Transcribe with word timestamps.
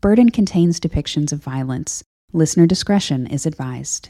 Burden 0.00 0.30
contains 0.30 0.80
depictions 0.80 1.30
of 1.30 1.42
violence. 1.42 2.02
Listener 2.32 2.66
discretion 2.66 3.26
is 3.26 3.44
advised. 3.44 4.08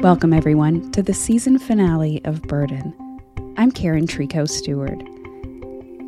Welcome, 0.00 0.32
everyone, 0.32 0.90
to 0.90 1.02
the 1.04 1.14
season 1.14 1.60
finale 1.60 2.20
of 2.24 2.42
Burden. 2.42 2.92
I'm 3.56 3.70
Karen 3.70 4.08
Trico 4.08 4.48
Stewart. 4.48 4.98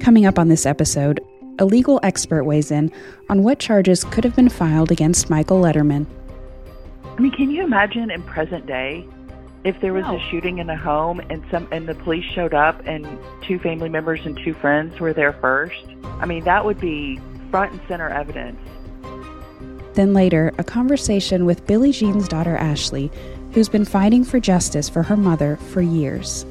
Coming 0.00 0.26
up 0.26 0.36
on 0.36 0.48
this 0.48 0.66
episode, 0.66 1.20
a 1.60 1.64
legal 1.64 2.00
expert 2.02 2.42
weighs 2.42 2.72
in 2.72 2.90
on 3.28 3.44
what 3.44 3.60
charges 3.60 4.02
could 4.02 4.24
have 4.24 4.34
been 4.34 4.48
filed 4.48 4.90
against 4.90 5.30
Michael 5.30 5.62
Letterman. 5.62 6.06
I 7.04 7.20
mean, 7.20 7.30
can 7.30 7.52
you 7.52 7.62
imagine 7.62 8.10
in 8.10 8.24
present 8.24 8.66
day 8.66 9.06
if 9.64 9.80
there 9.80 9.92
was 9.92 10.04
No. 10.04 10.16
a 10.16 10.20
shooting 10.30 10.58
in 10.58 10.70
a 10.70 10.76
home 10.76 11.20
and 11.30 11.42
some 11.50 11.68
and 11.70 11.86
the 11.86 11.94
police 11.94 12.24
showed 12.24 12.54
up 12.54 12.80
and 12.86 13.06
two 13.42 13.58
family 13.58 13.88
members 13.88 14.20
and 14.24 14.38
two 14.42 14.54
friends 14.54 14.98
were 15.00 15.12
there 15.12 15.32
first? 15.34 15.84
I 16.20 16.26
mean, 16.26 16.44
that 16.44 16.64
would 16.64 16.80
be 16.80 17.20
front 17.50 17.72
and 17.72 17.80
center 17.88 18.08
evidence. 18.08 18.58
Then 19.94 20.14
later, 20.14 20.52
a 20.56 20.64
conversation 20.64 21.44
with 21.44 21.66
Billie 21.66 21.92
Jean's 21.92 22.28
daughter 22.28 22.56
Ashly, 22.56 23.10
who's 23.52 23.68
been 23.68 23.84
fighting 23.84 24.24
for 24.24 24.38
justice 24.38 24.88
for 24.88 25.02
her 25.02 25.16
mother 25.16 25.56
for 25.56 25.82
years. 25.82 26.46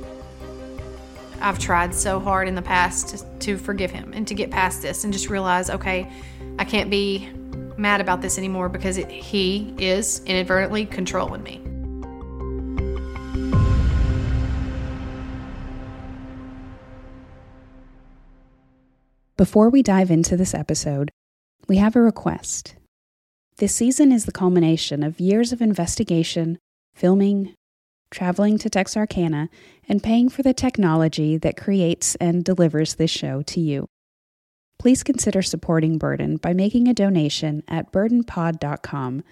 I've 1.42 1.58
tried 1.58 1.96
so 1.96 2.20
hard 2.20 2.50
in 2.50 2.56
the 2.56 2.62
past 2.62 3.10
to, 3.10 3.40
to 3.40 3.58
forgive 3.58 3.92
him 3.92 4.12
and 4.14 4.28
to 4.28 4.34
get 4.34 4.52
past 4.52 4.82
this 4.82 5.06
and 5.06 5.14
just 5.14 5.30
realize, 5.30 5.70
okay, 5.70 6.12
I 6.60 6.66
can't 6.66 6.90
be 6.90 7.30
mad 7.78 8.02
about 8.02 8.22
this 8.22 8.38
anymore 8.38 8.68
because 8.68 8.98
it, 8.98 9.10
he 9.10 9.74
is 9.78 10.22
inadvertently 10.26 10.86
controlling 10.86 11.42
me. 11.42 11.62
Before 19.40 19.70
we 19.70 19.82
dive 19.82 20.12
into 20.12 20.36
this 20.36 20.54
episode, 20.54 21.12
we 21.70 21.78
have 21.78 21.96
a 21.96 22.02
request. 22.02 22.76
This 23.56 23.74
season 23.74 24.12
is 24.12 24.26
the 24.26 24.34
culmination 24.34 25.02
of 25.02 25.22
years 25.22 25.54
of 25.54 25.62
investigation, 25.62 26.58
filming, 26.94 27.56
traveling 28.12 28.58
to 28.58 28.70
Texarkana, 28.70 29.48
and 29.88 30.04
paying 30.04 30.28
for 30.28 30.44
the 30.44 30.54
technology 30.54 31.38
that 31.38 31.56
creates 31.56 32.16
and 32.16 32.44
delivers 32.44 32.96
this 32.96 33.12
show 33.12 33.42
to 33.44 33.62
you. 33.62 33.88
Please 34.78 35.04
consider 35.04 35.42
supporting 35.42 35.98
Burden 35.98 36.36
by 36.36 36.52
making 36.52 36.90
a 36.90 36.94
donation 36.94 37.64
at 37.70 37.94
burdenpod.com. 37.94 39.24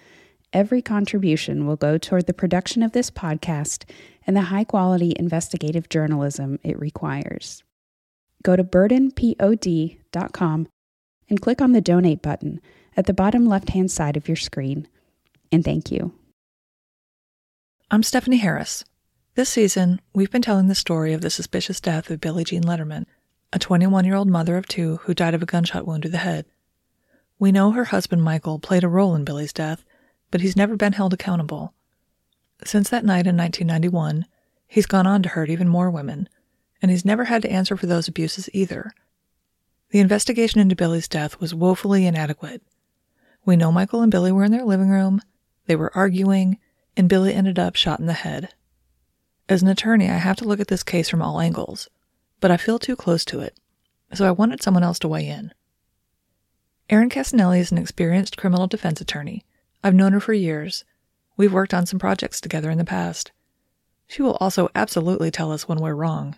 Every 0.54 0.80
contribution 0.80 1.66
will 1.66 1.76
go 1.76 1.98
toward 1.98 2.26
the 2.26 2.32
production 2.32 2.82
of 2.82 2.92
this 2.92 3.10
podcast 3.10 3.84
and 4.26 4.34
the 4.34 4.48
high 4.48 4.64
quality 4.64 5.12
investigative 5.18 5.90
journalism 5.90 6.58
it 6.64 6.80
requires 6.80 7.62
go 8.42 8.56
to 8.56 8.64
burdenpod.com 8.64 10.68
and 11.30 11.40
click 11.40 11.60
on 11.60 11.72
the 11.72 11.80
donate 11.80 12.22
button 12.22 12.60
at 12.96 13.06
the 13.06 13.14
bottom 13.14 13.46
left 13.46 13.70
hand 13.70 13.90
side 13.90 14.16
of 14.16 14.28
your 14.28 14.36
screen. 14.36 14.88
And 15.52 15.64
thank 15.64 15.90
you. 15.90 16.12
I'm 17.90 18.02
Stephanie 18.02 18.38
Harris. 18.38 18.84
This 19.34 19.48
season, 19.48 20.00
we've 20.12 20.30
been 20.30 20.42
telling 20.42 20.68
the 20.68 20.74
story 20.74 21.12
of 21.12 21.20
the 21.20 21.30
suspicious 21.30 21.80
death 21.80 22.10
of 22.10 22.20
Billie 22.20 22.44
Jean 22.44 22.64
Letterman, 22.64 23.06
a 23.52 23.58
21 23.58 24.04
year 24.04 24.16
old 24.16 24.28
mother 24.28 24.56
of 24.56 24.66
two 24.66 24.96
who 25.04 25.14
died 25.14 25.34
of 25.34 25.42
a 25.42 25.46
gunshot 25.46 25.86
wound 25.86 26.02
to 26.02 26.08
the 26.08 26.18
head. 26.18 26.44
We 27.38 27.52
know 27.52 27.70
her 27.70 27.84
husband 27.84 28.22
Michael 28.22 28.58
played 28.58 28.84
a 28.84 28.88
role 28.88 29.14
in 29.14 29.24
Billie's 29.24 29.52
death, 29.52 29.84
but 30.30 30.40
he's 30.40 30.56
never 30.56 30.76
been 30.76 30.92
held 30.92 31.14
accountable. 31.14 31.72
Since 32.64 32.90
that 32.90 33.04
night 33.04 33.26
in 33.26 33.36
1991, 33.36 34.26
he's 34.66 34.86
gone 34.86 35.06
on 35.06 35.22
to 35.22 35.28
hurt 35.28 35.48
even 35.48 35.68
more 35.68 35.90
women, 35.90 36.28
and 36.80 36.90
he's 36.90 37.04
never 37.04 37.24
had 37.24 37.42
to 37.42 37.50
answer 37.50 37.76
for 37.76 37.86
those 37.86 38.08
abuses 38.08 38.48
either. 38.52 38.92
The 39.90 40.00
investigation 40.00 40.60
into 40.60 40.76
Billie's 40.76 41.08
death 41.08 41.40
was 41.40 41.54
woefully 41.54 42.06
inadequate. 42.06 42.62
We 43.44 43.56
know 43.56 43.72
Michael 43.72 44.02
and 44.02 44.12
Billie 44.12 44.32
were 44.32 44.44
in 44.44 44.52
their 44.52 44.64
living 44.64 44.90
room, 44.90 45.22
they 45.66 45.76
were 45.76 45.96
arguing, 45.96 46.58
and 46.96 47.08
Billie 47.08 47.34
ended 47.34 47.58
up 47.58 47.76
shot 47.76 48.00
in 48.00 48.06
the 48.06 48.12
head. 48.12 48.50
As 49.48 49.62
an 49.62 49.68
attorney, 49.68 50.10
I 50.10 50.18
have 50.18 50.36
to 50.36 50.44
look 50.44 50.60
at 50.60 50.68
this 50.68 50.82
case 50.82 51.08
from 51.08 51.22
all 51.22 51.40
angles, 51.40 51.88
but 52.40 52.50
I 52.50 52.56
feel 52.56 52.78
too 52.78 52.96
close 52.96 53.24
to 53.26 53.40
it, 53.40 53.58
so 54.12 54.26
I 54.26 54.30
wanted 54.30 54.62
someone 54.62 54.82
else 54.82 54.98
to 55.00 55.08
weigh 55.08 55.28
in. 55.28 55.52
Erin 56.90 57.10
Cassinelli 57.10 57.60
is 57.60 57.70
an 57.70 57.78
experienced 57.78 58.36
criminal 58.36 58.66
defense 58.66 59.00
attorney. 59.00 59.44
I've 59.82 59.94
known 59.94 60.12
her 60.12 60.20
for 60.20 60.32
years. 60.32 60.84
We've 61.36 61.52
worked 61.52 61.74
on 61.74 61.86
some 61.86 61.98
projects 61.98 62.40
together 62.40 62.70
in 62.70 62.78
the 62.78 62.84
past. 62.84 63.30
She 64.06 64.22
will 64.22 64.36
also 64.40 64.70
absolutely 64.74 65.30
tell 65.30 65.52
us 65.52 65.68
when 65.68 65.78
we're 65.78 65.94
wrong. 65.94 66.36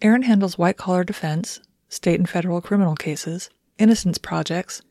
Erin 0.00 0.22
handles 0.22 0.58
white 0.58 0.76
collar 0.76 1.02
defense, 1.02 1.60
state 1.88 2.18
and 2.20 2.28
federal 2.28 2.60
criminal 2.60 2.94
cases, 2.94 3.50
innocence 3.78 4.18
projects, 4.18 4.82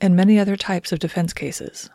and 0.00 0.16
many 0.16 0.38
other 0.38 0.56
types 0.56 0.92
of 0.92 0.98
defense 0.98 1.32
cases. 1.32 1.90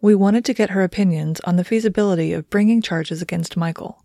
We 0.00 0.14
wanted 0.14 0.44
to 0.44 0.54
get 0.54 0.70
her 0.70 0.82
opinions 0.82 1.40
on 1.40 1.56
the 1.56 1.64
feasibility 1.64 2.32
of 2.32 2.50
bringing 2.50 2.82
charges 2.82 3.22
against 3.22 3.56
Michael. 3.56 4.04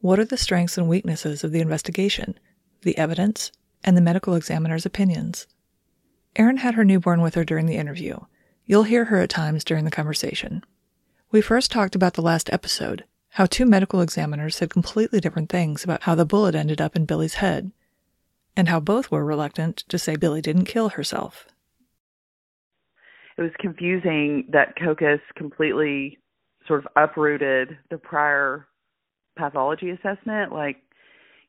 What 0.00 0.20
are 0.20 0.24
the 0.24 0.36
strengths 0.36 0.78
and 0.78 0.88
weaknesses 0.88 1.42
of 1.42 1.50
the 1.50 1.60
investigation, 1.60 2.38
the 2.82 2.96
evidence, 2.96 3.50
and 3.82 3.96
the 3.96 4.02
medical 4.02 4.34
examiner's 4.34 4.86
opinions? 4.86 5.46
Erin 6.36 6.58
had 6.58 6.74
her 6.74 6.84
newborn 6.84 7.20
with 7.20 7.34
her 7.34 7.44
during 7.44 7.66
the 7.66 7.76
interview. 7.76 8.18
You'll 8.64 8.84
hear 8.84 9.06
her 9.06 9.18
at 9.20 9.30
times 9.30 9.64
during 9.64 9.84
the 9.84 9.90
conversation. 9.90 10.62
We 11.32 11.40
first 11.40 11.72
talked 11.72 11.96
about 11.96 12.14
the 12.14 12.22
last 12.22 12.52
episode, 12.52 13.04
how 13.38 13.46
two 13.46 13.64
medical 13.64 14.00
examiners 14.00 14.56
said 14.56 14.68
completely 14.68 15.20
different 15.20 15.48
things 15.48 15.84
about 15.84 16.02
how 16.02 16.16
the 16.16 16.26
bullet 16.26 16.56
ended 16.56 16.80
up 16.80 16.96
in 16.96 17.04
Billie's 17.04 17.34
head, 17.34 17.70
and 18.56 18.68
how 18.68 18.80
both 18.80 19.12
were 19.12 19.24
reluctant 19.24 19.76
to 19.88 19.96
say 19.96 20.16
Billie 20.16 20.42
didn't 20.42 20.64
kill 20.64 20.88
herself. 20.88 21.46
It 23.36 23.42
was 23.42 23.52
confusing 23.60 24.48
that 24.50 24.74
Kokes 24.76 25.20
completely 25.36 26.18
sort 26.66 26.84
of 26.84 26.88
uprooted 26.96 27.78
the 27.90 27.98
prior 27.98 28.66
pathology 29.36 29.90
assessment. 29.90 30.52
Like, 30.52 30.78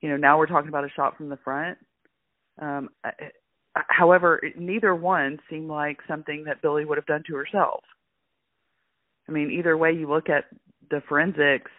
you 0.01 0.09
know, 0.09 0.17
now 0.17 0.37
we're 0.37 0.45
talking 0.45 0.69
about 0.69 0.85
a 0.85 0.91
shot 0.95 1.17
from 1.17 1.29
the 1.29 1.37
front. 1.37 1.79
Um, 2.61 2.89
however, 3.73 4.39
neither 4.55 4.93
one 4.93 5.39
seemed 5.49 5.69
like 5.69 5.97
something 6.07 6.43
that 6.43 6.61
Billie 6.61 6.85
would 6.85 6.99
have 6.99 7.07
done 7.07 7.23
to 7.25 7.35
herself. 7.35 7.81
I 9.27 9.31
mean, 9.31 9.49
either 9.49 9.75
way 9.75 9.91
you 9.91 10.07
look 10.07 10.29
at 10.29 10.45
the 10.91 11.01
forensics, 11.09 11.71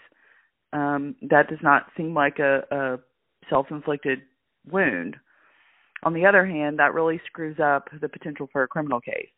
um, 0.73 1.17
that 1.23 1.49
does 1.49 1.59
not 1.63 1.87
seem 1.97 2.15
like 2.15 2.39
a, 2.39 2.63
a 2.71 2.99
self-inflicted 3.49 4.21
wound. 4.71 5.17
On 6.03 6.15
the 6.15 6.25
other 6.27 6.47
hand, 6.47 6.79
that 6.79 6.95
really 6.95 7.21
screws 7.27 7.59
up 7.63 7.89
the 8.01 8.09
potential 8.09 8.49
for 8.53 8.63
a 8.63 8.69
criminal 8.69 9.01
case, 9.01 9.29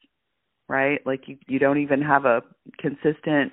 right? 0.69 1.01
Like 1.05 1.27
you 1.27 1.37
you 1.49 1.59
don't 1.59 1.79
even 1.79 2.01
have 2.03 2.25
a 2.25 2.43
consistent 2.79 3.53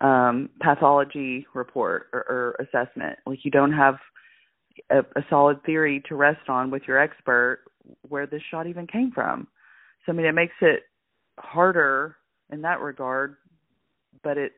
um 0.00 0.50
pathology 0.60 1.46
report 1.54 2.08
or, 2.12 2.20
or 2.20 2.56
assessment. 2.60 3.18
Like 3.26 3.44
you 3.44 3.50
don't 3.50 3.72
have 3.72 3.96
a, 4.90 4.98
a 4.98 5.24
solid 5.28 5.62
theory 5.64 6.02
to 6.08 6.14
rest 6.14 6.48
on 6.48 6.70
with 6.70 6.82
your 6.86 6.98
expert 6.98 7.64
where 8.08 8.26
this 8.26 8.42
shot 8.50 8.66
even 8.66 8.86
came 8.86 9.10
from. 9.12 9.48
So 10.04 10.12
I 10.12 10.14
mean, 10.14 10.26
it 10.26 10.32
makes 10.32 10.54
it 10.60 10.84
harder 11.38 12.16
in 12.52 12.62
that 12.62 12.80
regard, 12.80 13.36
but 14.22 14.38
it 14.38 14.52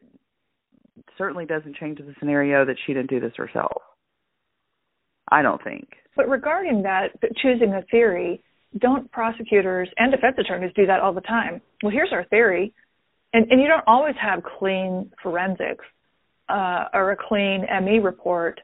certainly 1.18 1.46
doesn't 1.46 1.76
change 1.76 1.98
the 1.98 2.14
scenario 2.18 2.64
that 2.64 2.76
she 2.86 2.92
didn't 2.92 3.10
do 3.10 3.20
this 3.20 3.32
herself. 3.36 3.82
I 5.30 5.42
don't 5.42 5.62
think. 5.62 5.88
But 6.14 6.28
regarding 6.28 6.82
that, 6.82 7.08
choosing 7.42 7.72
a 7.74 7.82
theory, 7.90 8.42
don't 8.78 9.10
prosecutors 9.10 9.88
and 9.96 10.12
defense 10.12 10.36
attorneys 10.38 10.72
do 10.74 10.86
that 10.86 11.00
all 11.00 11.12
the 11.12 11.20
time? 11.20 11.60
Well, 11.82 11.92
here's 11.92 12.12
our 12.12 12.24
theory, 12.24 12.72
and 13.32 13.50
and 13.50 13.60
you 13.60 13.68
don't 13.68 13.84
always 13.86 14.14
have 14.20 14.42
clean 14.58 15.10
forensics 15.22 15.84
uh, 16.48 16.84
or 16.92 17.12
a 17.12 17.16
clean 17.16 17.64
ME 17.84 17.98
report. 17.98 18.60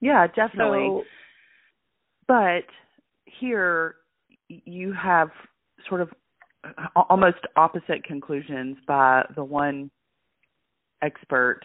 Yeah, 0.00 0.26
definitely. 0.28 0.88
So, 0.88 1.02
but 2.28 2.64
here 3.24 3.96
you 4.48 4.92
have 4.92 5.28
sort 5.88 6.00
of 6.00 6.10
almost 7.08 7.38
opposite 7.56 8.04
conclusions 8.04 8.76
by 8.86 9.24
the 9.34 9.44
one 9.44 9.90
expert 11.02 11.60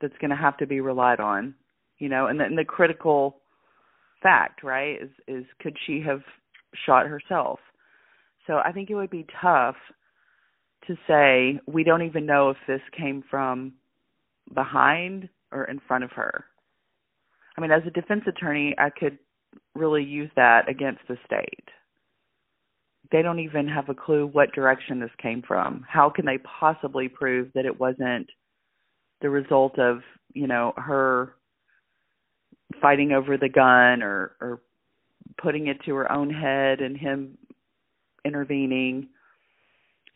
that's 0.00 0.16
going 0.20 0.30
to 0.30 0.36
have 0.36 0.56
to 0.58 0.66
be 0.66 0.80
relied 0.80 1.20
on 1.20 1.54
you 1.98 2.08
know 2.08 2.26
and 2.26 2.38
the, 2.40 2.44
and 2.44 2.58
the 2.58 2.64
critical 2.64 3.38
fact 4.22 4.62
right 4.62 5.00
is 5.02 5.10
is 5.26 5.44
could 5.60 5.76
she 5.86 6.00
have 6.00 6.20
shot 6.84 7.06
herself? 7.06 7.58
So 8.46 8.60
i 8.64 8.72
think 8.72 8.90
it 8.90 8.94
would 8.94 9.10
be 9.10 9.26
tough 9.40 9.76
to 10.86 10.96
say 11.08 11.60
we 11.66 11.82
don't 11.82 12.02
even 12.02 12.26
know 12.26 12.50
if 12.50 12.56
this 12.68 12.80
came 12.96 13.24
from 13.28 13.72
behind 14.54 15.28
or 15.50 15.64
in 15.64 15.80
front 15.88 16.04
of 16.04 16.12
her. 16.12 16.44
I 17.56 17.60
mean 17.60 17.70
as 17.70 17.82
a 17.86 17.90
defense 17.90 18.22
attorney 18.26 18.74
i 18.78 18.90
could 18.90 19.18
really 19.74 20.04
use 20.04 20.30
that 20.36 20.68
against 20.68 21.00
the 21.08 21.16
state 21.24 21.68
they 23.12 23.22
don't 23.22 23.40
even 23.40 23.68
have 23.68 23.88
a 23.88 23.94
clue 23.94 24.26
what 24.26 24.52
direction 24.52 25.00
this 25.00 25.10
came 25.22 25.42
from. 25.46 25.84
How 25.88 26.10
can 26.10 26.26
they 26.26 26.38
possibly 26.38 27.08
prove 27.08 27.50
that 27.54 27.66
it 27.66 27.78
wasn't 27.78 28.28
the 29.22 29.30
result 29.30 29.78
of, 29.78 30.00
you 30.32 30.46
know, 30.46 30.72
her 30.76 31.34
fighting 32.80 33.12
over 33.12 33.36
the 33.36 33.48
gun 33.48 34.02
or 34.02 34.32
or 34.40 34.60
putting 35.40 35.66
it 35.66 35.78
to 35.84 35.94
her 35.94 36.10
own 36.10 36.30
head 36.30 36.80
and 36.80 36.96
him 36.96 37.38
intervening? 38.24 39.08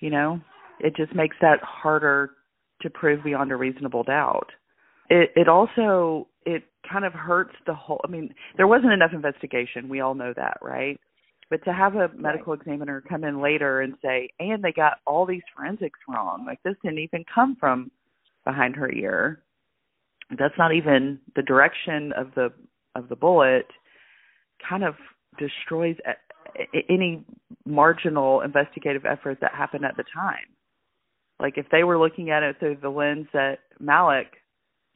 You 0.01 0.11
know, 0.11 0.41
it 0.81 0.97
just 0.97 1.15
makes 1.15 1.37
that 1.41 1.61
harder 1.63 2.31
to 2.83 2.91
prove 2.91 3.23
beyond 3.23 3.53
a 3.53 3.57
reasonable 3.57 4.03
doubt. 4.03 4.51
It 5.09 5.31
it 5.37 5.49
also 5.49 6.29
it 6.47 6.65
kind 6.91 7.05
of 7.05 7.13
hurts 7.13 7.55
the 7.67 7.75
whole 7.75 8.01
I 8.05 8.09
mean, 8.09 8.35
there 8.57 8.67
wasn't 8.67 8.93
enough 8.93 9.13
investigation. 9.13 9.89
We 9.89 10.01
all 10.01 10.15
know 10.15 10.33
that, 10.35 10.59
right? 10.63 10.99
But 11.51 11.65
to 11.65 11.73
have 11.73 11.97
a 11.97 12.11
medical 12.17 12.53
right. 12.53 12.61
examiner 12.61 13.03
come 13.07 13.25
in 13.25 13.43
later 13.43 13.81
and 13.81 13.95
say, 14.03 14.31
and 14.39 14.63
they 14.63 14.73
got 14.73 14.99
all 15.05 15.27
these 15.27 15.43
forensics 15.55 15.99
wrong, 16.09 16.45
like 16.47 16.63
this 16.63 16.77
didn't 16.83 17.01
even 17.01 17.25
come 17.33 17.57
from 17.59 17.91
behind 18.45 18.77
her 18.77 18.91
ear. 18.93 19.43
That's 20.39 20.55
not 20.57 20.73
even 20.73 21.19
the 21.35 21.43
direction 21.43 22.13
of 22.17 22.29
the 22.37 22.53
of 22.95 23.09
the 23.09 23.17
bullet. 23.17 23.67
Kind 24.67 24.85
of 24.85 24.95
destroys 25.39 25.97
any 26.89 27.25
marginal 27.67 28.43
investigative 28.43 29.05
effort 29.05 29.39
that 29.41 29.53
happened 29.53 29.85
at 29.85 29.97
the 29.97 30.05
time. 30.15 30.47
Like 31.41 31.59
if 31.59 31.67
they 31.73 31.83
were 31.83 31.99
looking 31.99 32.31
at 32.31 32.45
it 32.45 32.61
through 32.61 32.77
the 32.81 32.91
lens 32.91 33.27
that 33.33 33.59
Malak 33.81 34.35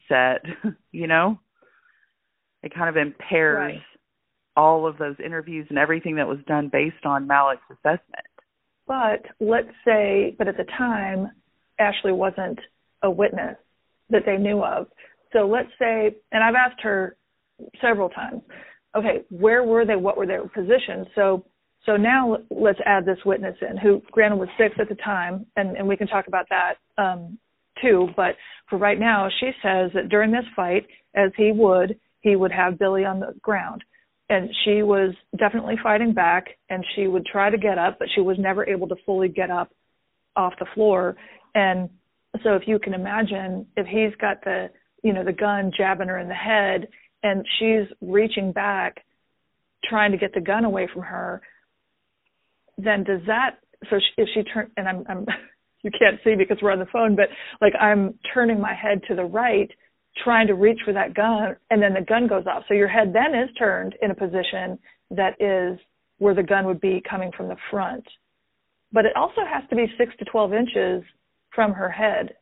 set, 0.09 0.43
you 0.93 1.09
know, 1.09 1.41
it 2.63 2.73
kind 2.73 2.89
of 2.89 2.97
impairs 2.97 3.59
right 3.59 3.83
all 4.57 4.87
of 4.87 4.99
those 4.99 5.17
interviews 5.25 5.67
and 5.69 5.79
everything 5.79 6.17
that 6.17 6.29
was 6.29 6.39
done 6.47 6.69
based 6.73 7.05
on 7.05 7.27
Malak's 7.27 7.63
assessment. 7.71 8.27
But 8.87 9.25
let's 9.41 9.73
say, 9.85 10.35
but 10.39 10.49
at 10.49 10.57
the 10.57 10.67
time, 10.77 11.31
Ashly 11.81 12.13
wasn't 12.13 12.59
a 13.03 13.11
witness 13.11 13.57
that 14.11 14.23
they 14.27 14.37
knew 14.37 14.63
of. 14.63 14.87
So 15.33 15.47
let's 15.47 15.71
say, 15.79 16.15
and 16.33 16.45
I've 16.45 16.55
asked 16.55 16.81
her 16.83 17.17
several 17.81 18.09
times, 18.11 18.43
okay, 18.97 19.25
where 19.31 19.65
were 19.65 19.85
they? 19.85 19.97
What 19.97 20.17
were 20.17 20.27
their 20.27 20.47
positions? 20.47 21.07
So, 21.15 21.45
so 21.87 21.97
now 21.97 22.39
let's 22.51 22.79
add 22.87 23.05
this 23.05 23.19
witness 23.25 23.57
in, 23.61 23.77
who 23.77 24.03
granted 24.13 24.37
was 24.37 24.49
six 24.59 24.75
at 24.79 24.89
the 24.89 24.95
time, 24.97 25.47
and, 25.57 25.77
and 25.77 25.89
we 25.89 25.97
can 25.97 26.07
talk 26.07 26.29
about 26.29 26.47
that 26.51 26.75
um, 27.03 27.39
too. 27.83 28.09
But 28.17 28.37
for 28.71 28.79
right 28.79 28.99
now, 28.99 29.29
she 29.41 29.51
says 29.63 29.91
that 29.95 30.09
during 30.09 30.31
this 30.31 30.45
fight, 30.55 30.87
as 31.15 31.31
he 31.37 31.53
would, 31.53 31.99
he 32.21 32.37
would 32.37 32.53
have 32.53 32.79
Billie 32.79 33.05
on 33.05 33.21
the 33.21 33.35
ground 33.43 33.83
and 34.29 34.49
she 34.65 34.83
was 34.83 35.15
definitely 35.39 35.75
fighting 35.83 36.13
back 36.13 36.47
and 36.71 36.85
she 36.95 37.07
would 37.07 37.27
try 37.27 37.51
to 37.51 37.59
get 37.59 37.79
up 37.79 37.99
but 37.99 38.09
she 38.15 38.21
was 38.21 38.37
never 38.39 38.69
able 38.69 38.89
to 38.89 38.97
fully 39.05 39.29
get 39.29 39.51
up 39.51 39.71
off 40.37 40.55
the 40.59 40.67
floor. 40.75 41.17
And 41.55 41.89
so 42.43 42.55
if 42.55 42.63
you 42.67 42.79
can 42.79 42.95
imagine 42.95 43.67
if 43.77 43.87
he's 43.87 44.17
got 44.21 44.43
the 44.45 44.69
you 45.03 45.13
know 45.13 45.25
the 45.25 45.33
gun 45.33 45.71
jabbing 45.77 46.09
her 46.09 46.19
in 46.19 46.29
the 46.29 46.35
head 46.35 46.89
and 47.23 47.45
she's 47.59 47.87
reaching 48.01 48.53
back 48.53 49.05
trying 49.89 50.11
to 50.11 50.19
get 50.19 50.33
the 50.35 50.41
gun 50.41 50.65
away 50.65 50.89
from 50.93 51.03
her 51.03 51.43
then 52.79 53.05
does 53.05 53.21
that 53.27 53.59
so 53.91 53.99
if 54.17 54.29
she 54.35 54.43
turn 54.43 54.71
and 54.77 54.89
i'm 54.89 55.05
i'm 55.09 55.27
you 55.83 55.91
can't 55.91 56.19
see 56.25 56.35
because 56.37 56.57
we're 56.63 56.73
on 56.73 56.79
the 56.79 56.87
phone 56.87 57.15
but 57.15 57.27
like 57.61 57.75
i'm 57.81 58.19
turning 58.33 58.59
my 58.59 58.75
head 58.75 59.01
to 59.07 59.15
the 59.15 59.25
right 59.25 59.71
trying 60.23 60.47
to 60.47 60.55
reach 60.55 60.79
for 60.85 60.93
that 60.93 61.15
gun 61.15 61.57
and 61.71 61.83
then 61.83 61.95
the 61.95 62.01
gun 62.01 62.29
goes 62.29 62.45
off. 62.47 62.65
So 62.69 62.75
your 62.75 62.89
head 62.89 63.13
then 63.13 63.35
is 63.39 63.55
turned 63.57 63.97
in 64.01 64.11
a 64.11 64.15
position 64.15 64.79
that 65.11 65.35
is 65.41 65.79
where 66.19 66.35
the 66.35 66.43
gun 66.43 66.67
would 66.67 66.81
be 66.81 67.03
coming 67.09 67.31
from 67.37 67.49
the 67.49 67.57
front. 67.71 68.05
But 68.93 69.07
it 69.07 69.17
also 69.17 69.41
has 69.51 69.69
to 69.71 69.77
be 69.77 69.87
six 69.99 70.13
to 70.19 70.25
12 70.25 70.53
inches 70.53 71.03
from 71.55 71.73
her 71.73 71.91
head. 71.91 72.35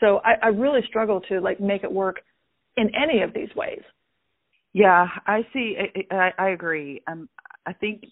So 0.00 0.20
I, 0.24 0.34
I 0.42 0.48
really 0.48 0.80
struggle 0.86 1.20
to 1.28 1.40
like 1.40 1.60
make 1.60 1.84
it 1.84 1.92
work 1.92 2.16
in 2.76 2.90
any 2.94 3.22
of 3.22 3.32
these 3.32 3.54
ways. 3.56 3.82
Yeah, 4.72 5.06
I 5.26 5.46
see. 5.52 5.76
I, 6.10 6.14
I, 6.14 6.30
I 6.38 6.48
agree. 6.50 7.00
Um, 7.06 7.28
I 7.64 7.72
think, 7.72 8.04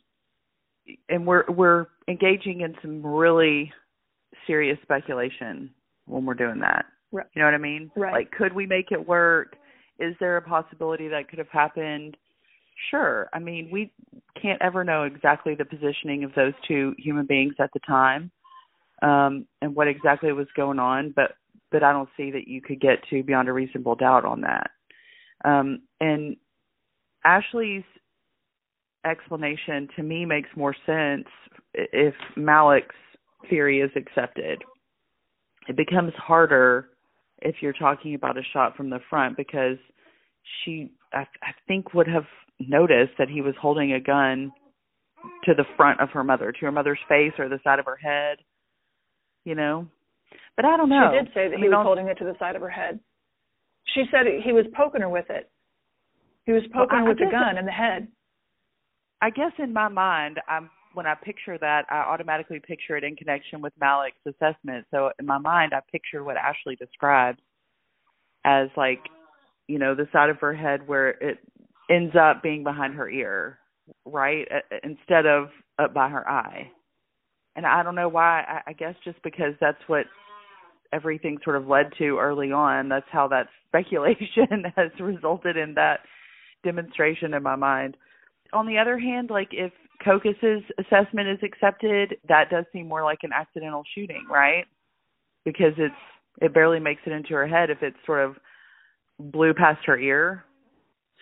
and 1.08 1.26
we're 1.26 1.44
we're 1.48 1.86
engaging 2.08 2.60
in 2.60 2.74
some 2.80 3.04
really 3.04 3.72
serious 4.46 4.78
speculation 4.82 5.70
when 6.06 6.24
we're 6.24 6.34
doing 6.34 6.60
that. 6.60 6.86
Right. 7.12 7.26
You 7.34 7.40
know 7.40 7.46
what 7.46 7.54
I 7.54 7.58
mean? 7.58 7.90
Right. 7.94 8.12
Like, 8.12 8.30
could 8.32 8.52
we 8.52 8.66
make 8.66 8.90
it 8.90 9.06
work? 9.06 9.56
Is 9.98 10.14
there 10.18 10.38
a 10.38 10.42
possibility 10.42 11.08
that 11.08 11.28
could 11.28 11.38
have 11.38 11.50
happened? 11.50 12.16
Sure. 12.90 13.28
I 13.32 13.38
mean, 13.38 13.68
we 13.70 13.92
can't 14.40 14.60
ever 14.62 14.82
know 14.82 15.04
exactly 15.04 15.54
the 15.54 15.64
positioning 15.64 16.24
of 16.24 16.32
those 16.34 16.54
two 16.66 16.94
human 16.98 17.26
beings 17.26 17.54
at 17.60 17.70
the 17.74 17.80
time, 17.80 18.30
um, 19.02 19.46
and 19.60 19.74
what 19.74 19.88
exactly 19.88 20.32
was 20.32 20.48
going 20.56 20.78
on. 20.78 21.12
But 21.14 21.32
but 21.70 21.82
I 21.82 21.92
don't 21.92 22.08
see 22.16 22.30
that 22.32 22.48
you 22.48 22.60
could 22.60 22.80
get 22.80 22.98
to 23.10 23.22
beyond 23.22 23.48
a 23.48 23.52
reasonable 23.52 23.94
doubt 23.94 24.24
on 24.24 24.42
that. 24.42 24.70
Um, 25.44 25.82
and 26.00 26.36
Ashly's 27.24 27.84
explanation 29.04 29.88
to 29.96 30.02
me 30.02 30.24
makes 30.24 30.48
more 30.56 30.74
sense 30.86 31.26
if 31.74 32.14
Malak's 32.36 32.94
theory 33.48 33.80
is 33.80 33.90
accepted. 33.96 34.62
It 35.68 35.76
becomes 35.76 36.12
harder 36.16 36.88
if 37.44 37.56
you're 37.60 37.72
talking 37.72 38.14
about 38.14 38.36
a 38.36 38.42
shot 38.52 38.76
from 38.76 38.90
the 38.90 39.00
front 39.10 39.36
because 39.36 39.76
she 40.64 40.92
I, 41.12 41.26
I 41.42 41.52
think 41.66 41.94
would 41.94 42.08
have 42.08 42.26
noticed 42.58 43.12
that 43.18 43.28
he 43.28 43.40
was 43.40 43.54
holding 43.60 43.92
a 43.92 44.00
gun 44.00 44.52
to 45.44 45.54
the 45.54 45.64
front 45.76 46.00
of 46.00 46.10
her 46.10 46.24
mother, 46.24 46.52
to 46.52 46.60
her 46.60 46.72
mother's 46.72 46.98
face 47.08 47.32
or 47.38 47.48
the 47.48 47.60
side 47.62 47.78
of 47.78 47.84
her 47.84 47.96
head, 47.96 48.38
you 49.44 49.54
know. 49.54 49.86
But 50.56 50.64
I 50.64 50.76
don't 50.76 50.88
know. 50.88 51.10
She 51.12 51.24
did 51.24 51.34
say 51.34 51.48
that 51.48 51.54
I 51.54 51.56
he 51.56 51.62
mean, 51.62 51.70
was 51.70 51.84
holding 51.84 52.08
it 52.08 52.18
to 52.18 52.24
the 52.24 52.34
side 52.38 52.56
of 52.56 52.62
her 52.62 52.70
head. 52.70 53.00
She 53.94 54.04
said 54.10 54.26
he 54.44 54.52
was 54.52 54.66
poking 54.76 55.00
her 55.00 55.08
with 55.08 55.26
it. 55.28 55.50
He 56.46 56.52
was 56.52 56.62
poking 56.72 56.98
well, 56.98 57.04
her 57.04 57.08
with 57.10 57.18
the 57.18 57.30
gun 57.30 57.58
in 57.58 57.66
the 57.66 57.72
head. 57.72 58.08
I 59.20 59.30
guess 59.30 59.52
in 59.58 59.72
my 59.72 59.88
mind, 59.88 60.40
I'm 60.48 60.70
when 60.94 61.06
I 61.06 61.14
picture 61.14 61.58
that, 61.58 61.86
I 61.90 61.98
automatically 61.98 62.60
picture 62.60 62.96
it 62.96 63.04
in 63.04 63.16
connection 63.16 63.60
with 63.60 63.72
Malak's 63.80 64.16
assessment. 64.26 64.86
So 64.90 65.10
in 65.18 65.26
my 65.26 65.38
mind, 65.38 65.72
I 65.74 65.80
picture 65.90 66.24
what 66.24 66.36
Ashly 66.36 66.76
describes 66.76 67.38
as 68.44 68.68
like 68.76 69.00
you 69.68 69.78
know 69.78 69.94
the 69.94 70.08
side 70.12 70.30
of 70.30 70.38
her 70.40 70.54
head 70.54 70.86
where 70.86 71.10
it 71.10 71.38
ends 71.90 72.14
up 72.16 72.42
being 72.42 72.64
behind 72.64 72.94
her 72.94 73.08
ear 73.08 73.58
right 74.04 74.46
instead 74.82 75.26
of 75.26 75.48
up 75.78 75.94
by 75.94 76.08
her 76.08 76.28
eye 76.28 76.68
and 77.54 77.64
i 77.64 77.82
don't 77.82 77.94
know 77.94 78.08
why 78.08 78.40
i, 78.40 78.70
I 78.70 78.72
guess 78.72 78.94
just 79.04 79.22
because 79.22 79.54
that's 79.60 79.78
what 79.86 80.06
everything 80.92 81.38
sort 81.44 81.56
of 81.56 81.68
led 81.68 81.86
to 81.98 82.18
early 82.18 82.50
on 82.50 82.88
that's 82.88 83.06
how 83.12 83.28
that 83.28 83.46
speculation 83.68 84.64
has 84.76 84.90
resulted 84.98 85.56
in 85.56 85.74
that 85.74 86.00
demonstration 86.64 87.34
in 87.34 87.42
my 87.42 87.56
mind. 87.56 87.96
On 88.52 88.66
the 88.66 88.78
other 88.78 88.98
hand, 88.98 89.30
like 89.30 89.48
if 89.52 89.72
Kokes's 90.04 90.62
assessment 90.78 91.28
is 91.28 91.38
accepted, 91.42 92.16
that 92.28 92.50
does 92.50 92.64
seem 92.72 92.88
more 92.88 93.04
like 93.04 93.20
an 93.22 93.30
accidental 93.34 93.82
shooting, 93.94 94.26
right? 94.30 94.64
Because 95.44 95.72
it's 95.78 95.94
it 96.40 96.54
barely 96.54 96.80
makes 96.80 97.02
it 97.06 97.12
into 97.12 97.34
her 97.34 97.46
head 97.46 97.70
if 97.70 97.82
it 97.82 97.94
sort 98.06 98.24
of 98.24 98.36
blew 99.18 99.54
past 99.54 99.80
her 99.86 99.98
ear. 99.98 100.44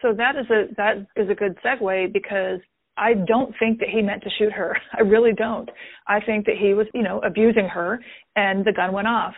So 0.03 0.13
that 0.17 0.37
is 0.37 0.47
a 0.51 0.75
that 0.77 1.07
is 1.17 1.29
a 1.31 1.35
good 1.35 1.59
segue 1.65 2.13
because 2.13 2.61
I 2.97 3.15
don't 3.15 3.55
think 3.59 3.79
that 3.81 3.89
he 3.89 4.03
meant 4.03 4.23
to 4.23 4.31
shoot 4.39 4.53
her. 4.53 4.77
I 4.99 5.03
really 5.03 5.33
don't. 5.33 5.69
I 6.07 6.21
think 6.21 6.47
that 6.47 6.57
he 6.61 6.75
was, 6.75 6.87
you 6.95 7.03
know, 7.03 7.21
abusing 7.21 7.67
her 7.67 8.01
and 8.37 8.65
the 8.65 8.73
gun 8.73 8.93
went 8.93 9.09
off. 9.09 9.35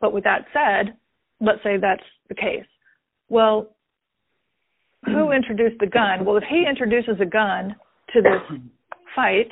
But 0.00 0.12
with 0.12 0.24
that 0.24 0.46
said, 0.52 0.94
let's 1.40 1.62
say 1.62 1.76
that's 1.76 2.04
the 2.28 2.34
case. 2.34 2.66
Well, 3.28 3.76
who 5.04 5.32
introduced 5.32 5.78
the 5.80 5.86
gun? 5.86 6.24
Well, 6.24 6.36
if 6.36 6.44
he 6.48 6.64
introduces 6.68 7.20
a 7.20 7.26
gun 7.26 7.74
to 8.12 8.22
this 8.22 8.58
fight, 9.14 9.50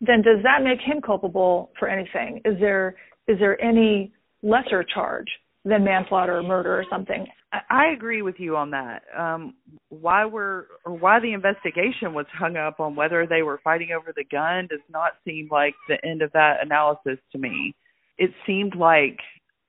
then 0.00 0.22
does 0.22 0.42
that 0.42 0.62
make 0.62 0.80
him 0.80 1.00
culpable 1.00 1.70
for 1.78 1.88
anything? 1.88 2.40
Is 2.44 2.58
there 2.60 2.96
is 3.26 3.38
there 3.38 3.60
any 3.62 4.12
lesser 4.42 4.82
charge 4.82 5.28
than 5.64 5.84
manslaughter 5.84 6.38
or 6.38 6.42
murder 6.42 6.74
or 6.74 6.84
something? 6.90 7.26
I 7.68 7.88
agree 7.88 8.22
with 8.22 8.36
you 8.38 8.56
on 8.56 8.70
that. 8.70 9.02
Um, 9.16 9.54
why 9.88 10.24
were 10.24 10.68
or 10.84 10.96
why 10.96 11.18
the 11.20 11.32
investigation 11.32 12.14
was 12.14 12.26
hung 12.32 12.56
up 12.56 12.78
on 12.78 12.94
whether 12.94 13.26
they 13.26 13.42
were 13.42 13.60
fighting 13.62 13.90
over 13.96 14.12
the 14.14 14.24
gun 14.24 14.68
does 14.70 14.80
not 14.88 15.12
seem 15.24 15.48
like 15.50 15.74
the 15.88 15.96
end 16.06 16.22
of 16.22 16.30
that 16.32 16.58
analysis 16.62 17.18
to 17.32 17.38
me. 17.38 17.74
It 18.18 18.30
seemed 18.46 18.76
like 18.76 19.18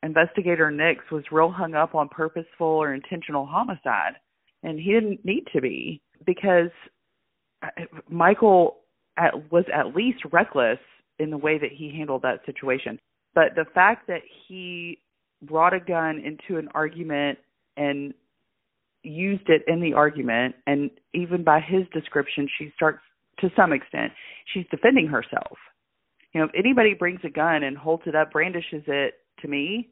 investigator 0.04 0.70
Nix 0.70 1.00
was 1.12 1.24
real 1.32 1.50
hung 1.50 1.74
up 1.74 1.96
on 1.96 2.08
purposeful 2.10 2.68
or 2.68 2.94
intentional 2.94 3.48
homicide, 3.48 4.14
and 4.64 4.80
he 4.80 4.92
didn't 4.92 5.24
need 5.26 5.46
to 5.54 5.62
be 5.62 6.02
because 6.26 6.70
Michael 8.10 8.78
at, 9.18 9.52
was 9.52 9.66
at 9.74 9.96
least 9.96 10.20
reckless 10.32 10.80
in 11.20 11.30
the 11.30 11.38
way 11.38 11.58
that 11.58 11.72
he 11.72 11.94
handled 11.96 12.24
that 12.24 12.46
situation. 12.46 13.00
But 13.34 13.56
the 13.56 13.66
fact 13.74 14.08
that 14.08 14.22
he 14.48 15.00
brought 15.42 15.74
a 15.74 15.80
gun 15.80 16.20
into 16.20 16.60
an 16.60 16.68
argument 16.74 17.40
and 17.78 18.14
used 19.04 19.50
it 19.50 19.64
in 19.68 19.82
the 19.82 19.94
argument 19.94 20.56
and 20.68 20.92
even 21.14 21.44
by 21.44 21.60
his 21.60 21.84
description 21.92 22.48
she 22.58 22.72
starts 22.76 23.00
to 23.40 23.50
some 23.56 23.74
extent 23.74 24.12
she's 24.54 24.66
defending 24.70 25.08
herself 25.08 25.58
you 26.34 26.40
know 26.40 26.46
if 26.46 26.52
anybody 26.56 26.94
brings 26.94 27.20
a 27.24 27.30
gun 27.30 27.64
and 27.64 27.76
holds 27.76 28.04
it 28.06 28.16
up 28.16 28.32
brandishes 28.32 28.84
it 28.86 29.16
to 29.42 29.48
me 29.48 29.90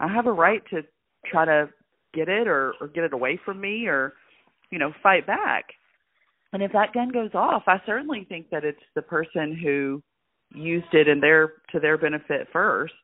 i 0.00 0.08
have 0.08 0.26
a 0.26 0.32
right 0.32 0.62
to 0.70 0.80
try 1.26 1.44
to 1.44 1.68
get 2.14 2.28
it 2.28 2.48
or 2.48 2.74
or 2.80 2.88
get 2.88 3.04
it 3.04 3.12
away 3.12 3.38
from 3.44 3.60
me 3.60 3.86
or 3.86 4.14
you 4.70 4.78
know 4.78 4.92
fight 5.02 5.26
back 5.26 5.64
and 6.52 6.62
if 6.62 6.72
that 6.72 6.92
gun 6.92 7.10
goes 7.10 7.30
off 7.34 7.62
i 7.66 7.80
certainly 7.86 8.26
think 8.28 8.48
that 8.50 8.64
it's 8.64 8.78
the 8.94 9.02
person 9.02 9.56
who 9.62 10.02
used 10.54 10.92
it 10.92 11.08
in 11.08 11.20
their 11.20 11.54
to 11.70 11.78
their 11.78 11.98
benefit 11.98 12.48
first 12.52 12.94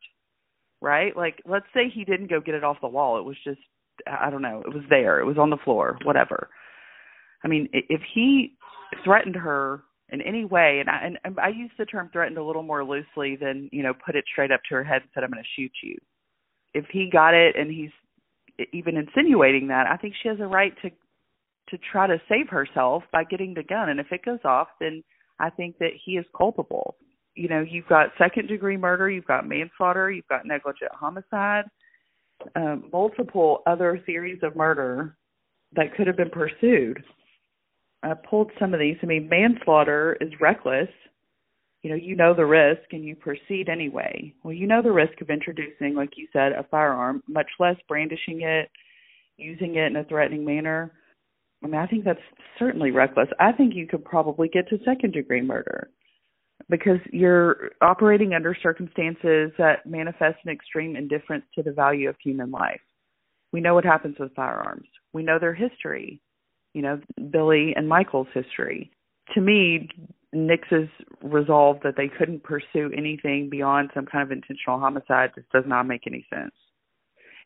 right 0.81 1.17
like 1.17 1.43
let's 1.47 1.67
say 1.75 1.91
he 1.93 2.05
didn't 2.05 2.31
go 2.31 2.41
get 2.41 2.55
it 2.55 2.65
off 2.65 2.77
the 2.81 2.89
wall 2.89 3.19
it 3.19 3.25
was 3.25 3.37
just 3.45 3.61
I 4.07 4.31
don't 4.31 4.43
know, 4.43 4.63
it 4.67 4.75
was 4.75 4.85
there, 4.91 5.21
it 5.21 5.25
was 5.25 5.39
on 5.39 5.51
the 5.51 5.57
floor, 5.57 5.99
whatever. 6.05 6.49
I 7.43 7.49
mean, 7.49 7.69
if 7.73 8.01
he 8.15 8.57
threatened 9.05 9.37
her 9.37 9.83
in 10.11 10.21
any 10.23 10.45
way, 10.45 10.81
and 10.81 10.89
I, 10.89 11.11
and 11.25 11.39
I 11.39 11.49
use 11.49 11.71
the 11.79 11.87
term 11.87 12.11
threatened 12.13 12.39
a 12.39 12.45
little 12.45 12.63
more 12.63 12.85
loosely 12.85 13.37
than 13.37 13.69
you 13.73 13.83
know 13.83 13.93
put 13.95 14.17
it 14.17 14.25
straight 14.31 14.51
up 14.51 14.61
to 14.69 14.75
her 14.77 14.85
head 14.85 15.03
and 15.03 15.11
said 15.13 15.25
I'm 15.25 15.31
going 15.31 15.43
to 15.43 15.61
shoot 15.61 15.73
you. 15.83 15.97
If 16.73 16.87
he 16.91 17.09
got 17.11 17.35
it 17.35 17.57
and 17.57 17.71
he's 17.71 17.91
even 18.73 18.97
insinuating 18.97 19.69
that, 19.69 19.87
I 19.87 19.97
think 19.97 20.15
she 20.23 20.29
has 20.29 20.41
a 20.41 20.47
right 20.47 20.75
to 20.83 20.91
to 21.71 21.79
try 21.91 22.07
to 22.07 22.21
save 22.29 22.49
herself 22.51 23.05
by 23.11 23.25
getting 23.25 23.55
the 23.55 23.63
gun. 23.63 23.89
And 23.89 23.99
if 23.99 24.13
it 24.13 24.23
goes 24.23 24.41
off, 24.45 24.69
then 24.81 25.03
I 25.39 25.49
think 25.49 25.79
that 25.79 25.93
he 26.05 26.13
is 26.13 26.27
culpable. 26.37 26.97
You 27.35 27.49
know, 27.49 27.65
you've 27.67 27.89
got 27.89 28.11
second 28.19 28.49
degree 28.49 28.77
murder, 28.77 29.09
you've 29.09 29.25
got 29.25 29.49
manslaughter, 29.49 30.11
you've 30.11 30.29
got 30.29 30.47
negligent 30.47 30.93
homicide 30.93 31.65
um, 32.57 32.85
multiple 32.93 33.63
other 33.67 34.01
theories 34.07 34.41
of 34.43 34.57
murder 34.57 35.17
that 35.75 35.95
could 35.97 36.07
have 36.07 36.17
been 36.17 36.31
pursued. 36.31 37.03
I 38.03 38.15
pulled 38.15 38.51
some 38.59 38.75
of 38.75 38.81
these. 38.81 38.97
I 39.03 39.07
mean, 39.07 39.29
manslaughter 39.29 40.17
is 40.21 40.31
reckless. 40.41 40.89
You 41.85 41.91
know, 41.91 41.97
you 41.97 42.17
know 42.17 42.33
the 42.33 42.47
risk 42.47 42.93
and 42.93 43.05
you 43.05 43.15
proceed 43.15 43.69
anyway. 43.69 44.33
Well, 44.43 44.55
you 44.55 44.67
know 44.67 44.81
the 44.81 44.91
risk 44.91 45.21
of 45.21 45.29
introducing, 45.29 45.95
like 45.95 46.17
you 46.17 46.27
said, 46.33 46.53
a 46.53 46.65
firearm, 46.71 47.23
much 47.29 47.51
less 47.61 47.77
brandishing 47.87 48.41
it, 48.41 48.71
using 49.37 49.75
it 49.75 49.89
in 49.89 49.97
a 49.97 50.05
threatening 50.05 50.47
manner. 50.47 50.93
I 51.63 51.67
mean, 51.67 51.79
I 51.79 51.87
think 51.87 52.05
that's 52.05 52.19
certainly 52.59 52.91
reckless. 52.91 53.29
I 53.39 53.53
think 53.53 53.75
you 53.75 53.87
could 53.87 54.03
probably 54.03 54.49
get 54.49 54.67
to 54.71 54.79
second 54.83 55.13
degree 55.13 55.43
murder 55.43 55.91
because 56.71 57.01
you're 57.13 57.73
operating 57.83 58.33
under 58.33 58.57
circumstances 58.63 59.53
that 59.59 59.85
manifest 59.85 60.39
an 60.47 60.53
extreme 60.53 60.97
indifference 60.97 61.45
to 61.55 61.63
the 61.63 61.73
value 61.73 62.09
of 62.09 62.17
human 62.25 62.51
life. 62.51 62.81
We 63.53 63.61
know 63.61 63.75
what 63.75 63.85
happens 63.85 64.17
with 64.19 64.35
firearms. 64.35 64.89
We 65.13 65.23
know 65.23 65.39
their 65.39 65.53
history, 65.53 66.23
you 66.73 66.81
know, 66.81 66.99
Billie 67.31 67.75
and 67.77 67.87
Michael's 67.87 68.29
history. 68.33 68.91
To 69.35 69.43
me, 69.43 69.91
Nix's 70.35 70.89
resolve 71.23 71.79
that 71.85 71.95
they 71.97 72.09
couldn't 72.09 72.43
pursue 72.43 72.91
anything 72.97 73.49
beyond 73.51 73.91
some 73.95 74.07
kind 74.07 74.23
of 74.23 74.33
intentional 74.33 74.79
homicide 74.79 75.31
just 75.35 75.51
does 75.51 75.65
not 75.67 75.85
make 75.85 76.03
any 76.07 76.27
sense. 76.33 76.53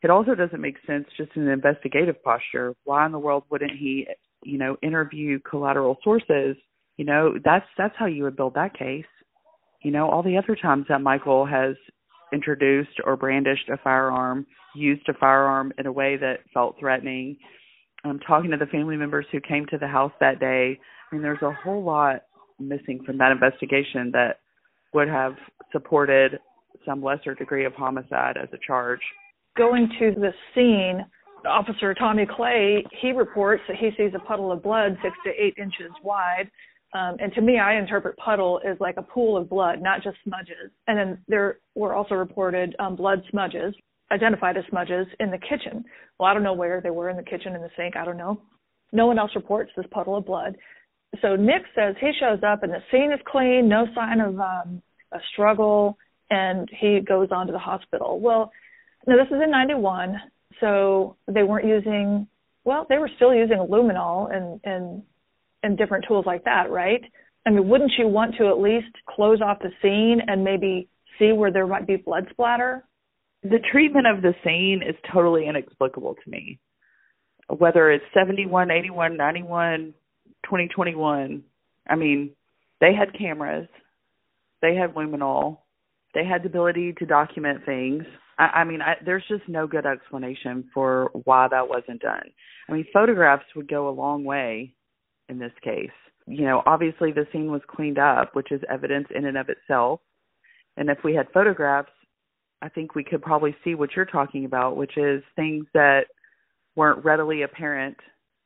It 0.01 0.09
also 0.09 0.33
doesn't 0.33 0.61
make 0.61 0.77
sense 0.87 1.05
just 1.17 1.31
in 1.35 1.43
an 1.43 1.49
investigative 1.49 2.23
posture. 2.23 2.73
Why 2.85 3.05
in 3.05 3.11
the 3.11 3.19
world 3.19 3.43
wouldn't 3.51 3.71
he, 3.77 4.07
you 4.43 4.57
know, 4.57 4.77
interview 4.81 5.39
collateral 5.39 5.97
sources 6.03 6.55
you 6.99 7.05
know 7.05 7.35
that's 7.43 7.65
that's 7.77 7.95
how 7.97 8.05
you 8.05 8.23
would 8.23 8.35
build 8.35 8.53
that 8.53 8.77
case 8.77 9.05
you 9.81 9.89
know 9.89 10.09
all 10.09 10.21
the 10.21 10.37
other 10.37 10.55
times 10.55 10.85
that 10.89 11.01
michael 11.01 11.45
has 11.45 11.75
introduced 12.33 12.99
or 13.05 13.15
brandished 13.15 13.69
a 13.69 13.77
firearm 13.77 14.45
used 14.75 15.07
a 15.07 15.13
firearm 15.13 15.71
in 15.79 15.87
a 15.87 15.91
way 15.91 16.17
that 16.17 16.39
felt 16.53 16.75
threatening 16.77 17.37
um 18.03 18.19
talking 18.27 18.51
to 18.51 18.57
the 18.57 18.65
family 18.65 18.97
members 18.97 19.25
who 19.31 19.39
came 19.39 19.65
to 19.65 19.77
the 19.77 19.87
house 19.87 20.11
that 20.19 20.41
day 20.41 20.77
i 21.09 21.15
mean 21.15 21.23
there's 21.23 21.41
a 21.41 21.57
whole 21.63 21.83
lot 21.83 22.23
missing 22.59 23.01
from 23.05 23.17
that 23.17 23.31
investigation 23.31 24.11
that 24.11 24.39
would 24.93 25.07
have 25.07 25.33
supported 25.71 26.39
some 26.85 27.03
lesser 27.03 27.35
degree 27.35 27.65
of 27.65 27.73
homicide 27.73 28.37
as 28.37 28.49
a 28.53 28.57
charge 28.65 29.01
going 29.57 29.89
to 29.99 30.11
the 30.15 30.31
scene 30.53 31.05
officer 31.47 31.93
tommy 31.93 32.25
clay 32.25 32.83
he 33.01 33.11
reports 33.11 33.61
that 33.67 33.77
he 33.77 33.89
sees 33.97 34.11
a 34.15 34.19
puddle 34.19 34.51
of 34.51 34.61
blood 34.61 34.97
six 35.01 35.15
to 35.25 35.31
eight 35.31 35.53
inches 35.57 35.91
wide 36.03 36.49
um, 36.93 37.17
and 37.19 37.31
to 37.33 37.41
me, 37.41 37.59
I 37.59 37.77
interpret 37.77 38.17
puddle 38.17 38.59
as 38.67 38.77
like 38.79 38.97
a 38.97 39.03
pool 39.03 39.37
of 39.37 39.49
blood, 39.49 39.81
not 39.81 40.01
just 40.01 40.17
smudges. 40.23 40.71
And 40.87 40.97
then 40.97 41.17
there 41.27 41.59
were 41.75 41.93
also 41.93 42.15
reported 42.15 42.75
um, 42.79 42.95
blood 42.95 43.21
smudges, 43.29 43.75
identified 44.11 44.57
as 44.57 44.63
smudges, 44.69 45.05
in 45.19 45.29
the 45.29 45.37
kitchen. 45.37 45.85
Well, 46.19 46.29
I 46.29 46.33
don't 46.33 46.43
know 46.43 46.53
where 46.53 46.81
they 46.81 46.89
were 46.89 47.09
in 47.09 47.17
the 47.17 47.23
kitchen, 47.23 47.55
in 47.55 47.61
the 47.61 47.69
sink. 47.77 47.95
I 47.95 48.05
don't 48.05 48.17
know. 48.17 48.41
No 48.91 49.05
one 49.05 49.19
else 49.19 49.31
reports 49.35 49.71
this 49.77 49.85
puddle 49.91 50.17
of 50.17 50.25
blood. 50.25 50.55
So 51.21 51.35
Nick 51.35 51.63
says 51.75 51.95
he 51.99 52.11
shows 52.19 52.39
up 52.45 52.63
and 52.63 52.71
the 52.71 52.83
scene 52.91 53.11
is 53.11 53.19
clean, 53.25 53.67
no 53.67 53.87
sign 53.95 54.21
of 54.21 54.39
um, 54.39 54.81
a 55.11 55.19
struggle, 55.33 55.97
and 56.29 56.69
he 56.79 56.99
goes 57.01 57.29
on 57.31 57.47
to 57.47 57.51
the 57.51 57.59
hospital. 57.59 58.19
Well, 58.19 58.51
now 59.07 59.15
this 59.17 59.27
is 59.27 59.41
in 59.43 59.51
91, 59.51 60.15
so 60.59 61.17
they 61.27 61.43
weren't 61.43 61.65
using, 61.65 62.27
well, 62.63 62.85
they 62.89 62.97
were 62.97 63.09
still 63.15 63.33
using 63.33 63.57
luminol 63.57 64.33
and, 64.33 64.61
and 64.63 65.03
and 65.63 65.77
different 65.77 66.05
tools 66.07 66.25
like 66.25 66.43
that, 66.45 66.69
right? 66.69 67.01
I 67.45 67.51
mean, 67.51 67.67
wouldn't 67.67 67.91
you 67.97 68.07
want 68.07 68.35
to 68.37 68.47
at 68.47 68.59
least 68.59 68.95
close 69.07 69.41
off 69.41 69.59
the 69.59 69.71
scene 69.81 70.21
and 70.27 70.43
maybe 70.43 70.87
see 71.17 71.31
where 71.31 71.51
there 71.51 71.67
might 71.67 71.87
be 71.87 71.95
blood 71.97 72.27
splatter? 72.31 72.85
The 73.43 73.59
treatment 73.71 74.07
of 74.07 74.21
the 74.21 74.33
scene 74.43 74.81
is 74.87 74.95
totally 75.13 75.47
inexplicable 75.47 76.15
to 76.15 76.29
me. 76.29 76.59
Whether 77.47 77.91
it's 77.91 78.05
71, 78.13 78.69
81, 78.71 79.17
91, 79.17 79.93
2021, 80.45 81.43
I 81.87 81.95
mean, 81.95 82.31
they 82.81 82.93
had 82.93 83.17
cameras, 83.17 83.67
they 84.61 84.75
had 84.75 84.93
luminol, 84.93 85.59
they 86.13 86.25
had 86.25 86.43
the 86.43 86.47
ability 86.47 86.93
to 86.99 87.05
document 87.05 87.65
things. 87.65 88.03
I, 88.37 88.43
I 88.43 88.63
mean, 88.63 88.81
I, 88.81 88.95
there's 89.05 89.23
just 89.27 89.47
no 89.47 89.67
good 89.67 89.85
explanation 89.85 90.69
for 90.73 91.11
why 91.23 91.47
that 91.49 91.67
wasn't 91.67 92.01
done. 92.01 92.29
I 92.67 92.73
mean, 92.73 92.85
photographs 92.93 93.45
would 93.55 93.67
go 93.69 93.89
a 93.89 93.91
long 93.91 94.23
way 94.23 94.73
in 95.27 95.39
this 95.39 95.51
case. 95.63 95.89
You 96.25 96.45
know, 96.45 96.61
obviously 96.65 97.11
the 97.11 97.27
scene 97.31 97.51
was 97.51 97.61
cleaned 97.67 97.99
up, 97.99 98.35
which 98.35 98.51
is 98.51 98.61
evidence 98.71 99.07
in 99.15 99.25
and 99.25 99.37
of 99.37 99.49
itself. 99.49 99.99
And 100.77 100.89
if 100.89 100.99
we 101.03 101.13
had 101.15 101.27
photographs, 101.33 101.91
I 102.61 102.69
think 102.69 102.93
we 102.93 103.03
could 103.03 103.21
probably 103.21 103.55
see 103.63 103.75
what 103.75 103.89
you're 103.95 104.05
talking 104.05 104.45
about, 104.45 104.77
which 104.77 104.97
is 104.97 105.23
things 105.35 105.65
that 105.73 106.05
weren't 106.75 107.03
readily 107.03 107.41
apparent 107.41 107.97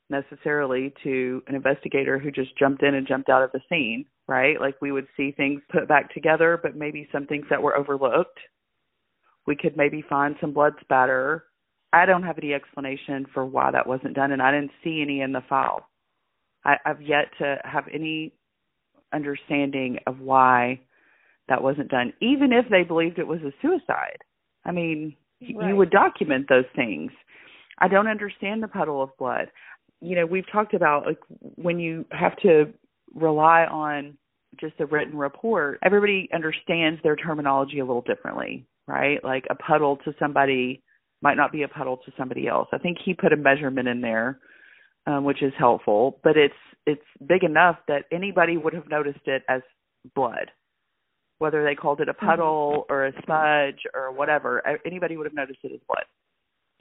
necessarily 0.09 0.93
to 1.03 1.41
an 1.47 1.55
investigator 1.55 2.19
who 2.19 2.31
just 2.31 2.57
jumped 2.57 2.83
in 2.83 2.95
and 2.95 3.07
jumped 3.07 3.29
out 3.29 3.43
of 3.43 3.51
the 3.51 3.61
scene, 3.69 4.05
right? 4.27 4.59
Like 4.59 4.75
we 4.81 4.91
would 4.91 5.07
see 5.15 5.31
things 5.31 5.61
put 5.71 5.87
back 5.87 6.13
together, 6.13 6.59
but 6.61 6.75
maybe 6.75 7.07
some 7.11 7.25
things 7.25 7.45
that 7.49 7.61
were 7.61 7.77
overlooked. 7.77 8.39
We 9.47 9.55
could 9.55 9.75
maybe 9.75 10.03
find 10.07 10.35
some 10.39 10.53
blood 10.53 10.73
spatter 10.81 11.45
I 11.93 12.07
don't 12.07 12.23
have 12.23 12.39
any 12.39 12.53
explanation 12.53 13.27
for 13.33 13.45
why 13.45 13.69
that 13.71 13.87
wasn't 13.87 14.15
done, 14.15 14.31
and 14.31 14.41
I 14.41 14.51
didn't 14.51 14.71
see 14.83 15.01
any 15.01 15.21
in 15.21 15.31
the 15.31 15.43
file. 15.47 15.87
I, 16.65 16.77
I've 16.85 17.01
yet 17.01 17.25
to 17.37 17.59
have 17.63 17.85
any 17.93 18.33
understanding 19.13 19.99
of 20.07 20.19
why 20.19 20.81
that 21.49 21.61
wasn't 21.61 21.91
done, 21.91 22.13
even 22.19 22.51
if 22.51 22.65
they 22.71 22.83
believed 22.83 23.19
it 23.19 23.27
was 23.27 23.41
a 23.41 23.53
suicide. 23.61 24.17
I 24.65 24.71
mean, 24.71 25.15
right. 25.55 25.69
you 25.69 25.75
would 25.75 25.91
document 25.91 26.47
those 26.49 26.65
things. 26.75 27.11
I 27.77 27.87
don't 27.87 28.07
understand 28.07 28.63
the 28.63 28.67
puddle 28.67 29.03
of 29.03 29.15
blood. 29.19 29.49
You 30.03 30.17
know, 30.17 30.25
we've 30.25 30.49
talked 30.51 30.73
about 30.73 31.05
like 31.05 31.19
when 31.55 31.79
you 31.79 32.05
have 32.11 32.35
to 32.37 32.73
rely 33.13 33.65
on 33.65 34.17
just 34.59 34.73
a 34.79 34.85
written 34.85 35.17
report, 35.17 35.79
everybody 35.83 36.29
understands 36.33 37.01
their 37.03 37.15
terminology 37.15 37.79
a 37.79 37.85
little 37.85 38.01
differently, 38.01 38.65
right? 38.87 39.23
Like 39.23 39.45
a 39.49 39.55
puddle 39.55 39.97
to 40.05 40.13
somebody 40.19 40.83
might 41.21 41.37
not 41.37 41.51
be 41.51 41.63
a 41.63 41.67
puddle 41.67 41.97
to 41.97 42.11
somebody 42.17 42.47
else. 42.47 42.67
I 42.73 42.77
think 42.77 42.97
he 43.03 43.13
put 43.13 43.33
a 43.33 43.37
measurement 43.37 43.87
in 43.87 44.01
there, 44.01 44.39
um, 45.07 45.23
which 45.23 45.41
is 45.41 45.53
helpful, 45.57 46.19
but 46.23 46.37
it's 46.37 46.53
it's 46.85 47.01
big 47.25 47.43
enough 47.43 47.77
that 47.87 48.03
anybody 48.11 48.57
would 48.57 48.73
have 48.73 48.89
noticed 48.89 49.25
it 49.25 49.43
as 49.47 49.61
blood, 50.15 50.51
whether 51.37 51.63
they 51.63 51.75
called 51.75 52.01
it 52.01 52.09
a 52.09 52.13
puddle 52.13 52.85
mm-hmm. 52.89 52.93
or 52.93 53.05
a 53.05 53.13
smudge 53.23 53.83
or 53.93 54.11
whatever. 54.11 54.61
Anybody 54.85 55.15
would 55.15 55.25
have 55.25 55.33
noticed 55.33 55.59
it 55.63 55.71
as 55.71 55.79
blood. 55.87 56.03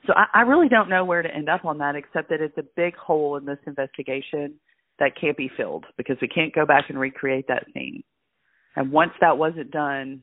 So 0.07 0.13
I, 0.15 0.41
I 0.41 0.43
really 0.43 0.69
don't 0.69 0.89
know 0.89 1.05
where 1.05 1.23
to 1.23 1.35
end 1.35 1.49
up 1.49 1.65
on 1.65 1.79
that, 1.79 1.95
except 1.97 2.29
that 2.31 2.41
it's 2.41 2.59
a 2.59 2.65
big 2.77 2.97
hole 2.97 3.37
in 3.37 3.45
this 3.45 3.59
investigation 3.67 4.55
that 4.99 5.13
can't 5.21 5.37
be 5.37 5.51
filled 5.57 5.87
because 5.97 6.17
we 6.21 6.29
can't 6.29 6.55
go 6.55 6.67
back 6.67 6.87
and 6.89 6.99
recreate 6.99 7.47
that 7.49 7.67
scene. 7.73 8.03
And 8.77 8.91
once 8.91 9.13
that 9.21 9.39
wasn't 9.39 9.71
done, 9.71 10.23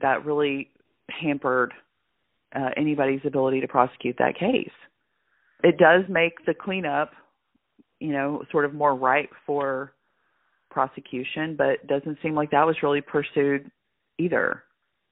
that 0.00 0.24
really 0.24 0.70
hampered 1.10 1.72
uh, 2.54 2.70
anybody's 2.76 3.20
ability 3.24 3.60
to 3.60 3.68
prosecute 3.68 4.16
that 4.18 4.38
case. 4.38 4.70
It 5.62 5.78
does 5.78 6.04
make 6.08 6.44
the 6.46 6.54
cleanup, 6.54 7.12
you 8.00 8.12
know, 8.12 8.44
sort 8.50 8.64
of 8.64 8.74
more 8.74 8.94
ripe 8.94 9.30
for 9.46 9.92
prosecution, 10.70 11.56
but 11.56 11.86
doesn't 11.86 12.18
seem 12.22 12.34
like 12.34 12.50
that 12.50 12.66
was 12.66 12.76
really 12.82 13.00
pursued 13.00 13.70
either. 14.18 14.62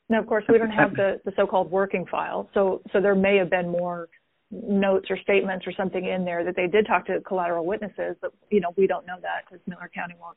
Now, 0.09 0.21
of 0.21 0.27
course, 0.27 0.45
we 0.49 0.59
don't 0.59 0.71
have 0.71 0.95
the, 0.95 1.21
the 1.25 1.33
so-called 1.37 1.71
working 1.71 2.05
file, 2.11 2.49
so 2.53 2.83
so 2.93 3.01
there 3.01 3.15
may 3.15 3.37
have 3.37 3.51
been 3.51 3.69
more 3.69 4.09
notes 4.51 5.07
or 5.11 5.19
statements 5.19 5.67
or 5.67 5.73
something 5.73 6.05
in 6.05 6.25
there 6.25 6.45
that 6.45 6.57
they 6.57 6.67
did 6.67 6.87
talk 6.87 7.07
to 7.07 7.21
collateral 7.23 7.65
witnesses, 7.65 8.17
but 8.21 8.33
you 8.51 8.61
know 8.61 8.73
we 8.77 8.87
don't 8.87 9.07
know 9.07 9.17
that 9.23 9.45
because 9.49 9.67
Miller 9.67 9.91
County 9.95 10.15
won't 10.21 10.37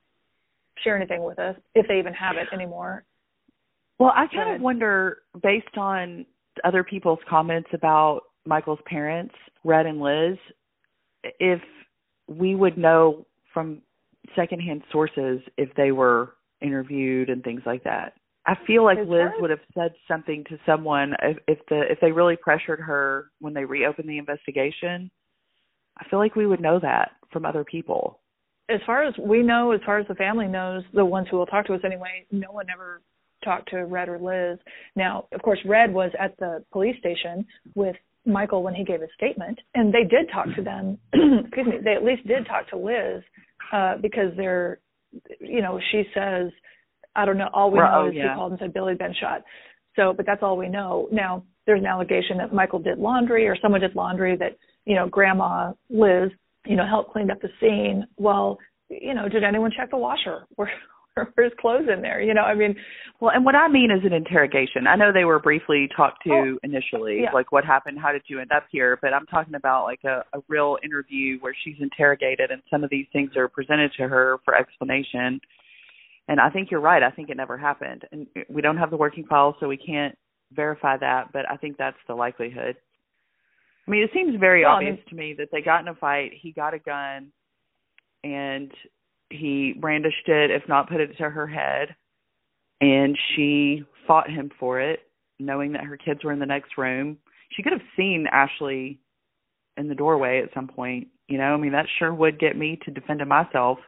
share 0.84 0.96
anything 0.96 1.24
with 1.24 1.38
us 1.40 1.56
if 1.76 1.88
they 1.88 2.00
even 2.00 2.14
have 2.14 2.38
it 2.38 2.48
anymore. 2.54 3.04
Well, 4.00 4.14
I 4.16 4.28
kind 4.28 4.56
of 4.56 4.62
wonder, 4.62 5.20
based 5.42 5.76
on 5.76 6.26
other 6.64 6.84
people's 6.84 7.20
comments 7.28 7.70
about 7.74 8.22
Michael's 8.46 8.80
parents, 8.86 9.34
Red 9.64 9.86
and 9.86 10.00
Liz, 10.00 10.38
if 11.40 11.62
we 12.28 12.56
would 12.56 12.78
know 12.78 13.26
from 13.54 13.82
secondhand 14.36 14.84
sources 14.92 15.40
if 15.58 15.74
they 15.76 15.92
were 15.92 16.34
interviewed 16.62 17.30
and 17.30 17.44
things 17.44 17.62
like 17.66 17.84
that. 17.84 18.14
I 18.48 18.56
feel 18.66 18.86
like 18.86 18.98
Liz 19.00 19.30
would 19.40 19.50
have 19.50 19.60
said 19.74 19.94
something 20.08 20.46
to 20.50 20.58
someone 20.66 21.14
if, 21.22 21.38
if 21.50 21.60
the 21.70 21.82
if 21.90 22.00
they 22.00 22.14
really 22.14 22.38
pressured 22.38 22.80
her 22.80 23.26
when 23.40 23.54
they 23.54 23.66
reopened 23.66 24.08
the 24.08 24.18
investigation. 24.18 25.12
I 25.98 26.08
feel 26.10 26.20
like 26.20 26.36
we 26.36 26.48
would 26.48 26.62
know 26.62 26.80
that 26.80 27.12
from 27.34 27.46
other 27.46 27.66
people. 27.66 28.20
As 28.70 28.80
far 28.86 29.04
as 29.04 29.14
we 29.20 29.44
know, 29.44 29.72
as 29.72 29.82
far 29.86 30.00
as 30.00 30.08
the 30.08 30.16
family 30.16 30.48
knows, 30.48 30.84
the 30.94 31.04
ones 31.04 31.28
who 31.30 31.38
will 31.38 31.46
talk 31.46 31.66
to 31.68 31.74
us 31.74 31.82
anyway, 31.84 32.26
no 32.32 32.52
one 32.52 32.68
ever 32.72 33.02
talked 33.44 33.70
to 33.72 33.86
Red 33.86 34.08
or 34.08 34.20
Liz. 34.20 34.60
Now, 34.96 35.28
of 35.34 35.42
course, 35.42 35.60
Red 35.66 35.94
was 35.94 36.12
at 36.20 36.38
the 36.38 36.64
police 36.72 36.96
station 37.00 37.46
with 37.76 37.96
Michael 38.26 38.64
when 38.64 38.76
he 38.76 38.84
gave 38.84 39.02
his 39.02 39.10
statement, 39.16 39.60
and 39.74 39.94
they 39.94 40.04
did 40.04 40.30
talk 40.32 40.48
to 40.56 40.62
them. 40.62 40.98
excuse 41.14 41.68
me, 41.68 41.78
they 41.84 41.94
at 41.94 42.04
least 42.04 42.28
did 42.28 42.46
talk 42.46 42.70
to 42.70 42.78
Liz 42.78 43.24
uh, 43.74 43.96
because 44.02 44.32
they're, 44.38 44.80
you 45.40 45.62
know, 45.62 45.80
she 45.92 46.04
says, 46.14 46.52
I 47.18 47.26
don't 47.26 47.38
know. 47.38 47.50
All 47.54 47.72
we 47.72 47.80
know 47.80 48.04
oh, 48.06 48.08
is 48.08 48.14
yeah. 48.16 48.34
he 48.34 48.36
called 48.36 48.52
and 48.52 48.60
said 48.60 48.74
Billie 48.74 48.92
had 48.92 49.00
been 49.00 49.16
shot. 49.20 49.44
So, 49.96 50.14
but 50.16 50.26
that's 50.26 50.44
all 50.44 50.58
we 50.58 50.70
know. 50.70 51.10
Now, 51.12 51.44
there's 51.66 51.82
an 51.82 51.88
allegation 51.88 52.38
that 52.38 52.54
Michael 52.54 52.80
did 52.80 53.00
laundry 53.00 53.48
or 53.48 53.58
someone 53.62 53.82
did 53.82 53.96
laundry 53.96 54.38
that, 54.38 54.58
you 54.86 54.96
know, 54.96 55.08
Grandma 55.10 55.74
Liz, 55.90 56.30
you 56.66 56.76
know, 56.76 56.86
helped 56.88 57.12
clean 57.12 57.32
up 57.32 57.42
the 57.42 57.50
scene. 57.60 58.06
Well, 58.18 58.60
you 58.90 59.14
know, 59.14 59.28
did 59.28 59.44
anyone 59.44 59.72
check 59.76 59.90
the 59.90 59.98
washer? 59.98 60.46
Where 60.56 60.72
or 61.18 61.44
his 61.44 61.54
clothes 61.60 61.88
in 61.94 62.02
there. 62.02 62.22
You 62.22 62.34
know, 62.34 62.42
I 62.42 62.54
mean, 62.54 62.76
well, 63.20 63.32
and 63.34 63.44
what 63.44 63.56
I 63.56 63.68
mean 63.68 63.90
is 63.92 64.06
an 64.06 64.14
interrogation. 64.14 64.88
I 64.88 64.96
know 64.96 65.12
they 65.12 65.26
were 65.26 65.40
briefly 65.40 65.90
talked 65.96 66.24
to 66.26 66.32
oh, 66.32 66.58
initially, 66.64 67.22
yeah. 67.24 67.32
like 67.34 67.52
what 67.52 67.66
happened, 67.66 67.98
how 68.00 68.12
did 68.12 68.24
you 68.28 68.40
end 68.40 68.52
up 68.52 68.66
here? 68.72 68.98
But 69.02 69.14
I'm 69.14 69.26
talking 69.26 69.56
about 69.56 69.86
like 69.86 70.04
a, 70.04 70.24
a 70.38 70.42
real 70.48 70.78
interview 70.84 71.40
where 71.40 71.56
she's 71.64 71.78
interrogated, 71.80 72.52
and 72.52 72.62
some 72.70 72.84
of 72.84 72.90
these 72.90 73.08
things 73.12 73.32
are 73.36 73.48
presented 73.48 73.92
to 73.98 74.08
her 74.08 74.38
for 74.46 74.56
explanation. 74.56 75.42
And 76.28 76.40
I 76.42 76.50
think 76.50 76.70
you're 76.72 76.82
right. 76.82 77.04
I 77.04 77.12
think 77.12 77.30
it 77.30 77.38
never 77.38 77.58
happened, 77.58 78.04
and 78.12 78.28
we 78.50 78.62
don't 78.62 78.78
have 78.78 78.90
the 78.90 78.98
working 78.98 79.26
file, 79.26 79.56
so 79.60 79.68
we 79.68 79.78
can't 79.78 80.18
verify 80.52 80.98
that. 80.98 81.32
But 81.32 81.50
I 81.50 81.56
think 81.56 81.78
that's 81.78 81.98
the 82.08 82.16
likelihood. 82.16 82.76
I 83.88 83.92
mean, 83.92 84.04
it 84.04 84.10
seems 84.14 84.38
very 84.38 84.64
well, 84.64 84.74
obvious 84.74 84.94
I 84.94 84.96
mean, 84.96 85.06
to 85.10 85.16
me 85.16 85.36
that 85.38 85.48
they 85.52 85.62
got 85.62 85.82
in 85.82 85.88
a 85.88 85.96
fight. 85.96 86.32
He 86.42 86.52
got 86.52 86.74
a 86.74 86.80
gun, 86.80 87.32
and 88.24 88.72
he 89.30 89.74
brandished 89.80 90.28
it, 90.28 90.52
if 90.52 90.64
not 90.68 90.90
put 90.90 91.00
it 91.00 91.18
to 91.18 91.30
her 91.30 91.48
head, 91.48 91.96
and 92.82 93.18
she 93.36 93.84
fought 94.06 94.30
him 94.30 94.52
for 94.60 94.82
it, 94.82 95.00
knowing 95.40 95.72
that 95.74 95.86
her 95.86 95.98
kids 95.98 96.24
were 96.24 96.34
in 96.34 96.40
the 96.40 96.46
next 96.46 96.78
room. 96.78 97.18
She 97.52 97.64
could 97.64 97.74
have 97.74 97.82
seen 97.96 98.26
Ashly 98.34 99.00
in 99.78 99.88
the 99.88 99.96
doorway 99.96 100.42
at 100.44 100.54
some 100.54 100.68
point. 100.68 101.08
You 101.30 101.38
know, 101.38 101.54
I 101.54 101.58
mean, 101.58 101.72
that 101.72 101.88
sure 102.00 102.14
would 102.14 102.40
get 102.40 102.58
me 102.58 102.80
to 102.84 102.92
defend 102.92 103.26
myself. 103.26 103.80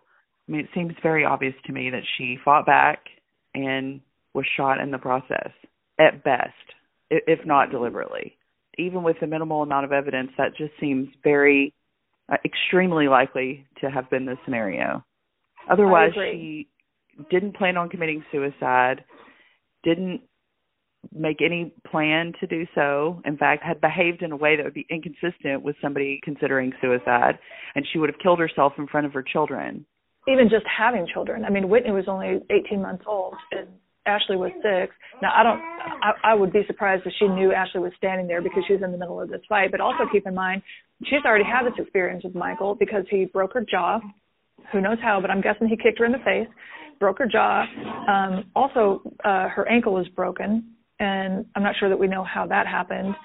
I 0.49 0.51
mean, 0.51 0.61
it 0.61 0.69
seems 0.73 0.93
very 1.03 1.23
obvious 1.23 1.53
to 1.65 1.71
me 1.71 1.91
that 1.91 2.01
she 2.17 2.37
fought 2.43 2.65
back 2.65 3.05
and 3.53 4.01
was 4.33 4.45
shot 4.57 4.79
in 4.79 4.89
the 4.89 4.97
process, 4.97 5.51
at 5.99 6.23
best, 6.23 6.53
if 7.11 7.45
not 7.45 7.69
deliberately. 7.69 8.35
Even 8.77 9.03
with 9.03 9.17
the 9.21 9.27
minimal 9.27 9.61
amount 9.61 9.85
of 9.85 9.91
evidence, 9.91 10.31
that 10.37 10.55
just 10.57 10.71
seems 10.79 11.07
very, 11.23 11.73
uh, 12.29 12.37
extremely 12.43 13.07
likely 13.07 13.67
to 13.81 13.91
have 13.91 14.09
been 14.09 14.25
the 14.25 14.37
scenario. 14.43 15.03
Otherwise, 15.69 16.11
she 16.15 16.67
didn't 17.29 17.55
plan 17.55 17.77
on 17.77 17.89
committing 17.89 18.23
suicide, 18.31 19.03
didn't 19.83 20.21
make 21.13 21.41
any 21.41 21.73
plan 21.89 22.33
to 22.39 22.47
do 22.47 22.65
so. 22.73 23.21
In 23.23 23.37
fact, 23.37 23.63
had 23.63 23.81
behaved 23.81 24.23
in 24.23 24.31
a 24.31 24.37
way 24.37 24.55
that 24.55 24.65
would 24.65 24.73
be 24.73 24.87
inconsistent 24.89 25.61
with 25.61 25.75
somebody 25.81 26.19
considering 26.23 26.73
suicide, 26.81 27.37
and 27.75 27.85
she 27.91 27.99
would 27.99 28.09
have 28.09 28.19
killed 28.19 28.39
herself 28.39 28.73
in 28.77 28.87
front 28.87 29.05
of 29.05 29.13
her 29.13 29.23
children. 29.23 29.85
Even 30.31 30.49
just 30.49 30.65
having 30.65 31.07
children. 31.11 31.43
I 31.45 31.49
mean, 31.49 31.69
Whitney 31.69 31.91
was 31.91 32.05
only 32.07 32.39
18 32.49 32.81
months 32.81 33.03
old, 33.07 33.33
and 33.51 33.67
Ashly 34.05 34.37
was 34.37 34.51
six. 34.61 34.93
Now, 35.21 35.31
I 35.35 35.43
don't. 35.43 35.59
I, 35.59 36.31
I 36.31 36.35
would 36.35 36.53
be 36.53 36.61
surprised 36.67 37.03
if 37.05 37.13
she 37.19 37.27
knew 37.27 37.51
Ashly 37.51 37.81
was 37.81 37.91
standing 37.97 38.27
there 38.27 38.41
because 38.41 38.63
she 38.67 38.73
was 38.73 38.83
in 38.83 38.91
the 38.91 38.97
middle 38.97 39.19
of 39.19 39.29
this 39.29 39.41
fight. 39.49 39.71
But 39.71 39.81
also 39.81 40.03
keep 40.11 40.27
in 40.27 40.35
mind, 40.35 40.61
she's 41.05 41.25
already 41.25 41.45
had 41.45 41.65
this 41.65 41.77
experience 41.79 42.23
with 42.23 42.35
Michael 42.35 42.75
because 42.75 43.05
he 43.09 43.25
broke 43.25 43.53
her 43.53 43.65
jaw 43.69 43.99
who 44.71 44.81
knows 44.81 44.97
how, 45.01 45.19
but 45.21 45.29
I'm 45.29 45.41
guessing 45.41 45.67
he 45.67 45.77
kicked 45.77 45.99
her 45.99 46.05
in 46.05 46.11
the 46.11 46.19
face, 46.19 46.47
broke 46.99 47.19
her 47.19 47.27
jaw. 47.27 47.65
Um, 48.07 48.45
also, 48.55 49.01
uh, 49.23 49.49
her 49.49 49.67
ankle 49.69 49.99
is 49.99 50.07
broken, 50.09 50.75
and 50.99 51.45
I'm 51.55 51.63
not 51.63 51.75
sure 51.79 51.89
that 51.89 51.97
we 51.97 52.07
know 52.07 52.23
how 52.23 52.45
that 52.47 52.67
happened. 52.67 53.15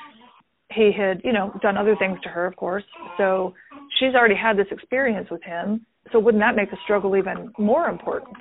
He 0.73 0.91
had, 0.97 1.21
you 1.25 1.33
know, 1.33 1.53
done 1.63 1.77
other 1.77 1.97
things 1.99 2.19
to 2.23 2.29
her, 2.29 2.47
of 2.47 2.57
course. 2.57 2.85
So 3.19 3.55
she's 3.99 4.15
already 4.15 4.35
had 4.35 4.57
this 4.57 4.67
experience 4.71 5.29
with 5.31 5.43
him. 5.43 5.85
So 6.13 6.19
wouldn't 6.19 6.43
that 6.43 6.57
make 6.57 6.71
the 6.71 6.77
struggle 6.85 7.17
even 7.17 7.53
more 7.59 7.89
important? 7.89 8.37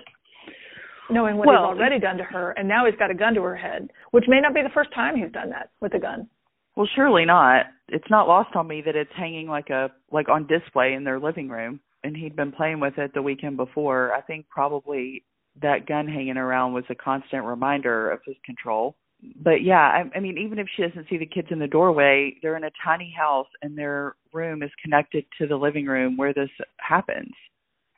Knowing 1.09 1.37
what 1.37 1.47
well, 1.47 1.71
he's 1.71 1.77
already 1.77 1.99
done 1.99 2.17
to 2.17 2.23
her, 2.23 2.51
and 2.51 2.67
now 2.67 2.85
he's 2.85 2.97
got 2.97 3.11
a 3.11 3.13
gun 3.13 3.33
to 3.33 3.41
her 3.41 3.55
head, 3.55 3.89
which 4.11 4.25
may 4.27 4.39
not 4.39 4.53
be 4.53 4.61
the 4.61 4.69
first 4.73 4.93
time 4.93 5.15
he's 5.15 5.31
done 5.31 5.49
that 5.49 5.69
with 5.81 5.93
a 5.93 5.99
gun. 5.99 6.29
Well, 6.75 6.87
surely 6.95 7.25
not. 7.25 7.65
It's 7.89 8.09
not 8.09 8.27
lost 8.27 8.55
on 8.55 8.67
me 8.67 8.81
that 8.85 8.95
it's 8.95 9.11
hanging 9.15 9.47
like 9.47 9.69
a 9.69 9.91
like 10.11 10.29
on 10.29 10.47
display 10.47 10.93
in 10.93 11.03
their 11.03 11.19
living 11.19 11.49
room 11.49 11.79
and 12.03 12.15
he'd 12.15 12.35
been 12.35 12.51
playing 12.51 12.79
with 12.79 12.97
it 12.97 13.13
the 13.13 13.21
weekend 13.21 13.57
before. 13.57 14.13
I 14.13 14.21
think 14.21 14.47
probably 14.49 15.23
that 15.61 15.85
gun 15.87 16.07
hanging 16.07 16.37
around 16.37 16.73
was 16.73 16.83
a 16.89 16.95
constant 16.95 17.45
reminder 17.45 18.11
of 18.11 18.19
his 18.25 18.35
control. 18.45 18.95
But 19.41 19.63
yeah, 19.63 19.75
I, 19.75 20.17
I 20.17 20.19
mean, 20.19 20.37
even 20.37 20.59
if 20.59 20.67
she 20.75 20.81
doesn't 20.81 21.07
see 21.09 21.17
the 21.17 21.25
kids 21.25 21.47
in 21.49 21.59
the 21.59 21.67
doorway, 21.67 22.35
they're 22.41 22.57
in 22.57 22.65
a 22.65 22.71
tiny 22.83 23.13
house 23.17 23.47
and 23.61 23.77
their 23.77 24.15
room 24.33 24.63
is 24.63 24.71
connected 24.83 25.25
to 25.39 25.47
the 25.47 25.55
living 25.55 25.85
room 25.85 26.17
where 26.17 26.33
this 26.33 26.49
happens. 26.77 27.31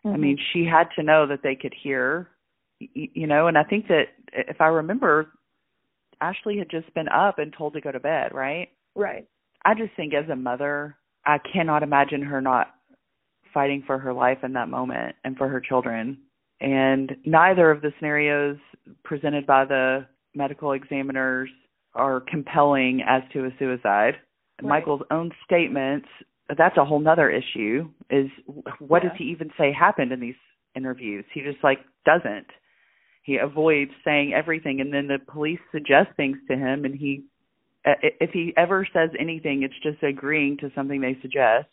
Mm-hmm. 0.06 0.14
I 0.14 0.18
mean, 0.18 0.38
she 0.54 0.66
had 0.66 0.88
to 0.96 1.04
know 1.04 1.26
that 1.28 1.42
they 1.42 1.56
could 1.56 1.74
hear, 1.74 2.30
you 2.80 3.26
know, 3.28 3.48
and 3.48 3.58
I 3.58 3.64
think 3.64 3.88
that 3.88 4.10
if 4.34 4.62
I 4.62 4.68
remember, 4.68 5.32
Ashly 6.22 6.60
had 6.60 6.70
just 6.70 6.94
been 6.94 7.10
up 7.10 7.40
and 7.40 7.54
told 7.58 7.74
to 7.74 7.82
go 7.82 7.92
to 7.92 8.00
bed, 8.00 8.34
right? 8.34 8.70
Right. 8.96 9.28
I 9.66 9.74
just 9.74 9.96
think 9.96 10.14
as 10.14 10.30
a 10.30 10.36
mother, 10.36 10.96
I 11.26 11.40
cannot 11.40 11.82
imagine 11.82 12.22
her 12.22 12.40
not 12.40 12.68
fighting 13.54 13.84
for 13.88 13.98
her 13.98 14.14
life 14.14 14.40
in 14.44 14.54
that 14.54 14.70
moment 14.70 15.16
and 15.24 15.36
for 15.38 15.48
her 15.48 15.60
children. 15.60 16.18
And 16.62 17.16
neither 17.26 17.72
of 17.72 17.82
the 17.82 17.92
scenarios 17.98 18.58
presented 19.04 19.48
by 19.48 19.66
the 19.66 20.06
medical 20.36 20.74
examiners 20.74 21.50
are 21.96 22.22
compelling 22.22 23.02
as 23.08 23.24
to 23.34 23.46
a 23.46 23.50
suicide. 23.58 24.16
right. 24.62 24.70
Michael's 24.70 25.02
own 25.10 25.32
statements, 25.44 26.08
that's 26.58 26.78
a 26.78 26.86
whole 26.86 27.00
nother 27.00 27.30
issue. 27.30 27.90
Is 28.10 28.28
what 28.80 29.04
yeah. 29.04 29.10
does 29.10 29.18
he 29.18 29.26
even 29.26 29.50
say 29.58 29.72
happened 29.72 30.12
in 30.12 30.20
these 30.20 30.36
interviews? 30.76 31.26
He 31.34 31.42
just 31.42 31.64
like 31.64 31.80
doesn't. 32.06 32.48
He 33.24 33.38
avoids 33.38 33.92
saying 34.04 34.34
everything, 34.34 34.82
and 34.82 34.94
then 34.94 35.08
the 35.08 35.18
police 35.18 35.60
suggest 35.72 36.10
things 36.16 36.38
to 36.48 36.56
him, 36.56 36.86
and 36.86 36.94
he, 36.94 37.24
uh, 37.84 37.94
if 38.22 38.30
he 38.32 38.54
ever 38.56 38.88
says 38.94 39.10
anything, 39.20 39.64
it's 39.64 39.74
just 39.82 40.04
agreeing 40.04 40.58
to 40.58 40.72
something 40.76 41.02
they 41.02 41.18
suggest. 41.24 41.68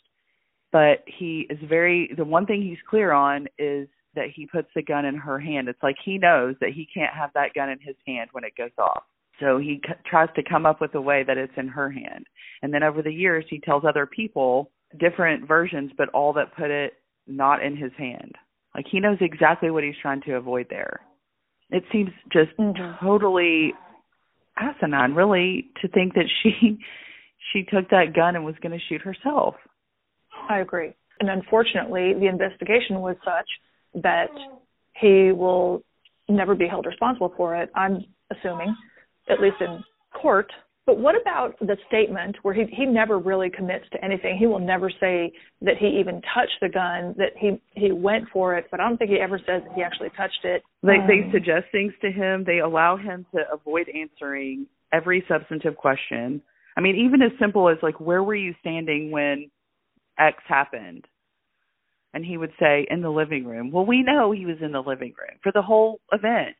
But 0.72 1.04
he 1.06 1.46
is 1.50 1.58
very. 1.68 2.10
The 2.16 2.24
one 2.24 2.46
thing 2.46 2.62
he's 2.62 2.78
clear 2.88 3.12
on 3.12 3.48
is 3.58 3.88
that 4.14 4.28
he 4.34 4.46
puts 4.46 4.68
the 4.74 4.82
gun 4.82 5.04
in 5.04 5.14
her 5.16 5.38
hand. 5.38 5.68
It's 5.68 5.82
like 5.82 5.96
he 6.02 6.16
knows 6.16 6.54
that 6.60 6.70
he 6.70 6.88
can't 6.92 7.12
have 7.14 7.30
that 7.34 7.52
gun 7.54 7.68
in 7.68 7.78
his 7.80 7.96
hand 8.06 8.30
when 8.32 8.44
it 8.44 8.56
goes 8.56 8.70
off. 8.78 9.04
So 9.42 9.58
he 9.58 9.80
c- 9.84 9.92
tries 10.08 10.28
to 10.36 10.42
come 10.48 10.64
up 10.64 10.80
with 10.80 10.94
a 10.94 11.00
way 11.00 11.24
that 11.26 11.36
it's 11.36 11.52
in 11.56 11.66
her 11.68 11.90
hand. 11.90 12.26
And 12.62 12.72
then 12.72 12.84
over 12.84 13.02
the 13.02 13.12
years, 13.12 13.44
he 13.50 13.58
tells 13.58 13.84
other 13.84 14.06
people 14.06 14.70
different 15.00 15.48
versions, 15.48 15.90
but 15.98 16.08
all 16.10 16.32
that 16.34 16.54
put 16.56 16.70
it 16.70 16.92
not 17.26 17.62
in 17.62 17.76
his 17.76 17.90
hand. 17.98 18.36
Like 18.74 18.86
he 18.90 19.00
knows 19.00 19.18
exactly 19.20 19.70
what 19.70 19.84
he's 19.84 19.94
trying 20.00 20.22
to 20.22 20.36
avoid 20.36 20.66
there. 20.70 21.00
It 21.70 21.82
seems 21.90 22.10
just 22.32 22.56
mm-hmm. 22.58 23.04
totally 23.04 23.72
asinine, 24.56 25.14
really, 25.14 25.70
to 25.80 25.88
think 25.88 26.14
that 26.14 26.26
she 26.42 26.78
she 27.52 27.64
took 27.64 27.90
that 27.90 28.14
gun 28.14 28.36
and 28.36 28.44
was 28.44 28.54
going 28.62 28.78
to 28.78 28.84
shoot 28.88 29.00
herself. 29.02 29.56
I 30.48 30.60
agree. 30.60 30.92
And 31.20 31.28
unfortunately, 31.28 32.14
the 32.14 32.26
investigation 32.26 33.00
was 33.00 33.16
such 33.24 34.02
that 34.02 34.30
he 35.00 35.32
will 35.32 35.82
never 36.28 36.54
be 36.54 36.66
held 36.66 36.86
responsible 36.86 37.32
for 37.36 37.56
it. 37.56 37.70
I'm 37.74 38.04
assuming 38.30 38.74
at 39.32 39.40
least 39.40 39.56
in 39.60 39.82
court. 40.12 40.52
But 40.84 40.98
what 40.98 41.14
about 41.20 41.58
the 41.60 41.76
statement 41.86 42.36
where 42.42 42.54
he 42.54 42.64
he 42.72 42.86
never 42.86 43.18
really 43.18 43.50
commits 43.50 43.84
to 43.92 44.04
anything? 44.04 44.36
He 44.36 44.46
will 44.46 44.58
never 44.58 44.90
say 44.90 45.32
that 45.60 45.76
he 45.78 45.86
even 46.00 46.20
touched 46.34 46.58
the 46.60 46.68
gun, 46.68 47.14
that 47.18 47.32
he 47.36 47.60
he 47.74 47.92
went 47.92 48.24
for 48.32 48.56
it, 48.56 48.66
but 48.70 48.80
I 48.80 48.88
don't 48.88 48.96
think 48.96 49.10
he 49.10 49.20
ever 49.20 49.38
says 49.38 49.62
that 49.64 49.72
he 49.76 49.82
actually 49.82 50.10
touched 50.16 50.44
it. 50.44 50.62
They 50.82 50.96
um, 50.96 51.06
they 51.06 51.30
suggest 51.30 51.66
things 51.70 51.92
to 52.02 52.10
him. 52.10 52.42
They 52.44 52.58
allow 52.58 52.96
him 52.96 53.26
to 53.32 53.42
avoid 53.52 53.86
answering 53.88 54.66
every 54.92 55.24
substantive 55.28 55.76
question. 55.76 56.42
I 56.76 56.80
mean, 56.80 56.96
even 57.06 57.22
as 57.22 57.30
simple 57.38 57.68
as 57.68 57.76
like, 57.82 58.00
where 58.00 58.22
were 58.22 58.34
you 58.34 58.54
standing 58.60 59.10
when 59.10 59.50
X 60.18 60.38
happened? 60.48 61.04
And 62.14 62.24
he 62.24 62.36
would 62.36 62.52
say, 62.60 62.86
in 62.90 63.00
the 63.00 63.10
living 63.10 63.46
room. 63.46 63.70
Well, 63.70 63.86
we 63.86 64.02
know 64.02 64.32
he 64.32 64.44
was 64.44 64.58
in 64.60 64.72
the 64.72 64.82
living 64.82 65.14
room 65.18 65.38
for 65.42 65.52
the 65.52 65.62
whole 65.62 66.00
event. 66.12 66.56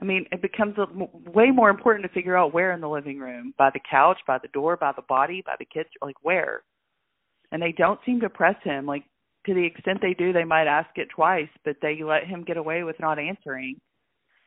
I 0.00 0.04
mean, 0.04 0.26
it 0.30 0.42
becomes 0.42 0.76
a, 0.78 0.86
way 1.30 1.50
more 1.50 1.70
important 1.70 2.04
to 2.06 2.12
figure 2.12 2.36
out 2.36 2.52
where 2.52 2.72
in 2.72 2.80
the 2.80 2.88
living 2.88 3.18
room, 3.18 3.54
by 3.56 3.70
the 3.72 3.80
couch, 3.90 4.18
by 4.26 4.38
the 4.38 4.48
door, 4.48 4.76
by 4.76 4.92
the 4.94 5.02
body, 5.02 5.42
by 5.44 5.54
the 5.58 5.64
kids, 5.64 5.88
like 6.02 6.16
where. 6.22 6.62
And 7.50 7.62
they 7.62 7.72
don't 7.72 8.00
seem 8.04 8.20
to 8.20 8.28
press 8.28 8.56
him. 8.62 8.84
Like 8.84 9.04
to 9.46 9.54
the 9.54 9.64
extent 9.64 10.00
they 10.02 10.14
do, 10.14 10.32
they 10.32 10.44
might 10.44 10.66
ask 10.66 10.90
it 10.96 11.08
twice, 11.14 11.48
but 11.64 11.76
they 11.80 12.02
let 12.02 12.26
him 12.26 12.44
get 12.44 12.58
away 12.58 12.82
with 12.82 12.96
not 13.00 13.18
answering. 13.18 13.76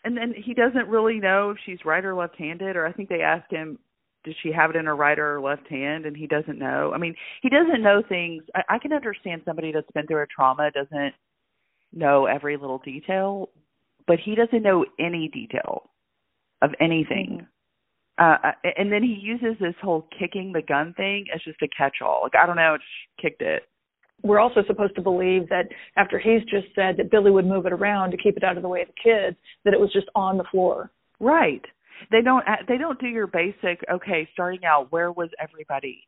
And 0.04 0.16
then 0.16 0.34
he 0.38 0.54
doesn't 0.54 0.88
really 0.88 1.20
know 1.20 1.52
if 1.52 1.58
she's 1.66 1.84
right 1.84 2.06
or 2.06 2.16
left-handed. 2.16 2.76
Or 2.76 2.86
I 2.86 2.94
think 2.94 3.10
they 3.10 3.22
asked 3.22 3.52
him, 3.52 3.80
does 4.26 4.36
she 4.44 4.52
have 4.52 4.70
it 4.70 4.76
in 4.76 4.86
her 4.86 4.96
right 4.96 5.18
or 5.18 5.42
left 5.42 5.68
hand? 5.68 6.06
And 6.06 6.16
he 6.16 6.28
doesn't 6.28 6.60
know. 6.60 6.92
I 6.94 6.98
mean, 6.98 7.16
he 7.42 7.50
doesn't 7.50 7.82
know 7.82 8.04
things. 8.08 8.44
I, 8.54 8.76
I 8.76 8.80
can 8.80 8.94
understand 8.94 9.42
somebody 9.46 9.72
that's 9.72 9.92
been 9.94 10.06
through 10.06 10.24
a 10.24 10.28
trauma 10.28 10.70
doesn't 10.72 11.14
know 11.92 12.26
every 12.26 12.56
little 12.56 12.80
detail, 12.80 13.50
but 14.10 14.18
he 14.20 14.34
doesn't 14.34 14.64
know 14.64 14.86
any 15.00 15.30
detail 15.32 15.92
of 16.64 16.72
anything. 16.82 17.46
Mm-hmm. 18.20 18.46
Uh, 18.46 18.52
and 18.76 18.92
then 18.92 19.04
he 19.04 19.18
uses 19.22 19.56
this 19.62 19.76
whole 19.82 20.08
kicking 20.20 20.52
the 20.52 20.64
gun 20.64 20.94
thing 20.98 21.26
as 21.34 21.40
just 21.46 21.62
a 21.62 21.68
catch-all. 21.78 22.22
Like 22.24 22.34
I 22.36 22.46
don't 22.46 22.58
know, 22.58 22.76
just 22.76 23.22
kicked 23.22 23.42
it. 23.42 23.64
We're 24.24 24.40
also 24.40 24.62
supposed 24.68 24.96
to 24.96 25.02
believe 25.02 25.48
that 25.48 25.70
after 25.96 26.20
he's 26.20 26.42
just 26.42 26.76
said 26.76 26.98
that 26.98 27.12
Billie 27.12 27.32
would 27.32 27.46
move 27.46 27.66
it 27.66 27.72
around 27.72 28.12
to 28.12 28.18
keep 28.18 28.36
it 28.36 28.44
out 28.44 28.58
of 28.58 28.64
the 28.64 28.68
way 28.68 28.82
of 28.82 28.88
the 28.88 28.94
kids, 29.02 29.38
that 29.64 29.74
it 29.74 29.80
was 29.80 29.94
just 29.94 30.08
on 30.16 30.38
the 30.38 30.44
floor. 30.52 30.92
Right. 31.22 31.64
They 32.12 32.22
don't. 32.22 32.44
They 32.68 32.78
don't 32.78 33.00
do 33.00 33.08
your 33.08 33.28
basic. 33.28 33.80
Okay, 33.90 34.28
starting 34.34 34.66
out, 34.66 34.92
where 34.92 35.12
was 35.12 35.30
everybody? 35.42 36.08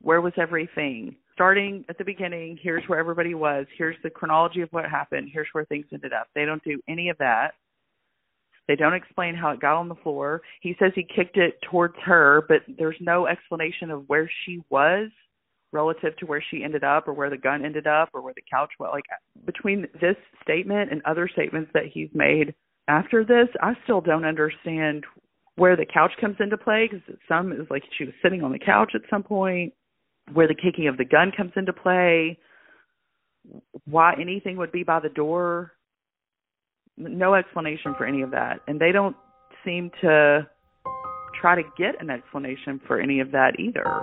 Where 0.00 0.20
was 0.20 0.32
everything? 0.40 1.16
Starting 1.32 1.84
at 1.88 1.98
the 1.98 2.04
beginning, 2.04 2.58
here's 2.60 2.84
where 2.86 2.98
everybody 2.98 3.34
was, 3.34 3.66
here's 3.76 3.96
the 4.02 4.10
chronology 4.10 4.60
of 4.60 4.68
what 4.70 4.84
happened, 4.88 5.30
here's 5.32 5.48
where 5.52 5.64
things 5.64 5.86
ended 5.92 6.12
up. 6.12 6.28
They 6.34 6.44
don't 6.44 6.62
do 6.64 6.80
any 6.88 7.08
of 7.08 7.18
that. 7.18 7.52
They 8.68 8.76
don't 8.76 8.94
explain 8.94 9.34
how 9.34 9.50
it 9.50 9.60
got 9.60 9.76
on 9.76 9.88
the 9.88 9.96
floor. 9.96 10.40
He 10.60 10.76
says 10.78 10.92
he 10.94 11.04
kicked 11.04 11.36
it 11.36 11.54
towards 11.70 11.94
her, 12.04 12.44
but 12.48 12.62
there's 12.78 12.96
no 13.00 13.26
explanation 13.26 13.90
of 13.90 14.08
where 14.08 14.30
she 14.44 14.62
was 14.70 15.08
relative 15.72 16.16
to 16.18 16.26
where 16.26 16.44
she 16.50 16.62
ended 16.62 16.84
up 16.84 17.08
or 17.08 17.12
where 17.12 17.30
the 17.30 17.36
gun 17.36 17.64
ended 17.64 17.86
up 17.86 18.10
or 18.12 18.22
where 18.22 18.34
the 18.34 18.42
couch 18.50 18.70
was. 18.78 18.90
Like 18.92 19.04
between 19.46 19.88
this 20.00 20.16
statement 20.42 20.92
and 20.92 21.02
other 21.04 21.28
statements 21.32 21.70
that 21.74 21.86
he's 21.92 22.10
made 22.14 22.54
after 22.88 23.24
this, 23.24 23.48
I 23.60 23.72
still 23.84 24.00
don't 24.00 24.24
understand 24.24 25.04
where 25.56 25.76
the 25.76 25.86
couch 25.86 26.12
comes 26.20 26.36
into 26.40 26.56
play 26.56 26.88
because 26.90 27.16
some 27.28 27.52
is 27.52 27.66
like 27.70 27.82
she 27.96 28.04
was 28.04 28.14
sitting 28.22 28.42
on 28.42 28.52
the 28.52 28.58
couch 28.58 28.92
at 28.94 29.02
some 29.10 29.22
point 29.22 29.72
where 30.32 30.48
the 30.48 30.54
kicking 30.54 30.88
of 30.88 30.96
the 30.96 31.04
gun 31.04 31.32
comes 31.36 31.52
into 31.56 31.72
play, 31.72 32.38
why 33.86 34.14
anything 34.20 34.56
would 34.56 34.72
be 34.72 34.84
by 34.84 35.00
the 35.00 35.08
door. 35.08 35.72
No 36.96 37.34
explanation 37.34 37.94
for 37.96 38.06
any 38.06 38.22
of 38.22 38.30
that. 38.30 38.60
And 38.68 38.80
they 38.80 38.92
don't 38.92 39.16
seem 39.64 39.90
to 40.00 40.46
try 41.40 41.54
to 41.54 41.62
get 41.76 42.00
an 42.00 42.10
explanation 42.10 42.80
for 42.86 43.00
any 43.00 43.20
of 43.20 43.32
that 43.32 43.58
either. 43.58 44.02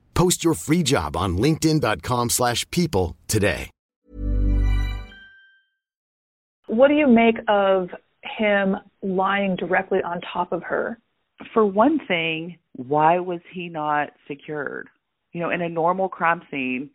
Post 0.13 0.43
your 0.43 0.53
free 0.53 0.83
job 0.83 1.17
on 1.17 1.37
linkedin.com 1.37 2.29
slash 2.29 2.69
people 2.71 3.17
today. 3.27 3.69
What 6.67 6.87
do 6.87 6.93
you 6.93 7.07
make 7.07 7.35
of 7.49 7.89
him 8.23 8.77
lying 9.01 9.57
directly 9.57 9.99
on 10.01 10.21
top 10.21 10.53
of 10.53 10.63
her? 10.63 10.99
For 11.53 11.65
one 11.65 11.99
thing, 12.07 12.59
why 12.73 13.19
was 13.19 13.41
he 13.51 13.67
not 13.67 14.11
secured? 14.27 14.87
You 15.33 15.41
know, 15.41 15.49
in 15.49 15.61
a 15.61 15.67
normal 15.67 16.07
crime 16.07 16.41
scene, 16.49 16.89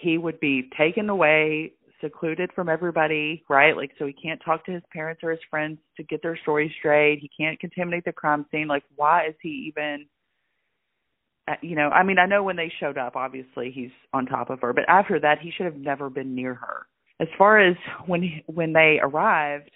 he 0.00 0.16
would 0.16 0.40
be 0.40 0.70
taken 0.78 1.10
away, 1.10 1.72
secluded 2.00 2.50
from 2.54 2.68
everybody, 2.68 3.44
right? 3.48 3.76
Like, 3.76 3.92
so 3.98 4.06
he 4.06 4.12
can't 4.12 4.40
talk 4.44 4.64
to 4.66 4.72
his 4.72 4.82
parents 4.92 5.22
or 5.22 5.30
his 5.30 5.40
friends 5.50 5.78
to 5.96 6.02
get 6.02 6.22
their 6.22 6.38
story 6.38 6.74
straight. 6.78 7.18
He 7.20 7.30
can't 7.38 7.58
contaminate 7.58 8.04
the 8.04 8.12
crime 8.12 8.46
scene. 8.50 8.68
Like, 8.68 8.84
why 8.96 9.26
is 9.26 9.34
he 9.42 9.70
even 9.70 10.06
you 11.62 11.76
know, 11.76 11.88
I 11.90 12.02
mean, 12.02 12.18
I 12.18 12.26
know 12.26 12.42
when 12.42 12.56
they 12.56 12.72
showed 12.80 12.98
up, 12.98 13.16
obviously 13.16 13.70
he's 13.70 13.90
on 14.12 14.26
top 14.26 14.50
of 14.50 14.60
her, 14.60 14.72
but 14.72 14.84
after 14.88 15.20
that, 15.20 15.38
he 15.40 15.50
should 15.50 15.66
have 15.66 15.76
never 15.76 16.08
been 16.08 16.34
near 16.34 16.54
her. 16.54 16.86
As 17.20 17.28
far 17.38 17.60
as 17.60 17.76
when 18.06 18.42
when 18.46 18.72
they 18.72 18.98
arrived, 19.02 19.70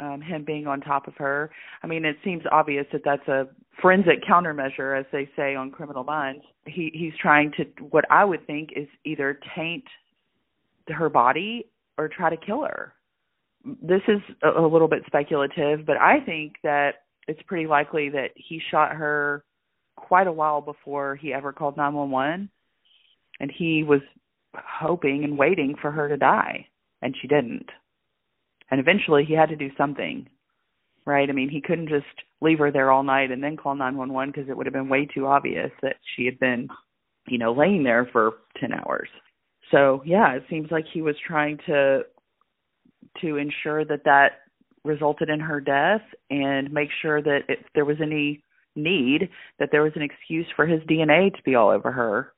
um, 0.00 0.20
him 0.20 0.44
being 0.44 0.66
on 0.66 0.80
top 0.80 1.06
of 1.06 1.14
her. 1.16 1.50
I 1.82 1.86
mean, 1.86 2.04
it 2.04 2.16
seems 2.24 2.42
obvious 2.50 2.86
that 2.92 3.02
that's 3.04 3.26
a 3.28 3.48
forensic 3.80 4.24
countermeasure, 4.28 4.98
as 4.98 5.06
they 5.12 5.28
say 5.36 5.54
on 5.54 5.70
Criminal 5.70 6.04
Minds. 6.04 6.42
He 6.66 6.90
he's 6.92 7.12
trying 7.20 7.52
to 7.58 7.64
what 7.90 8.04
I 8.10 8.24
would 8.24 8.46
think 8.46 8.70
is 8.74 8.88
either 9.04 9.38
taint 9.54 9.84
her 10.88 11.08
body 11.08 11.66
or 11.96 12.08
try 12.08 12.30
to 12.30 12.36
kill 12.36 12.62
her. 12.62 12.94
This 13.82 14.02
is 14.08 14.20
a, 14.42 14.60
a 14.60 14.66
little 14.66 14.88
bit 14.88 15.02
speculative, 15.06 15.86
but 15.86 15.96
I 15.96 16.20
think 16.20 16.54
that 16.62 17.04
it's 17.28 17.40
pretty 17.46 17.66
likely 17.66 18.10
that 18.10 18.30
he 18.34 18.60
shot 18.70 18.92
her 18.92 19.44
quite 19.96 20.26
a 20.26 20.32
while 20.32 20.60
before 20.60 21.16
he 21.16 21.32
ever 21.32 21.52
called 21.52 21.76
911 21.76 22.50
and 23.40 23.50
he 23.56 23.82
was 23.82 24.00
hoping 24.54 25.24
and 25.24 25.38
waiting 25.38 25.74
for 25.80 25.90
her 25.90 26.08
to 26.08 26.16
die 26.16 26.66
and 27.02 27.14
she 27.20 27.28
didn't. 27.28 27.70
And 28.70 28.80
eventually 28.80 29.24
he 29.24 29.34
had 29.34 29.50
to 29.50 29.56
do 29.56 29.70
something 29.76 30.28
right? 31.06 31.28
I 31.28 31.32
mean 31.32 31.50
he 31.50 31.60
couldn't 31.60 31.88
just 31.88 32.06
leave 32.40 32.58
her 32.58 32.70
there 32.70 32.90
all 32.90 33.02
night 33.02 33.30
and 33.30 33.42
then 33.42 33.56
call 33.56 33.74
911 33.74 34.32
because 34.32 34.48
it 34.48 34.56
would 34.56 34.66
have 34.66 34.72
been 34.72 34.88
way 34.88 35.06
too 35.06 35.26
obvious 35.26 35.70
that 35.82 35.96
she 36.14 36.24
had 36.24 36.38
been 36.38 36.68
you 37.28 37.38
know 37.38 37.52
laying 37.52 37.84
there 37.84 38.08
for 38.12 38.34
10 38.60 38.72
hours. 38.72 39.08
So 39.70 40.02
yeah 40.04 40.34
it 40.34 40.44
seems 40.50 40.70
like 40.70 40.84
he 40.92 41.02
was 41.02 41.16
trying 41.26 41.58
to 41.66 42.02
to 43.20 43.36
ensure 43.36 43.84
that 43.84 44.04
that 44.04 44.40
resulted 44.84 45.30
in 45.30 45.40
her 45.40 45.60
death 45.60 46.02
and 46.30 46.72
make 46.72 46.90
sure 47.00 47.22
that 47.22 47.40
if 47.48 47.58
there 47.74 47.84
was 47.84 47.96
any 48.02 48.42
need 48.76 49.28
that 49.58 49.70
there 49.72 49.82
was 49.82 49.92
an 49.96 50.02
excuse 50.02 50.46
for 50.56 50.66
his 50.66 50.80
DNA 50.82 51.34
to 51.34 51.42
be 51.44 51.54
all 51.54 51.70
over 51.70 51.92
her. 51.92 52.32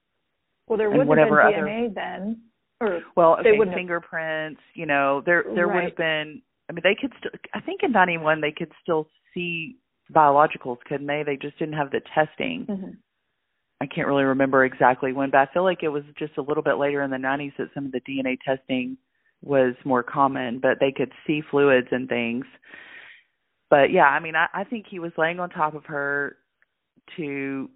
Well, 0.66 0.78
there 0.78 0.90
would 0.90 1.18
have 1.18 1.28
been 1.28 1.36
DNA 1.36 1.94
then. 1.94 2.42
Or 2.80 3.00
well, 3.16 3.36
they 3.42 3.50
okay, 3.50 3.58
wouldn't 3.58 3.76
fingerprints. 3.76 4.60
You 4.74 4.86
know, 4.86 5.22
there 5.24 5.44
there 5.54 5.68
would 5.68 5.84
have 5.84 5.96
been. 5.96 6.42
I 6.68 6.72
mean, 6.72 6.82
they 6.82 6.96
could 7.00 7.12
still. 7.18 7.30
I 7.54 7.60
think 7.60 7.82
in 7.82 7.92
'91 7.92 8.40
they 8.40 8.52
could 8.52 8.72
still 8.82 9.08
see 9.32 9.76
biologicals, 10.14 10.78
couldn't 10.86 11.06
they? 11.06 11.22
They 11.24 11.36
just 11.36 11.58
didn't 11.58 11.74
have 11.74 11.90
the 11.90 12.00
testing. 12.14 12.66
hmm 12.68 12.90
I 13.78 13.84
can't 13.84 14.06
really 14.06 14.24
remember 14.24 14.64
exactly 14.64 15.12
when, 15.12 15.30
but 15.30 15.38
I 15.38 15.52
feel 15.52 15.62
like 15.62 15.82
it 15.82 15.88
was 15.88 16.02
just 16.18 16.38
a 16.38 16.42
little 16.42 16.62
bit 16.62 16.78
later 16.78 17.02
in 17.02 17.10
the 17.10 17.18
90s 17.18 17.52
that 17.58 17.68
some 17.74 17.84
of 17.84 17.92
the 17.92 18.00
DNA 18.00 18.38
testing 18.42 18.96
was 19.42 19.74
more 19.84 20.02
common, 20.02 20.60
but 20.60 20.78
they 20.80 20.92
could 20.92 21.12
see 21.26 21.42
fluids 21.50 21.88
and 21.90 22.08
things. 22.08 22.46
But 23.70 23.90
yeah, 23.92 24.04
I 24.04 24.20
mean, 24.20 24.34
I, 24.36 24.46
I 24.52 24.64
think 24.64 24.86
he 24.88 24.98
was 24.98 25.12
laying 25.18 25.40
on 25.40 25.50
top 25.50 25.74
of 25.74 25.84
her 25.86 26.36
to 27.16 27.68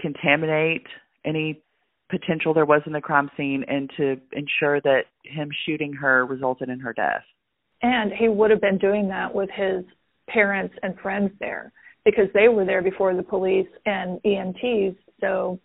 contaminate 0.00 0.86
any 1.24 1.62
potential 2.10 2.54
there 2.54 2.64
was 2.64 2.82
in 2.86 2.92
the 2.92 3.00
crime 3.00 3.30
scene 3.36 3.64
and 3.68 3.90
to 3.96 4.16
ensure 4.32 4.80
that 4.80 5.02
him 5.24 5.50
shooting 5.66 5.92
her 5.92 6.24
resulted 6.24 6.68
in 6.68 6.80
her 6.80 6.92
death. 6.92 7.22
And 7.82 8.12
he 8.12 8.28
would 8.28 8.50
have 8.50 8.60
been 8.60 8.78
doing 8.78 9.08
that 9.08 9.34
with 9.34 9.50
his 9.54 9.84
parents 10.28 10.74
and 10.82 10.98
friends 11.00 11.30
there 11.38 11.72
because 12.04 12.26
they 12.34 12.48
were 12.48 12.64
there 12.64 12.82
before 12.82 13.14
the 13.14 13.22
police 13.22 13.68
and 13.84 14.20
EMTs. 14.22 14.96
So, 15.20 15.60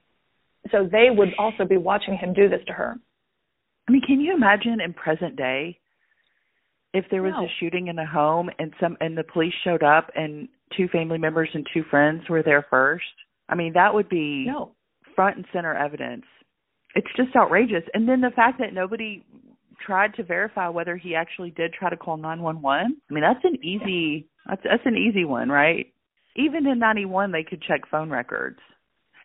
so 0.71 0.87
they 0.91 1.07
would 1.09 1.29
also 1.37 1.65
be 1.65 1.77
watching 1.77 2.17
him 2.17 2.33
do 2.33 2.49
this 2.49 2.61
to 2.67 2.73
her. 2.73 2.95
I 3.87 3.91
mean, 3.91 4.01
can 4.05 4.19
you 4.19 4.33
imagine 4.33 4.79
in 4.83 4.93
present 4.93 5.35
day 5.35 5.79
if 6.93 7.09
there 7.09 7.23
was 7.23 7.33
No. 7.33 7.45
a 7.45 7.49
shooting 7.59 7.87
in 7.87 7.97
a 7.99 8.05
home 8.05 8.49
and 8.59 8.73
some 8.79 8.97
and 9.01 9.17
the 9.17 9.23
police 9.23 9.53
showed 9.63 9.83
up 9.83 10.11
and 10.15 10.47
two 10.71 10.87
family 10.87 11.17
members 11.17 11.49
and 11.53 11.65
two 11.73 11.83
friends 11.83 12.27
were 12.29 12.43
there 12.43 12.61
first? 12.63 13.05
I 13.49 13.55
mean, 13.55 13.73
that 13.73 13.93
would 13.93 14.09
be 14.09 14.45
No. 14.45 14.75
front 15.15 15.37
and 15.37 15.45
center 15.51 15.73
evidence. 15.73 16.25
It's 16.95 17.11
just 17.15 17.35
outrageous. 17.35 17.83
And 17.93 18.07
then 18.07 18.21
the 18.21 18.31
fact 18.31 18.59
that 18.59 18.73
nobody 18.73 19.23
tried 19.79 20.13
to 20.15 20.23
verify 20.23 20.69
whether 20.69 20.95
he 20.95 21.15
actually 21.15 21.51
did 21.51 21.73
try 21.73 21.89
to 21.89 21.97
call 21.97 22.15
911. 22.17 22.95
I 23.09 23.13
mean, 23.13 23.23
that's 23.23 23.43
an 23.43 23.57
easy 23.63 24.27
that's 24.45 24.63
that's 24.63 24.85
an 24.85 24.97
easy 24.97 25.25
one, 25.25 25.49
right? 25.49 25.91
Even 26.35 26.65
in 26.67 26.79
91 26.79 27.31
they 27.31 27.43
could 27.43 27.61
check 27.61 27.85
phone 27.87 28.09
records. 28.09 28.59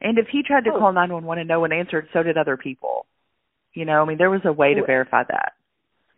And 0.00 0.18
if 0.18 0.28
he 0.28 0.42
tried 0.42 0.64
to 0.64 0.72
Oh. 0.72 0.78
call 0.78 0.92
911 0.92 1.40
and 1.40 1.48
no 1.48 1.61
one 1.61 1.72
answered, 1.72 2.09
so 2.12 2.22
did 2.22 2.38
other 2.38 2.57
people. 2.57 3.07
You 3.74 3.85
know, 3.85 4.02
I 4.02 4.04
mean, 4.07 4.18
there 4.18 4.31
was 4.31 4.44
a 4.44 4.52
way 4.52 4.74
to 4.74 4.83
verify 4.85 5.24
that. 5.24 5.52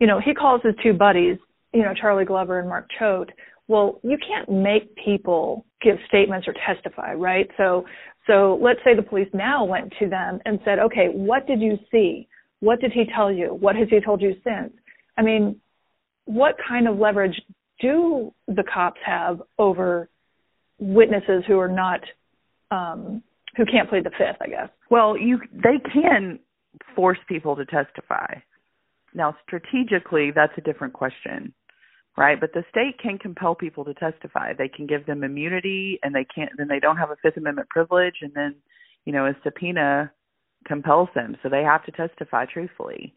You 0.01 0.07
know, 0.07 0.19
he 0.19 0.33
calls 0.33 0.61
his 0.63 0.73
two 0.83 0.93
buddies, 0.93 1.37
you 1.73 1.83
know, 1.83 1.93
Charlie 1.93 2.25
Glover 2.25 2.59
and 2.59 2.67
Mark 2.67 2.87
Choate. 2.97 3.29
Well, 3.67 3.99
you 4.03 4.17
can't 4.17 4.49
make 4.49 4.93
people 4.95 5.63
give 5.79 5.95
statements 6.07 6.47
or 6.47 6.55
testify, 6.65 7.13
right? 7.13 7.47
So, 7.55 7.85
so 8.25 8.59
let's 8.61 8.79
say 8.83 8.95
the 8.95 9.03
police 9.03 9.29
now 9.31 9.63
went 9.63 9.93
to 9.99 10.09
them 10.09 10.39
and 10.45 10.59
said, 10.65 10.79
okay, 10.79 11.05
what 11.13 11.45
did 11.45 11.61
you 11.61 11.77
see? 11.91 12.27
What 12.61 12.81
did 12.81 12.91
he 12.91 13.03
tell 13.15 13.31
you? 13.31 13.49
What 13.53 13.75
has 13.75 13.89
he 13.89 13.99
told 14.01 14.21
you 14.21 14.33
since? 14.43 14.73
I 15.19 15.21
mean, 15.21 15.61
what 16.25 16.55
kind 16.67 16.87
of 16.87 16.97
leverage 16.97 17.39
do 17.79 18.33
the 18.47 18.63
cops 18.73 18.99
have 19.05 19.39
over 19.59 20.09
witnesses 20.79 21.43
who 21.47 21.59
are 21.59 21.67
not, 21.67 22.01
um, 22.71 23.21
who 23.55 23.65
can't 23.65 23.87
plead 23.87 24.05
the 24.05 24.11
fifth, 24.11 24.41
I 24.41 24.47
guess? 24.47 24.69
Well, 24.89 25.15
you 25.15 25.39
they 25.53 25.77
can 25.93 26.39
force 26.95 27.19
people 27.27 27.55
to 27.55 27.65
testify. 27.65 28.33
Now, 29.13 29.35
strategically, 29.45 30.31
that's 30.31 30.53
a 30.57 30.61
different 30.61 30.93
question, 30.93 31.53
right? 32.17 32.39
But 32.39 32.53
the 32.53 32.63
state 32.69 32.99
can 33.01 33.17
compel 33.17 33.55
people 33.55 33.85
to 33.85 33.93
testify. 33.93 34.53
They 34.53 34.69
can 34.69 34.87
give 34.87 35.05
them 35.05 35.23
immunity, 35.23 35.99
and 36.03 36.15
they 36.15 36.25
can't. 36.25 36.51
Then 36.57 36.67
they 36.67 36.79
don't 36.79 36.97
have 36.97 37.11
a 37.11 37.17
Fifth 37.21 37.37
Amendment 37.37 37.69
privilege, 37.69 38.15
and 38.21 38.31
then, 38.33 38.55
you 39.05 39.13
know, 39.13 39.25
a 39.25 39.35
subpoena 39.43 40.11
compels 40.65 41.09
them, 41.15 41.37
so 41.41 41.49
they 41.49 41.63
have 41.63 41.85
to 41.85 41.91
testify 41.91 42.45
truthfully. 42.45 43.13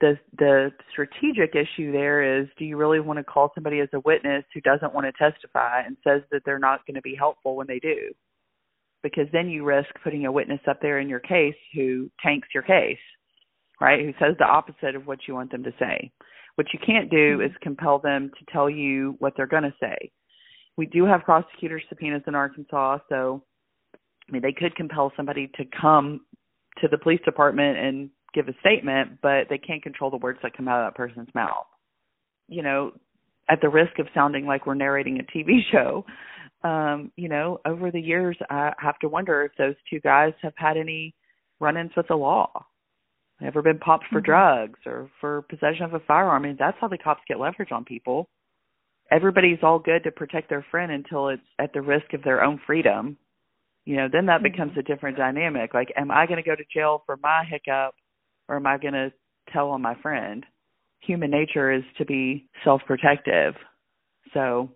The 0.00 0.18
the 0.38 0.72
strategic 0.90 1.54
issue 1.54 1.92
there 1.92 2.40
is: 2.40 2.48
Do 2.58 2.64
you 2.64 2.76
really 2.76 3.00
want 3.00 3.18
to 3.18 3.24
call 3.24 3.52
somebody 3.54 3.80
as 3.80 3.88
a 3.94 4.00
witness 4.00 4.44
who 4.54 4.60
doesn't 4.60 4.94
want 4.94 5.06
to 5.06 5.12
testify 5.12 5.82
and 5.82 5.96
says 6.04 6.22
that 6.30 6.42
they're 6.44 6.58
not 6.58 6.86
going 6.86 6.96
to 6.96 7.02
be 7.02 7.14
helpful 7.14 7.56
when 7.56 7.66
they 7.66 7.78
do? 7.78 8.12
because 9.06 9.26
then 9.32 9.48
you 9.48 9.64
risk 9.64 9.88
putting 10.02 10.26
a 10.26 10.32
witness 10.32 10.60
up 10.68 10.80
there 10.82 10.98
in 10.98 11.08
your 11.08 11.20
case 11.20 11.54
who 11.74 12.10
tanks 12.20 12.48
your 12.52 12.64
case, 12.64 12.98
right? 13.80 14.00
Who 14.00 14.12
says 14.18 14.36
the 14.38 14.44
opposite 14.44 14.94
of 14.94 15.06
what 15.06 15.20
you 15.26 15.34
want 15.34 15.50
them 15.50 15.64
to 15.64 15.72
say. 15.78 16.10
What 16.56 16.66
you 16.72 16.78
can't 16.84 17.10
do 17.10 17.40
is 17.42 17.50
compel 17.62 17.98
them 17.98 18.30
to 18.38 18.52
tell 18.52 18.70
you 18.70 19.16
what 19.18 19.34
they're 19.36 19.46
going 19.46 19.64
to 19.64 19.74
say. 19.80 20.10
We 20.76 20.86
do 20.86 21.04
have 21.04 21.22
prosecutor 21.22 21.80
subpoenas 21.88 22.22
in 22.26 22.34
Arkansas, 22.34 22.98
so 23.08 23.42
I 24.28 24.32
mean 24.32 24.42
they 24.42 24.52
could 24.52 24.74
compel 24.74 25.12
somebody 25.16 25.50
to 25.56 25.64
come 25.80 26.22
to 26.80 26.88
the 26.88 26.98
police 26.98 27.20
department 27.24 27.78
and 27.78 28.10
give 28.34 28.48
a 28.48 28.54
statement, 28.60 29.18
but 29.22 29.44
they 29.48 29.58
can't 29.58 29.82
control 29.82 30.10
the 30.10 30.18
words 30.18 30.38
that 30.42 30.56
come 30.56 30.68
out 30.68 30.80
of 30.80 30.92
that 30.92 30.96
person's 30.96 31.34
mouth. 31.34 31.66
You 32.48 32.62
know, 32.62 32.92
at 33.48 33.60
the 33.60 33.68
risk 33.68 33.98
of 33.98 34.06
sounding 34.14 34.46
like 34.46 34.66
we're 34.66 34.74
narrating 34.74 35.20
a 35.20 35.36
TV 35.36 35.60
show, 35.72 36.04
um, 36.62 37.12
you 37.16 37.28
know, 37.28 37.60
over 37.64 37.90
the 37.90 38.00
years, 38.00 38.36
I 38.50 38.72
have 38.78 38.98
to 39.00 39.08
wonder 39.08 39.44
if 39.44 39.52
those 39.56 39.76
two 39.88 40.00
guys 40.00 40.32
have 40.42 40.54
had 40.56 40.76
any 40.76 41.14
run-ins 41.60 41.92
with 41.96 42.08
the 42.08 42.16
law. 42.16 42.66
Ever 43.42 43.60
been 43.60 43.78
popped 43.78 44.06
for 44.06 44.20
Mhm. 44.20 44.24
drugs 44.24 44.80
or 44.86 45.10
for 45.20 45.42
possession 45.42 45.84
of 45.84 45.94
a 45.94 46.00
firearm? 46.00 46.44
I 46.44 46.48
mean, 46.48 46.56
that's 46.56 46.78
how 46.78 46.88
the 46.88 46.96
cops 46.96 47.22
get 47.26 47.38
leverage 47.38 47.70
on 47.70 47.84
people. 47.84 48.28
Everybody's 49.10 49.62
all 49.62 49.78
good 49.78 50.02
to 50.04 50.10
protect 50.10 50.48
their 50.48 50.62
friend 50.62 50.90
until 50.90 51.28
it's 51.28 51.46
at 51.58 51.72
the 51.72 51.82
risk 51.82 52.12
of 52.14 52.22
their 52.22 52.42
own 52.42 52.58
freedom. 52.58 53.18
You 53.84 53.96
know, 53.96 54.08
then 54.08 54.26
that 54.26 54.42
becomes 54.42 54.76
a 54.76 54.82
different 54.82 55.16
dynamic. 55.16 55.74
Like, 55.74 55.92
am 55.96 56.10
I 56.10 56.26
going 56.26 56.42
to 56.42 56.48
go 56.48 56.56
to 56.56 56.64
jail 56.64 57.04
for 57.06 57.16
my 57.18 57.44
hiccup, 57.44 57.94
or 58.48 58.56
am 58.56 58.66
I 58.66 58.78
going 58.78 58.94
to 58.94 59.12
tell 59.52 59.70
on 59.70 59.80
my 59.80 59.94
friend? 59.96 60.44
Human 61.02 61.30
nature 61.30 61.70
is 61.70 61.84
to 61.98 62.04
be 62.04 62.48
self-protective. 62.64 63.54
So, 64.32 64.68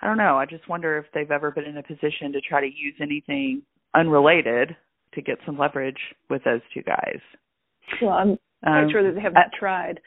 I 0.00 0.06
don't 0.06 0.18
know. 0.18 0.38
I 0.38 0.46
just 0.46 0.68
wonder 0.68 0.98
if 0.98 1.10
they've 1.12 1.32
ever 1.32 1.50
been 1.50 1.64
in 1.64 1.78
a 1.78 1.82
position 1.82 2.32
to 2.32 2.40
try 2.40 2.60
to 2.60 2.72
use 2.72 2.94
anything 3.00 3.62
unrelated 3.94 4.76
to 5.14 5.22
get 5.22 5.38
some 5.44 5.58
leverage 5.58 6.14
with 6.28 6.44
those 6.44 6.60
two 6.72 6.82
guys. 6.82 7.20
Well, 8.02 8.12
I'm 8.12 8.38
quite 8.62 8.82
Um, 8.84 8.90
sure 8.90 9.02
that 9.02 9.14
they 9.14 9.20
have 9.20 9.34
not 9.34 9.52
tried. 9.58 10.00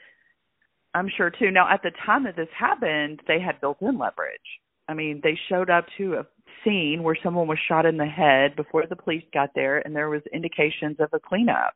I'm 0.94 1.08
sure 1.16 1.30
too. 1.30 1.50
Now, 1.50 1.68
at 1.72 1.82
the 1.82 1.90
time 2.04 2.24
that 2.24 2.36
this 2.36 2.48
happened, 2.56 3.20
they 3.26 3.40
had 3.40 3.60
built-in 3.60 3.98
leverage. 3.98 4.40
I 4.88 4.94
mean, 4.94 5.20
they 5.22 5.38
showed 5.48 5.70
up 5.70 5.86
to 5.96 6.14
a 6.14 6.26
scene 6.64 7.02
where 7.02 7.16
someone 7.22 7.46
was 7.46 7.58
shot 7.66 7.86
in 7.86 7.96
the 7.96 8.06
head 8.06 8.56
before 8.56 8.84
the 8.86 8.96
police 8.96 9.24
got 9.32 9.50
there, 9.54 9.78
and 9.78 9.96
there 9.96 10.10
was 10.10 10.22
indications 10.32 10.96
of 11.00 11.08
a 11.12 11.20
cleanup. 11.20 11.72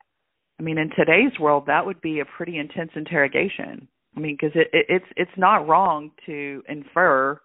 I 0.59 0.63
mean, 0.63 0.79
in 0.79 0.91
today's 0.91 1.39
world, 1.39 1.65
that 1.67 1.85
would 1.85 2.01
be 2.01 2.21
a 2.21 2.25
pretty 2.25 2.59
intense 2.59 2.91
interrogation. 2.95 3.89
I 4.17 4.21
mean, 4.21 4.37
because 4.41 4.55
it, 4.55 4.69
it, 4.73 4.87
it's 4.89 5.07
it's 5.17 5.39
not 5.39 5.69
wrong 5.69 6.11
to 6.27 6.63
infer 6.69 7.41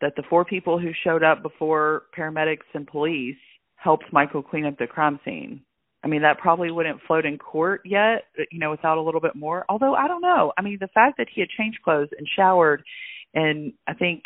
that 0.00 0.14
the 0.16 0.22
four 0.28 0.44
people 0.44 0.78
who 0.78 0.90
showed 1.04 1.22
up 1.22 1.42
before 1.42 2.04
paramedics 2.16 2.68
and 2.74 2.86
police 2.86 3.36
helped 3.76 4.12
Michael 4.12 4.42
clean 4.42 4.66
up 4.66 4.78
the 4.78 4.86
crime 4.86 5.18
scene. 5.24 5.62
I 6.10 6.12
mean, 6.12 6.22
that 6.22 6.38
probably 6.38 6.72
wouldn't 6.72 7.02
float 7.06 7.24
in 7.24 7.38
court 7.38 7.82
yet, 7.84 8.24
you 8.50 8.58
know, 8.58 8.72
without 8.72 8.98
a 8.98 9.00
little 9.00 9.20
bit 9.20 9.36
more. 9.36 9.64
Although 9.68 9.94
I 9.94 10.08
don't 10.08 10.22
know. 10.22 10.52
I 10.58 10.62
mean, 10.62 10.78
the 10.80 10.88
fact 10.88 11.18
that 11.18 11.28
he 11.32 11.40
had 11.40 11.48
changed 11.50 11.78
clothes 11.84 12.08
and 12.18 12.26
showered, 12.36 12.82
and 13.32 13.72
I 13.86 13.94
think 13.94 14.24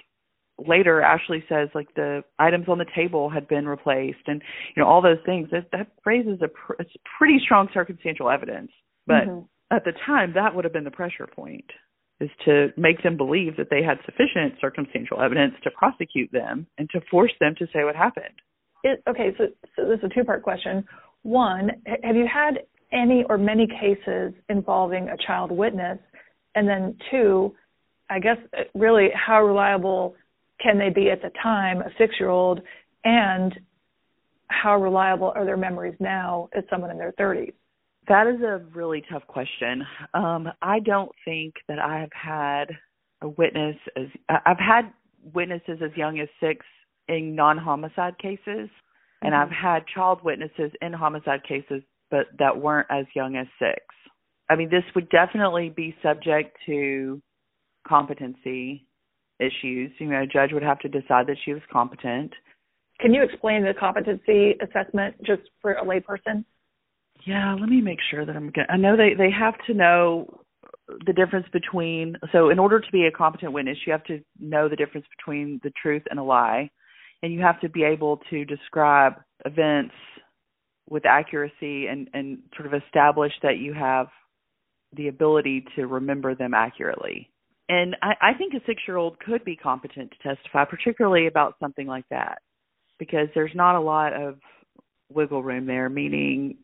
later 0.56 1.02
Ashly 1.02 1.44
says 1.46 1.68
like 1.74 1.94
the 1.94 2.24
items 2.38 2.68
on 2.70 2.78
the 2.78 2.86
table 2.96 3.28
had 3.28 3.46
been 3.48 3.68
replaced, 3.68 4.26
and 4.26 4.40
you 4.74 4.82
know 4.82 4.88
all 4.88 5.02
those 5.02 5.18
things. 5.26 5.50
That 5.50 5.66
that 5.72 5.88
raises 6.06 6.40
a 6.42 6.48
pr- 6.48 6.80
it's 6.80 6.90
pretty 7.18 7.38
strong 7.44 7.68
circumstantial 7.74 8.30
evidence. 8.30 8.70
But 9.06 9.26
Mhm. 9.26 9.46
at 9.70 9.84
the 9.84 9.92
time, 9.92 10.32
that 10.32 10.54
would 10.54 10.64
have 10.64 10.72
been 10.72 10.84
the 10.84 10.90
pressure 10.90 11.26
point. 11.26 11.70
is 12.20 12.30
to 12.44 12.72
make 12.76 13.02
them 13.02 13.16
believe 13.16 13.56
that 13.56 13.70
they 13.70 13.82
had 13.82 13.98
sufficient 14.06 14.54
circumstantial 14.60 15.20
evidence 15.20 15.52
to 15.64 15.70
prosecute 15.72 16.30
them 16.30 16.64
and 16.78 16.88
to 16.88 17.00
force 17.10 17.32
them 17.40 17.56
to 17.58 17.66
say 17.72 17.82
what 17.82 17.96
happened. 17.96 18.40
It, 18.84 19.02
okay, 19.08 19.34
so, 19.36 19.48
so 19.74 19.88
this 19.88 19.98
is 19.98 20.04
a 20.04 20.14
two 20.14 20.24
part 20.24 20.42
question. 20.42 20.84
One, 21.24 21.70
have 22.02 22.16
you 22.16 22.26
had 22.32 22.60
any 22.92 23.24
or 23.28 23.38
many 23.38 23.66
cases 23.66 24.34
involving 24.48 25.08
a 25.08 25.16
child 25.26 25.50
witness? 25.50 25.98
And 26.54 26.68
then 26.68 26.96
two, 27.10 27.54
I 28.10 28.20
guess 28.20 28.36
really 28.74 29.08
how 29.14 29.42
reliable 29.42 30.14
can 30.62 30.78
they 30.78 30.90
be 30.90 31.10
at 31.10 31.22
the 31.22 31.30
time, 31.42 31.80
a 31.80 31.88
six 31.98 32.14
year 32.20 32.28
old, 32.28 32.60
and 33.04 33.58
how 34.48 34.80
reliable 34.80 35.32
are 35.34 35.46
their 35.46 35.56
memories 35.56 35.96
now 35.98 36.50
as 36.54 36.62
someone 36.68 36.90
in 36.90 36.98
their 36.98 37.12
30s? 37.12 37.54
That 38.06 38.26
is 38.26 38.42
a 38.42 38.62
really 38.74 39.02
tough 39.10 39.26
question. 39.26 39.82
Um, 40.12 40.48
I 40.60 40.78
don't 40.80 41.10
think 41.24 41.54
that 41.68 41.78
I 41.78 42.00
have 42.00 42.12
had 42.12 42.64
a 43.22 43.28
witness 43.28 43.76
as 43.96 44.08
I've 44.28 44.58
had 44.58 44.92
witnesses 45.32 45.78
as 45.82 45.90
young 45.96 46.20
as 46.20 46.28
six 46.38 46.66
in 47.08 47.34
non-homicide 47.34 48.18
cases, 48.18 48.68
mm-hmm. 49.24 49.26
and 49.26 49.34
I've 49.34 49.50
had 49.50 49.84
child 49.92 50.20
witnesses 50.22 50.72
in 50.80 50.92
homicide 50.92 51.42
cases, 51.46 51.82
but 52.10 52.26
that 52.38 52.60
weren't 52.60 52.88
as 52.90 53.06
young 53.14 53.36
as 53.36 53.46
six. 53.58 53.80
I 54.48 54.56
mean, 54.56 54.68
this 54.70 54.84
would 54.94 55.08
definitely 55.08 55.70
be 55.70 55.96
subject 56.02 56.56
to 56.66 57.22
competency 57.86 58.86
issues. 59.40 59.90
You 59.98 60.08
know, 60.08 60.22
a 60.22 60.26
judge 60.26 60.52
would 60.52 60.62
have 60.62 60.78
to 60.80 60.88
decide 60.88 61.26
that 61.26 61.36
she 61.44 61.52
was 61.52 61.62
competent. 61.72 62.32
Can 63.00 63.12
you 63.12 63.22
explain 63.22 63.62
the 63.62 63.72
competency 63.78 64.54
assessment 64.62 65.16
just 65.24 65.42
for 65.60 65.72
a 65.72 65.84
layperson? 65.84 66.44
Yeah, 67.26 67.56
let 67.58 67.68
me 67.68 67.80
make 67.80 67.98
sure 68.10 68.24
that 68.24 68.36
I'm 68.36 68.50
going. 68.50 68.66
I 68.68 68.76
know 68.76 68.96
they 68.96 69.14
they 69.14 69.30
have 69.30 69.54
to 69.66 69.74
know 69.74 70.44
the 71.06 71.12
difference 71.12 71.46
between. 71.52 72.16
So, 72.32 72.50
in 72.50 72.58
order 72.58 72.80
to 72.80 72.92
be 72.92 73.06
a 73.06 73.10
competent 73.10 73.52
witness, 73.52 73.78
you 73.86 73.92
have 73.92 74.04
to 74.04 74.20
know 74.38 74.68
the 74.68 74.76
difference 74.76 75.06
between 75.16 75.60
the 75.62 75.72
truth 75.80 76.02
and 76.10 76.18
a 76.18 76.22
lie, 76.22 76.70
and 77.24 77.32
you 77.32 77.40
have 77.40 77.58
to 77.62 77.70
be 77.70 77.82
able 77.84 78.20
to 78.28 78.44
describe 78.44 79.14
events 79.46 79.94
with 80.90 81.06
accuracy 81.06 81.86
and 81.86 82.10
and 82.12 82.40
sort 82.54 82.66
of 82.72 82.82
establish 82.84 83.32
that 83.42 83.56
you 83.56 83.72
have 83.72 84.08
the 84.94 85.08
ability 85.08 85.64
to 85.74 85.86
remember 85.86 86.34
them 86.34 86.52
accurately. 86.52 87.30
And 87.70 87.96
I, 88.02 88.12
I 88.20 88.34
think 88.34 88.52
a 88.52 88.60
six 88.66 88.82
year 88.86 88.98
old 88.98 89.18
could 89.20 89.42
be 89.42 89.56
competent 89.56 90.10
to 90.10 90.34
testify, 90.34 90.66
particularly 90.66 91.26
about 91.26 91.54
something 91.58 91.86
like 91.86 92.04
that, 92.10 92.42
because 92.98 93.28
there's 93.34 93.54
not 93.54 93.74
a 93.74 93.80
lot 93.80 94.12
of 94.12 94.36
wiggle 95.10 95.42
room 95.42 95.64
there, 95.64 95.88
meaning 95.88 96.58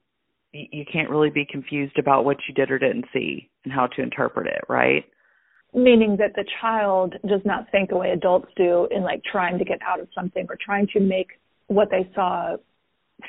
you 0.52 0.84
can't 0.92 1.08
really 1.08 1.30
be 1.30 1.46
confused 1.50 1.98
about 1.98 2.26
what 2.26 2.36
you 2.46 2.54
did 2.54 2.70
or 2.70 2.78
didn't 2.78 3.06
see 3.14 3.48
and 3.64 3.72
how 3.72 3.86
to 3.86 4.02
interpret 4.02 4.46
it, 4.46 4.60
right? 4.68 5.04
Meaning 5.72 6.16
that 6.18 6.35
the 6.35 6.44
child 6.61 7.14
does 7.28 7.42
not 7.44 7.70
think 7.70 7.90
the 7.90 7.96
way 7.96 8.11
adults 8.11 8.48
do 8.56 8.88
in 8.90 9.02
like 9.02 9.22
trying 9.30 9.59
to 9.59 9.64
get 9.64 9.78
out 9.87 10.00
of 10.00 10.09
something 10.14 10.46
or 10.48 10.56
trying 10.64 10.88
to 10.94 11.00
make 11.00 11.28
what 11.68 11.88
they 11.90 12.11
saw 12.14 12.56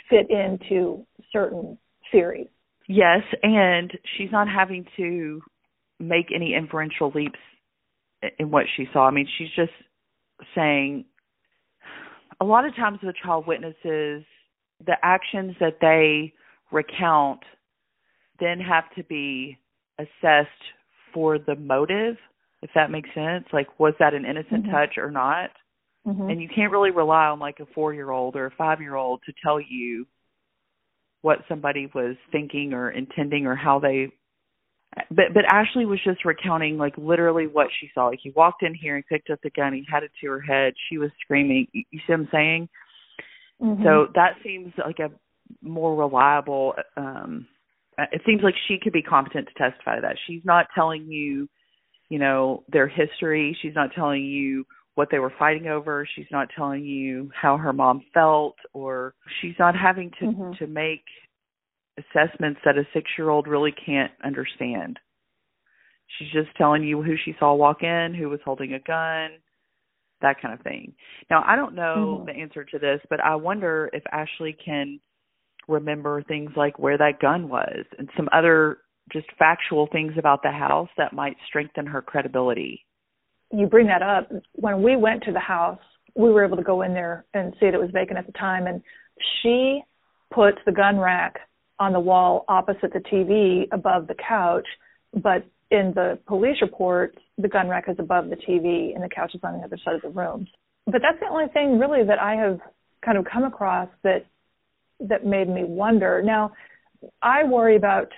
fit 0.10 0.28
into 0.30 1.06
certain 1.32 1.78
theories. 2.12 2.48
Yes, 2.88 3.22
and 3.44 3.92
she's 4.18 4.32
not 4.32 4.48
having 4.48 4.86
to 4.98 5.42
make 6.00 6.28
any 6.34 6.56
inferential 6.56 7.12
leaps 7.14 7.40
in 8.40 8.50
what 8.50 8.66
she 8.76 8.86
saw. 8.92 9.08
I 9.08 9.12
mean, 9.12 9.28
she's 9.38 9.52
just 9.56 9.72
saying 10.56 11.06
a 12.40 12.46
lot 12.46 12.66
of 12.66 12.76
times 12.76 13.00
the 13.04 13.14
child 13.24 13.46
witnesses 13.46 14.24
the 14.86 14.96
actions 15.04 15.56
that 15.60 15.78
they 15.82 16.34
recount 16.72 17.42
then 18.40 18.60
have 18.60 18.86
to 18.96 19.04
be 19.04 19.58
assessed 20.00 20.50
for 21.14 21.38
the 21.38 21.56
motive, 21.56 22.16
if 22.62 22.70
that 22.76 22.92
makes 22.92 23.10
sense. 23.14 23.46
Like, 23.52 23.68
was 23.80 23.94
that 24.00 24.14
an 24.14 24.26
innocent 24.26 24.64
mm-hmm. 24.64 24.72
touch 24.72 24.98
or 24.98 25.12
not? 25.12 25.50
Mm-hmm. 26.08 26.30
And 26.30 26.42
you 26.42 26.50
can't 26.54 26.72
really 26.72 26.92
rely 26.92 27.26
on 27.26 27.40
like 27.40 27.60
a 27.60 27.66
four 27.74 27.94
year 27.94 28.10
old 28.10 28.36
or 28.36 28.48
a 28.48 28.52
five 28.58 28.82
year 28.82 28.96
old 28.96 29.22
to 29.26 29.34
tell 29.44 29.60
you 29.60 30.08
what 31.22 31.40
somebody 31.48 31.90
was 31.94 32.16
thinking 32.32 32.74
or 32.74 32.90
intending 32.90 33.46
or 33.46 33.56
how 33.56 33.80
they 33.80 34.12
but 35.10 35.26
but 35.34 35.46
Ashly 35.50 35.86
was 35.86 36.00
just 36.04 36.26
recounting 36.26 36.78
like 36.78 36.98
literally 36.98 37.48
what 37.48 37.68
she 37.80 37.90
saw. 37.94 38.08
Like 38.08 38.20
he 38.22 38.32
walked 38.36 38.62
in 38.64 38.74
here 38.74 38.96
and 38.96 39.06
picked 39.06 39.30
up 39.30 39.40
the 39.42 39.50
gun, 39.52 39.74
he 39.74 39.86
had 39.90 40.04
it 40.04 40.12
to 40.20 40.28
her 40.28 40.42
head, 40.42 40.74
she 40.90 40.98
was 40.98 41.12
screaming. 41.22 41.68
You 41.72 41.84
see 41.92 42.00
what 42.10 42.20
I'm 42.20 42.30
saying? 42.32 42.70
Mm-hmm. 43.62 43.84
So 43.84 44.08
that 44.16 44.34
seems 44.44 44.74
like 44.84 45.00
a 45.00 45.12
more 45.62 45.96
reliable 45.96 46.74
um 46.98 47.48
it 48.12 48.22
seems 48.26 48.42
like 48.42 48.56
she 48.68 48.78
could 48.82 48.94
be 48.94 49.02
competent 49.02 49.48
to 49.48 49.54
testify 49.54 49.96
to 49.96 50.02
that 50.02 50.16
she's 50.26 50.42
not 50.46 50.66
telling 50.74 51.06
you 51.06 51.48
you 52.12 52.20
know 52.20 52.64
their 52.72 52.90
history 52.90 53.58
she's 53.62 53.74
not 53.74 53.90
telling 53.96 54.24
you 54.24 54.66
what 54.96 55.08
they 55.10 55.20
were 55.20 55.34
fighting 55.40 55.68
over 55.68 56.06
she's 56.14 56.30
not 56.30 56.50
telling 56.56 56.84
you 56.84 57.32
how 57.34 57.58
her 57.58 57.72
mom 57.72 58.02
felt 58.14 58.58
or 58.74 59.16
she's 59.42 59.56
not 59.58 59.74
having 59.76 60.12
to 60.20 60.26
mm-hmm. 60.26 60.52
to 60.60 60.68
make 60.68 61.06
assessments 61.98 62.60
that 62.66 62.78
a 62.78 62.98
6-year-old 62.98 63.48
really 63.48 63.72
can't 63.86 64.12
understand 64.26 65.00
she's 66.20 66.32
just 66.34 66.56
telling 66.58 66.84
you 66.84 67.02
who 67.02 67.16
she 67.24 67.34
saw 67.40 67.54
walk 67.54 67.82
in 67.82 68.14
who 68.14 68.28
was 68.28 68.40
holding 68.44 68.74
a 68.74 68.80
gun 68.80 69.30
that 70.22 70.36
kind 70.42 70.54
of 70.54 70.60
thing 70.62 70.94
now 71.30 71.42
i 71.48 71.56
don't 71.56 71.74
know 71.74 72.18
mm-hmm. 72.20 72.26
the 72.26 72.34
answer 72.34 72.66
to 72.66 72.78
this 72.78 73.00
but 73.10 73.22
i 73.22 73.34
wonder 73.34 73.90
if 73.94 74.04
ashly 74.12 74.56
can 74.64 75.00
remember 75.70 76.22
things 76.24 76.52
like 76.58 76.78
where 76.78 76.98
that 76.98 77.22
gun 77.22 77.48
was 77.48 77.86
and 77.98 78.10
some 78.18 78.28
other 78.34 78.80
just 79.12 79.28
factual 79.38 79.88
things 79.92 80.14
about 80.18 80.44
the 80.44 80.52
house 80.52 80.90
that 80.98 81.14
might 81.14 81.36
strengthen 81.48 81.86
her 81.86 82.02
credibility. 82.02 82.86
You 83.52 83.68
bring 83.68 83.88
that 83.88 84.02
up. 84.02 84.32
When 84.54 84.82
we 84.82 84.96
went 84.96 85.24
to 85.24 85.32
the 85.32 85.40
house, 85.40 85.80
we 86.16 86.30
were 86.30 86.46
able 86.46 86.58
to 86.58 86.64
go 86.64 86.82
in 86.82 86.94
there 86.94 87.26
and 87.34 87.54
see 87.60 87.66
that 87.68 87.74
it 87.74 87.80
was 87.80 87.90
vacant 87.92 88.18
at 88.18 88.26
the 88.26 88.34
time 88.34 88.68
and 88.68 88.82
she 89.42 89.82
put 90.34 90.56
the 90.66 90.72
gun 90.72 90.98
rack 90.98 91.40
on 91.80 91.94
the 91.94 92.00
wall 92.00 92.46
opposite 92.48 92.94
the 92.94 93.00
TV 93.00 93.68
above 93.72 94.08
the 94.08 94.16
couch, 94.28 94.68
but 95.14 95.46
in 95.72 95.94
the 95.96 96.20
police 96.28 96.58
report, 96.62 97.18
the 97.38 97.48
gun 97.48 97.68
rack 97.68 97.86
is 97.88 97.96
above 97.98 98.30
the 98.30 98.36
TV 98.36 98.94
and 98.94 99.04
the 99.04 99.10
couch 99.10 99.32
is 99.34 99.42
on 99.44 99.58
the 99.58 99.64
other 99.64 99.78
side 99.84 99.96
of 99.96 100.02
the 100.02 100.10
room. 100.10 100.48
But 100.86 101.02
that's 101.02 101.20
the 101.20 101.28
only 101.28 101.48
thing 101.54 101.80
really 101.80 102.06
that 102.06 102.20
I 102.20 102.36
have 102.36 102.60
kind 103.04 103.18
of 103.18 103.26
come 103.26 103.44
across 103.44 103.90
that 104.04 104.26
that 105.00 105.26
made 105.26 105.50
me 105.50 105.64
wonder. 105.64 106.22
Now, 106.24 106.52
I 107.22 107.44
worry 107.44 107.76
about 107.76 108.10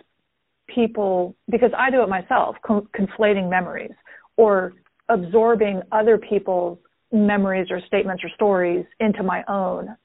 people 0.73 1.35
because 1.49 1.71
I 1.77 1.89
do 1.89 2.01
it 2.01 2.09
myself, 2.09 2.55
conflating 2.65 3.49
memories 3.49 3.91
or 4.37 4.73
absorbing 5.09 5.81
other 5.91 6.17
people's 6.17 6.77
memories 7.11 7.67
or 7.69 7.79
statements 7.85 8.23
or 8.23 8.29
stories 8.35 8.85
into 8.99 9.23
my 9.23 9.43
own. 9.47 9.95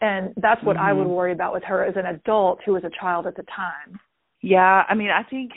And 0.00 0.34
that's 0.36 0.62
what 0.62 0.76
mm-hmm. 0.76 0.86
I 0.86 0.92
would 0.92 1.06
mm-hmm. 1.06 1.12
worry 1.12 1.32
about 1.32 1.52
with 1.52 1.64
her 1.64 1.84
as 1.84 1.94
an 1.96 2.06
adult 2.06 2.60
who 2.64 2.72
was 2.72 2.84
a 2.84 2.90
child 3.00 3.26
at 3.26 3.36
the 3.36 3.44
time. 3.44 3.98
Yeah, 4.42 4.82
I 4.88 4.94
mean, 4.94 5.10
I 5.10 5.22
think 5.28 5.52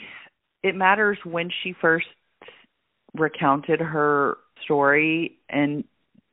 it 0.62 0.74
matters 0.74 1.18
when 1.24 1.50
she 1.62 1.74
first 1.80 2.06
recounted 3.14 3.80
her 3.80 4.38
story 4.64 5.38
and 5.48 5.84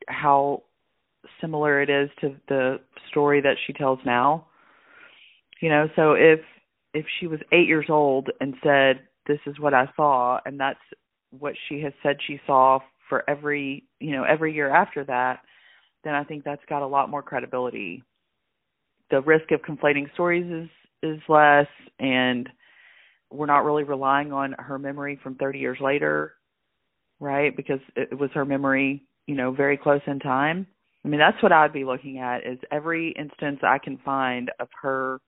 how 0.06 0.62
similar 1.40 1.82
it 1.82 1.90
is 1.90 2.08
to 2.20 2.34
the 2.48 2.76
story 3.10 3.40
that 3.40 3.56
she 3.66 3.72
tells 3.72 3.98
now. 4.04 4.46
You 5.60 5.70
know, 5.70 5.88
so 5.96 6.12
if 6.12 6.40
if 6.94 7.06
she 7.18 7.26
was 7.26 7.40
8 7.52 7.66
years 7.66 7.86
old 7.88 8.30
and 8.40 8.54
said 8.62 9.00
this 9.26 9.40
is 9.46 9.58
what 9.58 9.74
I 9.74 9.88
saw 9.96 10.40
and 10.44 10.58
that's 10.58 10.78
what 11.30 11.54
she 11.68 11.80
has 11.82 11.92
said 12.02 12.16
she 12.26 12.40
saw 12.46 12.80
for 13.08 13.28
every, 13.28 13.84
you 14.00 14.12
know, 14.12 14.24
every 14.24 14.54
year 14.54 14.74
after 14.74 15.04
that, 15.04 15.40
then 16.04 16.14
I 16.14 16.24
think 16.24 16.44
that's 16.44 16.64
got 16.68 16.82
a 16.82 16.86
lot 16.86 17.10
more 17.10 17.22
credibility. 17.22 18.02
The 19.10 19.20
risk 19.20 19.50
of 19.52 19.60
conflating 19.62 20.12
stories 20.14 20.46
is 20.50 20.68
is 21.02 21.20
less 21.28 21.68
and 22.00 22.48
we're 23.30 23.46
not 23.46 23.64
really 23.64 23.84
relying 23.84 24.32
on 24.32 24.54
her 24.58 24.78
memory 24.78 25.18
from 25.22 25.36
30 25.36 25.58
years 25.58 25.78
later, 25.80 26.34
right? 27.20 27.54
Because 27.56 27.80
it 27.94 28.18
was 28.18 28.30
her 28.34 28.44
memory, 28.44 29.04
you 29.26 29.34
know, 29.34 29.52
very 29.52 29.76
close 29.76 30.00
in 30.06 30.18
time. 30.18 30.66
I 31.04 31.08
mean, 31.08 31.20
that's 31.20 31.40
what 31.42 31.52
I'd 31.52 31.72
be 31.72 31.84
looking 31.84 32.18
at 32.18 32.46
is 32.46 32.58
every 32.72 33.12
instance 33.18 33.60
I 33.62 33.78
can 33.78 33.98
find 33.98 34.50
of 34.58 34.68
her 34.82 35.20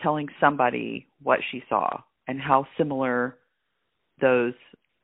telling 0.00 0.28
somebody 0.40 1.06
what 1.22 1.40
she 1.50 1.62
saw 1.68 2.00
and 2.28 2.40
how 2.40 2.66
similar 2.78 3.36
those 4.20 4.54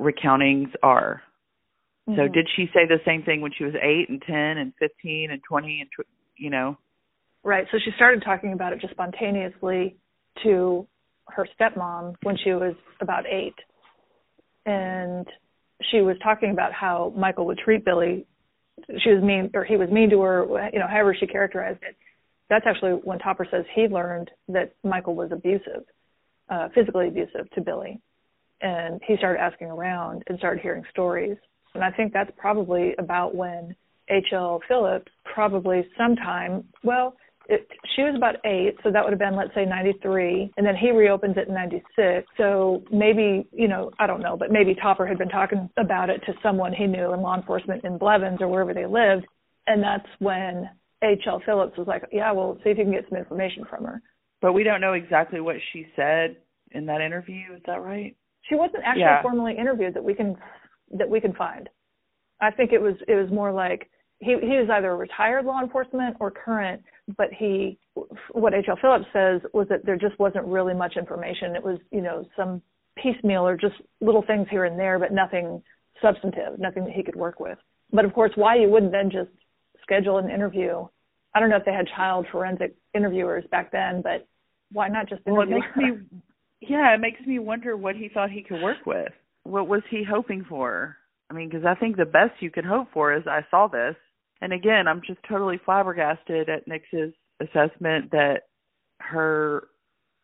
recountings 0.01 0.71
are. 0.83 1.23
Mm-hmm. 2.09 2.21
So 2.21 2.29
did 2.29 2.49
she 2.57 2.67
say 2.75 2.87
the 2.87 2.99
same 3.05 3.23
thing 3.23 3.41
when 3.41 3.53
she 3.57 3.65
was 3.65 3.75
8 3.75 4.09
and 4.09 4.23
10 4.23 4.35
and 4.35 4.73
15 4.79 5.31
and 5.31 5.41
20 5.49 5.81
and 5.81 5.91
tw- 5.91 6.09
you 6.37 6.51
know? 6.51 6.79
Right. 7.43 7.67
So 7.71 7.79
she 7.85 7.91
started 7.97 8.23
talking 8.25 8.53
about 8.53 8.73
it 8.73 8.81
just 8.81 8.93
spontaneously 8.93 9.97
to 10.43 10.87
her 11.29 11.47
stepmom 11.59 12.15
when 12.23 12.37
she 12.43 12.51
was 12.51 12.75
about 13.01 13.25
8. 13.27 13.55
And 14.67 15.27
she 15.91 16.01
was 16.01 16.17
talking 16.23 16.51
about 16.51 16.73
how 16.73 17.13
Michael 17.17 17.47
would 17.47 17.59
treat 17.59 17.85
Billie 17.85 18.27
she 19.03 19.11
was 19.11 19.23
mean 19.23 19.51
or 19.55 19.65
he 19.65 19.77
was 19.77 19.91
mean 19.91 20.11
to 20.11 20.21
her, 20.21 20.71
you 20.73 20.79
know, 20.79 20.87
however 20.89 21.17
she 21.19 21.27
characterized 21.27 21.83
it. 21.83 21.97
That's 22.51 22.65
actually 22.67 22.93
when 22.93 23.19
Topper 23.19 23.47
says 23.51 23.65
he 23.75 23.89
learned 23.89 24.31
that 24.49 24.75
Michael 24.85 25.15
was 25.15 25.31
abusive, 25.33 25.85
uh, 26.49 26.69
physically 26.75 27.09
abusive 27.09 27.51
to 27.55 27.61
Billie. 27.61 28.01
and 28.61 29.01
he 29.07 29.17
started 29.17 29.41
asking 29.41 29.69
around 29.69 30.23
and 30.27 30.39
started 30.39 30.61
hearing 30.63 30.85
stories. 30.91 31.37
And 31.75 31.85
I 31.85 31.91
think 31.91 32.13
that's 32.13 32.31
probably 32.37 32.95
about 32.99 33.35
when 33.35 33.75
H.L. 34.09 34.61
Phillips, 34.67 35.13
probably 35.25 35.87
sometime, 35.97 36.65
well, 36.83 37.15
it, 37.49 37.67
she 37.95 38.03
was 38.03 38.15
about 38.15 38.37
eight, 38.45 38.77
so 38.83 38.91
that 38.91 39.03
would 39.03 39.11
have 39.13 39.19
been, 39.19 39.37
let's 39.37 39.55
say, 39.55 39.65
93, 39.65 40.53
and 40.57 40.67
then 40.67 40.77
he 40.77 40.91
reopens 40.91 41.37
it 41.37 41.49
in 41.49 41.55
96. 41.55 42.27
So 42.37 42.83
maybe, 42.91 43.47
you 43.53 43.69
know, 43.69 43.91
I 43.99 44.07
don't 44.07 44.21
know, 44.21 44.37
but 44.37 44.51
maybe 44.51 44.75
Topper 44.75 45.07
had 45.07 45.19
been 45.19 45.31
talking 45.31 45.71
about 45.79 46.11
it 46.11 46.21
to 46.27 46.35
someone 46.43 46.73
he 46.75 46.87
knew 46.87 47.15
in 47.15 47.23
law 47.23 47.37
enforcement 47.37 47.85
in 47.85 47.97
Blevins 47.97 48.43
or 48.43 48.49
wherever 48.49 48.75
they 48.75 48.87
lived, 48.87 49.27
and 49.67 49.83
that's 49.83 50.09
when 50.19 50.69
H.L. 51.03 51.43
Phillips 51.47 51.77
was 51.79 51.87
like, 51.87 52.05
yeah, 52.13 52.33
well, 52.33 52.59
see 52.65 52.71
if 52.71 52.79
you 52.79 52.85
can 52.85 52.93
get 52.93 53.05
some 53.09 53.19
information 53.19 53.65
from 53.69 53.85
her. 53.85 54.03
But 54.41 54.53
we 54.53 54.65
don't 54.65 54.81
know 54.81 54.95
exactly 54.95 55.41
what 55.41 55.57
she 55.73 55.87
said 55.97 56.37
in 56.73 56.87
that 56.87 57.01
interview. 57.01 57.55
Is 57.55 57.63
that 57.67 57.83
right? 57.83 58.17
She 58.49 58.55
wasn't 58.55 58.83
actually 58.85 59.03
Yeah. 59.03 59.23
formally 59.23 59.57
interviewed 59.57 59.95
that 59.95 60.05
we 60.05 60.15
can 60.15 60.37
that 60.93 61.09
we 61.09 61.21
can 61.21 61.35
find. 61.35 61.69
I 62.41 62.51
think 62.51 62.73
it 62.73 62.81
was 62.81 62.95
it 63.07 63.15
was 63.15 63.31
more 63.31 63.53
like 63.53 63.91
he 64.21 64.39
he 64.41 64.57
was 64.59 64.69
either 64.71 64.91
a 64.91 64.97
retired 64.97 65.45
law 65.45 65.61
enforcement 65.61 66.17
or 66.19 66.31
current, 66.31 66.83
but 67.17 67.33
he 67.33 67.79
what 68.33 68.55
H.L. 68.55 68.77
Phillips 68.81 69.07
says 69.13 69.41
was 69.53 69.69
that 69.69 69.85
there 69.85 69.97
just 69.97 70.19
wasn't 70.19 70.47
really 70.47 70.75
much 70.75 70.97
information. 70.97 71.55
It 71.57 71.63
was 71.63 71.79
you 71.91 72.01
know 72.01 72.25
some 72.37 72.63
piecemeal 72.97 73.47
or 73.47 73.57
just 73.57 73.77
little 74.01 74.23
things 74.23 74.47
here 74.51 74.65
and 74.65 74.79
there, 74.79 74.99
but 74.99 75.13
nothing 75.13 75.63
substantive, 76.01 76.59
nothing 76.59 76.85
that 76.85 76.95
he 76.95 77.03
could 77.03 77.17
work 77.17 77.39
with. 77.41 77.59
But 77.93 78.05
of 78.05 78.13
course, 78.13 78.33
why 78.35 78.57
you 78.57 78.69
wouldn't 78.69 78.93
then 78.93 79.11
just 79.11 79.31
schedule 79.89 80.19
an 80.19 80.31
interview? 80.31 80.87
I 81.35 81.41
don't 81.41 81.51
know 81.51 81.57
if 81.57 81.65
they 81.65 81.73
had 81.73 81.87
child 81.97 82.27
forensic 82.31 82.75
interviewers 82.95 83.45
back 83.51 83.73
then, 83.73 84.03
but 84.03 84.27
why 84.73 84.89
not 84.89 85.09
just 85.09 85.23
interview 85.27 85.33
Well, 85.35 85.47
it 85.49 85.51
makes 85.51 85.67
her? 85.75 85.81
me, 85.83 85.99
yeah, 86.61 86.95
it 86.95 87.01
makes 87.01 87.21
me 87.27 87.39
wonder 87.39 87.77
what 87.77 87.97
he 87.97 88.09
thought 88.09 88.31
he 88.31 88.43
could 88.43 88.63
work 88.63 88.85
with. 88.87 89.13
What 89.45 89.69
was 89.69 89.83
he 89.91 90.05
hoping 90.09 90.45
for? 90.49 90.97
I 91.31 91.35
mean, 91.35 91.49
because 91.49 91.65
I 91.67 91.75
think 91.75 91.97
the 91.97 92.05
best 92.05 92.33
you 92.41 92.51
can 92.51 92.65
hope 92.65 92.89
for 92.93 93.15
is 93.15 93.23
I 93.27 93.41
saw 93.51 93.67
this, 93.69 93.97
and 94.41 94.53
again, 94.53 94.89
I'm 94.89 95.03
just 95.07 95.21
totally 95.29 95.61
flabbergasted 95.65 96.49
at 96.49 96.67
Nix's 96.67 97.13
assessment 97.41 98.11
that 98.13 98.43
her 99.01 99.69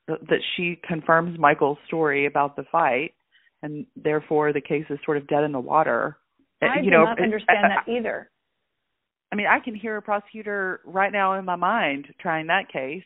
that 0.09 0.41
she 0.57 0.79
confirms 0.87 1.39
Michael's 1.39 1.79
story 1.87 2.27
about 2.27 2.57
the 2.57 2.65
fight, 2.71 3.13
and 3.63 3.87
therefore 3.97 4.53
the 4.53 4.61
case 4.61 4.85
is 4.91 4.99
sort 5.05 5.17
of 5.17 5.27
dead 5.27 5.45
in 5.45 5.53
the 5.53 5.61
water. 5.61 6.17
I 6.63 6.79
you 6.79 6.85
do 6.85 6.91
know, 6.91 7.05
not 7.05 7.21
understand 7.23 7.67
I- 7.67 7.69
that 7.69 7.89
either. 7.91 8.31
I 9.35 9.37
mean, 9.37 9.49
I 9.49 9.59
can 9.59 9.75
hear 9.75 9.97
a 9.97 10.03
prosecutor 10.03 10.81
right 10.85 11.11
now 11.11 11.37
in 11.37 11.45
my 11.45 11.57
mind 11.57 12.07
trying 12.21 12.47
that 12.47 12.69
case 12.73 13.03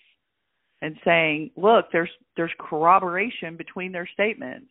and 0.82 0.94
saying, 1.02 1.52
"Look, 1.56 1.86
there's 1.90 2.10
there's 2.36 2.52
corroboration 2.60 3.56
between 3.56 3.92
their 3.92 4.06
statements, 4.12 4.68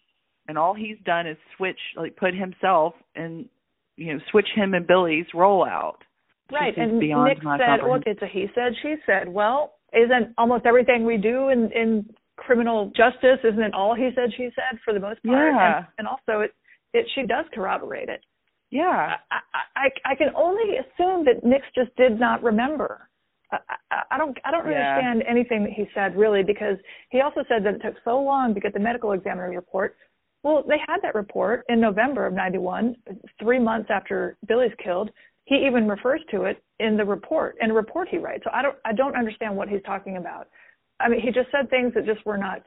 and 0.47 0.55
all 0.55 0.76
he's 0.76 0.97
done 1.03 1.26
is 1.26 1.36
switch, 1.55 1.80
like, 1.95 2.16
put 2.16 2.36
himself 2.36 2.93
and 3.16 3.49
you 3.95 4.14
know, 4.14 4.20
switch 4.30 4.47
him 4.53 4.76
and 4.76 4.86
Billie's 4.86 5.26
rollout." 5.34 5.95
Right, 6.51 6.78
and 6.78 6.99
Nick 6.99 7.39
said. 7.41 7.80
"Look, 7.89 8.03
it's 8.05 8.22
a 8.22 8.28
he 8.28 8.45
said, 8.53 8.74
she 8.84 8.93
said." 9.08 9.28
Well, 9.28 9.74
isn't 9.93 10.36
almost 10.38 10.68
everything 10.68 11.05
we 11.05 11.18
do 11.18 11.49
in 11.49 11.72
in 11.72 12.08
criminal 12.36 12.91
justice 12.95 13.39
isn't 13.43 13.64
it 13.64 13.74
all 13.74 13.95
he 13.95 14.12
said, 14.14 14.30
she 14.38 14.51
said 14.53 14.78
for 14.86 14.93
the 14.93 14.99
most 14.99 15.24
part? 15.24 15.55
Yeah. 15.55 15.78
And, 15.78 15.88
and 15.97 16.08
also, 16.08 16.41
it 16.41 16.53
it 16.93 17.08
she 17.16 17.24
does 17.26 17.45
corroborate 17.51 18.10
it. 18.10 18.22
Yeah, 18.72 19.15
I, 19.32 19.39
I 19.76 19.89
I 20.11 20.15
can 20.15 20.30
only 20.36 20.78
assume 20.78 21.24
that 21.26 21.43
Nix 21.43 21.65
just 21.74 21.95
did 21.95 22.20
not 22.20 22.43
remember. 22.43 23.09
I, 23.51 23.59
I, 23.91 24.01
I 24.11 24.18
don't 24.18 24.38
I 24.43 24.51
don't 24.51 24.68
Yeah. 24.68 24.97
understand 24.99 25.24
anything 25.28 25.63
that 25.63 25.72
he 25.74 25.86
said 25.93 26.18
really 26.18 26.43
because 26.43 26.78
he 27.09 27.22
also 27.22 27.43
said 27.47 27.63
that 27.65 27.76
it 27.76 27.82
took 27.82 27.95
so 28.03 28.20
long 28.20 28.53
to 28.53 28.59
get 28.59 28.74
the 28.74 28.80
medical 28.80 29.13
examiner's 29.13 29.55
report. 29.55 29.95
Well, 30.43 30.63
they 30.68 30.78
had 30.86 30.97
that 31.01 31.15
report 31.15 31.63
in 31.70 31.80
November 31.80 32.26
of 32.26 32.34
'91, 32.34 32.95
three 33.39 33.59
months 33.59 33.89
after 33.89 34.38
Billie's 34.47 34.74
killed. 34.84 35.11
He 35.45 35.65
even 35.65 35.88
refers 35.88 36.22
to 36.32 36.43
it 36.43 36.61
in 36.80 36.97
the 36.97 37.05
report 37.05 37.55
in 37.61 37.72
a 37.72 37.74
report 37.74 38.09
he 38.09 38.18
writes. 38.18 38.43
So 38.43 38.49
I 38.53 38.61
don't 38.61 38.76
I 38.84 38.91
don't 38.93 39.15
understand 39.15 39.55
what 39.55 39.70
he's 39.70 39.82
talking 39.84 40.18
about. 40.18 40.49
I 40.99 41.07
mean, 41.07 41.22
he 41.22 41.32
just 41.32 41.49
said 41.51 41.70
things 41.70 41.93
that 41.93 42.05
just 42.05 42.26
were 42.26 42.38
not 42.38 42.61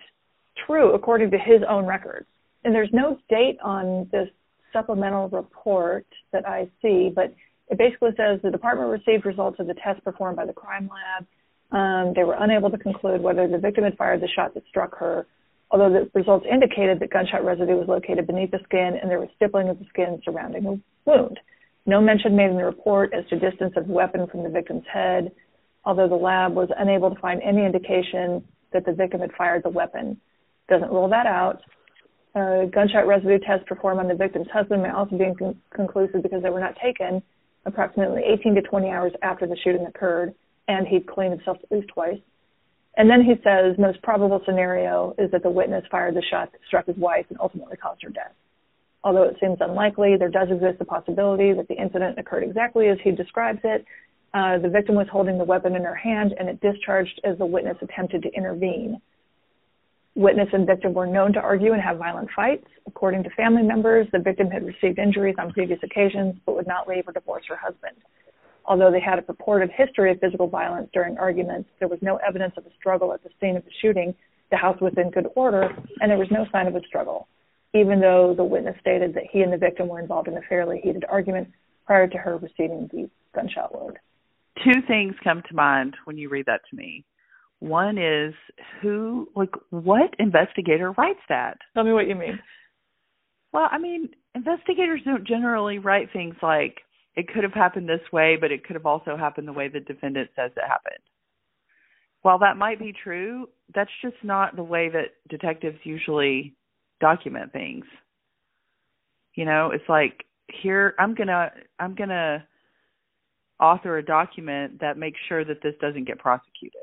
true 0.66 0.94
according 0.94 1.30
to 1.32 1.38
his 1.38 1.60
own 1.68 1.84
records. 1.84 2.26
And 2.64 2.74
there's 2.74 2.90
no 2.92 3.18
date 3.28 3.58
on 3.62 4.08
this 4.12 4.28
supplemental 4.72 5.28
report 5.28 6.06
that 6.32 6.46
I 6.46 6.68
see, 6.82 7.10
but 7.14 7.34
it 7.68 7.78
basically 7.78 8.10
says 8.16 8.40
the 8.42 8.50
department 8.50 8.90
received 8.90 9.24
results 9.24 9.58
of 9.60 9.66
the 9.66 9.74
test 9.74 10.02
performed 10.04 10.36
by 10.36 10.46
the 10.46 10.52
crime 10.52 10.88
lab. 10.88 11.26
Um, 11.72 12.12
they 12.16 12.24
were 12.24 12.36
unable 12.38 12.70
to 12.70 12.78
conclude 12.78 13.22
whether 13.22 13.46
the 13.46 13.58
victim 13.58 13.84
had 13.84 13.96
fired 13.96 14.20
the 14.20 14.28
shot 14.28 14.54
that 14.54 14.64
struck 14.68 14.96
her, 14.98 15.26
although 15.70 15.90
the 15.90 16.10
results 16.18 16.46
indicated 16.50 16.98
that 16.98 17.10
gunshot 17.10 17.44
residue 17.44 17.76
was 17.76 17.86
located 17.86 18.26
beneath 18.26 18.50
the 18.50 18.58
skin 18.64 18.98
and 19.00 19.08
there 19.08 19.20
was 19.20 19.28
stippling 19.36 19.68
of 19.68 19.78
the 19.78 19.84
skin 19.88 20.20
surrounding 20.24 20.64
the 20.64 20.80
wound. 21.04 21.38
No 21.86 22.00
mention 22.00 22.36
made 22.36 22.50
in 22.50 22.56
the 22.56 22.64
report 22.64 23.14
as 23.14 23.24
to 23.28 23.38
distance 23.38 23.74
of 23.76 23.86
the 23.86 23.92
weapon 23.92 24.26
from 24.26 24.42
the 24.42 24.48
victim's 24.48 24.84
head, 24.92 25.30
although 25.84 26.08
the 26.08 26.14
lab 26.14 26.54
was 26.54 26.68
unable 26.76 27.14
to 27.14 27.20
find 27.20 27.40
any 27.42 27.64
indication 27.64 28.44
that 28.72 28.84
the 28.84 28.92
victim 28.92 29.20
had 29.20 29.32
fired 29.32 29.62
the 29.62 29.70
weapon. 29.70 30.20
Doesn't 30.68 30.90
rule 30.90 31.08
that 31.08 31.26
out. 31.26 31.62
Uh, 32.34 32.66
gunshot 32.66 33.06
residue 33.06 33.38
tests 33.40 33.64
performed 33.66 33.98
on 33.98 34.06
the 34.06 34.14
victim's 34.14 34.46
husband 34.52 34.82
may 34.82 34.90
also 34.90 35.16
be 35.16 35.24
inconclusive 35.24 36.22
because 36.22 36.42
they 36.42 36.50
were 36.50 36.60
not 36.60 36.76
taken 36.82 37.22
approximately 37.66 38.22
18 38.24 38.54
to 38.54 38.62
20 38.62 38.88
hours 38.88 39.12
after 39.22 39.46
the 39.46 39.56
shooting 39.62 39.86
occurred, 39.86 40.34
and 40.68 40.86
he'd 40.86 41.06
cleaned 41.06 41.32
himself 41.32 41.58
at 41.62 41.72
least 41.72 41.88
twice. 41.88 42.18
And 42.96 43.08
then 43.08 43.22
he 43.22 43.34
says 43.44 43.76
most 43.78 44.02
probable 44.02 44.40
scenario 44.44 45.14
is 45.18 45.30
that 45.30 45.42
the 45.42 45.50
witness 45.50 45.84
fired 45.90 46.14
the 46.14 46.22
shot 46.30 46.52
that 46.52 46.60
struck 46.66 46.86
his 46.86 46.96
wife 46.96 47.26
and 47.30 47.38
ultimately 47.40 47.76
caused 47.76 48.02
her 48.02 48.10
death. 48.10 48.32
Although 49.02 49.24
it 49.24 49.36
seems 49.40 49.58
unlikely, 49.60 50.16
there 50.18 50.28
does 50.28 50.48
exist 50.50 50.78
the 50.78 50.84
possibility 50.84 51.52
that 51.52 51.68
the 51.68 51.74
incident 51.74 52.18
occurred 52.18 52.42
exactly 52.42 52.88
as 52.88 52.98
he 53.02 53.12
describes 53.12 53.60
it. 53.64 53.84
Uh, 54.34 54.58
the 54.58 54.68
victim 54.68 54.94
was 54.94 55.06
holding 55.10 55.38
the 55.38 55.44
weapon 55.44 55.74
in 55.74 55.84
her 55.84 55.94
hand 55.94 56.34
and 56.38 56.48
it 56.48 56.60
discharged 56.60 57.20
as 57.24 57.38
the 57.38 57.46
witness 57.46 57.76
attempted 57.80 58.22
to 58.22 58.32
intervene. 58.34 59.00
Witness 60.20 60.48
and 60.52 60.66
victim 60.66 60.92
were 60.92 61.06
known 61.06 61.32
to 61.32 61.40
argue 61.40 61.72
and 61.72 61.80
have 61.80 61.96
violent 61.96 62.28
fights. 62.36 62.66
According 62.86 63.22
to 63.22 63.30
family 63.30 63.62
members, 63.62 64.06
the 64.12 64.18
victim 64.18 64.50
had 64.50 64.66
received 64.66 64.98
injuries 64.98 65.36
on 65.38 65.50
previous 65.50 65.80
occasions 65.82 66.34
but 66.44 66.54
would 66.56 66.66
not 66.66 66.86
leave 66.86 67.08
or 67.08 67.12
divorce 67.12 67.44
her 67.48 67.56
husband. 67.56 67.96
Although 68.66 68.90
they 68.90 69.00
had 69.00 69.18
a 69.18 69.22
purported 69.22 69.70
history 69.74 70.10
of 70.10 70.20
physical 70.20 70.46
violence 70.46 70.90
during 70.92 71.16
arguments, 71.16 71.70
there 71.78 71.88
was 71.88 72.00
no 72.02 72.16
evidence 72.16 72.52
of 72.58 72.66
a 72.66 72.70
struggle 72.78 73.14
at 73.14 73.22
the 73.22 73.30
scene 73.40 73.56
of 73.56 73.64
the 73.64 73.70
shooting. 73.80 74.14
The 74.50 74.58
house 74.58 74.78
was 74.82 74.92
in 74.98 75.10
good 75.10 75.28
order, 75.36 75.74
and 76.02 76.10
there 76.10 76.18
was 76.18 76.28
no 76.30 76.44
sign 76.52 76.66
of 76.66 76.76
a 76.76 76.82
struggle, 76.86 77.26
even 77.72 77.98
though 77.98 78.34
the 78.36 78.44
witness 78.44 78.76
stated 78.78 79.14
that 79.14 79.24
he 79.32 79.40
and 79.40 79.50
the 79.50 79.56
victim 79.56 79.88
were 79.88 80.00
involved 80.00 80.28
in 80.28 80.36
a 80.36 80.42
fairly 80.50 80.82
heated 80.84 81.06
argument 81.08 81.48
prior 81.86 82.06
to 82.06 82.18
her 82.18 82.36
receiving 82.36 82.90
the 82.92 83.08
gunshot 83.34 83.74
wound. 83.74 83.96
two 84.62 84.82
things 84.86 85.14
come 85.24 85.42
to 85.48 85.54
mind 85.54 85.96
when 86.04 86.18
you 86.18 86.28
read 86.28 86.44
that 86.44 86.60
to 86.68 86.76
me. 86.76 87.06
One 87.60 87.98
is 87.98 88.34
who, 88.80 89.28
like, 89.36 89.54
what 89.70 90.14
investigator 90.18 90.92
writes 90.92 91.20
that? 91.28 91.58
Tell 91.74 91.84
me 91.84 91.92
what 91.92 92.08
you 92.08 92.14
mean. 92.14 92.38
Well, 93.52 93.68
I 93.70 93.78
mean, 93.78 94.08
investigators 94.34 95.02
don't 95.04 95.26
generally 95.26 95.78
write 95.78 96.08
things 96.12 96.34
like 96.42 96.78
it 97.16 97.28
could 97.28 97.42
have 97.42 97.52
happened 97.52 97.88
this 97.88 98.00
way, 98.12 98.36
but 98.40 98.50
it 98.50 98.64
could 98.64 98.76
have 98.76 98.86
also 98.86 99.16
happened 99.16 99.46
the 99.46 99.52
way 99.52 99.68
the 99.68 99.80
defendant 99.80 100.30
says 100.36 100.52
it 100.56 100.66
happened. 100.66 101.02
While 102.22 102.38
that 102.40 102.56
might 102.56 102.78
be 102.78 102.92
true, 102.92 103.48
that's 103.74 103.90
just 104.02 104.16
not 104.22 104.56
the 104.56 104.62
way 104.62 104.88
that 104.88 105.14
detectives 105.28 105.78
usually 105.84 106.54
document 107.00 107.52
things. 107.52 107.84
You 109.34 109.44
know, 109.44 109.70
it's 109.72 109.88
like 109.88 110.24
here 110.62 110.94
I'm 110.98 111.14
going 111.14 111.28
to 111.28 111.50
I'm 111.78 111.94
going 111.94 112.10
to 112.10 112.44
author 113.58 113.98
a 113.98 114.04
document 114.04 114.80
that 114.80 114.98
makes 114.98 115.18
sure 115.28 115.44
that 115.44 115.62
this 115.62 115.74
doesn't 115.80 116.06
get 116.06 116.18
prosecuted. 116.18 116.80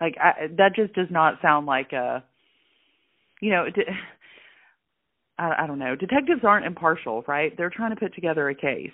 Like 0.00 0.16
I, 0.22 0.48
that 0.56 0.74
just 0.76 0.94
does 0.94 1.08
not 1.10 1.40
sound 1.42 1.66
like 1.66 1.92
a 1.92 2.22
you 3.40 3.50
know, 3.50 3.66
de- 3.66 3.82
I, 5.38 5.64
I 5.64 5.66
don't 5.66 5.78
know. 5.78 5.94
Detectives 5.94 6.42
aren't 6.44 6.66
impartial, 6.66 7.24
right? 7.28 7.56
They're 7.56 7.70
trying 7.70 7.90
to 7.90 8.00
put 8.00 8.14
together 8.14 8.48
a 8.48 8.54
case. 8.54 8.90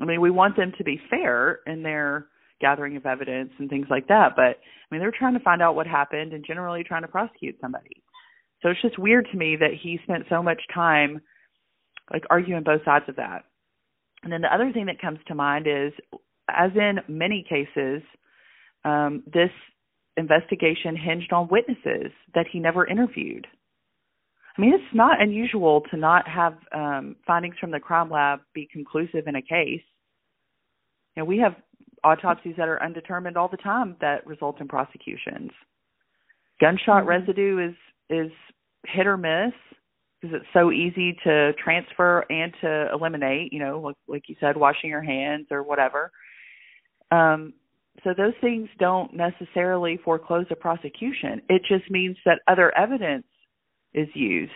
I 0.00 0.04
mean, 0.04 0.20
we 0.20 0.30
want 0.30 0.56
them 0.56 0.72
to 0.78 0.84
be 0.84 1.00
fair 1.10 1.60
in 1.66 1.82
their 1.82 2.26
gathering 2.60 2.96
of 2.96 3.06
evidence 3.06 3.50
and 3.58 3.68
things 3.68 3.86
like 3.90 4.08
that, 4.08 4.30
but 4.34 4.42
I 4.42 4.90
mean, 4.90 5.00
they're 5.00 5.12
trying 5.16 5.34
to 5.34 5.40
find 5.40 5.62
out 5.62 5.76
what 5.76 5.86
happened 5.86 6.32
and 6.32 6.44
generally 6.44 6.82
trying 6.82 7.02
to 7.02 7.08
prosecute 7.08 7.56
somebody. 7.60 8.02
So 8.62 8.70
it's 8.70 8.82
just 8.82 8.98
weird 8.98 9.28
to 9.30 9.36
me 9.38 9.56
that 9.56 9.70
he 9.80 10.00
spent 10.02 10.24
so 10.28 10.42
much 10.42 10.60
time 10.74 11.20
like 12.12 12.24
arguing 12.30 12.64
both 12.64 12.84
sides 12.84 13.04
of 13.08 13.16
that. 13.16 13.44
And 14.24 14.32
then 14.32 14.40
the 14.40 14.52
other 14.52 14.72
thing 14.72 14.86
that 14.86 15.00
comes 15.00 15.18
to 15.28 15.34
mind 15.34 15.66
is, 15.68 15.92
as 16.48 16.70
in 16.74 16.98
many 17.06 17.44
cases, 17.48 18.02
um, 18.84 19.22
this 19.32 19.50
investigation 20.18 20.96
hinged 20.96 21.32
on 21.32 21.48
witnesses 21.48 22.12
that 22.34 22.46
he 22.52 22.58
never 22.58 22.86
interviewed. 22.86 23.46
I 24.56 24.60
mean, 24.60 24.74
it's 24.74 24.94
not 24.94 25.22
unusual 25.22 25.82
to 25.90 25.96
not 25.96 26.26
have 26.28 26.54
um, 26.74 27.16
findings 27.26 27.54
from 27.60 27.70
the 27.70 27.78
crime 27.78 28.10
lab 28.10 28.40
be 28.54 28.68
conclusive 28.72 29.28
in 29.28 29.36
a 29.36 29.42
case. 29.42 29.82
You 31.14 31.22
know, 31.22 31.24
we 31.24 31.38
have 31.38 31.54
autopsies 32.04 32.54
that 32.58 32.68
are 32.68 32.82
undetermined 32.82 33.36
all 33.36 33.48
the 33.48 33.56
time 33.56 33.96
that 34.00 34.26
result 34.26 34.60
in 34.60 34.68
prosecutions. 34.68 35.50
Gunshot 36.60 37.06
residue 37.06 37.68
is 37.68 37.74
is 38.10 38.32
hit 38.86 39.06
or 39.06 39.16
miss 39.16 39.52
because 40.20 40.36
it's 40.36 40.52
so 40.52 40.72
easy 40.72 41.16
to 41.24 41.52
transfer 41.62 42.24
and 42.30 42.52
to 42.60 42.88
eliminate, 42.92 43.52
you 43.52 43.60
know, 43.60 43.80
like, 43.80 43.96
like 44.08 44.22
you 44.28 44.34
said, 44.40 44.56
washing 44.56 44.90
your 44.90 45.02
hands 45.02 45.46
or 45.50 45.62
whatever. 45.62 46.10
Um, 47.10 47.54
so 48.04 48.14
those 48.16 48.34
things 48.40 48.68
don't 48.78 49.12
necessarily 49.14 49.98
foreclose 50.04 50.46
a 50.50 50.56
prosecution. 50.56 51.42
It 51.48 51.62
just 51.68 51.90
means 51.90 52.16
that 52.24 52.40
other 52.46 52.76
evidence 52.76 53.26
is 53.94 54.08
used. 54.14 54.52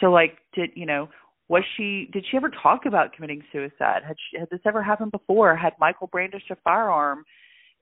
So 0.00 0.06
like 0.06 0.38
did 0.54 0.70
you 0.74 0.86
know 0.86 1.08
was 1.48 1.62
she 1.76 2.08
did 2.12 2.24
she 2.30 2.36
ever 2.36 2.50
talk 2.62 2.86
about 2.86 3.12
committing 3.12 3.42
suicide? 3.52 4.02
Had 4.06 4.16
she, 4.30 4.38
had 4.38 4.48
this 4.50 4.60
ever 4.66 4.82
happened 4.82 5.12
before? 5.12 5.54
Had 5.54 5.74
Michael 5.78 6.08
brandished 6.08 6.50
a 6.50 6.56
firearm 6.64 7.24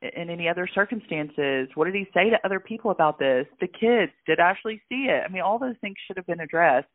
in 0.03 0.29
any 0.29 0.49
other 0.49 0.69
circumstances? 0.75 1.69
What 1.75 1.87
did 1.87 1.95
he 1.95 2.07
say 2.13 2.31
to 2.31 2.37
other 2.45 2.61
people 2.61 2.91
about 2.91 3.19
this? 3.19 3.47
The 3.61 3.69
kids, 3.69 4.13
did 4.27 4.39
Ashly 4.39 4.81
see 4.89 5.07
it? 5.09 5.23
I 5.25 5.33
mean, 5.33 5.43
all 5.43 5.59
those 5.59 5.77
things 5.81 5.97
should 6.07 6.19
have 6.19 6.27
been 6.27 6.41
addressed. 6.41 6.89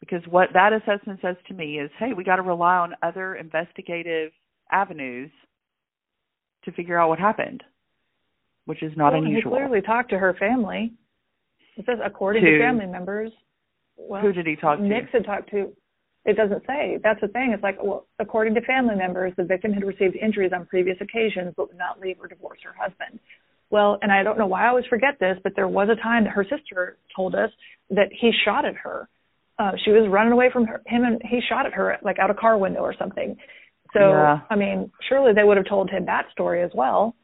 Because 0.00 0.22
what 0.28 0.50
that 0.52 0.72
assessment 0.72 1.20
says 1.22 1.36
to 1.48 1.54
me 1.54 1.78
is, 1.78 1.90
hey, 1.98 2.12
we 2.14 2.24
got 2.24 2.36
to 2.36 2.42
rely 2.42 2.76
on 2.76 2.94
other 3.02 3.36
investigative 3.36 4.32
avenues 4.70 5.30
to 6.64 6.72
figure 6.72 6.98
out 6.98 7.08
what 7.08 7.18
happened, 7.18 7.62
which 8.64 8.82
is 8.82 8.92
not 8.96 9.12
well, 9.12 9.22
unusual. 9.22 9.52
He 9.52 9.58
clearly 9.58 9.80
talked 9.80 10.10
to 10.10 10.18
her 10.18 10.34
family. 10.38 10.92
It 11.76 11.86
says 11.86 11.98
according 12.04 12.44
to, 12.44 12.50
to 12.50 12.58
family 12.58 12.86
members. 12.86 13.32
Well, 13.96 14.20
who 14.20 14.32
did 14.32 14.46
he 14.46 14.56
talk 14.56 14.78
to? 14.78 14.84
Nix 14.84 15.08
had 15.12 15.24
talked 15.24 15.50
to 15.50 15.72
it 16.24 16.36
doesn't 16.36 16.62
say. 16.66 16.98
That's 17.02 17.20
the 17.20 17.28
thing. 17.28 17.52
It's 17.52 17.62
like, 17.62 17.76
well, 17.82 18.06
according 18.18 18.54
to 18.54 18.62
family 18.62 18.94
members, 18.96 19.32
the 19.36 19.44
victim 19.44 19.72
had 19.72 19.84
received 19.84 20.16
injuries 20.16 20.52
on 20.54 20.66
previous 20.66 20.96
occasions, 21.00 21.52
but 21.56 21.68
would 21.68 21.78
not 21.78 22.00
leave 22.00 22.16
or 22.18 22.28
divorce 22.28 22.58
her 22.64 22.74
husband. 22.78 23.20
Well, 23.70 23.98
and 24.00 24.10
I 24.10 24.22
don't 24.22 24.38
know 24.38 24.46
why 24.46 24.64
I 24.64 24.68
always 24.68 24.86
forget 24.86 25.18
this, 25.20 25.36
but 25.42 25.52
there 25.54 25.68
was 25.68 25.88
a 25.90 26.00
time 26.00 26.24
that 26.24 26.30
her 26.30 26.44
sister 26.44 26.96
told 27.14 27.34
us 27.34 27.50
that 27.90 28.08
he 28.10 28.30
shot 28.44 28.64
at 28.64 28.76
her. 28.76 29.08
Uh, 29.58 29.72
she 29.84 29.90
was 29.90 30.08
running 30.10 30.32
away 30.32 30.48
from 30.52 30.66
her, 30.66 30.82
him, 30.86 31.04
and 31.04 31.20
he 31.22 31.40
shot 31.46 31.66
at 31.66 31.74
her 31.74 31.98
like 32.02 32.18
out 32.18 32.30
a 32.30 32.34
car 32.34 32.56
window 32.56 32.80
or 32.80 32.94
something. 32.98 33.36
So, 33.94 34.00
yeah. 34.00 34.40
I 34.50 34.56
mean, 34.56 34.90
surely 35.08 35.32
they 35.32 35.44
would 35.44 35.56
have 35.56 35.68
told 35.68 35.88
him 35.88 36.06
that 36.06 36.26
story 36.32 36.62
as 36.62 36.70
well. 36.74 37.14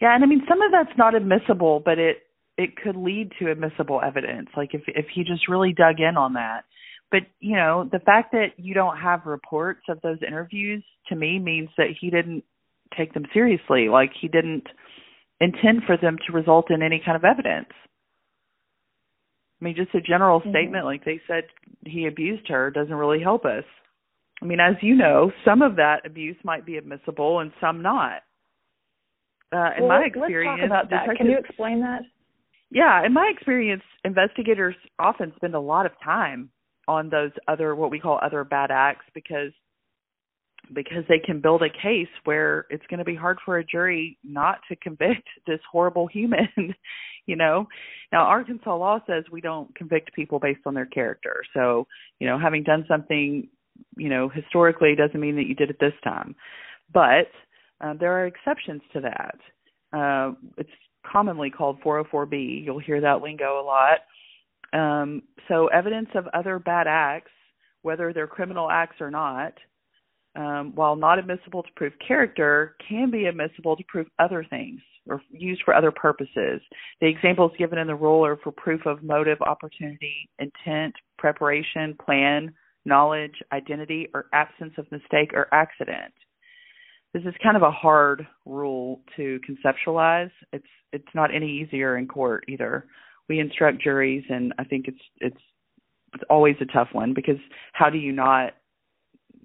Yeah, 0.00 0.14
and 0.14 0.22
I 0.22 0.26
mean, 0.26 0.42
some 0.48 0.62
of 0.62 0.70
that's 0.70 0.96
not 0.96 1.14
admissible, 1.14 1.82
but 1.84 1.98
it 1.98 2.18
it 2.56 2.76
could 2.76 2.96
lead 2.96 3.32
to 3.38 3.50
admissible 3.50 4.00
evidence. 4.04 4.48
Like 4.56 4.70
if 4.72 4.82
if 4.86 5.06
he 5.14 5.24
just 5.24 5.48
really 5.48 5.72
dug 5.72 6.00
in 6.00 6.16
on 6.16 6.34
that 6.34 6.62
but 7.10 7.20
you 7.40 7.56
know 7.56 7.88
the 7.90 7.98
fact 7.98 8.32
that 8.32 8.48
you 8.56 8.74
don't 8.74 8.98
have 8.98 9.26
reports 9.26 9.82
of 9.88 10.00
those 10.02 10.18
interviews 10.26 10.84
to 11.08 11.16
me 11.16 11.38
means 11.38 11.68
that 11.76 11.88
he 12.00 12.10
didn't 12.10 12.44
take 12.96 13.14
them 13.14 13.24
seriously 13.32 13.88
like 13.88 14.10
he 14.20 14.28
didn't 14.28 14.64
intend 15.40 15.82
for 15.86 15.96
them 15.96 16.16
to 16.26 16.32
result 16.32 16.70
in 16.70 16.82
any 16.82 17.00
kind 17.04 17.16
of 17.16 17.24
evidence 17.24 17.68
i 19.60 19.64
mean 19.64 19.74
just 19.76 19.94
a 19.94 20.00
general 20.00 20.40
mm-hmm. 20.40 20.50
statement 20.50 20.84
like 20.84 21.04
they 21.04 21.20
said 21.26 21.44
he 21.84 22.06
abused 22.06 22.48
her 22.48 22.70
doesn't 22.70 22.94
really 22.94 23.22
help 23.22 23.44
us 23.44 23.64
i 24.42 24.44
mean 24.44 24.60
as 24.60 24.74
you 24.82 24.94
know 24.94 25.30
some 25.44 25.62
of 25.62 25.76
that 25.76 26.04
abuse 26.04 26.36
might 26.44 26.64
be 26.66 26.76
admissible 26.76 27.40
and 27.40 27.52
some 27.60 27.82
not. 27.82 28.22
Uh 29.52 29.70
in 29.76 29.84
well, 29.84 30.00
my 30.00 30.04
experience 30.04 30.58
let's 30.60 30.72
talk 30.72 30.88
about 30.88 30.90
that. 30.90 31.16
can 31.16 31.26
you 31.26 31.38
explain 31.38 31.80
that? 31.80 32.02
Yeah 32.70 33.04
in 33.04 33.12
my 33.12 33.30
experience 33.34 33.82
investigators 34.04 34.74
often 34.98 35.32
spend 35.36 35.54
a 35.54 35.60
lot 35.60 35.86
of 35.86 35.92
time 36.04 36.50
on 36.86 37.08
those 37.10 37.32
other 37.46 37.74
what 37.74 37.90
we 37.90 38.00
call 38.00 38.18
other 38.22 38.44
bad 38.44 38.70
acts 38.70 39.06
because 39.14 39.52
because 40.74 41.04
they 41.08 41.18
can 41.18 41.40
build 41.40 41.62
a 41.62 41.70
case 41.70 42.08
where 42.24 42.66
it's 42.68 42.84
going 42.90 42.98
to 42.98 43.04
be 43.04 43.14
hard 43.14 43.38
for 43.42 43.58
a 43.58 43.64
jury 43.64 44.18
not 44.22 44.58
to 44.68 44.76
convict 44.76 45.26
this 45.46 45.60
horrible 45.70 46.06
human 46.06 46.48
you 47.28 47.36
know? 47.36 47.68
Now 48.10 48.24
arkansas 48.24 48.74
law 48.74 48.98
says 49.06 49.24
we 49.30 49.42
don't 49.42 49.72
convict 49.76 50.14
people 50.14 50.40
based 50.40 50.62
on 50.66 50.74
their 50.74 50.86
character. 50.86 51.42
So 51.54 51.86
you 52.18 52.26
know 52.26 52.38
having 52.38 52.64
done 52.64 52.84
something 52.88 53.48
you 53.96 54.08
know 54.08 54.28
historically 54.28 54.94
doesn't 54.94 55.20
mean 55.20 55.36
that 55.36 55.46
you 55.46 55.54
did 55.54 55.70
it 55.70 55.78
this 55.80 55.92
time. 56.04 56.34
But 56.92 57.30
uh, 57.80 57.94
there 57.98 58.12
are 58.12 58.26
exceptions 58.26 58.82
to 58.92 59.00
that. 59.00 59.38
Uh, 59.96 60.32
it's 60.56 60.70
commonly 61.06 61.50
called 61.50 61.80
404b 61.80 62.64
you'll 62.64 62.78
hear 62.78 63.00
that 63.00 63.22
lingo 63.22 63.60
a 63.60 63.64
lot. 63.64 63.98
Um, 64.72 65.22
so 65.48 65.68
evidence 65.68 66.08
of 66.14 66.26
other 66.34 66.58
bad 66.58 66.86
acts, 66.86 67.30
whether 67.82 68.12
they're 68.12 68.26
criminal 68.26 68.70
acts 68.70 69.00
or 69.00 69.10
not, 69.10 69.54
um, 70.36 70.72
while 70.74 70.94
not 70.94 71.18
admissible 71.18 71.62
to 71.62 71.68
prove 71.74 71.92
character, 72.06 72.76
can 72.86 73.10
be 73.10 73.26
admissible 73.26 73.76
to 73.76 73.84
prove 73.88 74.06
other 74.18 74.44
things 74.48 74.80
or 75.08 75.22
used 75.30 75.62
for 75.64 75.74
other 75.74 75.90
purposes. 75.90 76.60
The 77.00 77.08
examples 77.08 77.52
given 77.58 77.78
in 77.78 77.86
the 77.86 77.94
rule 77.94 78.24
are 78.26 78.36
for 78.36 78.52
proof 78.52 78.84
of 78.86 79.02
motive, 79.02 79.38
opportunity, 79.40 80.28
intent, 80.38 80.94
preparation, 81.16 81.96
plan, 82.04 82.52
knowledge, 82.88 83.34
identity, 83.52 84.08
or 84.14 84.26
absence 84.32 84.72
of 84.78 84.90
mistake 84.90 85.32
or 85.34 85.46
accident. 85.52 86.12
This 87.14 87.22
is 87.24 87.34
kind 87.42 87.56
of 87.56 87.62
a 87.62 87.70
hard 87.70 88.26
rule 88.44 89.00
to 89.16 89.40
conceptualize. 89.48 90.30
It's 90.52 90.66
it's 90.92 91.14
not 91.14 91.34
any 91.34 91.60
easier 91.60 91.96
in 91.96 92.08
court 92.08 92.44
either 92.48 92.86
we 93.28 93.38
instruct 93.38 93.82
juries, 93.82 94.24
and 94.28 94.54
I 94.58 94.64
think 94.64 94.86
it's 94.88 95.00
it's 95.18 95.40
it's 96.14 96.24
always 96.30 96.56
a 96.60 96.72
tough 96.72 96.88
one 96.92 97.12
because 97.14 97.36
how 97.72 97.90
do 97.90 97.98
you 97.98 98.12
not 98.12 98.54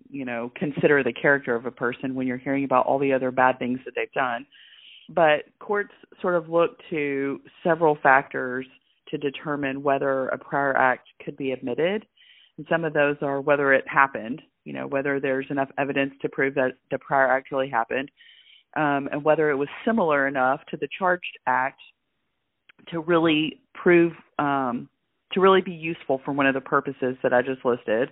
you 0.10 0.26
know 0.26 0.52
consider 0.56 1.04
the 1.04 1.14
character 1.14 1.56
of 1.56 1.66
a 1.66 1.72
person 1.72 2.16
when 2.16 2.26
you're 2.26 2.38
hearing 2.38 2.64
about 2.64 2.86
all 2.86 3.00
the 3.00 3.12
other 3.12 3.32
bad 3.32 3.60
things 3.60 3.80
that 3.84 3.94
they've 3.96 4.12
done 4.14 4.46
but 5.10 5.44
courts 5.60 5.92
sort 6.22 6.36
of 6.36 6.48
look 6.48 6.78
to 6.90 7.42
several 7.64 7.98
factors 8.02 8.66
to 9.10 9.18
determine 9.18 9.84
whether 9.84 10.30
a 10.30 10.38
prior 10.38 10.78
act 10.78 11.10
could 11.26 11.36
be 11.36 11.52
admitted 11.52 12.06
and 12.58 12.68
some 12.70 12.84
of 12.84 12.94
those 12.94 13.18
are 13.22 13.42
whether 13.42 13.74
it 13.74 13.86
happened 13.88 14.42
you 14.66 14.74
know 14.74 14.88
whether 14.88 15.20
there's 15.20 15.48
enough 15.50 15.70
evidence 15.78 16.14
to 16.22 16.30
prove 16.30 16.54
that 16.56 16.74
the 16.92 16.98
prior 17.00 17.28
actually 17.28 17.70
happened 17.70 18.10
um, 18.76 19.08
and 19.12 19.24
whether 19.24 19.50
it 19.50 19.56
was 19.56 19.68
similar 19.86 20.28
enough 20.28 20.62
to 20.70 20.78
the 20.78 20.88
charged 20.98 21.38
act 21.48 21.80
to 22.90 23.00
really 23.00 23.62
prove 23.74 24.14
um, 24.40 24.90
to 25.32 25.42
really 25.42 25.62
be 25.62 25.72
useful 25.72 26.22
for 26.24 26.32
one 26.32 26.46
of 26.46 26.54
the 26.54 26.62
purposes 26.62 27.16
that 27.24 27.34
I 27.34 27.42
just 27.42 27.66
listed. 27.66 28.10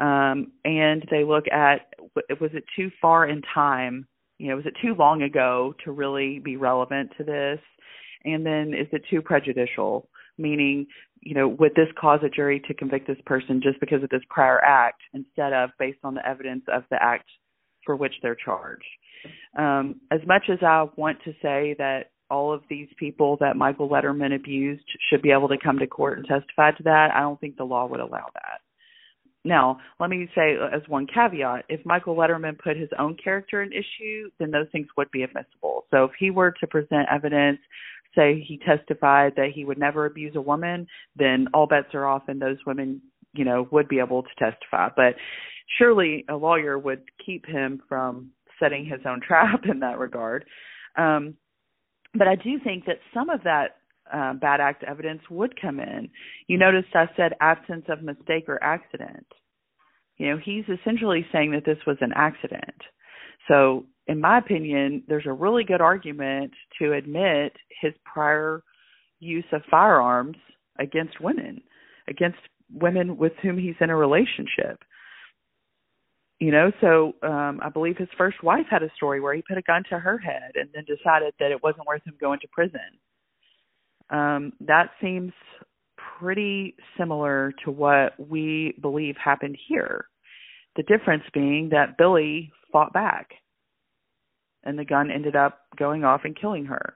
Um, 0.00 0.52
and 0.64 1.04
they 1.10 1.24
look 1.24 1.44
at 1.52 1.94
was 2.40 2.50
it 2.52 2.64
too 2.76 2.90
far 3.00 3.26
in 3.26 3.42
time? 3.54 4.06
You 4.38 4.48
know, 4.48 4.56
was 4.56 4.66
it 4.66 4.74
too 4.82 4.94
long 4.94 5.22
ago 5.22 5.74
to 5.84 5.92
really 5.92 6.40
be 6.40 6.56
relevant 6.56 7.12
to 7.18 7.24
this? 7.24 7.60
And 8.24 8.44
then 8.44 8.74
is 8.74 8.88
it 8.92 9.02
too 9.10 9.22
prejudicial? 9.22 10.08
Meaning, 10.36 10.86
you 11.20 11.34
know, 11.34 11.48
would 11.48 11.74
this 11.74 11.88
cause 11.98 12.20
a 12.24 12.28
jury 12.28 12.60
to 12.66 12.74
convict 12.74 13.06
this 13.06 13.20
person 13.24 13.60
just 13.62 13.80
because 13.80 14.02
of 14.02 14.10
this 14.10 14.22
prior 14.28 14.60
act 14.64 15.00
instead 15.12 15.52
of 15.52 15.70
based 15.78 15.98
on 16.02 16.14
the 16.14 16.26
evidence 16.26 16.64
of 16.72 16.82
the 16.90 16.96
act 17.00 17.28
for 17.86 17.96
which 17.96 18.14
they're 18.22 18.36
charged? 18.36 18.84
Um, 19.58 20.00
as 20.10 20.20
much 20.26 20.44
as 20.52 20.58
I 20.62 20.86
want 20.96 21.18
to 21.24 21.32
say 21.40 21.74
that 21.78 22.10
all 22.30 22.52
of 22.52 22.62
these 22.68 22.88
people 22.98 23.36
that 23.40 23.56
Michael 23.56 23.88
Letterman 23.88 24.34
abused 24.34 24.84
should 25.08 25.22
be 25.22 25.30
able 25.30 25.48
to 25.48 25.58
come 25.62 25.78
to 25.78 25.86
court 25.86 26.18
and 26.18 26.26
testify 26.26 26.72
to 26.72 26.82
that. 26.84 27.10
I 27.14 27.20
don't 27.20 27.40
think 27.40 27.56
the 27.56 27.64
law 27.64 27.86
would 27.86 28.00
allow 28.00 28.26
that. 28.34 28.60
Now, 29.46 29.78
let 30.00 30.08
me 30.08 30.26
say 30.34 30.56
as 30.72 30.80
one 30.88 31.06
caveat, 31.06 31.66
if 31.68 31.84
Michael 31.84 32.16
Letterman 32.16 32.58
put 32.58 32.78
his 32.78 32.88
own 32.98 33.14
character 33.22 33.62
in 33.62 33.72
issue, 33.72 34.30
then 34.38 34.50
those 34.50 34.68
things 34.72 34.86
would 34.96 35.10
be 35.10 35.22
admissible. 35.22 35.84
So 35.90 36.04
if 36.04 36.12
he 36.18 36.30
were 36.30 36.54
to 36.60 36.66
present 36.66 37.08
evidence, 37.12 37.58
say 38.14 38.44
he 38.46 38.58
testified 38.58 39.34
that 39.36 39.50
he 39.54 39.64
would 39.64 39.78
never 39.78 40.06
abuse 40.06 40.34
a 40.36 40.40
woman, 40.40 40.86
then 41.16 41.48
all 41.54 41.66
bets 41.66 41.94
are 41.94 42.06
off 42.06 42.22
and 42.28 42.40
those 42.40 42.58
women, 42.66 43.00
you 43.32 43.44
know, 43.44 43.68
would 43.70 43.88
be 43.88 43.98
able 43.98 44.22
to 44.22 44.28
testify. 44.38 44.88
But 44.94 45.14
surely 45.78 46.24
a 46.28 46.36
lawyer 46.36 46.78
would 46.78 47.02
keep 47.24 47.46
him 47.46 47.82
from 47.88 48.30
setting 48.60 48.84
his 48.84 49.00
own 49.06 49.20
trap 49.26 49.62
in 49.68 49.80
that 49.80 49.98
regard. 49.98 50.44
Um, 50.96 51.34
but 52.14 52.28
I 52.28 52.36
do 52.36 52.58
think 52.62 52.86
that 52.86 52.98
some 53.12 53.28
of 53.28 53.42
that 53.44 53.76
uh, 54.12 54.34
bad 54.34 54.60
act 54.60 54.84
evidence 54.84 55.22
would 55.30 55.60
come 55.60 55.80
in. 55.80 56.10
You 56.46 56.58
noticed 56.58 56.88
I 56.94 57.06
said 57.16 57.32
absence 57.40 57.86
of 57.88 58.02
mistake 58.02 58.44
or 58.48 58.62
accident. 58.62 59.26
You 60.18 60.30
know, 60.30 60.38
he's 60.42 60.64
essentially 60.68 61.26
saying 61.32 61.52
that 61.52 61.64
this 61.64 61.78
was 61.86 61.96
an 62.00 62.12
accident. 62.14 62.76
So, 63.48 63.86
in 64.06 64.20
my 64.20 64.38
opinion, 64.38 65.02
there's 65.08 65.26
a 65.26 65.32
really 65.32 65.64
good 65.64 65.80
argument 65.80 66.52
to 66.80 66.92
admit 66.92 67.52
his 67.80 67.92
prior 68.04 68.62
use 69.20 69.44
of 69.52 69.62
firearms 69.70 70.36
against 70.78 71.20
women, 71.20 71.62
against 72.08 72.38
women 72.72 73.16
with 73.16 73.32
whom 73.42 73.58
he's 73.58 73.76
in 73.80 73.90
a 73.90 73.96
relationship. 73.96 74.82
You 76.40 76.50
know 76.50 76.72
so 76.80 77.14
um 77.22 77.60
i 77.62 77.68
believe 77.70 77.96
his 77.96 78.08
first 78.18 78.42
wife 78.42 78.66
had 78.68 78.82
a 78.82 78.90
story 78.96 79.20
where 79.20 79.34
he 79.34 79.42
put 79.48 79.56
a 79.56 79.62
gun 79.62 79.82
to 79.88 79.98
her 79.98 80.18
head 80.18 80.50
and 80.56 80.68
then 80.74 80.84
decided 80.84 81.32
that 81.38 81.52
it 81.52 81.62
wasn't 81.62 81.86
worth 81.86 82.02
him 82.04 82.16
going 82.20 82.40
to 82.40 82.48
prison. 82.48 82.80
Um 84.10 84.52
that 84.60 84.90
seems 85.00 85.32
pretty 86.18 86.74
similar 86.98 87.52
to 87.64 87.70
what 87.70 88.12
we 88.18 88.74
believe 88.82 89.14
happened 89.16 89.56
here. 89.68 90.06
The 90.76 90.82
difference 90.82 91.22
being 91.32 91.68
that 91.70 91.96
billie 91.96 92.52
fought 92.72 92.92
back 92.92 93.30
and 94.64 94.78
the 94.78 94.84
gun 94.84 95.10
ended 95.10 95.36
up 95.36 95.62
going 95.76 96.04
off 96.04 96.22
and 96.24 96.38
killing 96.38 96.64
her 96.64 96.94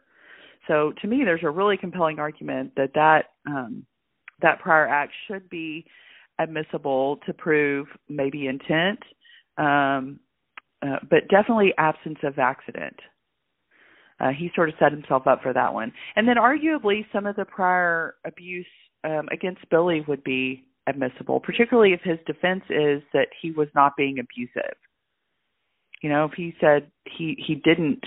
So 0.66 0.92
to 1.00 1.08
me, 1.08 1.22
there's 1.24 1.44
a 1.44 1.50
really 1.50 1.76
compelling 1.76 2.18
argument 2.18 2.72
that 2.76 2.92
that 2.94 3.30
um, 3.46 3.86
that 4.42 4.60
prior 4.60 4.86
act 4.86 5.12
should 5.26 5.48
be 5.48 5.84
admissible 6.38 7.18
to 7.26 7.32
prove 7.32 7.88
maybe 8.08 8.46
intent, 8.46 9.00
um, 9.56 10.20
uh, 10.82 10.98
but 11.10 11.28
definitely 11.28 11.72
absence 11.78 12.18
of 12.22 12.38
accident. 12.38 12.96
Uh, 14.20 14.30
he 14.30 14.50
sort 14.54 14.68
of 14.68 14.74
set 14.78 14.92
himself 14.92 15.26
up 15.26 15.42
for 15.42 15.52
that 15.52 15.72
one. 15.72 15.92
And 16.16 16.26
then 16.26 16.36
arguably 16.36 17.04
some 17.12 17.26
of 17.26 17.36
the 17.36 17.44
prior 17.44 18.14
abuse 18.24 18.66
um, 19.04 19.28
against 19.32 19.68
Billie 19.70 20.04
would 20.08 20.24
be 20.24 20.64
admissible, 20.88 21.40
particularly 21.40 21.92
if 21.92 22.00
his 22.02 22.18
defense 22.26 22.64
is 22.70 23.02
that 23.12 23.28
he 23.40 23.52
was 23.52 23.68
not 23.74 23.96
being 23.96 24.18
abusive. 24.18 24.76
You 26.02 26.10
know, 26.10 26.24
if 26.26 26.32
he 26.36 26.54
said 26.60 26.90
he 27.04 27.36
he 27.44 27.56
didn't 27.56 28.04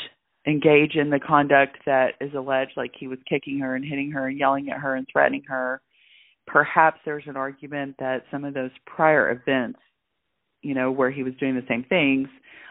engage 0.47 0.95
in 0.95 1.09
the 1.09 1.19
conduct 1.19 1.77
that 1.85 2.13
is 2.19 2.33
alleged, 2.35 2.71
like 2.75 2.91
he 2.97 3.07
was 3.07 3.19
kicking 3.29 3.59
her 3.59 3.75
and 3.75 3.85
hitting 3.85 4.11
her 4.11 4.27
and 4.27 4.37
yelling 4.37 4.69
at 4.69 4.79
her 4.79 4.95
and 4.95 5.07
threatening 5.11 5.43
her, 5.47 5.81
perhaps 6.47 6.99
there's 7.05 7.27
an 7.27 7.37
argument 7.37 7.95
that 7.99 8.23
some 8.31 8.43
of 8.43 8.53
those 8.53 8.71
prior 8.85 9.31
events, 9.31 9.79
you 10.61 10.73
know, 10.73 10.91
where 10.91 11.11
he 11.11 11.23
was 11.23 11.33
doing 11.39 11.55
the 11.55 11.65
same 11.67 11.83
things, 11.83 12.27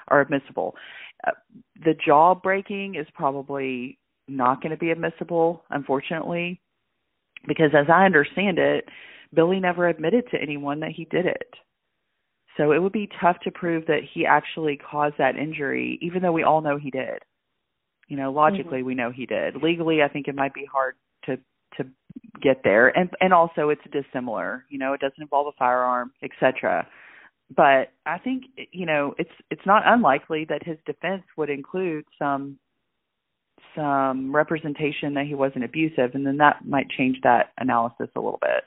are 0.09 0.21
admissible. 0.21 0.75
Uh, 1.27 1.33
the 1.85 1.95
jaw 2.05 2.35
breaking 2.35 2.97
is 2.97 3.07
probably 3.14 3.99
not 4.27 4.62
going 4.62 4.71
to 4.71 4.79
be 4.79 4.91
admissible, 4.91 5.64
unfortunately, 5.71 6.61
because 7.47 7.71
as 7.75 7.87
I 7.93 8.05
understand 8.05 8.59
it, 8.59 8.85
Billie 9.35 9.61
never 9.61 9.89
admitted 9.89 10.25
to 10.31 10.41
anyone 10.41 10.81
that 10.81 10.91
he 10.91 11.05
did 11.05 11.27
it. 11.27 11.55
So 12.61 12.73
it 12.73 12.83
would 12.83 12.93
be 12.93 13.09
tough 13.19 13.37
to 13.45 13.51
prove 13.51 13.87
that 13.87 14.01
he 14.13 14.27
actually 14.27 14.77
caused 14.77 15.15
that 15.17 15.35
injury, 15.35 15.99
even 16.03 16.21
though 16.21 16.33
we 16.33 16.43
all 16.43 16.61
know 16.61 16.77
he 16.77 16.91
did. 16.91 17.21
You 18.07 18.19
know, 18.19 18.31
logically 18.31 18.79
mm-hmm. 18.79 18.87
we 18.87 18.95
know 18.95 19.11
he 19.11 19.25
did. 19.25 19.57
Legally, 19.63 20.03
I 20.03 20.09
think 20.09 20.29
it 20.29 20.35
might 20.35 20.53
be 20.53 20.67
hard 20.71 20.97
to 21.25 21.39
to 21.79 21.89
get 22.43 22.61
there, 22.63 22.89
and 22.89 23.09
and 23.21 23.33
also 23.33 23.71
it's 23.71 23.81
dissimilar. 23.91 24.67
You 24.69 24.79
know, 24.79 24.93
it 24.93 25.01
doesn't 25.01 25.23
involve 25.23 25.47
a 25.47 25.57
firearm, 25.59 26.13
etc. 26.23 26.87
But 27.57 27.93
I 28.05 28.19
think 28.19 28.45
you 28.73 28.85
know 28.85 29.15
it's 29.17 29.31
it's 29.51 29.65
not 29.65 29.85
unlikely 29.87 30.45
that 30.51 30.63
his 30.63 30.77
defense 30.85 31.23
would 31.39 31.49
include 31.49 32.05
some 32.19 32.59
some 33.75 34.37
representation 34.37 35.15
that 35.15 35.25
he 35.27 35.35
wasn't 35.35 35.65
abusive, 35.65 36.11
and 36.13 36.27
then 36.27 36.37
that 36.39 36.67
might 36.67 36.91
change 36.91 37.17
that 37.23 37.53
analysis 37.57 38.09
a 38.17 38.21
little 38.21 38.41
bit. 38.43 38.65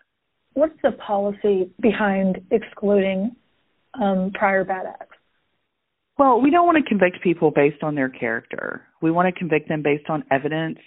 What's 0.53 0.81
the 0.81 0.93
policy 0.93 1.69
behind 1.79 2.39
excluding 2.49 3.35
um, 4.01 4.31
prior 4.33 4.63
bad 4.63 4.85
acts? 4.85 5.17
Well, 6.17 6.41
we 6.41 6.51
don't 6.51 6.65
want 6.65 6.77
to 6.83 6.87
convict 6.87 7.23
people 7.23 7.51
based 7.51 7.81
on 7.81 7.95
their 7.95 8.09
character. 8.09 8.83
We 9.01 9.11
want 9.11 9.33
to 9.33 9.37
convict 9.37 9.67
them 9.67 9.81
based 9.81 10.09
on 10.09 10.23
evidence 10.29 10.77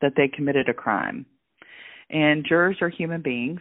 that 0.00 0.12
they 0.16 0.28
committed 0.28 0.68
a 0.68 0.74
crime. 0.74 1.26
And 2.10 2.44
jurors 2.46 2.78
are 2.80 2.88
human 2.88 3.22
beings. 3.22 3.60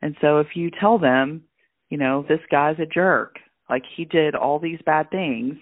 And 0.00 0.16
so 0.20 0.38
if 0.38 0.48
you 0.54 0.70
tell 0.80 0.98
them, 0.98 1.42
you 1.90 1.98
know, 1.98 2.24
this 2.28 2.40
guy's 2.50 2.78
a 2.78 2.86
jerk, 2.86 3.36
like 3.68 3.82
he 3.96 4.04
did 4.04 4.34
all 4.34 4.58
these 4.58 4.78
bad 4.86 5.10
things, 5.10 5.56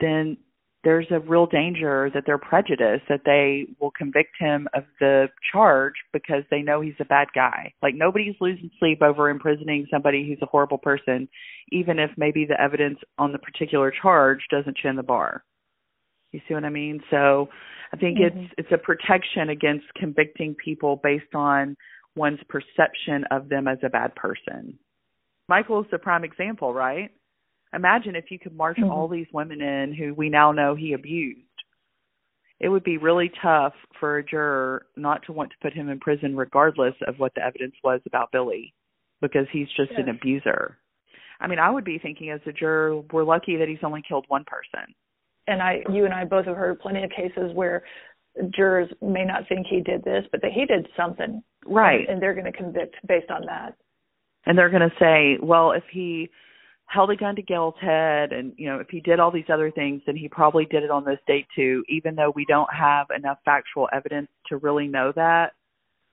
then 0.00 0.36
there's 0.84 1.06
a 1.10 1.18
real 1.18 1.46
danger 1.46 2.10
that 2.14 2.22
they're 2.24 2.38
prejudiced 2.38 3.04
that 3.08 3.22
they 3.24 3.66
will 3.80 3.90
convict 3.90 4.30
him 4.38 4.68
of 4.74 4.84
the 5.00 5.26
charge 5.52 5.94
because 6.12 6.44
they 6.50 6.62
know 6.62 6.80
he's 6.80 6.94
a 7.00 7.04
bad 7.04 7.28
guy. 7.34 7.72
Like 7.82 7.94
nobody's 7.96 8.36
losing 8.40 8.70
sleep 8.78 9.02
over 9.02 9.28
imprisoning 9.28 9.86
somebody 9.90 10.26
who's 10.26 10.38
a 10.40 10.46
horrible 10.46 10.78
person, 10.78 11.28
even 11.72 11.98
if 11.98 12.10
maybe 12.16 12.44
the 12.44 12.60
evidence 12.60 12.98
on 13.18 13.32
the 13.32 13.38
particular 13.38 13.92
charge 14.02 14.40
doesn't 14.50 14.76
chin 14.76 14.96
the 14.96 15.02
bar. 15.02 15.42
You 16.32 16.40
see 16.46 16.54
what 16.54 16.64
I 16.64 16.70
mean? 16.70 17.00
So 17.10 17.48
I 17.92 17.96
think 17.96 18.18
mm-hmm. 18.18 18.38
it's 18.38 18.54
it's 18.58 18.72
a 18.72 18.78
protection 18.78 19.48
against 19.50 19.86
convicting 19.96 20.54
people 20.54 21.00
based 21.02 21.34
on 21.34 21.76
one's 22.14 22.40
perception 22.48 23.24
of 23.30 23.48
them 23.48 23.66
as 23.66 23.78
a 23.82 23.88
bad 23.88 24.14
person. 24.14 24.78
Michael 25.48 25.80
is 25.80 25.86
the 25.90 25.98
prime 25.98 26.24
example, 26.24 26.74
right? 26.74 27.10
Imagine 27.74 28.16
if 28.16 28.30
you 28.30 28.38
could 28.38 28.56
march 28.56 28.78
mm-hmm. 28.78 28.90
all 28.90 29.08
these 29.08 29.26
women 29.32 29.60
in 29.60 29.94
who 29.94 30.14
we 30.14 30.28
now 30.28 30.52
know 30.52 30.74
he 30.74 30.92
abused. 30.92 31.40
It 32.60 32.68
would 32.68 32.82
be 32.82 32.96
really 32.96 33.30
tough 33.40 33.74
for 34.00 34.18
a 34.18 34.24
juror 34.24 34.86
not 34.96 35.22
to 35.26 35.32
want 35.32 35.50
to 35.50 35.56
put 35.62 35.72
him 35.72 35.88
in 35.88 36.00
prison 36.00 36.36
regardless 36.36 36.94
of 37.06 37.18
what 37.18 37.32
the 37.34 37.42
evidence 37.42 37.74
was 37.84 38.00
about 38.06 38.32
Billie 38.32 38.74
because 39.20 39.46
he's 39.52 39.68
just 39.76 39.92
yes. 39.92 40.00
an 40.02 40.08
abuser. 40.08 40.76
I 41.40 41.46
mean, 41.46 41.58
I 41.60 41.70
would 41.70 41.84
be 41.84 41.98
thinking 41.98 42.30
as 42.30 42.40
a 42.46 42.52
juror, 42.52 43.02
we're 43.12 43.24
lucky 43.24 43.56
that 43.58 43.68
he's 43.68 43.78
only 43.84 44.02
killed 44.06 44.24
one 44.28 44.44
person. 44.44 44.92
And 45.46 45.62
I 45.62 45.82
you 45.92 46.04
and 46.04 46.12
I 46.12 46.24
both 46.24 46.46
have 46.46 46.56
heard 46.56 46.80
plenty 46.80 47.04
of 47.04 47.10
cases 47.10 47.52
where 47.54 47.84
jurors 48.54 48.90
may 49.00 49.24
not 49.24 49.48
think 49.48 49.66
he 49.68 49.80
did 49.80 50.04
this, 50.04 50.24
but 50.30 50.42
that 50.42 50.52
he 50.52 50.66
did 50.66 50.88
something. 50.96 51.42
Right. 51.64 52.00
And, 52.00 52.08
and 52.08 52.22
they're 52.22 52.34
going 52.34 52.50
to 52.50 52.52
convict 52.52 52.96
based 53.06 53.30
on 53.30 53.42
that. 53.46 53.74
And 54.46 54.56
they're 54.56 54.70
going 54.70 54.88
to 54.88 54.94
say, 54.98 55.38
well, 55.42 55.72
if 55.72 55.84
he 55.92 56.30
held 56.88 57.10
a 57.10 57.16
gun 57.16 57.36
to 57.36 57.42
Gail's 57.42 57.74
head 57.80 58.32
and 58.32 58.52
you 58.56 58.68
know 58.68 58.78
if 58.78 58.88
he 58.90 59.00
did 59.00 59.20
all 59.20 59.30
these 59.30 59.50
other 59.52 59.70
things 59.70 60.00
then 60.06 60.16
he 60.16 60.28
probably 60.28 60.64
did 60.64 60.82
it 60.82 60.90
on 60.90 61.04
this 61.04 61.18
date 61.26 61.46
too. 61.54 61.84
Even 61.88 62.14
though 62.14 62.32
we 62.34 62.44
don't 62.46 62.72
have 62.72 63.06
enough 63.14 63.38
factual 63.44 63.88
evidence 63.92 64.28
to 64.48 64.56
really 64.56 64.88
know 64.88 65.12
that 65.14 65.52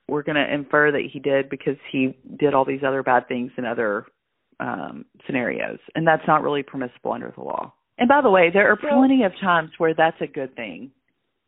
we're 0.07 0.21
going 0.21 0.35
to 0.35 0.53
infer 0.53 0.91
that 0.91 1.01
he 1.11 1.19
did 1.19 1.49
because 1.49 1.77
he 1.91 2.15
did 2.37 2.53
all 2.53 2.65
these 2.65 2.83
other 2.85 3.01
bad 3.01 3.27
things 3.27 3.51
in 3.57 3.65
other 3.65 4.05
um 4.59 5.05
scenarios. 5.25 5.79
And 5.95 6.05
that's 6.05 6.27
not 6.27 6.43
really 6.43 6.63
permissible 6.63 7.13
under 7.13 7.33
the 7.35 7.43
law. 7.43 7.73
And 7.97 8.09
by 8.09 8.21
the 8.21 8.29
way 8.29 8.49
there 8.53 8.69
are 8.69 8.77
plenty 8.77 9.23
of 9.23 9.31
times 9.41 9.71
where 9.77 9.93
that's 9.93 10.21
a 10.21 10.27
good 10.27 10.55
thing. 10.55 10.91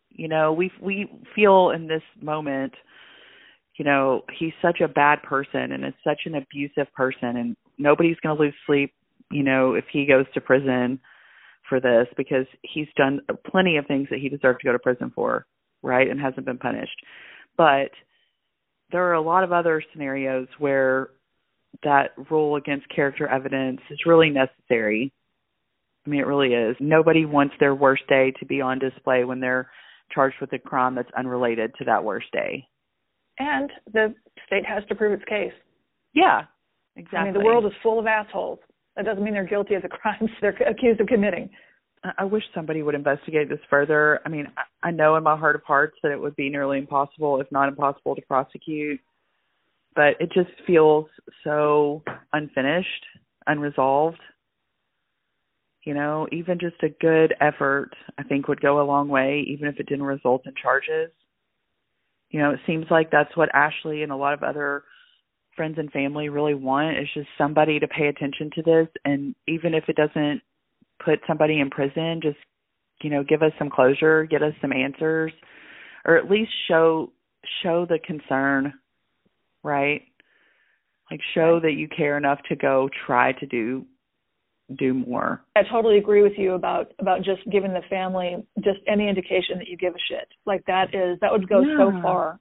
You 0.10 0.30
know 0.30 0.54
we 0.54 0.72
we 0.82 1.12
feel 1.36 1.72
in 1.72 1.88
this 1.88 2.04
moment 2.22 2.74
you 3.78 3.84
know 3.84 4.22
he's 4.40 4.54
such 4.62 4.80
a 4.80 4.88
bad 4.88 5.22
person 5.22 5.74
and 5.74 5.84
is 5.84 5.94
such 6.02 6.22
an 6.26 6.36
abusive 6.36 6.92
person 6.96 7.36
and 7.36 7.58
nobody's 7.78 8.18
going 8.24 8.36
to 8.36 8.42
lose 8.42 8.56
sleep 8.66 8.94
you 9.32 9.44
know, 9.44 9.74
if 9.74 9.86
he 9.92 10.06
goes 10.06 10.26
to 10.34 10.42
prison 10.42 11.00
for 11.68 11.80
this 11.80 12.08
because 12.16 12.46
he's 12.62 12.88
done 12.96 13.22
plenty 13.50 13.78
of 13.78 13.86
things 13.88 14.08
that 14.10 14.20
he 14.20 14.30
deserved 14.30 14.62
to 14.62 14.68
go 14.68 14.72
to 14.72 14.80
prison 14.80 15.12
for, 15.14 15.46
right? 15.82 16.10
And 16.10 16.20
hasn't 16.20 16.46
been 16.46 16.58
punished. 16.58 16.98
But 17.58 17.92
there 18.92 19.04
are 19.04 19.14
a 19.14 19.22
lot 19.22 19.44
of 19.44 19.52
other 19.52 19.84
scenarios 19.92 20.48
where 20.60 21.10
that 21.84 22.12
rule 22.30 22.56
against 22.56 22.88
character 22.90 23.28
evidence 23.28 23.82
is 23.90 24.00
really 24.06 24.30
necessary. 24.30 25.12
I 26.06 26.10
mean, 26.10 26.22
it 26.22 26.28
really 26.28 26.54
is. 26.54 26.76
Nobody 26.80 27.26
wants 27.26 27.56
their 27.60 27.76
worst 27.76 28.04
day 28.08 28.32
to 28.40 28.46
be 28.46 28.62
on 28.62 28.80
display 28.80 29.26
when 29.26 29.42
they're 29.42 29.70
charged 30.14 30.38
with 30.40 30.54
a 30.54 30.60
crime 30.60 30.96
that's 30.96 31.12
unrelated 31.18 31.74
to 31.78 31.86
that 31.86 32.04
worst 32.04 32.28
day. 32.32 32.66
And 33.40 33.70
the 33.92 34.16
state 34.46 34.66
has 34.66 34.84
to 34.88 34.96
prove 34.96 35.12
its 35.14 35.26
case. 35.26 35.52
Yeah, 36.14 36.44
exactly. 36.96 37.20
I 37.20 37.24
mean, 37.26 37.34
the 37.34 37.42
world 37.42 37.66
is 37.66 37.74
full 37.84 38.00
of 38.00 38.08
assholes. 38.08 38.60
That 38.98 39.06
doesn't 39.06 39.24
mean 39.24 39.34
they're 39.34 39.46
guilty 39.46 39.76
of 39.76 39.84
the 39.84 39.88
crimes 39.90 40.30
they're 40.42 40.58
accused 40.68 41.00
of 41.00 41.08
committing. 41.08 41.50
I 42.18 42.26
wish 42.26 42.44
somebody 42.54 42.84
would 42.84 42.96
investigate 42.96 43.50
this 43.50 43.60
further. 43.70 44.20
I 44.26 44.30
mean, 44.30 44.48
I 44.84 44.92
know 44.92 45.16
in 45.16 45.24
my 45.24 45.38
heart 45.38 45.56
of 45.56 45.64
hearts 45.64 45.98
that 46.04 46.12
it 46.12 46.20
would 46.20 46.36
be 46.36 46.50
nearly 46.50 46.78
impossible, 46.78 47.40
if 47.42 47.52
not 47.52 47.70
impossible, 47.70 48.16
to 48.16 48.22
prosecute, 48.22 49.00
but 49.96 50.16
it 50.20 50.32
just 50.32 50.52
feels 50.66 51.08
so 51.44 52.04
unfinished, 52.34 53.06
unresolved. 53.48 54.20
You 55.84 55.96
know, 55.96 56.28
even 56.32 56.60
just 56.60 56.76
a 56.84 56.90
good 56.90 57.34
effort, 57.42 57.92
I 58.18 58.24
think, 58.24 58.48
would 58.48 58.62
go 58.62 58.82
a 58.82 58.86
long 58.86 59.08
way, 59.08 59.46
even 59.48 59.68
if 59.68 59.80
it 59.80 59.88
didn't 59.88 60.06
result 60.06 60.46
in 60.46 60.54
charges. 60.62 61.12
You 62.30 62.42
know, 62.42 62.52
it 62.52 62.60
seems 62.68 62.86
like 62.92 63.10
that's 63.10 63.36
what 63.36 63.50
Ashly 63.56 64.04
and 64.04 64.12
a 64.12 64.18
lot 64.18 64.34
of 64.34 64.44
other 64.44 64.84
friends 65.58 65.78
and 65.78 65.92
family 65.92 66.30
really 66.30 66.54
want 66.54 66.98
is 66.98 67.08
just 67.14 67.28
somebody 67.38 67.80
to 67.80 67.88
pay 67.88 68.08
attention 68.08 68.50
to 68.56 68.62
this. 68.62 68.88
And 69.04 69.36
even 69.48 69.74
if 69.74 69.84
it 69.90 69.98
doesn't 69.98 70.42
put 71.04 71.20
somebody 71.28 71.60
in 71.60 71.70
prison 71.70 72.22
just 72.24 72.38
you 73.04 73.10
know 73.12 73.24
give 73.24 73.44
us 73.44 73.52
some 73.60 73.70
closure 73.70 74.26
get 74.26 74.42
us 74.42 74.54
some 74.60 74.74
answers 74.74 75.32
or 76.06 76.18
at 76.18 76.28
least 76.28 76.50
show 76.68 77.12
show 77.62 77.86
the 77.86 78.00
concern 78.00 78.74
right? 79.68 80.02
Like 81.12 81.20
show 81.34 81.60
that 81.62 81.74
you 81.74 81.88
care 81.88 82.18
enough 82.18 82.40
to 82.50 82.56
go 82.56 82.90
try 83.06 83.34
to 83.34 83.46
do 83.46 83.86
do 84.78 84.94
more. 84.94 85.42
I 85.56 85.62
totally 85.72 85.98
agree 85.98 86.22
with 86.22 86.34
you 86.38 86.54
about 86.54 86.92
about 87.00 87.24
just 87.24 87.42
giving 87.50 87.74
the 87.74 87.82
family 87.90 88.36
just 88.64 88.80
any 88.88 89.08
indication 89.08 89.58
that 89.58 89.68
you 89.68 89.78
give 89.78 89.94
a 89.94 90.00
shit. 90.10 90.28
Like 90.46 90.66
that 90.66 90.94
is 90.94 91.20
that 91.22 91.32
would 91.32 91.48
go 91.48 91.62
yeah. 91.62 91.78
so 91.78 92.02
far 92.02 92.40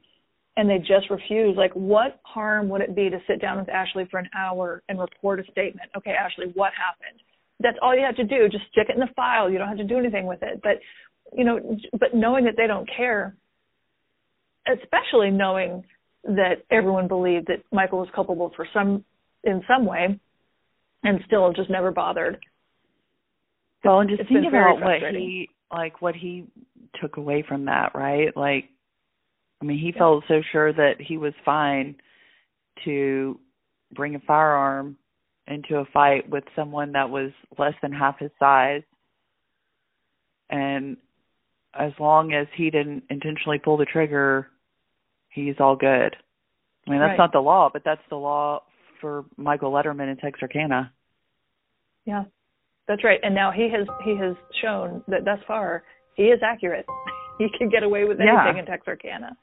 and 0.56 0.68
they 0.70 0.78
just 0.78 1.10
refuse. 1.10 1.56
Like, 1.56 1.72
what 1.72 2.20
harm 2.22 2.68
would 2.70 2.80
it 2.80 2.94
be 2.94 3.10
to 3.10 3.18
sit 3.26 3.40
down 3.40 3.58
with 3.58 3.68
Ashly 3.68 4.08
for 4.10 4.18
an 4.18 4.28
hour 4.34 4.82
and 4.88 4.98
report 4.98 5.40
a 5.40 5.44
statement? 5.50 5.90
Okay, 5.96 6.12
Ashly, 6.12 6.52
what 6.54 6.72
happened? 6.72 7.20
That's 7.60 7.76
all 7.82 7.94
you 7.94 8.04
have 8.04 8.16
to 8.16 8.24
do. 8.24 8.48
Just 8.48 8.64
stick 8.70 8.88
it 8.88 8.94
in 8.94 9.00
the 9.00 9.12
file. 9.14 9.50
You 9.50 9.58
don't 9.58 9.68
have 9.68 9.78
to 9.78 9.84
do 9.84 9.98
anything 9.98 10.26
with 10.26 10.42
it. 10.42 10.60
But, 10.62 10.80
you 11.32 11.44
know, 11.44 11.78
but 11.98 12.14
knowing 12.14 12.44
that 12.44 12.54
they 12.56 12.66
don't 12.66 12.88
care, 12.96 13.36
especially 14.66 15.30
knowing 15.30 15.84
that 16.24 16.64
everyone 16.70 17.06
believed 17.08 17.46
that 17.46 17.62
Michael 17.70 18.00
was 18.00 18.08
culpable 18.14 18.52
for 18.56 18.66
some, 18.72 19.04
in 19.44 19.62
some 19.68 19.86
way, 19.86 20.18
and 21.02 21.20
still 21.26 21.52
just 21.52 21.70
never 21.70 21.92
bothered. 21.92 22.38
Well, 23.84 24.00
and 24.00 24.10
just 24.10 24.28
think 24.28 24.46
about 24.48 24.80
what 24.80 25.00
he, 25.12 25.50
like, 25.70 26.02
what 26.02 26.16
he 26.16 26.46
took 27.00 27.16
away 27.16 27.44
from 27.46 27.66
that, 27.66 27.92
right? 27.94 28.36
Like, 28.36 28.70
I 29.60 29.64
mean, 29.64 29.78
he 29.78 29.92
felt 29.92 30.24
so 30.28 30.42
sure 30.52 30.72
that 30.72 30.94
he 31.00 31.16
was 31.16 31.32
fine 31.44 31.96
to 32.84 33.38
bring 33.94 34.14
a 34.14 34.20
firearm 34.20 34.96
into 35.46 35.76
a 35.76 35.84
fight 35.92 36.28
with 36.28 36.44
someone 36.54 36.92
that 36.92 37.08
was 37.08 37.30
less 37.58 37.74
than 37.80 37.92
half 37.92 38.18
his 38.18 38.30
size. 38.38 38.82
And 40.50 40.96
as 41.78 41.92
long 41.98 42.32
as 42.32 42.46
he 42.56 42.70
didn't 42.70 43.04
intentionally 43.10 43.58
pull 43.58 43.76
the 43.76 43.84
trigger, 43.84 44.48
he's 45.30 45.54
all 45.60 45.76
good. 45.76 46.16
I 46.86 46.90
mean, 46.90 47.00
that's 47.00 47.10
Right. 47.10 47.18
not 47.18 47.32
the 47.32 47.40
law, 47.40 47.70
but 47.72 47.84
that's 47.84 48.06
the 48.08 48.16
law 48.16 48.62
for 49.00 49.24
Michael 49.36 49.72
Letterman 49.72 50.10
in 50.10 50.16
Texarkana. 50.16 50.92
Yeah, 52.04 52.24
that's 52.86 53.02
right. 53.04 53.20
And 53.22 53.34
now 53.34 53.50
he 53.50 53.68
has 53.68 53.86
he 54.04 54.16
has 54.16 54.36
shown 54.60 55.02
that 55.08 55.24
thus 55.24 55.42
far 55.46 55.84
he 56.14 56.24
is 56.24 56.40
accurate. 56.42 56.86
he 57.38 57.48
can 57.56 57.68
get 57.68 57.82
away 57.82 58.04
with 58.04 58.18
Yeah. 58.18 58.42
anything 58.44 58.58
in 58.58 58.66
Texarkana. 58.66 59.36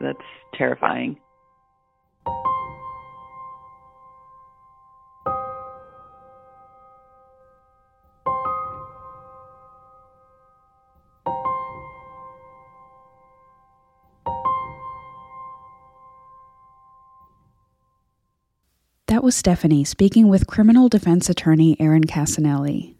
That's 0.00 0.18
terrifying. 0.54 1.18
That 19.06 19.22
was 19.22 19.34
Stephanie 19.34 19.84
speaking 19.84 20.28
with 20.28 20.46
criminal 20.46 20.88
defense 20.88 21.28
attorney 21.28 21.76
Erin 21.78 22.04
Cassinelli. 22.04 22.94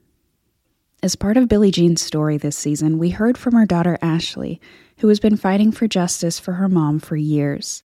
As 1.04 1.16
part 1.16 1.36
of 1.36 1.48
Billie 1.48 1.70
Jean's 1.70 2.00
story 2.00 2.38
this 2.38 2.56
season, 2.56 2.96
we 2.96 3.10
heard 3.10 3.36
from 3.36 3.52
her 3.52 3.66
daughter 3.66 3.98
Ashly, 4.00 4.58
who 5.00 5.08
has 5.08 5.20
been 5.20 5.36
fighting 5.36 5.70
for 5.70 5.86
justice 5.86 6.38
for 6.38 6.52
her 6.52 6.66
mom 6.66 6.98
for 6.98 7.14
years. 7.14 7.82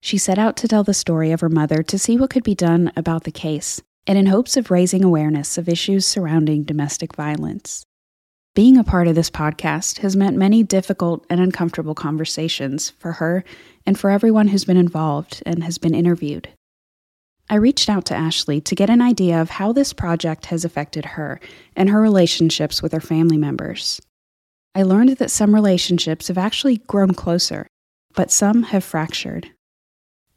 She 0.00 0.16
set 0.16 0.38
out 0.38 0.56
to 0.56 0.66
tell 0.66 0.82
the 0.82 0.94
story 0.94 1.32
of 1.32 1.42
her 1.42 1.50
mother 1.50 1.82
to 1.82 1.98
see 1.98 2.16
what 2.16 2.30
could 2.30 2.44
be 2.44 2.54
done 2.54 2.92
about 2.96 3.24
the 3.24 3.30
case, 3.30 3.82
and 4.06 4.16
in 4.16 4.24
hopes 4.24 4.56
of 4.56 4.70
raising 4.70 5.04
awareness 5.04 5.58
of 5.58 5.68
issues 5.68 6.06
surrounding 6.06 6.62
domestic 6.62 7.14
violence. 7.14 7.84
Being 8.54 8.78
a 8.78 8.84
part 8.84 9.06
of 9.06 9.16
this 9.16 9.28
podcast 9.28 9.98
has 9.98 10.16
meant 10.16 10.38
many 10.38 10.62
difficult 10.62 11.26
and 11.28 11.40
uncomfortable 11.40 11.94
conversations 11.94 12.88
for 12.98 13.12
her 13.12 13.44
and 13.84 13.98
for 13.98 14.08
everyone 14.08 14.48
who's 14.48 14.64
been 14.64 14.78
involved 14.78 15.42
and 15.44 15.62
has 15.62 15.76
been 15.76 15.94
interviewed. 15.94 16.48
I 17.48 17.56
reached 17.56 17.88
out 17.88 18.04
to 18.06 18.14
Ashly 18.14 18.60
to 18.64 18.74
get 18.74 18.90
an 18.90 19.00
idea 19.00 19.40
of 19.40 19.50
how 19.50 19.72
this 19.72 19.92
project 19.92 20.46
has 20.46 20.64
affected 20.64 21.04
her 21.04 21.40
and 21.76 21.88
her 21.88 22.00
relationships 22.00 22.82
with 22.82 22.92
her 22.92 23.00
family 23.00 23.36
members. 23.36 24.00
I 24.74 24.82
learned 24.82 25.10
that 25.10 25.30
some 25.30 25.54
relationships 25.54 26.28
have 26.28 26.38
actually 26.38 26.78
grown 26.78 27.14
closer, 27.14 27.66
but 28.14 28.32
some 28.32 28.64
have 28.64 28.82
fractured. 28.82 29.50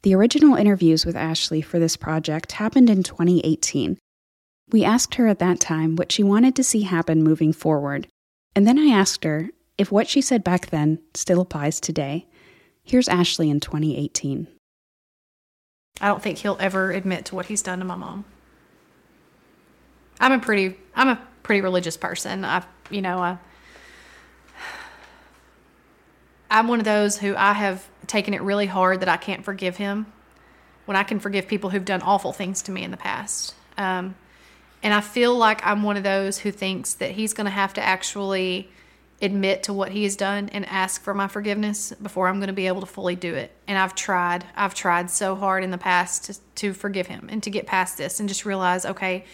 The 0.02 0.14
original 0.14 0.54
interviews 0.54 1.04
with 1.04 1.16
Ashly 1.16 1.62
for 1.62 1.78
this 1.78 1.96
project 1.96 2.52
happened 2.52 2.88
in 2.88 3.02
2018. 3.02 3.98
We 4.70 4.84
asked 4.84 5.16
her 5.16 5.26
at 5.26 5.40
that 5.40 5.60
time 5.60 5.96
what 5.96 6.12
she 6.12 6.22
wanted 6.22 6.54
to 6.56 6.64
see 6.64 6.82
happen 6.82 7.24
moving 7.24 7.52
forward, 7.52 8.06
and 8.54 8.66
then 8.66 8.78
I 8.78 8.86
asked 8.86 9.24
her 9.24 9.50
if 9.76 9.90
what 9.90 10.08
she 10.08 10.20
said 10.20 10.44
back 10.44 10.70
then 10.70 11.00
still 11.14 11.40
applies 11.40 11.80
today. 11.80 12.28
Here's 12.84 13.08
Ashly 13.08 13.50
in 13.50 13.60
2018. 13.60 14.46
I 16.00 16.08
don't 16.08 16.22
think 16.22 16.38
he'll 16.38 16.56
ever 16.60 16.90
admit 16.92 17.26
to 17.26 17.34
what 17.34 17.46
he's 17.46 17.62
done 17.62 17.78
to 17.78 17.84
my 17.84 17.96
mom. 17.96 18.24
I'm 20.18 20.32
a 20.32 20.38
pretty 20.38 20.76
I'm 20.94 21.08
a 21.08 21.20
pretty 21.42 21.60
religious 21.60 21.96
person. 21.96 22.44
I 22.44 22.64
you 22.90 23.02
know, 23.02 23.18
I 23.18 23.38
I'm 26.50 26.68
one 26.68 26.80
of 26.80 26.84
those 26.84 27.18
who 27.18 27.34
I 27.36 27.52
have 27.52 27.86
taken 28.06 28.34
it 28.34 28.42
really 28.42 28.66
hard 28.66 29.00
that 29.00 29.08
I 29.08 29.16
can't 29.16 29.44
forgive 29.44 29.76
him 29.76 30.06
when 30.84 30.96
I 30.96 31.04
can 31.04 31.20
forgive 31.20 31.46
people 31.46 31.70
who've 31.70 31.84
done 31.84 32.02
awful 32.02 32.32
things 32.32 32.62
to 32.62 32.72
me 32.72 32.82
in 32.82 32.90
the 32.90 32.96
past. 32.96 33.54
Um, 33.78 34.16
and 34.82 34.92
I 34.92 35.00
feel 35.00 35.36
like 35.36 35.64
I'm 35.64 35.84
one 35.84 35.96
of 35.96 36.02
those 36.02 36.38
who 36.38 36.50
thinks 36.50 36.94
that 36.94 37.12
he's 37.12 37.32
going 37.32 37.44
to 37.44 37.50
have 37.50 37.74
to 37.74 37.80
actually 37.80 38.68
admit 39.22 39.62
to 39.64 39.72
what 39.72 39.92
he 39.92 40.04
has 40.04 40.16
done 40.16 40.48
and 40.50 40.64
ask 40.66 41.02
for 41.02 41.12
my 41.12 41.28
forgiveness 41.28 41.92
before 42.02 42.28
I'm 42.28 42.36
going 42.36 42.48
to 42.48 42.54
be 42.54 42.66
able 42.66 42.80
to 42.80 42.86
fully 42.86 43.16
do 43.16 43.34
it. 43.34 43.52
And 43.66 43.76
I've 43.76 43.94
tried. 43.94 44.46
I've 44.56 44.74
tried 44.74 45.10
so 45.10 45.36
hard 45.36 45.62
in 45.62 45.70
the 45.70 45.78
past 45.78 46.24
to, 46.24 46.38
to 46.56 46.72
forgive 46.72 47.06
him 47.06 47.28
and 47.30 47.42
to 47.42 47.50
get 47.50 47.66
past 47.66 47.98
this 47.98 48.20
and 48.20 48.28
just 48.28 48.46
realize, 48.46 48.86
okay, 48.86 49.24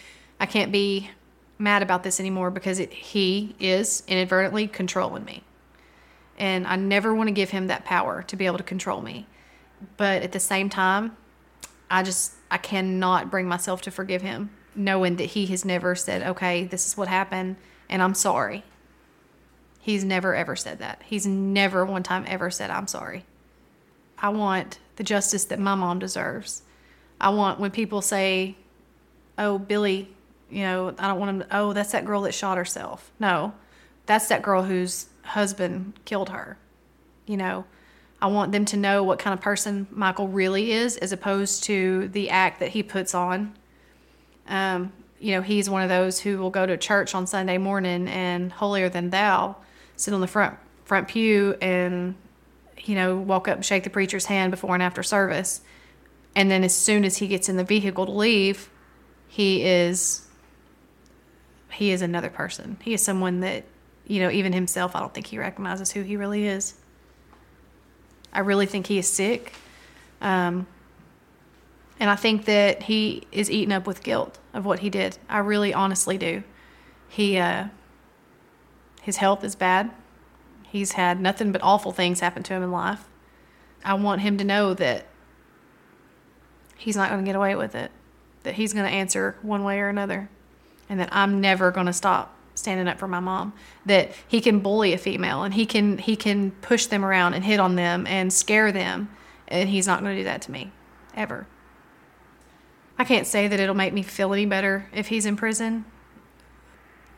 I 0.40 0.46
can't 0.46 0.72
be 0.72 1.10
mad 1.58 1.82
about 1.82 2.02
this 2.02 2.20
anymore 2.20 2.50
because 2.50 2.78
it, 2.78 2.92
he 2.92 3.54
is 3.60 4.02
inadvertently 4.08 4.66
controlling 4.66 5.24
me. 5.24 5.42
And 6.38 6.66
I 6.66 6.76
never 6.76 7.14
want 7.14 7.28
to 7.28 7.32
give 7.32 7.50
him 7.50 7.68
that 7.68 7.84
power 7.84 8.22
to 8.24 8.36
be 8.36 8.46
able 8.46 8.58
to 8.58 8.64
control 8.64 9.00
me. 9.00 9.26
But 9.96 10.22
at 10.22 10.32
the 10.32 10.40
same 10.40 10.68
time, 10.68 11.16
I 11.90 12.02
just 12.02 12.32
I 12.50 12.58
cannot 12.58 13.30
bring 13.30 13.46
myself 13.46 13.82
to 13.82 13.90
forgive 13.90 14.22
him 14.22 14.50
knowing 14.74 15.16
that 15.16 15.24
he 15.24 15.46
has 15.46 15.64
never 15.64 15.94
said, 15.94 16.22
"Okay, 16.22 16.64
this 16.64 16.86
is 16.86 16.96
what 16.96 17.08
happened 17.08 17.56
and 17.88 18.02
I'm 18.02 18.14
sorry." 18.14 18.64
He's 19.86 20.02
never 20.02 20.34
ever 20.34 20.56
said 20.56 20.80
that. 20.80 21.00
He's 21.04 21.28
never 21.28 21.84
one 21.84 22.02
time 22.02 22.24
ever 22.26 22.50
said, 22.50 22.70
"I'm 22.70 22.88
sorry." 22.88 23.24
I 24.18 24.30
want 24.30 24.80
the 24.96 25.04
justice 25.04 25.44
that 25.44 25.60
my 25.60 25.76
mom 25.76 26.00
deserves. 26.00 26.62
I 27.20 27.28
want 27.28 27.60
when 27.60 27.70
people 27.70 28.02
say, 28.02 28.56
"Oh, 29.38 29.60
Billie, 29.60 30.08
you 30.50 30.64
know, 30.64 30.92
I 30.98 31.06
don't 31.06 31.20
want 31.20 31.28
him 31.28 31.38
to, 31.38 31.56
oh, 31.56 31.72
that's 31.72 31.92
that 31.92 32.04
girl 32.04 32.22
that 32.22 32.34
shot 32.34 32.58
herself." 32.58 33.12
No. 33.20 33.52
That's 34.06 34.26
that 34.26 34.42
girl 34.42 34.64
whose 34.64 35.06
husband 35.22 35.92
killed 36.04 36.30
her. 36.30 36.58
You 37.26 37.36
know, 37.36 37.64
I 38.20 38.26
want 38.26 38.50
them 38.50 38.64
to 38.64 38.76
know 38.76 39.04
what 39.04 39.20
kind 39.20 39.34
of 39.34 39.40
person 39.40 39.86
Michael 39.92 40.26
really 40.26 40.72
is 40.72 40.96
as 40.96 41.12
opposed 41.12 41.62
to 41.64 42.08
the 42.08 42.28
act 42.30 42.58
that 42.58 42.70
he 42.70 42.82
puts 42.82 43.14
on. 43.14 43.54
Um, 44.48 44.92
you 45.20 45.36
know, 45.36 45.42
he's 45.42 45.70
one 45.70 45.82
of 45.82 45.88
those 45.88 46.18
who 46.18 46.38
will 46.38 46.50
go 46.50 46.66
to 46.66 46.76
church 46.76 47.14
on 47.14 47.28
Sunday 47.28 47.56
morning 47.56 48.08
and 48.08 48.50
holier 48.50 48.88
than 48.88 49.10
thou 49.10 49.58
sit 49.96 50.14
on 50.14 50.20
the 50.20 50.26
front 50.26 50.56
front 50.84 51.08
pew 51.08 51.56
and 51.60 52.14
you 52.86 52.94
know, 52.94 53.16
walk 53.16 53.48
up 53.48 53.56
and 53.56 53.64
shake 53.64 53.84
the 53.84 53.90
preacher's 53.90 54.26
hand 54.26 54.50
before 54.50 54.74
and 54.74 54.82
after 54.82 55.02
service. 55.02 55.60
And 56.34 56.50
then 56.50 56.64
as 56.64 56.74
soon 56.74 57.04
as 57.04 57.16
he 57.16 57.26
gets 57.26 57.48
in 57.48 57.56
the 57.56 57.64
vehicle 57.64 58.06
to 58.06 58.12
leave, 58.12 58.70
he 59.28 59.64
is 59.64 60.22
he 61.72 61.90
is 61.90 62.00
another 62.00 62.30
person. 62.30 62.78
He 62.82 62.94
is 62.94 63.02
someone 63.02 63.40
that, 63.40 63.64
you 64.06 64.20
know, 64.20 64.30
even 64.30 64.52
himself 64.52 64.94
I 64.94 65.00
don't 65.00 65.12
think 65.12 65.26
he 65.26 65.38
recognizes 65.38 65.92
who 65.92 66.02
he 66.02 66.16
really 66.16 66.46
is. 66.46 66.74
I 68.32 68.40
really 68.40 68.66
think 68.66 68.86
he 68.86 68.98
is 68.98 69.10
sick. 69.10 69.52
Um, 70.20 70.66
and 71.98 72.10
I 72.10 72.16
think 72.16 72.44
that 72.44 72.84
he 72.84 73.26
is 73.32 73.50
eaten 73.50 73.72
up 73.72 73.86
with 73.86 74.02
guilt 74.02 74.38
of 74.52 74.64
what 74.64 74.80
he 74.80 74.90
did. 74.90 75.18
I 75.28 75.38
really 75.38 75.72
honestly 75.72 76.18
do. 76.18 76.42
He, 77.08 77.38
uh, 77.38 77.68
his 79.06 79.18
health 79.18 79.44
is 79.44 79.54
bad. 79.54 79.92
He's 80.64 80.92
had 80.92 81.20
nothing 81.20 81.52
but 81.52 81.62
awful 81.62 81.92
things 81.92 82.18
happen 82.18 82.42
to 82.42 82.54
him 82.54 82.64
in 82.64 82.72
life. 82.72 83.04
I 83.84 83.94
want 83.94 84.22
him 84.22 84.36
to 84.38 84.42
know 84.42 84.74
that 84.74 85.06
he's 86.76 86.96
not 86.96 87.08
going 87.10 87.24
to 87.24 87.28
get 87.28 87.36
away 87.36 87.54
with 87.54 87.76
it, 87.76 87.92
that 88.42 88.54
he's 88.54 88.72
going 88.72 88.84
to 88.84 88.90
answer 88.90 89.36
one 89.42 89.62
way 89.62 89.78
or 89.78 89.88
another, 89.88 90.28
and 90.88 90.98
that 90.98 91.10
I'm 91.12 91.40
never 91.40 91.70
going 91.70 91.86
to 91.86 91.92
stop 91.92 92.34
standing 92.56 92.88
up 92.88 92.98
for 92.98 93.06
my 93.06 93.20
mom 93.20 93.52
that 93.84 94.10
he 94.26 94.40
can 94.40 94.58
bully 94.58 94.92
a 94.92 94.98
female 94.98 95.44
and 95.44 95.54
he 95.54 95.66
can 95.66 95.98
he 95.98 96.16
can 96.16 96.50
push 96.50 96.86
them 96.86 97.04
around 97.04 97.34
and 97.34 97.44
hit 97.44 97.60
on 97.60 97.76
them 97.76 98.08
and 98.08 98.32
scare 98.32 98.72
them 98.72 99.08
and 99.46 99.68
he's 99.68 99.86
not 99.86 100.00
going 100.00 100.16
to 100.16 100.20
do 100.20 100.24
that 100.24 100.40
to 100.40 100.50
me 100.50 100.72
ever 101.14 101.46
i 102.98 103.04
can't 103.04 103.26
say 103.26 103.46
that 103.46 103.60
it'll 103.60 103.74
make 103.74 103.92
me 103.92 104.02
feel 104.02 104.32
any 104.32 104.46
better 104.46 104.88
if 104.90 105.08
he's 105.08 105.26
in 105.26 105.36
prison 105.36 105.84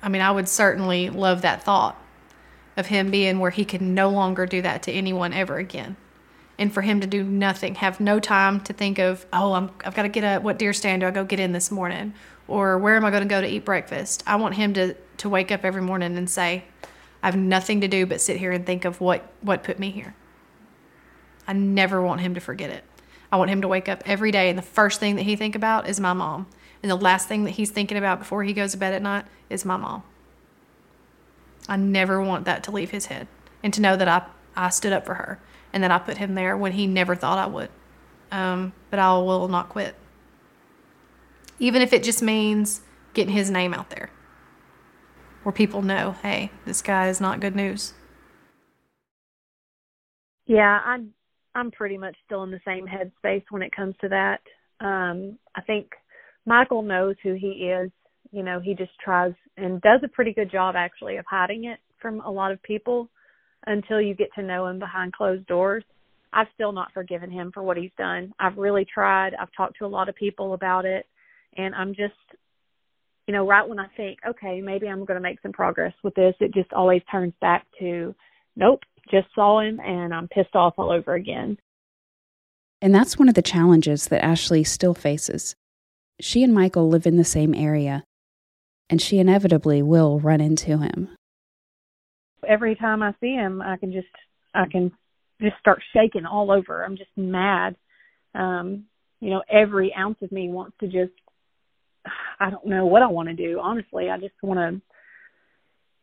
i 0.02 0.08
mean 0.08 0.22
i 0.22 0.30
would 0.30 0.48
certainly 0.48 1.10
love 1.10 1.42
that 1.42 1.62
thought 1.62 2.00
of 2.76 2.86
him 2.86 3.10
being 3.10 3.38
where 3.38 3.50
he 3.50 3.64
can 3.64 3.94
no 3.94 4.08
longer 4.08 4.46
do 4.46 4.62
that 4.62 4.82
to 4.82 4.92
anyone 4.92 5.32
ever 5.32 5.56
again 5.56 5.96
and 6.58 6.72
for 6.72 6.82
him 6.82 7.00
to 7.00 7.06
do 7.06 7.22
nothing 7.22 7.76
have 7.76 8.00
no 8.00 8.18
time 8.20 8.60
to 8.60 8.72
think 8.72 8.98
of 8.98 9.26
oh 9.32 9.52
I'm, 9.52 9.70
i've 9.84 9.94
got 9.94 10.02
to 10.02 10.08
get 10.08 10.24
up 10.24 10.42
what 10.42 10.58
deer 10.58 10.72
stand 10.72 11.00
do 11.00 11.06
i 11.06 11.10
go 11.10 11.24
get 11.24 11.40
in 11.40 11.52
this 11.52 11.70
morning 11.70 12.14
or 12.46 12.78
where 12.78 12.96
am 12.96 13.04
i 13.04 13.10
going 13.10 13.22
to 13.22 13.28
go 13.28 13.40
to 13.40 13.46
eat 13.46 13.64
breakfast 13.64 14.22
i 14.26 14.36
want 14.36 14.54
him 14.54 14.72
to 14.74 14.94
to 15.18 15.28
wake 15.28 15.52
up 15.52 15.64
every 15.64 15.82
morning 15.82 16.16
and 16.16 16.30
say, 16.30 16.64
I 17.22 17.26
have 17.26 17.36
nothing 17.36 17.80
to 17.82 17.88
do 17.88 18.06
but 18.06 18.20
sit 18.20 18.38
here 18.38 18.52
and 18.52 18.64
think 18.64 18.84
of 18.84 19.00
what, 19.00 19.30
what 19.40 19.62
put 19.62 19.78
me 19.78 19.90
here. 19.90 20.14
I 21.46 21.52
never 21.52 22.00
want 22.00 22.20
him 22.20 22.34
to 22.34 22.40
forget 22.40 22.70
it. 22.70 22.84
I 23.30 23.36
want 23.36 23.50
him 23.50 23.60
to 23.60 23.68
wake 23.68 23.88
up 23.88 24.02
every 24.06 24.30
day 24.30 24.48
and 24.48 24.56
the 24.56 24.62
first 24.62 25.00
thing 25.00 25.16
that 25.16 25.22
he 25.22 25.36
think 25.36 25.54
about 25.54 25.88
is 25.88 26.00
my 26.00 26.12
mom. 26.12 26.46
And 26.82 26.90
the 26.90 26.96
last 26.96 27.28
thing 27.28 27.44
that 27.44 27.52
he's 27.52 27.70
thinking 27.70 27.96
about 27.96 28.18
before 28.18 28.44
he 28.44 28.52
goes 28.52 28.72
to 28.72 28.78
bed 28.78 28.94
at 28.94 29.02
night 29.02 29.24
is 29.50 29.64
my 29.64 29.76
mom. 29.76 30.02
I 31.68 31.76
never 31.76 32.22
want 32.22 32.44
that 32.44 32.62
to 32.64 32.70
leave 32.70 32.90
his 32.90 33.06
head. 33.06 33.26
And 33.62 33.74
to 33.74 33.80
know 33.80 33.96
that 33.96 34.08
I, 34.08 34.24
I 34.54 34.68
stood 34.70 34.92
up 34.92 35.04
for 35.04 35.14
her 35.14 35.40
and 35.72 35.82
that 35.82 35.90
I 35.90 35.98
put 35.98 36.18
him 36.18 36.34
there 36.34 36.56
when 36.56 36.72
he 36.72 36.86
never 36.86 37.14
thought 37.14 37.38
I 37.38 37.46
would. 37.46 37.70
Um, 38.30 38.72
but 38.90 38.98
I 38.98 39.12
will 39.18 39.48
not 39.48 39.68
quit. 39.68 39.94
Even 41.58 41.82
if 41.82 41.92
it 41.92 42.04
just 42.04 42.22
means 42.22 42.82
getting 43.14 43.34
his 43.34 43.50
name 43.50 43.74
out 43.74 43.90
there 43.90 44.10
where 45.42 45.52
people 45.52 45.82
know, 45.82 46.12
hey, 46.22 46.50
this 46.64 46.82
guy 46.82 47.08
is 47.08 47.20
not 47.20 47.40
good 47.40 47.56
news. 47.56 47.94
Yeah, 50.46 50.80
I'm 50.84 51.12
I'm 51.54 51.70
pretty 51.70 51.98
much 51.98 52.16
still 52.24 52.42
in 52.42 52.50
the 52.50 52.60
same 52.64 52.86
headspace 52.86 53.44
when 53.50 53.62
it 53.62 53.72
comes 53.72 53.94
to 54.00 54.08
that. 54.08 54.40
Um, 54.80 55.38
I 55.54 55.60
think 55.62 55.92
Michael 56.48 56.82
knows 56.82 57.14
who 57.22 57.34
he 57.34 57.70
is. 57.70 57.90
You 58.32 58.42
know, 58.42 58.60
he 58.60 58.74
just 58.74 58.92
tries 59.02 59.32
and 59.56 59.80
does 59.82 60.00
a 60.02 60.08
pretty 60.08 60.32
good 60.32 60.50
job 60.50 60.74
actually 60.76 61.16
of 61.16 61.24
hiding 61.28 61.64
it 61.64 61.78
from 62.00 62.20
a 62.20 62.30
lot 62.30 62.52
of 62.52 62.62
people 62.62 63.08
until 63.66 64.00
you 64.00 64.14
get 64.14 64.32
to 64.34 64.42
know 64.42 64.66
him 64.66 64.78
behind 64.78 65.12
closed 65.12 65.46
doors. 65.46 65.84
I've 66.32 66.46
still 66.54 66.72
not 66.72 66.92
forgiven 66.92 67.30
him 67.30 67.50
for 67.52 67.62
what 67.62 67.76
he's 67.76 67.90
done. 67.96 68.32
I've 68.38 68.56
really 68.56 68.86
tried. 68.92 69.34
I've 69.34 69.52
talked 69.56 69.78
to 69.78 69.86
a 69.86 69.88
lot 69.88 70.08
of 70.08 70.14
people 70.14 70.54
about 70.54 70.84
it 70.84 71.06
and 71.56 71.74
I'm 71.74 71.94
just 71.94 72.14
you 73.28 73.34
know, 73.34 73.46
right 73.46 73.68
when 73.68 73.78
I 73.78 73.88
think, 73.94 74.18
okay, 74.26 74.62
maybe 74.62 74.88
I'm 74.88 75.04
going 75.04 75.16
to 75.16 75.20
make 75.20 75.38
some 75.42 75.52
progress 75.52 75.92
with 76.02 76.14
this, 76.14 76.34
it 76.40 76.54
just 76.54 76.72
always 76.72 77.02
turns 77.10 77.34
back 77.42 77.66
to, 77.78 78.14
nope, 78.56 78.80
just 79.10 79.26
saw 79.34 79.60
him 79.60 79.78
and 79.80 80.14
I'm 80.14 80.28
pissed 80.28 80.54
off 80.56 80.74
all 80.78 80.90
over 80.90 81.12
again. 81.12 81.58
And 82.80 82.94
that's 82.94 83.18
one 83.18 83.28
of 83.28 83.34
the 83.34 83.42
challenges 83.42 84.08
that 84.08 84.24
Ashly 84.24 84.64
still 84.64 84.94
faces. 84.94 85.56
She 86.20 86.42
and 86.42 86.52
Michael 86.52 86.88
live 86.88 87.06
in 87.06 87.16
the 87.16 87.24
same 87.24 87.54
area, 87.54 88.04
and 88.90 89.00
she 89.00 89.18
inevitably 89.18 89.82
will 89.82 90.18
run 90.18 90.40
into 90.40 90.78
him. 90.78 91.08
Every 92.46 92.74
time 92.74 93.02
I 93.02 93.14
see 93.20 93.32
him, 93.32 93.62
I 93.62 93.76
can 93.76 93.92
just 93.92 94.08
I 94.54 94.66
can 94.66 94.92
just 95.40 95.58
start 95.58 95.80
shaking 95.92 96.26
all 96.26 96.50
over. 96.50 96.84
I'm 96.84 96.96
just 96.96 97.10
mad. 97.16 97.76
Um, 98.34 98.84
you 99.20 99.30
know, 99.30 99.42
every 99.50 99.94
ounce 99.94 100.18
of 100.22 100.32
me 100.32 100.48
wants 100.48 100.76
to 100.80 100.86
just 100.86 101.12
I 102.40 102.50
don't 102.50 102.66
know 102.66 102.86
what 102.86 103.02
I 103.02 103.08
want 103.08 103.28
to 103.28 103.34
do. 103.34 103.60
Honestly, 103.60 104.10
I 104.10 104.18
just 104.18 104.34
want 104.42 104.58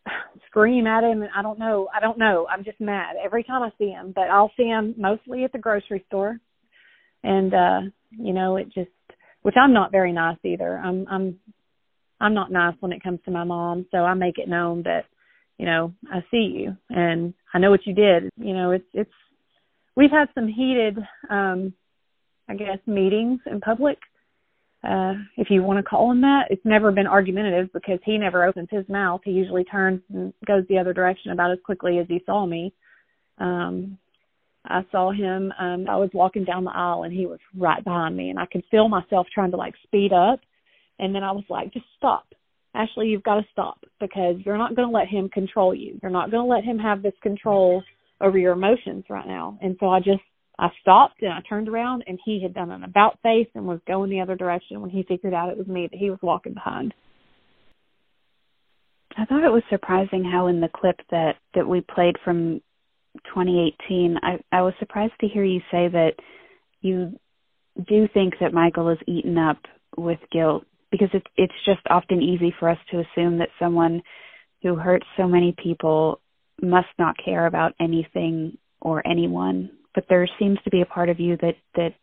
to 0.05 0.11
scream 0.47 0.87
at 0.87 1.03
him 1.03 1.23
and 1.23 1.31
I 1.35 1.41
don't 1.41 1.59
know. 1.59 1.89
I 1.93 1.99
don't 1.99 2.17
know. 2.17 2.47
I'm 2.49 2.63
just 2.63 2.79
mad 2.79 3.15
every 3.23 3.43
time 3.43 3.63
I 3.63 3.71
see 3.77 3.89
him, 3.89 4.13
but 4.15 4.29
I'll 4.29 4.51
see 4.55 4.67
him 4.67 4.95
mostly 4.97 5.43
at 5.43 5.51
the 5.51 5.57
grocery 5.57 6.03
store. 6.07 6.39
And 7.23 7.53
uh, 7.53 7.81
you 8.11 8.33
know, 8.33 8.57
it 8.57 8.71
just 8.73 8.91
which 9.45 9.57
I'm 9.61 9.73
not 9.73 9.91
very 9.91 10.11
nice 10.11 10.39
either. 10.43 10.75
I'm 10.75 11.05
I'm 11.07 11.39
I'm 12.19 12.33
not 12.33 12.51
nice 12.51 12.73
when 12.79 12.91
it 12.91 13.03
comes 13.03 13.19
to 13.25 13.31
my 13.31 13.43
mom, 13.43 13.85
so 13.91 13.99
I 13.99 14.15
make 14.15 14.39
it 14.39 14.49
known 14.49 14.81
that 14.83 15.05
you 15.59 15.67
know, 15.67 15.93
I 16.11 16.21
see 16.31 16.63
you 16.63 16.75
and 16.89 17.31
I 17.53 17.59
know 17.59 17.69
what 17.69 17.85
you 17.85 17.93
did. 17.93 18.31
You 18.37 18.55
know, 18.55 18.71
it's 18.71 18.87
it's 18.91 19.13
we've 19.95 20.09
had 20.09 20.29
some 20.33 20.47
heated 20.47 20.97
um 21.29 21.73
I 22.49 22.55
guess 22.55 22.79
meetings 22.87 23.39
in 23.45 23.61
public 23.61 23.99
uh, 24.83 25.13
if 25.37 25.51
you 25.51 25.61
want 25.61 25.77
to 25.77 25.83
call 25.83 26.11
him 26.11 26.21
that. 26.21 26.45
It's 26.49 26.65
never 26.65 26.91
been 26.91 27.05
argumentative 27.05 27.69
because 27.71 27.99
he 28.03 28.17
never 28.17 28.45
opens 28.45 28.69
his 28.71 28.89
mouth. 28.89 29.21
He 29.23 29.31
usually 29.31 29.63
turns 29.63 30.01
and 30.11 30.33
goes 30.47 30.63
the 30.69 30.79
other 30.79 30.93
direction 30.93 31.31
about 31.31 31.51
as 31.51 31.59
quickly 31.63 31.99
as 31.99 32.07
he 32.07 32.23
saw 32.25 32.47
me. 32.47 32.73
Um, 33.37 33.99
I 34.67 34.85
saw 34.91 35.11
him. 35.11 35.53
Um, 35.59 35.85
I 35.89 35.95
was 35.95 36.09
walking 36.13 36.43
down 36.43 36.63
the 36.63 36.71
aisle 36.75 37.03
and 37.03 37.13
he 37.13 37.25
was 37.25 37.39
right 37.57 37.83
behind 37.83 38.15
me, 38.15 38.29
and 38.29 38.39
I 38.39 38.45
could 38.45 38.63
feel 38.71 38.89
myself 38.89 39.27
trying 39.33 39.51
to 39.51 39.57
like 39.57 39.73
speed 39.83 40.13
up. 40.13 40.39
And 40.99 41.13
then 41.13 41.23
I 41.23 41.31
was 41.31 41.43
like, 41.49 41.73
just 41.73 41.85
stop. 41.97 42.25
Ashly, 42.75 43.07
you've 43.07 43.23
got 43.23 43.35
to 43.35 43.45
stop 43.51 43.79
because 43.99 44.35
you're 44.45 44.57
not 44.57 44.75
going 44.75 44.87
to 44.87 44.93
let 44.93 45.07
him 45.07 45.29
control 45.29 45.73
you. 45.73 45.99
You're 46.01 46.11
not 46.11 46.31
going 46.31 46.43
to 46.43 46.49
let 46.49 46.63
him 46.63 46.77
have 46.77 47.01
this 47.01 47.13
control 47.21 47.83
over 48.21 48.37
your 48.37 48.53
emotions 48.53 49.05
right 49.09 49.27
now. 49.27 49.57
And 49.61 49.75
so 49.79 49.89
I 49.89 49.99
just 49.99 50.21
I 50.57 50.69
stopped 50.81 51.21
and 51.21 51.33
I 51.33 51.41
turned 51.47 51.67
around 51.67 52.03
and 52.07 52.19
he 52.23 52.41
had 52.41 52.53
done 52.53 52.71
an 52.71 52.83
about 52.83 53.19
face 53.21 53.47
and 53.55 53.65
was 53.65 53.79
going 53.87 54.09
the 54.09 54.21
other 54.21 54.35
direction 54.35 54.81
when 54.81 54.89
he 54.89 55.03
figured 55.03 55.33
out 55.33 55.49
it 55.49 55.57
was 55.57 55.67
me 55.67 55.87
that 55.91 55.97
he 55.97 56.09
was 56.09 56.19
walking 56.21 56.53
behind. 56.53 56.93
I 59.17 59.25
thought 59.25 59.43
it 59.43 59.51
was 59.51 59.63
surprising 59.69 60.23
how 60.23 60.47
in 60.47 60.61
the 60.61 60.69
clip 60.73 60.99
that 61.11 61.35
that 61.53 61.67
we 61.67 61.81
played 61.81 62.15
from 62.23 62.61
2018, 63.25 64.17
I 64.21 64.39
I 64.51 64.61
was 64.61 64.73
surprised 64.79 65.13
to 65.21 65.27
hear 65.27 65.43
you 65.43 65.59
say 65.71 65.87
that 65.87 66.13
you 66.81 67.19
do 67.87 68.07
think 68.13 68.35
that 68.39 68.53
Michael 68.53 68.89
is 68.89 68.99
eaten 69.07 69.37
up 69.37 69.57
with 69.97 70.19
guilt 70.31 70.65
because 70.91 71.09
it's 71.13 71.27
it's 71.37 71.65
just 71.65 71.81
often 71.89 72.21
easy 72.21 72.53
for 72.59 72.69
us 72.69 72.79
to 72.91 72.99
assume 72.99 73.39
that 73.39 73.49
someone 73.59 74.01
who 74.61 74.75
hurts 74.75 75.05
so 75.17 75.27
many 75.27 75.55
people 75.61 76.21
must 76.61 76.87
not 76.97 77.15
care 77.23 77.45
about 77.47 77.73
anything 77.79 78.57
or 78.81 79.05
anyone 79.05 79.69
but 79.95 80.05
there 80.09 80.27
seems 80.37 80.59
to 80.63 80.69
be 80.69 80.81
a 80.81 80.85
part 80.85 81.09
of 81.09 81.19
you 81.19 81.37
that 81.37 81.55
that 81.75 81.93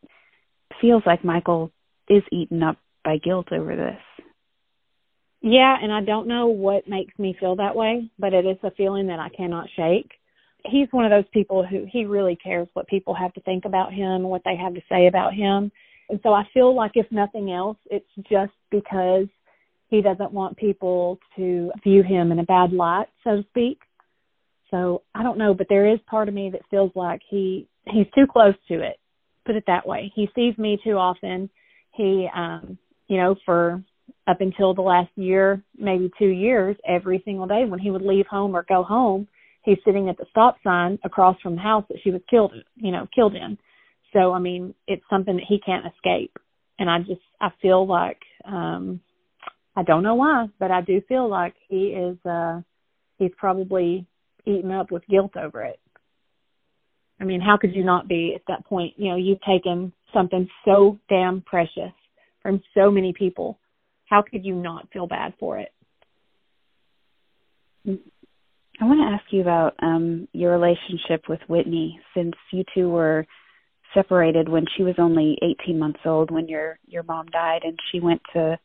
feels 0.80 1.02
like 1.06 1.24
Michael 1.24 1.70
is 2.08 2.22
eaten 2.32 2.62
up 2.62 2.78
by 3.04 3.18
guilt 3.18 3.52
over 3.52 3.76
this. 3.76 4.24
Yeah, 5.42 5.76
and 5.80 5.92
I 5.92 6.02
don't 6.02 6.28
know 6.28 6.46
what 6.46 6.88
makes 6.88 7.16
me 7.18 7.36
feel 7.38 7.56
that 7.56 7.76
way, 7.76 8.10
but 8.18 8.32
it 8.32 8.46
is 8.46 8.56
a 8.62 8.70
feeling 8.70 9.08
that 9.08 9.18
I 9.18 9.28
cannot 9.28 9.68
shake. 9.76 10.10
He's 10.64 10.88
one 10.90 11.04
of 11.04 11.10
those 11.10 11.28
people 11.32 11.66
who 11.66 11.86
he 11.90 12.04
really 12.04 12.36
cares 12.36 12.68
what 12.74 12.86
people 12.86 13.14
have 13.14 13.32
to 13.34 13.40
think 13.40 13.64
about 13.64 13.92
him, 13.92 14.22
what 14.22 14.42
they 14.44 14.56
have 14.56 14.74
to 14.74 14.82
say 14.88 15.06
about 15.06 15.34
him. 15.34 15.72
And 16.08 16.20
so 16.22 16.32
I 16.32 16.44
feel 16.52 16.74
like 16.74 16.92
if 16.94 17.06
nothing 17.10 17.50
else, 17.50 17.78
it's 17.90 18.06
just 18.30 18.52
because 18.70 19.26
he 19.88 20.00
doesn't 20.02 20.32
want 20.32 20.56
people 20.56 21.18
to 21.36 21.70
view 21.82 22.02
him 22.02 22.32
in 22.32 22.38
a 22.38 22.44
bad 22.44 22.72
light, 22.72 23.06
so 23.24 23.36
to 23.36 23.44
speak. 23.50 23.80
So 24.70 25.02
I 25.14 25.22
don't 25.22 25.38
know, 25.38 25.52
but 25.52 25.66
there 25.68 25.92
is 25.92 26.00
part 26.06 26.28
of 26.28 26.34
me 26.34 26.50
that 26.50 26.62
feels 26.70 26.90
like 26.94 27.20
he 27.28 27.68
he's 27.86 28.06
too 28.14 28.26
close 28.26 28.54
to 28.68 28.74
it. 28.80 28.98
Put 29.44 29.56
it 29.56 29.64
that 29.66 29.86
way. 29.86 30.12
He 30.14 30.28
sees 30.34 30.56
me 30.56 30.78
too 30.82 30.92
often. 30.92 31.50
He, 31.90 32.28
um, 32.34 32.78
you 33.08 33.18
know, 33.18 33.34
for 33.44 33.82
up 34.26 34.40
until 34.40 34.72
the 34.72 34.82
last 34.82 35.10
year, 35.16 35.62
maybe 35.76 36.10
two 36.18 36.28
years, 36.28 36.76
every 36.88 37.20
single 37.24 37.46
day 37.46 37.64
when 37.66 37.80
he 37.80 37.90
would 37.90 38.02
leave 38.02 38.26
home 38.26 38.54
or 38.56 38.64
go 38.68 38.82
home, 38.82 39.26
he's 39.62 39.78
sitting 39.84 40.08
at 40.08 40.16
the 40.16 40.26
stop 40.30 40.56
sign 40.62 40.98
across 41.04 41.40
from 41.40 41.56
the 41.56 41.62
house 41.62 41.84
that 41.88 41.98
she 42.02 42.10
was 42.10 42.20
killed, 42.28 42.52
you 42.76 42.92
know, 42.92 43.06
killed 43.14 43.34
in. 43.34 43.58
So 44.12 44.32
I 44.32 44.38
mean, 44.38 44.74
it's 44.86 45.04
something 45.08 45.36
that 45.36 45.44
he 45.48 45.60
can't 45.60 45.86
escape. 45.86 46.36
And 46.78 46.90
I 46.90 46.98
just 46.98 47.20
I 47.40 47.50
feel 47.60 47.86
like 47.86 48.20
um 48.44 49.00
I 49.74 49.82
don't 49.82 50.02
know 50.02 50.16
why, 50.16 50.46
but 50.58 50.70
I 50.70 50.82
do 50.82 51.00
feel 51.08 51.28
like 51.28 51.54
he 51.68 51.88
is 51.88 52.16
uh 52.26 52.60
he's 53.18 53.32
probably 53.36 54.06
eaten 54.44 54.72
up 54.72 54.90
with 54.90 55.06
guilt 55.08 55.36
over 55.36 55.62
it. 55.62 55.78
I 57.20 57.24
mean, 57.24 57.40
how 57.40 57.56
could 57.56 57.74
you 57.74 57.84
not 57.84 58.08
be 58.08 58.32
at 58.34 58.42
that 58.48 58.66
point? 58.66 58.94
You 58.96 59.10
know, 59.10 59.16
you've 59.16 59.40
taken 59.42 59.92
something 60.12 60.48
so 60.64 60.98
damn 61.08 61.40
precious 61.42 61.92
from 62.42 62.60
so 62.74 62.90
many 62.90 63.12
people. 63.12 63.58
How 64.06 64.22
could 64.22 64.44
you 64.44 64.54
not 64.54 64.88
feel 64.92 65.06
bad 65.06 65.32
for 65.38 65.58
it? 65.58 65.72
I 68.82 68.84
want 68.84 68.98
to 68.98 69.14
ask 69.14 69.32
you 69.32 69.42
about 69.42 69.74
um, 69.80 70.26
your 70.32 70.58
relationship 70.58 71.28
with 71.28 71.38
Whitney, 71.46 72.00
since 72.16 72.34
you 72.50 72.64
two 72.74 72.90
were 72.90 73.24
separated 73.94 74.48
when 74.48 74.64
she 74.76 74.82
was 74.82 74.96
only 74.98 75.38
18 75.62 75.78
months 75.78 76.00
old 76.04 76.32
when 76.32 76.48
your 76.48 76.80
your 76.88 77.04
mom 77.04 77.26
died, 77.26 77.60
and 77.62 77.78
she 77.92 78.00
went 78.00 78.20
to 78.32 78.58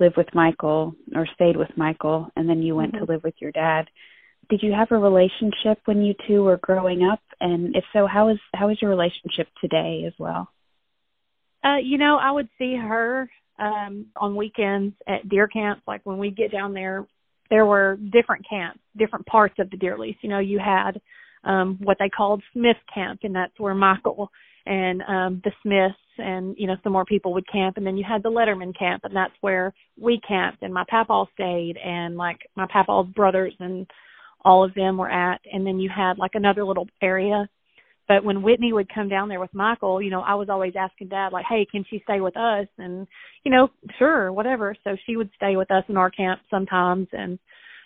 live 0.00 0.14
with 0.16 0.26
Michael 0.34 0.96
or 1.14 1.28
stayed 1.36 1.56
with 1.56 1.68
Michael, 1.76 2.30
and 2.34 2.48
then 2.48 2.62
you 2.62 2.74
went 2.74 2.94
mm-hmm. 2.94 3.04
to 3.04 3.12
live 3.12 3.22
with 3.22 3.34
your 3.38 3.52
dad. 3.52 3.88
Did 4.50 4.60
you 4.60 4.72
have 4.72 4.90
a 4.90 4.98
relationship 4.98 5.78
when 5.84 6.02
you 6.02 6.14
two 6.26 6.42
were 6.42 6.56
growing 6.56 7.04
up? 7.04 7.20
And 7.40 7.76
if 7.76 7.84
so 7.92 8.08
how 8.08 8.30
is 8.30 8.38
how 8.54 8.70
is 8.70 8.82
your 8.82 8.90
relationship 8.90 9.46
today 9.60 10.02
as 10.04 10.14
well? 10.18 10.48
Uh 11.64 11.76
you 11.76 11.96
know 11.96 12.18
i 12.20 12.30
would 12.30 12.48
see 12.58 12.74
her 12.74 13.30
um 13.60 14.06
on 14.16 14.34
weekends 14.34 14.96
at 15.06 15.28
deer 15.28 15.46
camps 15.46 15.82
like 15.86 16.00
when 16.02 16.18
we 16.18 16.30
get 16.32 16.50
down 16.50 16.74
there 16.74 17.06
there 17.54 17.64
were 17.64 17.96
different 18.12 18.44
camps 18.48 18.80
different 18.96 19.24
parts 19.26 19.54
of 19.60 19.70
the 19.70 19.76
deer 19.76 19.96
lease. 19.96 20.16
You 20.22 20.28
know 20.28 20.40
you 20.40 20.58
had 20.58 21.00
um 21.44 21.78
what 21.82 21.98
they 22.00 22.08
called 22.08 22.42
smith 22.52 22.76
camp 22.92 23.20
and 23.22 23.34
that's 23.34 23.58
where 23.58 23.74
michael 23.74 24.30
and 24.66 25.02
um 25.02 25.42
the 25.44 25.52
smiths 25.62 25.94
and 26.18 26.56
you 26.58 26.66
know 26.66 26.76
some 26.82 26.92
more 26.92 27.04
people 27.04 27.32
would 27.34 27.46
camp. 27.50 27.76
And 27.76 27.86
then 27.86 27.96
you 27.96 28.04
had 28.08 28.22
the 28.24 28.30
letterman 28.30 28.76
camp 28.76 29.04
and 29.04 29.14
that's 29.14 29.34
where 29.40 29.72
we 30.00 30.20
camped 30.26 30.62
and 30.62 30.74
my 30.74 30.84
papa 30.88 31.24
stayed 31.34 31.76
and 31.76 32.16
like 32.16 32.38
my 32.56 32.66
papa's 32.72 33.06
brothers 33.14 33.54
and 33.60 33.86
all 34.44 34.64
of 34.64 34.74
them 34.74 34.96
were 34.96 35.10
at. 35.10 35.40
And 35.52 35.66
then 35.66 35.78
you 35.78 35.90
had 35.94 36.18
like 36.18 36.34
another 36.34 36.64
little 36.64 36.88
area 37.02 37.48
but 38.06 38.24
when 38.24 38.42
Whitney 38.42 38.72
would 38.72 38.92
come 38.92 39.08
down 39.08 39.28
there 39.28 39.40
with 39.40 39.54
Michael, 39.54 40.02
you 40.02 40.10
know, 40.10 40.20
I 40.20 40.34
was 40.34 40.48
always 40.50 40.74
asking 40.78 41.08
dad 41.08 41.32
like, 41.32 41.46
"Hey, 41.48 41.66
can 41.70 41.84
she 41.88 42.00
stay 42.04 42.20
with 42.20 42.36
us?" 42.36 42.66
and 42.78 43.06
you 43.44 43.50
know, 43.50 43.68
sure, 43.98 44.32
whatever. 44.32 44.74
So 44.84 44.96
she 45.06 45.16
would 45.16 45.30
stay 45.36 45.56
with 45.56 45.70
us 45.70 45.84
in 45.88 45.96
our 45.96 46.10
camp 46.10 46.40
sometimes 46.50 47.08
and 47.12 47.38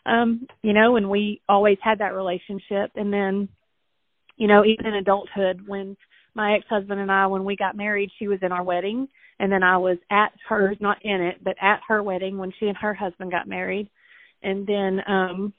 um, 0.07 0.47
you 0.63 0.73
know, 0.73 0.97
and 0.97 1.11
we 1.11 1.43
always 1.49 1.79
had 1.83 1.99
that 1.99 2.15
relationship 2.15 2.93
and 2.95 3.13
then 3.13 3.49
you 4.37 4.47
know, 4.47 4.65
even 4.65 4.87
in 4.87 4.95
adulthood 4.95 5.67
when 5.67 5.97
my 6.35 6.55
ex-husband 6.55 7.01
and 7.01 7.11
I 7.11 7.27
when 7.27 7.45
we 7.45 7.57
got 7.57 7.77
married, 7.77 8.11
she 8.19 8.29
was 8.29 8.39
in 8.43 8.53
our 8.53 8.63
wedding 8.63 9.09
and 9.41 9.53
then 9.53 9.63
I 9.63 9.79
was 9.79 9.99
at 10.11 10.33
hers, 10.49 10.77
not 10.81 10.99
in 11.05 11.21
it, 11.21 11.43
but 11.43 11.57
at 11.61 11.81
her 11.89 12.03
wedding 12.03 12.39
when 12.39 12.53
she 12.59 12.67
and 12.67 12.77
her 12.77 12.95
husband 12.95 13.31
got 13.31 13.49
married. 13.49 13.89
And 14.43 14.67
then 14.67 15.01
um 15.07 15.53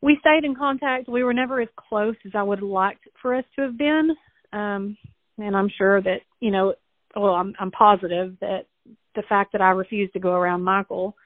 we 0.00 0.18
stayed 0.20 0.44
in 0.44 0.54
contact. 0.54 1.08
We 1.08 1.24
were 1.24 1.34
never 1.34 1.60
as 1.60 1.68
close 1.76 2.16
as 2.24 2.32
I 2.34 2.42
would 2.42 2.60
have 2.60 2.68
liked 2.68 3.08
for 3.20 3.34
us 3.34 3.44
to 3.56 3.62
have 3.62 3.76
been. 3.76 4.10
Um, 4.52 4.96
and 5.38 5.56
I'm 5.56 5.70
sure 5.76 6.00
that, 6.02 6.20
you 6.40 6.50
know, 6.50 6.74
well, 7.16 7.34
I'm, 7.34 7.54
I'm 7.58 7.70
positive 7.70 8.36
that 8.40 8.66
the 9.14 9.22
fact 9.28 9.52
that 9.52 9.60
I 9.60 9.70
refused 9.70 10.12
to 10.12 10.20
go 10.20 10.32
around 10.32 10.62
Michael, 10.62 11.16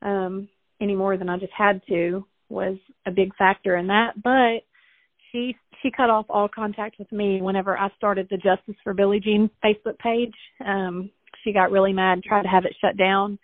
um, 0.00 0.48
any 0.80 0.94
more 0.94 1.16
than 1.16 1.28
I 1.28 1.38
just 1.38 1.52
had 1.56 1.82
to 1.88 2.24
was 2.48 2.76
a 3.06 3.10
big 3.10 3.34
factor 3.36 3.76
in 3.76 3.88
that. 3.88 4.14
But 4.22 4.64
she, 5.30 5.56
she 5.82 5.90
cut 5.90 6.10
off 6.10 6.26
all 6.28 6.48
contact 6.48 6.98
with 6.98 7.10
me 7.12 7.40
whenever 7.42 7.76
I 7.76 7.88
started 7.96 8.28
the 8.30 8.36
Justice 8.36 8.80
for 8.82 8.94
Billie 8.94 9.20
Jean 9.20 9.50
Facebook 9.64 9.98
page. 9.98 10.34
Um, 10.64 11.10
she 11.44 11.52
got 11.52 11.70
really 11.70 11.92
mad 11.92 12.22
tried 12.22 12.42
to 12.42 12.48
have 12.48 12.64
it 12.64 12.76
shut 12.80 12.96
down, 12.96 13.38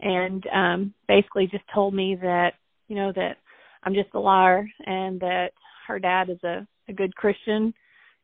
and 0.00 0.44
um, 0.52 0.94
basically 1.08 1.46
just 1.46 1.64
told 1.72 1.94
me 1.94 2.16
that 2.20 2.52
you 2.88 2.96
know 2.96 3.12
that 3.14 3.36
I'm 3.86 3.94
just 3.94 4.12
a 4.14 4.20
liar 4.20 4.68
and 4.84 5.20
that 5.20 5.50
her 5.86 6.00
dad 6.00 6.28
is 6.28 6.42
a, 6.42 6.66
a 6.88 6.92
good 6.92 7.14
Christian 7.14 7.72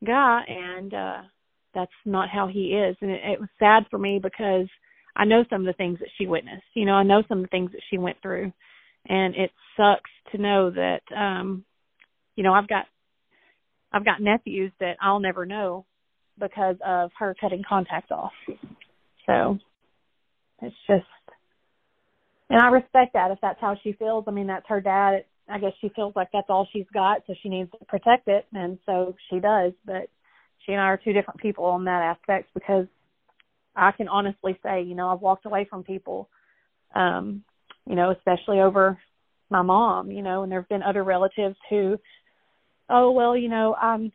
guy 0.05 0.41
and 0.47 0.93
uh 0.93 1.21
that's 1.73 1.91
not 2.05 2.29
how 2.29 2.47
he 2.47 2.73
is 2.73 2.95
and 3.01 3.09
it, 3.09 3.21
it 3.23 3.39
was 3.39 3.49
sad 3.57 3.83
for 3.89 3.97
me 3.97 4.19
because 4.21 4.67
I 5.15 5.23
know 5.25 5.45
some 5.49 5.61
of 5.61 5.67
the 5.67 5.73
things 5.73 5.99
that 5.99 6.09
she 6.17 6.27
witnessed. 6.27 6.63
You 6.73 6.85
know, 6.85 6.93
I 6.93 7.03
know 7.03 7.23
some 7.29 7.37
of 7.39 7.43
the 7.45 7.49
things 7.49 7.71
that 7.71 7.81
she 7.89 7.97
went 7.97 8.17
through 8.21 8.51
and 9.07 9.35
it 9.35 9.51
sucks 9.77 10.11
to 10.33 10.37
know 10.37 10.69
that 10.71 11.01
um 11.15 11.63
you 12.35 12.43
know, 12.43 12.53
I've 12.53 12.67
got 12.67 12.85
I've 13.93 14.05
got 14.05 14.21
nephews 14.21 14.73
that 14.81 14.97
I'll 15.01 15.19
never 15.21 15.45
know 15.45 15.85
because 16.37 16.75
of 16.85 17.11
her 17.17 17.35
cutting 17.39 17.63
contact 17.67 18.11
off. 18.11 18.33
So 19.25 19.57
it's 20.61 20.75
just 20.87 21.05
and 22.49 22.61
I 22.61 22.67
respect 22.67 23.13
that 23.13 23.31
if 23.31 23.39
that's 23.41 23.61
how 23.61 23.77
she 23.81 23.93
feels. 23.93 24.25
I 24.27 24.31
mean, 24.31 24.47
that's 24.47 24.67
her 24.67 24.81
dad. 24.81 25.13
It, 25.13 25.27
I 25.49 25.59
guess 25.59 25.73
she 25.81 25.89
feels 25.89 26.13
like 26.15 26.29
that's 26.31 26.49
all 26.49 26.67
she's 26.71 26.85
got, 26.93 27.23
so 27.27 27.33
she 27.41 27.49
needs 27.49 27.69
to 27.71 27.85
protect 27.85 28.27
it, 28.27 28.45
and 28.53 28.77
so 28.85 29.15
she 29.29 29.39
does. 29.39 29.73
But 29.85 30.09
she 30.65 30.71
and 30.71 30.81
I 30.81 30.85
are 30.85 30.97
two 31.03 31.13
different 31.13 31.41
people 31.41 31.65
on 31.65 31.85
that 31.85 32.01
aspect 32.01 32.49
because 32.53 32.87
I 33.75 33.91
can 33.91 34.07
honestly 34.07 34.57
say, 34.63 34.83
you 34.83 34.95
know, 34.95 35.09
I've 35.09 35.21
walked 35.21 35.45
away 35.45 35.67
from 35.69 35.83
people, 35.83 36.29
um, 36.95 37.43
you 37.87 37.95
know, 37.95 38.11
especially 38.11 38.59
over 38.59 38.97
my 39.49 39.61
mom, 39.61 40.11
you 40.11 40.21
know, 40.21 40.43
and 40.43 40.51
there've 40.51 40.69
been 40.69 40.83
other 40.83 41.03
relatives 41.03 41.57
who, 41.69 41.97
oh 42.89 43.11
well, 43.11 43.35
you 43.35 43.49
know, 43.49 43.75
I'm, 43.75 44.11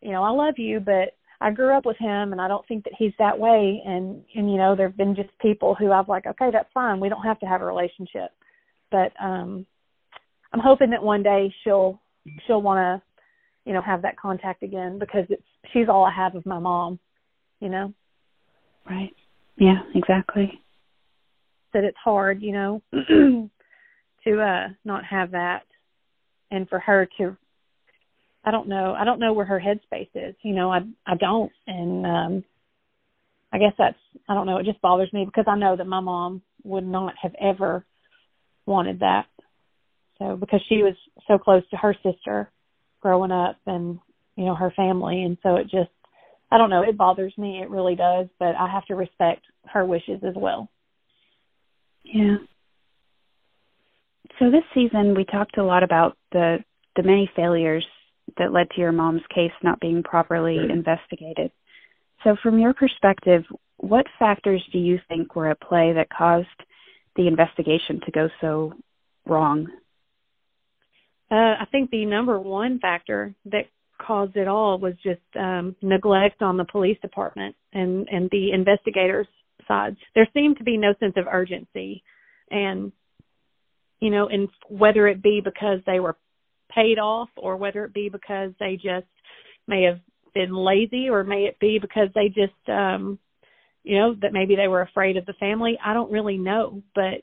you 0.00 0.10
know, 0.10 0.22
I 0.22 0.30
love 0.30 0.54
you, 0.58 0.80
but 0.80 1.14
I 1.40 1.50
grew 1.50 1.76
up 1.76 1.84
with 1.84 1.98
him 1.98 2.32
and 2.32 2.40
I 2.40 2.48
don't 2.48 2.66
think 2.66 2.84
that 2.84 2.94
he's 2.98 3.12
that 3.18 3.38
way 3.38 3.82
and 3.84 4.22
and 4.34 4.50
you 4.50 4.56
know 4.56 4.74
there've 4.74 4.96
been 4.96 5.14
just 5.14 5.28
people 5.40 5.74
who 5.74 5.92
I've 5.92 6.08
like 6.08 6.26
okay 6.26 6.50
that's 6.52 6.68
fine 6.72 7.00
we 7.00 7.08
don't 7.08 7.22
have 7.22 7.38
to 7.40 7.46
have 7.46 7.60
a 7.60 7.66
relationship 7.66 8.30
but 8.90 9.12
um 9.22 9.66
I'm 10.52 10.60
hoping 10.60 10.90
that 10.90 11.02
one 11.02 11.22
day 11.22 11.52
she'll 11.62 12.00
she'll 12.46 12.62
want 12.62 12.78
to 12.78 13.02
you 13.64 13.74
know 13.74 13.82
have 13.82 14.02
that 14.02 14.18
contact 14.18 14.62
again 14.62 14.98
because 14.98 15.24
it's 15.28 15.42
she's 15.72 15.88
all 15.88 16.04
I 16.04 16.12
have 16.12 16.34
of 16.34 16.46
my 16.46 16.58
mom 16.58 16.98
you 17.60 17.68
know? 17.68 17.92
Right. 18.88 19.14
Yeah 19.56 19.80
exactly. 19.94 20.60
That 21.72 21.84
it's 21.84 21.96
hard 22.02 22.42
you 22.42 22.52
know 22.52 22.82
to 22.92 24.40
uh 24.40 24.68
not 24.84 25.04
have 25.04 25.32
that 25.32 25.62
and 26.50 26.68
for 26.68 26.78
her 26.78 27.08
to 27.18 27.36
I 28.44 28.50
don't 28.50 28.68
know 28.68 28.94
I 28.94 29.04
don't 29.04 29.20
know 29.20 29.32
where 29.32 29.46
her 29.46 29.60
headspace 29.60 30.10
is 30.14 30.34
you 30.42 30.54
know 30.54 30.70
I 30.70 30.80
I 31.06 31.16
don't. 31.16 31.52
And 31.66 32.06
um 32.06 32.44
I 33.52 33.58
guess 33.58 33.72
that's 33.78 33.98
I 34.28 34.34
don't 34.34 34.46
know 34.46 34.58
it 34.58 34.66
just 34.66 34.80
bothers 34.80 35.12
me 35.12 35.24
because 35.24 35.46
I 35.48 35.56
know 35.56 35.76
that 35.76 35.86
my 35.86 36.00
mom 36.00 36.42
would 36.64 36.86
not 36.86 37.14
have 37.20 37.34
ever 37.40 37.84
wanted 38.66 39.00
that 39.00 39.26
so 40.18 40.36
because 40.36 40.60
she 40.68 40.82
was 40.82 40.94
so 41.26 41.38
close 41.38 41.62
to 41.70 41.76
her 41.76 41.94
sister 42.02 42.50
growing 43.00 43.32
up 43.32 43.56
and 43.66 43.98
you 44.36 44.44
know 44.44 44.54
her 44.54 44.72
family. 44.76 45.22
And 45.22 45.36
so 45.42 45.56
it 45.56 45.64
just 45.64 45.90
I 46.50 46.58
don't 46.58 46.70
know 46.70 46.82
it 46.82 46.96
bothers 46.96 47.34
me. 47.36 47.60
It 47.62 47.70
really 47.70 47.94
does. 47.94 48.26
But 48.38 48.54
I 48.56 48.70
have 48.70 48.86
to 48.86 48.94
respect 48.94 49.44
her 49.66 49.84
wishes 49.84 50.20
as 50.26 50.34
well. 50.36 50.68
Yeah. 52.04 52.36
So 54.38 54.50
this 54.50 54.64
season 54.74 55.14
we 55.14 55.24
talked 55.24 55.58
a 55.58 55.64
lot 55.64 55.82
about 55.82 56.16
the 56.32 56.58
the 56.94 57.02
many 57.02 57.30
failures 57.36 57.86
that 58.38 58.52
led 58.52 58.70
to 58.70 58.80
your 58.80 58.92
mom's 58.92 59.22
case 59.34 59.52
not 59.62 59.80
being 59.80 60.02
properly 60.02 60.58
investigated. 60.70 61.52
So 62.24 62.36
from 62.42 62.58
your 62.58 62.74
perspective, 62.74 63.44
what 63.76 64.06
factors 64.18 64.62
do 64.72 64.78
you 64.78 64.98
think 65.08 65.36
were 65.36 65.50
at 65.50 65.60
play 65.60 65.92
that 65.92 66.08
caused 66.10 66.48
the 67.14 67.28
investigation 67.28 68.00
to 68.04 68.10
go 68.10 68.28
so 68.40 68.72
wrong? 69.26 69.68
Uh, 71.30 71.54
I 71.60 71.66
think 71.72 71.90
the 71.90 72.04
number 72.06 72.38
one 72.38 72.78
factor 72.78 73.34
that 73.46 73.64
caused 74.00 74.36
it 74.36 74.46
all 74.48 74.78
was 74.78 74.94
just 75.02 75.20
um, 75.38 75.74
neglect 75.82 76.42
on 76.42 76.56
the 76.56 76.64
police 76.64 76.98
department 77.00 77.56
and 77.72 78.08
and 78.08 78.28
the 78.30 78.52
investigators' 78.52 79.26
sides. 79.66 79.96
There 80.14 80.28
seemed 80.34 80.58
to 80.58 80.64
be 80.64 80.76
no 80.76 80.94
sense 81.00 81.14
of 81.16 81.26
urgency, 81.30 82.02
and 82.50 82.92
you 84.00 84.10
know, 84.10 84.28
and 84.28 84.48
whether 84.68 85.08
it 85.08 85.22
be 85.22 85.40
because 85.42 85.80
they 85.86 85.98
were 85.98 86.16
paid 86.72 86.98
off 86.98 87.28
or 87.36 87.56
whether 87.56 87.84
it 87.84 87.94
be 87.94 88.08
because 88.08 88.52
they 88.60 88.76
just 88.76 89.06
may 89.66 89.82
have 89.82 90.00
been 90.34 90.54
lazy 90.54 91.08
or 91.08 91.24
may 91.24 91.44
it 91.44 91.58
be 91.58 91.78
because 91.80 92.08
they 92.14 92.28
just 92.28 92.68
um 92.68 93.18
you 93.84 93.96
know 93.98 94.14
that 94.20 94.32
maybe 94.32 94.54
they 94.54 94.68
were 94.68 94.82
afraid 94.82 95.16
of 95.16 95.24
the 95.24 95.32
family 95.34 95.78
i 95.82 95.94
don't 95.94 96.10
really 96.10 96.36
know 96.36 96.82
but 96.94 97.22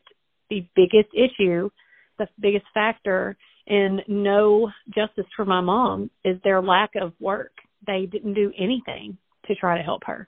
the 0.49 0.65
biggest 0.75 1.13
issue 1.13 1.69
the 2.17 2.27
biggest 2.39 2.65
factor 2.73 3.37
in 3.67 3.99
no 4.07 4.69
justice 4.93 5.25
for 5.35 5.45
my 5.45 5.61
mom 5.61 6.09
is 6.25 6.37
their 6.43 6.61
lack 6.61 6.91
of 6.99 7.13
work 7.19 7.51
they 7.85 8.05
didn't 8.11 8.33
do 8.33 8.51
anything 8.57 9.17
to 9.45 9.55
try 9.55 9.77
to 9.77 9.83
help 9.83 10.03
her 10.05 10.27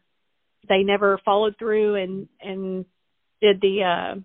they 0.67 0.83
never 0.83 1.19
followed 1.25 1.55
through 1.57 1.95
and 1.95 2.27
and 2.41 2.85
did 3.41 3.59
the 3.61 3.81
uh 3.83 4.19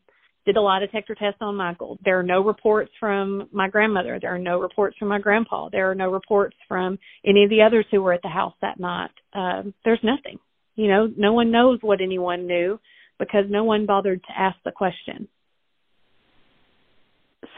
did 0.46 0.56
a 0.56 0.60
lie 0.60 0.80
detector 0.80 1.14
test 1.14 1.36
on 1.40 1.54
Michael. 1.54 1.98
There 2.04 2.18
are 2.18 2.24
no 2.24 2.42
reports 2.42 2.90
from 2.98 3.48
my 3.52 3.68
grandmother. 3.68 4.18
There 4.20 4.34
are 4.34 4.38
no 4.38 4.58
reports 4.58 4.96
from 4.98 5.08
my 5.08 5.18
grandpa. 5.18 5.68
There 5.70 5.90
are 5.90 5.94
no 5.94 6.10
reports 6.10 6.56
from 6.66 6.98
any 7.26 7.44
of 7.44 7.50
the 7.50 7.62
others 7.62 7.86
who 7.90 8.02
were 8.02 8.14
at 8.14 8.22
the 8.22 8.28
house 8.28 8.54
that 8.62 8.80
night. 8.80 9.10
Um, 9.34 9.74
there's 9.84 10.00
nothing. 10.02 10.38
You 10.76 10.88
know, 10.88 11.08
no 11.16 11.34
one 11.34 11.50
knows 11.50 11.78
what 11.82 12.00
anyone 12.00 12.46
knew 12.46 12.80
because 13.18 13.44
no 13.50 13.64
one 13.64 13.84
bothered 13.84 14.22
to 14.22 14.38
ask 14.38 14.56
the 14.64 14.72
question. 14.72 15.28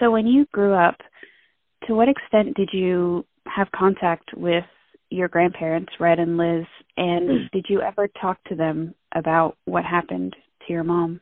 So 0.01 0.11
when 0.11 0.27
you 0.27 0.47
grew 0.51 0.75
up, 0.75 0.97
to 1.87 1.95
what 1.95 2.09
extent 2.09 2.57
did 2.57 2.71
you 2.73 3.25
have 3.47 3.69
contact 3.73 4.31
with 4.37 4.65
your 5.11 5.29
grandparents, 5.29 5.93
Red 6.01 6.19
and 6.19 6.37
Liz, 6.37 6.65
and 6.97 7.51
did 7.53 7.67
you 7.69 7.81
ever 7.81 8.09
talk 8.21 8.43
to 8.45 8.55
them 8.55 8.95
about 9.15 9.57
what 9.65 9.85
happened 9.85 10.35
to 10.67 10.73
your 10.73 10.85
mom? 10.85 11.21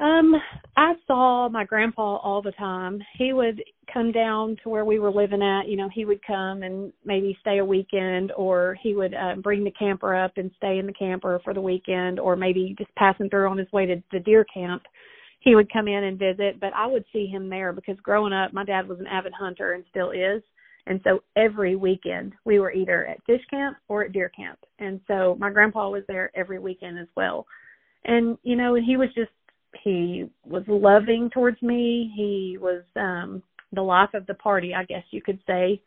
Um, 0.00 0.34
I 0.76 0.94
saw 1.06 1.48
my 1.48 1.64
grandpa 1.64 2.16
all 2.16 2.42
the 2.42 2.50
time. 2.52 3.00
He 3.18 3.32
would 3.32 3.62
come 3.92 4.10
down 4.10 4.56
to 4.62 4.68
where 4.68 4.84
we 4.84 4.98
were 4.98 5.12
living 5.12 5.42
at. 5.42 5.68
You 5.68 5.76
know, 5.76 5.88
he 5.94 6.04
would 6.04 6.20
come 6.26 6.64
and 6.64 6.92
maybe 7.04 7.38
stay 7.40 7.58
a 7.58 7.64
weekend, 7.64 8.32
or 8.32 8.76
he 8.82 8.96
would 8.96 9.14
uh, 9.14 9.36
bring 9.36 9.62
the 9.62 9.70
camper 9.70 10.16
up 10.16 10.32
and 10.36 10.50
stay 10.56 10.78
in 10.78 10.86
the 10.86 10.92
camper 10.92 11.40
for 11.44 11.54
the 11.54 11.60
weekend, 11.60 12.18
or 12.18 12.34
maybe 12.34 12.74
just 12.78 12.92
passing 12.96 13.30
through 13.30 13.48
on 13.48 13.58
his 13.58 13.70
way 13.70 13.86
to 13.86 14.02
the 14.10 14.18
deer 14.18 14.44
camp. 14.52 14.82
He 15.42 15.56
would 15.56 15.72
come 15.72 15.88
in 15.88 16.04
and 16.04 16.18
visit, 16.18 16.60
but 16.60 16.72
I 16.74 16.86
would 16.86 17.04
see 17.12 17.26
him 17.26 17.48
there 17.48 17.72
because 17.72 17.96
growing 18.00 18.32
up, 18.32 18.52
my 18.52 18.64
dad 18.64 18.88
was 18.88 19.00
an 19.00 19.08
avid 19.08 19.32
hunter 19.32 19.72
and 19.72 19.84
still 19.90 20.12
is. 20.12 20.42
And 20.86 21.00
so 21.04 21.22
every 21.36 21.76
weekend 21.76 22.32
we 22.44 22.58
were 22.58 22.72
either 22.72 23.06
at 23.06 23.24
fish 23.24 23.42
camp 23.50 23.76
or 23.88 24.04
at 24.04 24.12
deer 24.12 24.28
camp. 24.28 24.58
And 24.78 25.00
so 25.06 25.36
my 25.38 25.50
grandpa 25.50 25.88
was 25.90 26.02
there 26.08 26.30
every 26.34 26.58
weekend 26.58 26.98
as 26.98 27.08
well. 27.16 27.46
And, 28.04 28.38
you 28.42 28.56
know, 28.56 28.74
he 28.74 28.96
was 28.96 29.08
just 29.14 29.30
he 29.82 30.28
was 30.44 30.64
loving 30.68 31.30
towards 31.30 31.60
me. 31.62 32.12
He 32.16 32.58
was 32.60 32.82
um 32.96 33.42
the 33.72 33.82
life 33.82 34.10
of 34.14 34.26
the 34.26 34.34
party, 34.34 34.74
I 34.74 34.84
guess 34.84 35.04
you 35.10 35.22
could 35.22 35.38
say. 35.46 35.80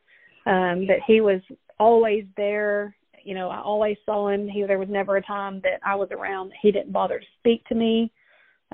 Um 0.45 0.87
that 0.87 0.99
he 1.05 1.21
was 1.21 1.41
always 1.79 2.25
there. 2.35 2.95
You 3.23 3.35
know, 3.35 3.49
I 3.49 3.61
always 3.61 3.97
saw 4.05 4.29
him. 4.29 4.47
He 4.47 4.63
there 4.63 4.79
was 4.79 4.89
never 4.89 5.17
a 5.17 5.21
time 5.21 5.61
that 5.63 5.79
I 5.85 5.95
was 5.95 6.09
around 6.11 6.51
he 6.61 6.71
didn't 6.71 6.93
bother 6.93 7.19
to 7.19 7.25
speak 7.39 7.65
to 7.65 7.75
me. 7.75 8.11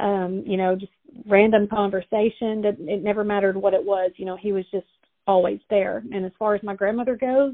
Um, 0.01 0.43
you 0.47 0.57
know, 0.57 0.75
just 0.75 0.91
random 1.27 1.67
conversation 1.67 2.61
that 2.63 2.77
it 2.79 3.03
never 3.03 3.23
mattered 3.23 3.55
what 3.55 3.73
it 3.73 3.83
was, 3.83 4.11
you 4.15 4.25
know, 4.25 4.35
he 4.35 4.51
was 4.51 4.65
just 4.71 4.87
always 5.27 5.59
there. 5.69 6.03
And 6.11 6.25
as 6.25 6.31
far 6.39 6.55
as 6.55 6.63
my 6.63 6.75
grandmother 6.75 7.15
goes, 7.15 7.53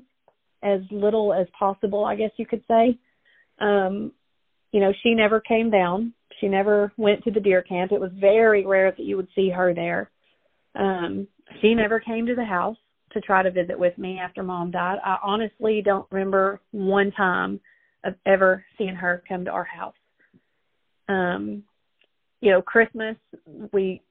as 0.64 0.82
little 0.90 1.34
as 1.34 1.48
possible, 1.58 2.06
I 2.06 2.16
guess 2.16 2.32
you 2.38 2.46
could 2.46 2.64
say. 2.68 2.98
Um, 3.60 4.12
you 4.72 4.80
know, 4.80 4.94
she 5.04 5.14
never 5.14 5.40
came 5.40 5.70
down. 5.70 6.14
She 6.40 6.48
never 6.48 6.92
went 6.98 7.24
to 7.24 7.32
the 7.32 7.40
deer 7.40 7.62
camp. 7.62 7.92
It 7.92 8.00
was 8.00 8.12
very 8.20 8.66
rare 8.66 8.92
that 8.92 9.04
you 9.04 9.18
would 9.18 9.28
see 9.36 9.50
her 9.50 9.74
there. 9.74 10.10
Um, 10.76 11.28
she 11.62 11.74
never 11.74 12.00
came 12.00 12.26
to 12.28 12.36
the 12.36 12.46
house 12.46 12.78
to 13.14 13.22
try 13.22 13.42
to 13.42 13.52
visit 13.52 13.78
with 13.78 13.98
me 13.98 14.20
after 14.20 14.44
mom 14.44 14.72
died. 14.72 15.00
I 15.04 15.18
honestly 15.24 15.82
don't 15.84 16.08
remember 16.12 16.62
one 16.72 17.12
time 17.12 17.60
of 18.04 18.16
ever 18.26 18.64
seeing 18.78 18.96
her 18.96 19.24
come 19.28 19.46
to 19.46 19.52
our 19.52 19.64
house. 19.64 19.96
Um, 21.10 21.64
you 22.42 22.52
know, 22.52 22.62
Christmas 22.62 23.16
we 23.74 24.02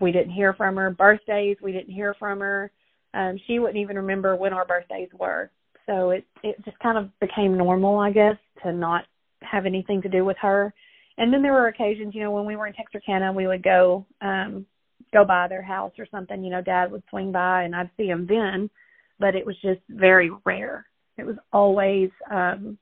we 0.00 0.12
didn't 0.12 0.32
hear 0.32 0.54
from 0.54 0.76
her. 0.76 0.90
Birthdays 0.90 1.56
we 1.62 1.72
didn't 1.72 1.94
hear 1.94 2.14
from 2.18 2.40
her. 2.40 2.70
Um, 3.14 3.38
she 3.46 3.58
wouldn't 3.58 3.78
even 3.78 3.96
remember 3.96 4.36
when 4.36 4.52
our 4.52 4.64
birthdays 4.64 5.08
were. 5.18 5.50
So 5.86 6.10
it 6.10 6.24
it 6.42 6.56
just 6.64 6.78
kind 6.78 6.98
of 6.98 7.10
became 7.20 7.56
normal, 7.56 7.98
I 7.98 8.10
guess, 8.10 8.36
to 8.62 8.72
not 8.72 9.04
have 9.42 9.66
anything 9.66 10.02
to 10.02 10.08
do 10.08 10.24
with 10.24 10.36
her. 10.40 10.72
And 11.18 11.32
then 11.32 11.42
there 11.42 11.52
were 11.52 11.68
occasions, 11.68 12.14
you 12.14 12.22
know, 12.22 12.30
when 12.30 12.46
we 12.46 12.56
were 12.56 12.66
in 12.66 12.72
Texarkana, 12.74 13.32
we 13.32 13.46
would 13.46 13.62
go 13.62 14.06
um 14.20 14.66
go 15.12 15.24
by 15.24 15.48
their 15.48 15.62
house 15.62 15.92
or 15.98 16.06
something. 16.10 16.44
You 16.44 16.50
know, 16.50 16.62
Dad 16.62 16.92
would 16.92 17.02
swing 17.10 17.32
by 17.32 17.64
and 17.64 17.74
I'd 17.74 17.90
see 17.96 18.06
him 18.06 18.26
then. 18.26 18.70
but 19.18 19.34
it 19.34 19.44
was 19.46 19.56
just 19.60 19.80
very 19.88 20.30
rare. 20.44 20.86
It 21.18 21.24
was 21.26 21.36
always 21.52 22.10
um 22.30 22.78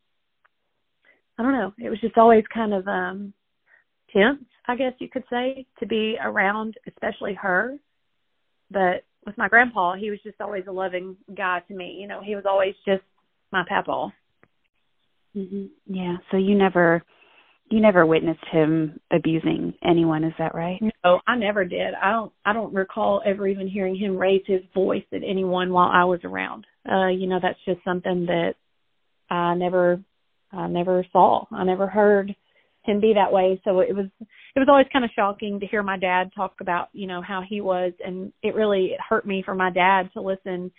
I 1.39 1.43
don't 1.43 1.53
know, 1.53 1.73
it 1.79 1.91
was 1.91 2.01
just 2.01 2.19
always 2.19 2.45
kind 2.53 2.75
of 2.75 2.87
um 2.89 3.33
tense, 4.13 4.45
I 4.67 4.77
guess 4.77 4.93
you 4.99 5.09
could 5.09 5.25
say, 5.31 5.67
to 5.81 5.87
be 5.87 6.17
around 6.23 6.75
especially 6.87 7.35
her. 7.35 7.77
But 8.71 9.05
with 9.25 9.39
my 9.39 9.49
grandpa, 9.49 9.95
he 9.95 10.11
was 10.11 10.21
just 10.23 10.41
always 10.41 10.65
a 10.69 10.73
loving 10.73 11.17
guy 11.37 11.63
to 11.69 11.75
me. 11.75 11.97
You 12.01 12.09
know, 12.09 12.21
he 12.23 12.35
was 12.35 12.45
always 12.47 12.75
just 12.87 13.03
my 13.53 13.65
papa. 13.69 14.13
hmm 15.35 15.67
Yeah. 15.87 16.17
So 16.31 16.37
you 16.37 16.55
never 16.57 17.03
you 17.71 17.81
never 17.81 18.07
witnessed 18.07 18.45
him 18.51 18.99
abusing 19.11 19.75
anyone, 19.85 20.25
is 20.25 20.33
that 20.39 20.55
right? 20.55 20.81
No, 21.05 21.21
I 21.27 21.37
never 21.37 21.65
did. 21.65 21.95
I 21.95 22.11
don't 22.11 22.33
I 22.45 22.53
don't 22.53 22.75
recall 22.75 23.23
ever 23.25 23.47
even 23.47 23.69
hearing 23.69 23.97
him 23.97 24.17
raise 24.17 24.43
his 24.47 24.63
voice 24.75 25.05
at 25.13 25.23
anyone 25.23 25.73
while 25.73 25.91
I 25.93 26.05
was 26.05 26.21
around. 26.25 26.67
Uh, 26.91 27.09
you 27.09 27.27
know, 27.27 27.39
that's 27.43 27.59
just 27.67 27.85
something 27.85 28.27
that 28.27 28.55
I 29.31 29.55
never 29.55 30.01
I 30.53 30.67
never 30.69 31.05
saw. 31.13 31.45
I 31.53 31.65
never 31.65 31.87
heard 31.87 32.35
him 32.89 33.01
be 33.01 33.15
that 33.15 33.33
way. 33.33 33.61
So 33.65 33.81
it 33.81 33.95
was 33.95 34.07
it 34.21 34.59
was 34.59 34.69
always 34.69 34.87
kind 34.93 35.05
of 35.05 35.11
shocking 35.15 35.61
to 35.61 35.67
hear 35.67 35.83
my 35.83 35.99
dad 35.99 36.31
talk 36.35 36.55
about, 36.61 36.89
you 36.93 37.07
know, 37.07 37.23
how 37.23 37.43
he 37.49 37.61
was 37.61 37.93
and 38.05 38.33
it 38.43 38.55
really 38.55 38.87
it 38.87 39.01
hurt 39.07 39.27
me 39.27 39.43
for 39.45 39.55
my 39.55 39.71
dad 39.71 40.11
to 40.15 40.21
listen 40.21 40.71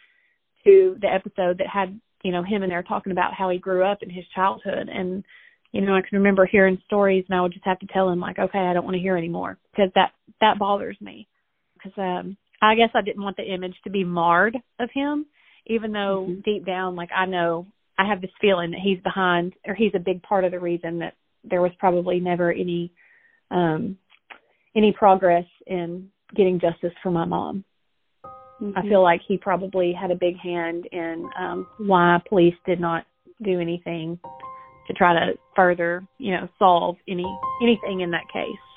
to 0.64 0.98
the 1.02 1.08
episode 1.08 1.60
that 1.60 1.68
had, 1.72 2.00
you 2.24 2.32
know, 2.32 2.44
him 2.44 2.64
in 2.64 2.70
there 2.70 2.84
talking 2.84 3.12
about 3.12 3.34
how 3.34 3.50
he 3.50 3.58
grew 3.58 3.86
up 3.86 4.00
in 4.02 4.10
his 4.10 4.26
childhood 4.36 4.90
and 4.90 5.24
you 5.72 5.82
know, 5.82 5.94
I 5.94 6.02
can 6.02 6.18
remember 6.18 6.48
hearing 6.48 6.82
stories 6.86 7.26
and 7.30 7.38
I 7.38 7.42
would 7.42 7.54
just 7.54 7.66
have 7.66 7.78
to 7.80 7.88
tell 7.94 8.10
him 8.10 8.20
like, 8.20 8.40
okay, 8.40 8.58
I 8.58 8.74
don't 8.74 8.86
want 8.86 8.96
to 8.96 9.02
hear 9.02 9.16
anymore 9.16 9.60
because 9.72 9.92
that 9.96 10.12
that 10.42 10.60
bothers 10.60 10.98
me. 11.00 11.28
Because 11.76 11.98
um 11.98 12.38
I 12.62 12.76
guess 12.76 12.90
I 12.94 13.02
didn't 13.02 13.24
want 13.24 13.38
the 13.38 13.54
image 13.54 13.76
to 13.84 13.90
be 13.90 14.04
marred 14.04 14.58
of 14.80 14.90
him, 14.94 15.26
even 15.68 15.92
though 15.92 16.28
mm-hmm. 16.30 16.42
deep 16.42 16.66
down, 16.66 16.96
like 16.96 17.10
I 17.16 17.26
know 17.26 17.68
I 17.98 18.08
have 18.08 18.22
this 18.22 18.32
feeling 18.40 18.72
that 18.72 18.80
he's 18.84 19.02
behind 19.04 19.54
or 19.68 19.76
he's 19.76 19.92
a 19.94 20.00
big 20.00 20.24
part 20.24 20.46
of 20.46 20.52
the 20.52 20.60
reason 20.60 21.00
that 21.00 21.16
there 21.44 21.62
was 21.62 21.72
probably 21.80 22.20
never 22.20 22.52
any 22.52 22.92
um 23.52 23.98
any 24.76 24.92
progress 24.92 25.46
in 25.68 26.10
getting 26.36 26.60
justice 26.60 26.94
for 27.02 27.12
my 27.12 27.26
mom. 27.26 27.64
Mm-hmm. 28.62 28.78
I 28.78 28.82
feel 28.84 29.02
like 29.02 29.22
he 29.28 29.38
probably 29.38 29.94
had 29.94 30.12
a 30.12 30.16
big 30.16 30.38
hand 30.38 30.88
in 30.92 31.30
um 31.38 31.68
why 31.78 32.20
police 32.28 32.56
did 32.66 32.80
not 32.80 33.06
do 33.44 33.60
anything 33.60 34.20
to 34.88 34.94
try 34.94 35.14
to 35.14 35.34
further, 35.56 36.04
you 36.18 36.32
know, 36.32 36.48
solve 36.58 36.98
any 37.08 37.26
anything 37.62 38.02
in 38.02 38.12
that 38.12 38.28
case. 38.32 38.69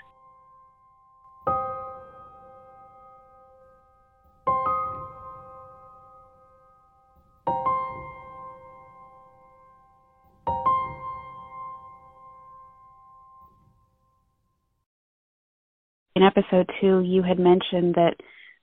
In 16.22 16.28
episode 16.28 16.70
two, 16.80 17.00
you 17.00 17.22
had 17.22 17.38
mentioned 17.40 17.96
that 17.96 18.14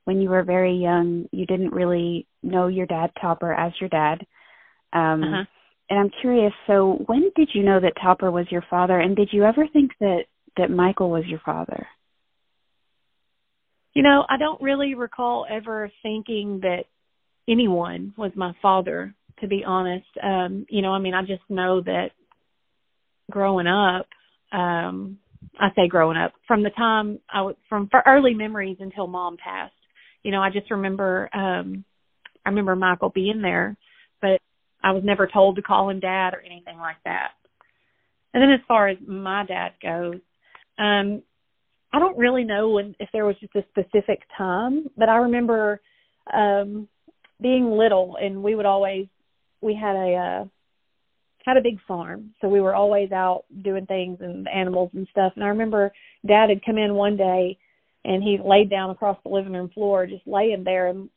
when 0.06 0.22
you 0.22 0.30
were 0.30 0.44
very 0.44 0.76
young, 0.76 1.26
you 1.32 1.46
didn't 1.46 1.74
really 1.74 2.26
know 2.42 2.68
your 2.68 2.86
dad, 2.86 3.12
Topper, 3.20 3.54
as 3.54 3.74
your 3.82 3.90
dad. 3.90 4.26
Um, 4.94 5.24
uh-huh 5.24 5.44
and 5.90 6.00
I'm 6.00 6.12
curious. 6.22 6.54
So, 6.68 7.04
when 7.08 7.32
did 7.36 7.50
you 7.56 7.64
know 7.64 7.80
that 7.80 7.94
Topper 8.00 8.30
was 8.30 8.46
your 8.52 8.64
father, 8.70 9.00
and 9.00 9.16
did 9.16 9.30
you 9.32 9.44
ever 9.44 9.66
think 9.74 9.92
that 10.00 10.26
that 10.56 10.70
Michael 10.70 11.10
was 11.10 11.24
your 11.26 11.42
father? 11.44 11.88
You 13.96 14.04
know, 14.04 14.24
I 14.30 14.38
don't 14.38 14.62
really 14.62 14.94
recall 14.94 15.48
ever 15.50 15.92
thinking 16.04 16.60
that 16.62 16.84
anyone 17.48 18.14
was 18.18 18.32
my 18.36 18.54
father. 18.62 19.16
To 19.40 19.48
be 19.48 19.64
honest, 19.66 20.06
um, 20.22 20.68
you 20.70 20.84
know, 20.84 20.94
I 20.94 21.00
mean, 21.00 21.16
I 21.16 21.22
just 21.22 21.42
know 21.50 21.82
that 21.82 22.10
growing 23.32 23.66
up, 23.66 24.06
um, 24.52 25.18
I 25.60 25.70
say 25.76 25.88
growing 25.88 26.18
up 26.18 26.34
from 26.48 26.64
the 26.64 26.70
time 26.70 27.20
I 27.32 27.42
was 27.42 27.56
from 27.68 27.88
for 27.90 28.04
early 28.06 28.34
memories 28.34 28.78
until 28.80 29.08
mom 29.08 29.38
passed. 29.38 29.74
You 30.24 30.32
know, 30.32 30.42
I 30.42 30.50
just 30.50 30.72
remember, 30.72 31.30
um, 31.34 31.86
I 32.46 32.50
remember 32.50 32.76
Michael 32.76 33.10
being 33.10 33.42
there, 33.42 33.78
but 34.22 34.42
I 34.84 34.92
was 34.92 35.04
never 35.04 35.28
told 35.32 35.56
to 35.56 35.62
call 35.62 35.90
him 35.90 36.00
dad 36.00 36.34
or 36.34 36.42
anything 36.42 36.78
like 36.78 36.98
that. 37.06 37.32
And 38.34 38.44
then 38.44 38.52
as 38.52 38.60
far 38.68 38.88
as 38.90 38.98
my 39.06 39.46
dad 39.46 39.72
goes, 39.82 40.20
um, 40.78 41.24
I 41.92 42.00
don't 42.00 42.18
really 42.18 42.44
know 42.44 42.70
when 42.70 42.96
if 43.00 43.10
there 43.12 43.26
was 43.26 43.36
just 43.40 43.56
a 43.56 43.64
specific 43.70 44.22
time, 44.38 44.88
but 44.98 45.10
I 45.10 45.18
remember 45.18 45.82
um 46.32 46.88
being 47.42 47.72
little 47.72 48.18
and 48.22 48.44
we 48.44 48.54
would 48.54 48.68
always 48.68 49.08
we 49.62 49.74
had 49.74 49.96
a 49.96 50.16
uh 50.16 50.46
had 51.50 51.58
a 51.58 51.62
big 51.62 51.80
farm, 51.88 52.32
so 52.40 52.48
we 52.48 52.62
were 52.62 52.76
always 52.76 53.12
out 53.12 53.46
doing 53.64 53.88
things 53.88 54.20
and 54.22 54.48
animals 54.48 54.92
and 54.94 55.08
stuff. 55.10 55.34
And 55.36 55.44
I 55.44 55.48
remember 55.48 55.92
dad 56.26 56.50
had 56.50 56.64
come 56.64 56.78
in 56.78 56.94
one 56.94 57.18
day 57.18 57.58
and 58.06 58.22
he 58.22 58.38
laid 58.44 58.70
down 58.70 58.92
across 58.92 59.18
the 59.24 59.30
living 59.30 59.54
room 59.54 59.70
floor 59.70 60.06
just 60.06 60.26
laying 60.28 60.64
there 60.64 60.88
and 60.88 61.10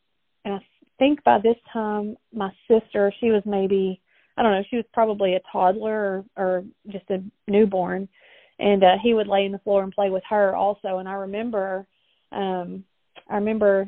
and 0.45 0.55
I 0.55 0.59
think 0.99 1.23
by 1.23 1.39
this 1.39 1.55
time 1.71 2.17
my 2.33 2.51
sister, 2.67 3.13
she 3.19 3.29
was 3.29 3.43
maybe 3.45 4.01
I 4.35 4.41
don't 4.41 4.51
know, 4.51 4.63
she 4.69 4.77
was 4.77 4.85
probably 4.93 5.35
a 5.35 5.41
toddler 5.51 6.25
or, 6.35 6.43
or 6.43 6.63
just 6.89 7.09
a 7.11 7.23
newborn 7.47 8.09
and 8.59 8.83
uh 8.83 8.95
he 9.01 9.13
would 9.13 9.27
lay 9.27 9.45
in 9.45 9.51
the 9.51 9.59
floor 9.59 9.83
and 9.83 9.93
play 9.93 10.09
with 10.09 10.23
her 10.29 10.55
also 10.55 10.97
and 10.97 11.07
I 11.07 11.13
remember 11.13 11.85
um 12.31 12.83
I 13.29 13.35
remember 13.35 13.87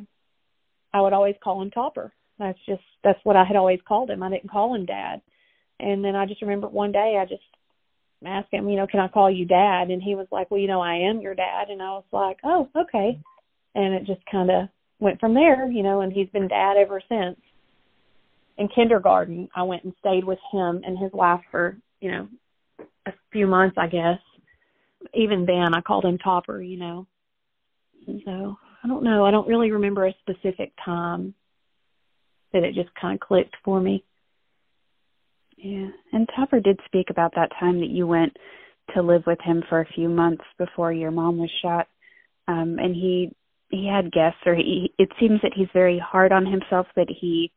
I 0.93 1.01
would 1.01 1.13
always 1.13 1.35
call 1.43 1.61
him 1.61 1.71
Topper. 1.71 2.13
That's 2.37 2.59
just 2.67 2.83
that's 3.03 3.19
what 3.23 3.35
I 3.35 3.43
had 3.43 3.55
always 3.55 3.79
called 3.87 4.11
him. 4.11 4.21
I 4.21 4.29
didn't 4.29 4.51
call 4.51 4.75
him 4.75 4.85
dad. 4.85 5.21
And 5.79 6.03
then 6.03 6.15
I 6.15 6.25
just 6.25 6.41
remember 6.41 6.67
one 6.67 6.91
day 6.91 7.17
I 7.19 7.25
just 7.25 7.43
asked 8.25 8.51
him, 8.51 8.69
you 8.69 8.77
know, 8.77 8.87
can 8.87 8.99
I 8.99 9.07
call 9.07 9.29
you 9.29 9.45
dad? 9.45 9.89
And 9.89 10.01
he 10.01 10.15
was 10.15 10.27
like, 10.31 10.49
well, 10.49 10.59
you 10.59 10.67
know, 10.67 10.81
I 10.81 10.95
am 11.09 11.21
your 11.21 11.35
dad. 11.35 11.69
And 11.69 11.81
I 11.81 11.91
was 11.91 12.05
like, 12.11 12.37
oh, 12.43 12.69
okay. 12.75 13.19
And 13.75 13.93
it 13.93 14.05
just 14.05 14.25
kind 14.31 14.49
of 14.49 14.69
went 14.99 15.19
from 15.19 15.33
there, 15.33 15.69
you 15.69 15.83
know, 15.83 16.01
and 16.01 16.11
he's 16.11 16.29
been 16.29 16.47
dad 16.47 16.77
ever 16.77 17.01
since. 17.09 17.39
In 18.57 18.69
kindergarten, 18.69 19.49
I 19.53 19.63
went 19.63 19.83
and 19.83 19.93
stayed 19.99 20.23
with 20.23 20.39
him 20.51 20.81
and 20.85 20.97
his 20.97 21.11
wife 21.11 21.41
for, 21.51 21.77
you 21.99 22.09
know, 22.11 22.27
a 23.05 23.11
few 23.31 23.47
months, 23.47 23.75
I 23.77 23.87
guess. 23.87 24.19
Even 25.13 25.45
then, 25.45 25.75
I 25.75 25.81
called 25.81 26.05
him 26.05 26.17
Topper, 26.17 26.61
you 26.61 26.77
know. 26.77 27.05
So 28.23 28.57
I 28.83 28.87
don't 28.87 29.03
know. 29.03 29.25
I 29.25 29.31
don't 29.31 29.47
really 29.47 29.71
remember 29.71 30.07
a 30.07 30.15
specific 30.21 30.71
time 30.83 31.33
that 32.53 32.63
it 32.63 32.75
just 32.75 32.89
kind 32.99 33.15
of 33.15 33.27
clicked 33.27 33.55
for 33.63 33.81
me. 33.81 34.03
Yeah, 35.57 35.87
and 36.11 36.29
Topper 36.35 36.59
did 36.59 36.79
speak 36.85 37.09
about 37.09 37.33
that 37.35 37.51
time 37.59 37.79
that 37.79 37.89
you 37.89 38.05
went 38.05 38.35
to 38.93 39.01
live 39.01 39.23
with 39.25 39.39
him 39.41 39.63
for 39.67 39.81
a 39.81 39.93
few 39.95 40.09
months 40.09 40.43
before 40.57 40.91
your 40.91 41.11
mom 41.11 41.37
was 41.37 41.51
shot. 41.61 41.87
Um, 42.47 42.77
and 42.79 42.93
he 42.93 43.31
he 43.69 43.87
had 43.87 44.11
guests 44.11 44.39
or 44.45 44.55
he 44.55 44.93
it 44.97 45.09
seems 45.19 45.41
that 45.41 45.53
he's 45.55 45.67
very 45.73 45.99
hard 45.99 46.31
on 46.31 46.45
himself 46.45 46.87
that 46.95 47.09
he 47.09 47.51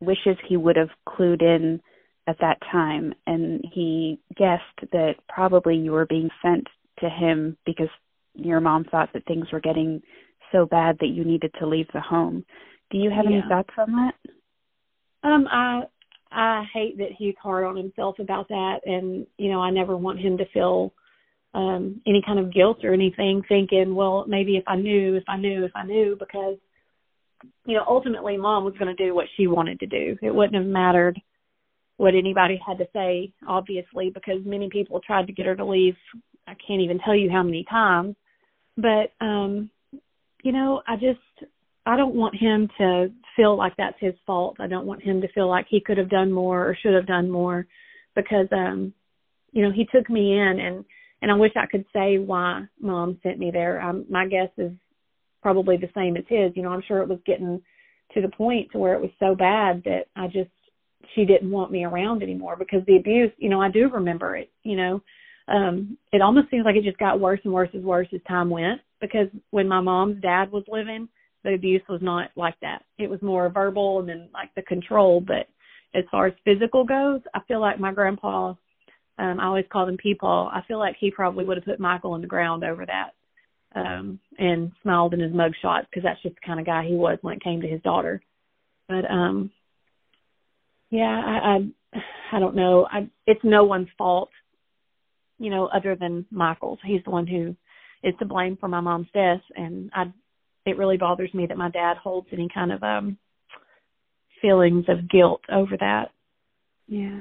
wishes 0.00 0.36
he 0.48 0.56
would 0.56 0.76
have 0.76 0.88
clued 1.06 1.42
in 1.42 1.80
at 2.26 2.38
that 2.40 2.58
time 2.72 3.12
and 3.26 3.62
he 3.72 4.18
guessed 4.36 4.90
that 4.92 5.14
probably 5.28 5.76
you 5.76 5.92
were 5.92 6.06
being 6.06 6.30
sent 6.42 6.66
to 6.98 7.08
him 7.08 7.56
because 7.66 7.88
your 8.34 8.60
mom 8.60 8.84
thought 8.84 9.10
that 9.12 9.26
things 9.26 9.46
were 9.52 9.60
getting 9.60 10.02
so 10.50 10.66
bad 10.66 10.96
that 11.00 11.08
you 11.08 11.24
needed 11.24 11.52
to 11.58 11.66
leave 11.66 11.86
the 11.92 12.00
home. 12.00 12.44
Do 12.90 12.98
you 12.98 13.10
have 13.10 13.26
yeah. 13.28 13.38
any 13.38 13.42
thoughts 13.48 13.74
on 13.76 13.92
that? 13.92 14.14
Um 15.22 15.46
I 15.50 15.82
I 16.34 16.64
hate 16.72 16.98
that 16.98 17.12
he's 17.16 17.34
hard 17.42 17.64
on 17.64 17.76
himself 17.76 18.18
about 18.18 18.48
that 18.48 18.80
and 18.84 19.26
you 19.38 19.50
know 19.50 19.60
I 19.60 19.70
never 19.70 19.96
want 19.96 20.20
him 20.20 20.38
to 20.38 20.44
feel 20.52 20.92
um 21.54 22.00
any 22.06 22.22
kind 22.26 22.38
of 22.38 22.52
guilt 22.52 22.84
or 22.84 22.92
anything 22.92 23.42
thinking 23.48 23.94
well 23.94 24.24
maybe 24.26 24.56
if 24.56 24.64
i 24.66 24.76
knew 24.76 25.14
if 25.14 25.22
i 25.28 25.36
knew 25.36 25.64
if 25.64 25.70
i 25.74 25.84
knew 25.84 26.16
because 26.18 26.56
you 27.64 27.74
know 27.74 27.84
ultimately 27.88 28.36
mom 28.36 28.64
was 28.64 28.74
going 28.78 28.94
to 28.94 29.04
do 29.04 29.14
what 29.14 29.26
she 29.36 29.46
wanted 29.46 29.78
to 29.80 29.86
do. 29.86 30.16
It 30.20 30.34
wouldn't 30.34 30.56
have 30.56 30.66
mattered 30.66 31.20
what 31.96 32.14
anybody 32.14 32.60
had 32.66 32.78
to 32.78 32.88
say 32.92 33.32
obviously 33.46 34.10
because 34.10 34.40
many 34.44 34.68
people 34.68 35.00
tried 35.00 35.28
to 35.28 35.32
get 35.32 35.46
her 35.46 35.56
to 35.56 35.64
leave 35.64 35.96
i 36.48 36.54
can't 36.66 36.82
even 36.82 36.98
tell 36.98 37.14
you 37.14 37.30
how 37.30 37.42
many 37.42 37.64
times. 37.70 38.16
But 38.76 39.12
um 39.20 39.70
you 40.42 40.52
know 40.52 40.82
i 40.88 40.96
just 40.96 41.48
i 41.86 41.96
don't 41.96 42.16
want 42.16 42.34
him 42.34 42.68
to 42.78 43.12
feel 43.36 43.56
like 43.56 43.74
that's 43.76 43.96
his 44.00 44.14
fault 44.26 44.56
i 44.60 44.66
don't 44.66 44.86
want 44.86 45.02
him 45.02 45.20
to 45.20 45.32
feel 45.32 45.48
like 45.48 45.66
he 45.68 45.80
could 45.80 45.98
have 45.98 46.10
done 46.10 46.30
more 46.30 46.68
or 46.68 46.76
should 46.80 46.94
have 46.94 47.06
done 47.06 47.30
more 47.30 47.66
because 48.14 48.46
um 48.52 48.92
you 49.52 49.62
know 49.62 49.72
he 49.72 49.86
took 49.92 50.08
me 50.08 50.32
in 50.38 50.60
and 50.60 50.84
and 51.24 51.32
I 51.32 51.36
wish 51.36 51.52
I 51.56 51.64
could 51.64 51.86
say 51.90 52.18
why 52.18 52.64
mom 52.78 53.18
sent 53.22 53.38
me 53.38 53.50
there. 53.50 53.80
Um, 53.80 54.04
my 54.10 54.26
guess 54.26 54.50
is 54.58 54.72
probably 55.40 55.78
the 55.78 55.88
same 55.94 56.18
as 56.18 56.24
his. 56.28 56.52
You 56.54 56.62
know, 56.62 56.68
I'm 56.68 56.82
sure 56.86 56.98
it 56.98 57.08
was 57.08 57.18
getting 57.24 57.62
to 58.12 58.20
the 58.20 58.28
point 58.28 58.72
to 58.72 58.78
where 58.78 58.92
it 58.92 59.00
was 59.00 59.10
so 59.18 59.34
bad 59.34 59.82
that 59.84 60.02
I 60.14 60.26
just 60.26 60.50
she 61.14 61.24
didn't 61.24 61.50
want 61.50 61.72
me 61.72 61.82
around 61.82 62.22
anymore 62.22 62.56
because 62.58 62.82
the 62.86 62.96
abuse, 62.96 63.32
you 63.38 63.48
know, 63.48 63.58
I 63.58 63.70
do 63.70 63.88
remember 63.88 64.36
it, 64.36 64.52
you 64.64 64.76
know. 64.76 65.02
Um 65.48 65.96
it 66.12 66.20
almost 66.20 66.50
seems 66.50 66.66
like 66.66 66.76
it 66.76 66.84
just 66.84 66.98
got 66.98 67.20
worse 67.20 67.40
and 67.44 67.54
worse 67.54 67.70
and 67.72 67.84
worse 67.84 68.08
as 68.14 68.20
time 68.28 68.50
went 68.50 68.82
because 69.00 69.28
when 69.48 69.66
my 69.66 69.80
mom's 69.80 70.20
dad 70.20 70.52
was 70.52 70.64
living, 70.68 71.08
the 71.44 71.54
abuse 71.54 71.82
was 71.88 72.00
not 72.02 72.30
like 72.36 72.58
that. 72.62 72.82
It 72.98 73.08
was 73.08 73.22
more 73.22 73.48
verbal 73.48 74.00
and 74.00 74.08
then 74.08 74.28
like 74.32 74.50
the 74.54 74.62
control. 74.62 75.20
But 75.20 75.46
as 75.94 76.04
far 76.10 76.26
as 76.26 76.34
physical 76.44 76.84
goes, 76.84 77.20
I 77.34 77.40
feel 77.46 77.60
like 77.60 77.78
my 77.78 77.92
grandpa, 77.92 78.54
um, 79.18 79.40
I 79.40 79.44
always 79.44 79.66
called 79.70 79.88
him 79.88 79.98
Peepaw. 79.98 80.50
I 80.52 80.62
feel 80.66 80.78
like 80.78 80.96
he 80.98 81.10
probably 81.10 81.44
would 81.44 81.58
have 81.58 81.66
put 81.66 81.78
Michael 81.78 82.12
on 82.12 82.22
the 82.22 82.26
ground 82.26 82.64
over 82.64 82.84
that 82.86 83.10
um, 83.74 84.18
and 84.38 84.72
smiled 84.82 85.14
in 85.14 85.20
his 85.20 85.32
mug 85.32 85.52
shots 85.60 85.86
because 85.90 86.02
that's 86.02 86.22
just 86.22 86.36
the 86.36 86.46
kind 86.46 86.60
of 86.60 86.66
guy 86.66 86.84
he 86.84 86.94
was 86.94 87.18
when 87.22 87.34
it 87.34 87.44
came 87.44 87.60
to 87.60 87.68
his 87.68 87.82
daughter. 87.82 88.20
But 88.88 89.10
um, 89.10 89.50
yeah, 90.90 91.22
I, 91.24 91.56
I 91.56 92.36
I 92.36 92.40
don't 92.40 92.56
know. 92.56 92.86
I 92.90 93.08
it's 93.26 93.40
no 93.44 93.64
one's 93.64 93.88
fault, 93.96 94.30
you 95.38 95.50
know, 95.50 95.66
other 95.66 95.96
than 95.96 96.26
Michael's. 96.30 96.78
He's 96.84 97.02
the 97.04 97.10
one 97.10 97.26
who 97.26 97.54
is 98.02 98.14
to 98.18 98.24
blame 98.24 98.56
for 98.56 98.68
my 98.68 98.80
mom's 98.80 99.08
death, 99.14 99.40
and 99.56 99.90
I 99.94 100.12
it 100.66 100.78
really 100.78 100.96
bothers 100.96 101.32
me 101.34 101.46
that 101.46 101.58
my 101.58 101.70
dad 101.70 101.96
holds 101.96 102.28
any 102.32 102.48
kind 102.52 102.72
of 102.72 102.82
um 102.82 103.18
feelings 104.40 104.84
of 104.88 105.08
guilt 105.10 105.40
over 105.50 105.76
that. 105.78 106.10
Yeah. 106.86 107.20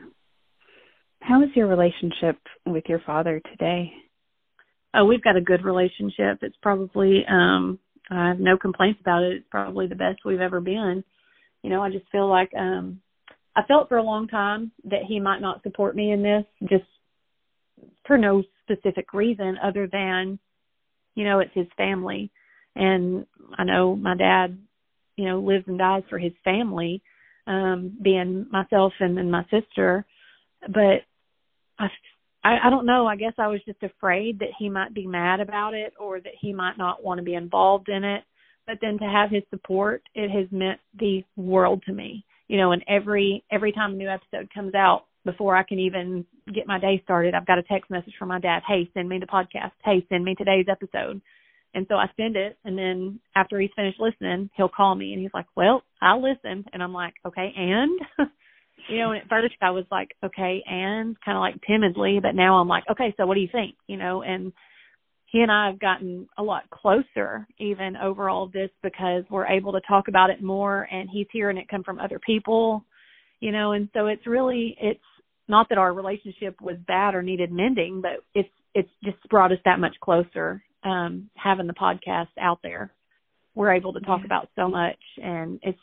How 1.22 1.42
is 1.42 1.50
your 1.56 1.68
relationship 1.68 2.38
with 2.66 2.84
your 2.88 3.00
father 3.06 3.42
today? 3.52 3.94
Oh, 4.94 5.06
we've 5.06 5.24
got 5.24 5.38
a 5.38 5.42
good 5.42 5.64
relationship. 5.64 6.40
It's 6.42 6.58
probably 6.62 7.24
um 7.30 7.80
I 8.10 8.28
have 8.30 8.40
no 8.40 8.58
complaints 8.58 9.00
about 9.02 9.24
it. 9.24 9.34
It's 9.34 9.48
probably 9.50 9.88
the 9.88 9.96
best 9.96 10.20
we've 10.26 10.42
ever 10.42 10.60
been. 10.60 11.04
You 11.64 11.70
know, 11.70 11.82
I 11.82 11.90
just 11.90 12.10
feel 12.12 12.30
like 12.30 12.52
um 12.58 13.02
I 13.56 13.64
felt 13.64 13.88
for 13.88 13.98
a 13.98 14.04
long 14.04 14.28
time 14.28 14.72
that 14.86 15.04
he 15.08 15.20
might 15.20 15.42
not 15.42 15.64
support 15.64 15.96
me 15.96 16.12
in 16.12 16.24
this 16.24 16.46
just 16.70 16.86
for 18.06 18.18
no 18.18 18.44
specific 18.64 19.14
reason 19.14 19.58
other 19.64 19.88
than 19.92 20.40
you 21.16 21.24
know, 21.24 21.40
it's 21.40 21.54
his 21.54 21.68
family. 21.78 22.32
And 22.76 23.26
I 23.58 23.64
know 23.64 23.96
my 23.96 24.16
dad, 24.16 24.58
you 25.16 25.26
know, 25.26 25.40
lives 25.40 25.66
and 25.68 25.78
dies 25.78 26.04
for 26.10 26.18
his 26.18 26.34
family, 26.44 27.02
um, 27.46 27.98
being 28.02 28.48
myself 28.52 28.94
and 29.00 29.18
then 29.18 29.30
my 29.30 29.44
sister. 29.44 30.06
But 30.62 31.04
I, 31.78 31.88
I, 32.44 32.58
I 32.66 32.70
don't 32.70 32.86
know. 32.86 33.06
I 33.06 33.16
guess 33.16 33.34
I 33.38 33.48
was 33.48 33.62
just 33.66 33.84
afraid 33.84 34.40
that 34.40 34.50
he 34.58 34.70
might 34.70 34.94
be 34.94 35.08
mad 35.08 35.40
about 35.40 35.74
it 35.74 35.94
or 36.00 36.20
that 36.20 36.34
he 36.40 36.54
might 36.54 36.78
not 36.78 37.04
want 37.04 37.20
to 37.20 37.24
be 37.24 37.36
involved 37.36 37.90
in 37.90 38.04
it. 38.04 38.24
But 38.66 38.78
then 38.82 38.98
to 39.00 39.06
have 39.06 39.30
his 39.30 39.44
support, 39.50 40.04
it 40.16 40.32
has 40.32 40.48
meant 40.52 40.80
the 40.98 41.24
world 41.36 41.84
to 41.86 41.94
me. 41.94 42.26
You 42.48 42.58
know, 42.58 42.72
and 42.72 42.84
every 42.88 43.44
every 43.52 43.72
time 43.72 43.92
a 43.92 43.96
new 43.96 44.10
episode 44.10 44.54
comes 44.54 44.74
out, 44.74 45.06
before 45.26 45.56
I 45.56 45.64
can 45.64 45.80
even 45.80 46.26
get 46.54 46.68
my 46.68 46.80
day 46.80 47.02
started, 47.04 47.34
I've 47.34 47.48
got 47.48 47.58
a 47.58 47.64
text 47.64 47.90
message 47.90 48.14
from 48.20 48.30
my 48.30 48.40
dad. 48.40 48.62
Hey, 48.68 48.90
send 48.94 49.08
me 49.08 49.20
the 49.20 49.26
podcast. 49.26 49.72
Hey, 49.84 50.06
send 50.10 50.24
me 50.24 50.36
today's 50.36 50.66
episode. 50.70 51.22
And 51.74 51.86
so 51.90 51.96
I 51.96 52.06
send 52.16 52.36
it, 52.36 52.58
and 52.64 52.78
then 52.78 53.20
after 53.36 53.60
he's 53.60 53.72
finished 53.76 54.00
listening, 54.00 54.50
he'll 54.56 54.70
call 54.70 54.94
me 54.94 55.14
and 55.14 55.22
he's 55.22 55.34
like, 55.34 55.48
"Well, 55.56 55.84
I'll 56.02 56.22
listen." 56.22 56.66
And 56.72 56.84
I'm 56.84 56.94
like, 56.94 57.16
"Okay, 57.26 57.52
and." 57.56 58.00
you 58.90 59.00
know, 59.00 59.12
and 59.12 59.22
at 59.22 59.30
first 59.30 59.56
I 59.62 59.72
was 59.72 59.86
like, 59.92 60.10
"Okay, 60.24 60.64
and," 60.68 61.20
kind 61.22 61.38
of 61.38 61.42
like 61.42 61.56
timidly, 61.68 62.20
but 62.22 62.36
now 62.36 62.60
I'm 62.60 62.68
like, 62.68 62.84
"Okay, 62.92 63.14
so 63.18 63.26
what 63.26 63.36
do 63.36 63.42
you 63.42 63.50
think?" 63.52 63.76
You 63.88 63.98
know, 63.98 64.22
and 64.22 64.54
he 65.26 65.42
and 65.42 65.52
I 65.52 65.68
have 65.68 65.80
gotten 65.80 66.28
a 66.38 66.44
lot 66.44 66.70
closer 66.70 67.48
even 67.58 67.98
over 67.98 68.30
all 68.30 68.48
this 68.48 68.70
because 68.84 69.24
we're 69.32 69.48
able 69.48 69.72
to 69.72 69.82
talk 69.88 70.08
about 70.08 70.30
it 70.30 70.44
more, 70.44 70.88
and 70.92 71.10
he's 71.12 71.28
hearing 71.32 71.58
it 71.58 71.68
come 71.70 71.84
from 71.84 72.00
other 72.00 72.20
people, 72.20 72.86
you 73.40 73.52
know, 73.52 73.72
and 73.72 73.90
so 73.94 74.06
it's 74.06 74.28
really 74.28 74.78
it's 74.80 75.00
not 75.48 75.70
that 75.70 75.80
our 75.80 75.92
relationship 75.92 76.62
was 76.62 76.78
bad 76.88 77.16
or 77.16 77.24
needed 77.24 77.52
mending, 77.52 78.00
but 78.00 78.24
it's 78.36 78.50
it's 78.76 78.92
just 79.04 79.18
brought 79.30 79.52
us 79.52 79.58
that 79.66 79.80
much 79.80 79.96
closer 80.02 80.64
um, 80.84 81.30
having 81.36 81.68
the 81.68 81.74
podcast 81.74 82.28
out 82.40 82.60
there. 82.64 82.92
We're 83.56 83.74
able 83.74 83.94
to 83.94 84.00
talk 84.02 84.22
yeah. 84.22 84.26
about 84.26 84.50
so 84.56 84.68
much, 84.68 84.98
and 85.18 85.60
it's 85.62 85.80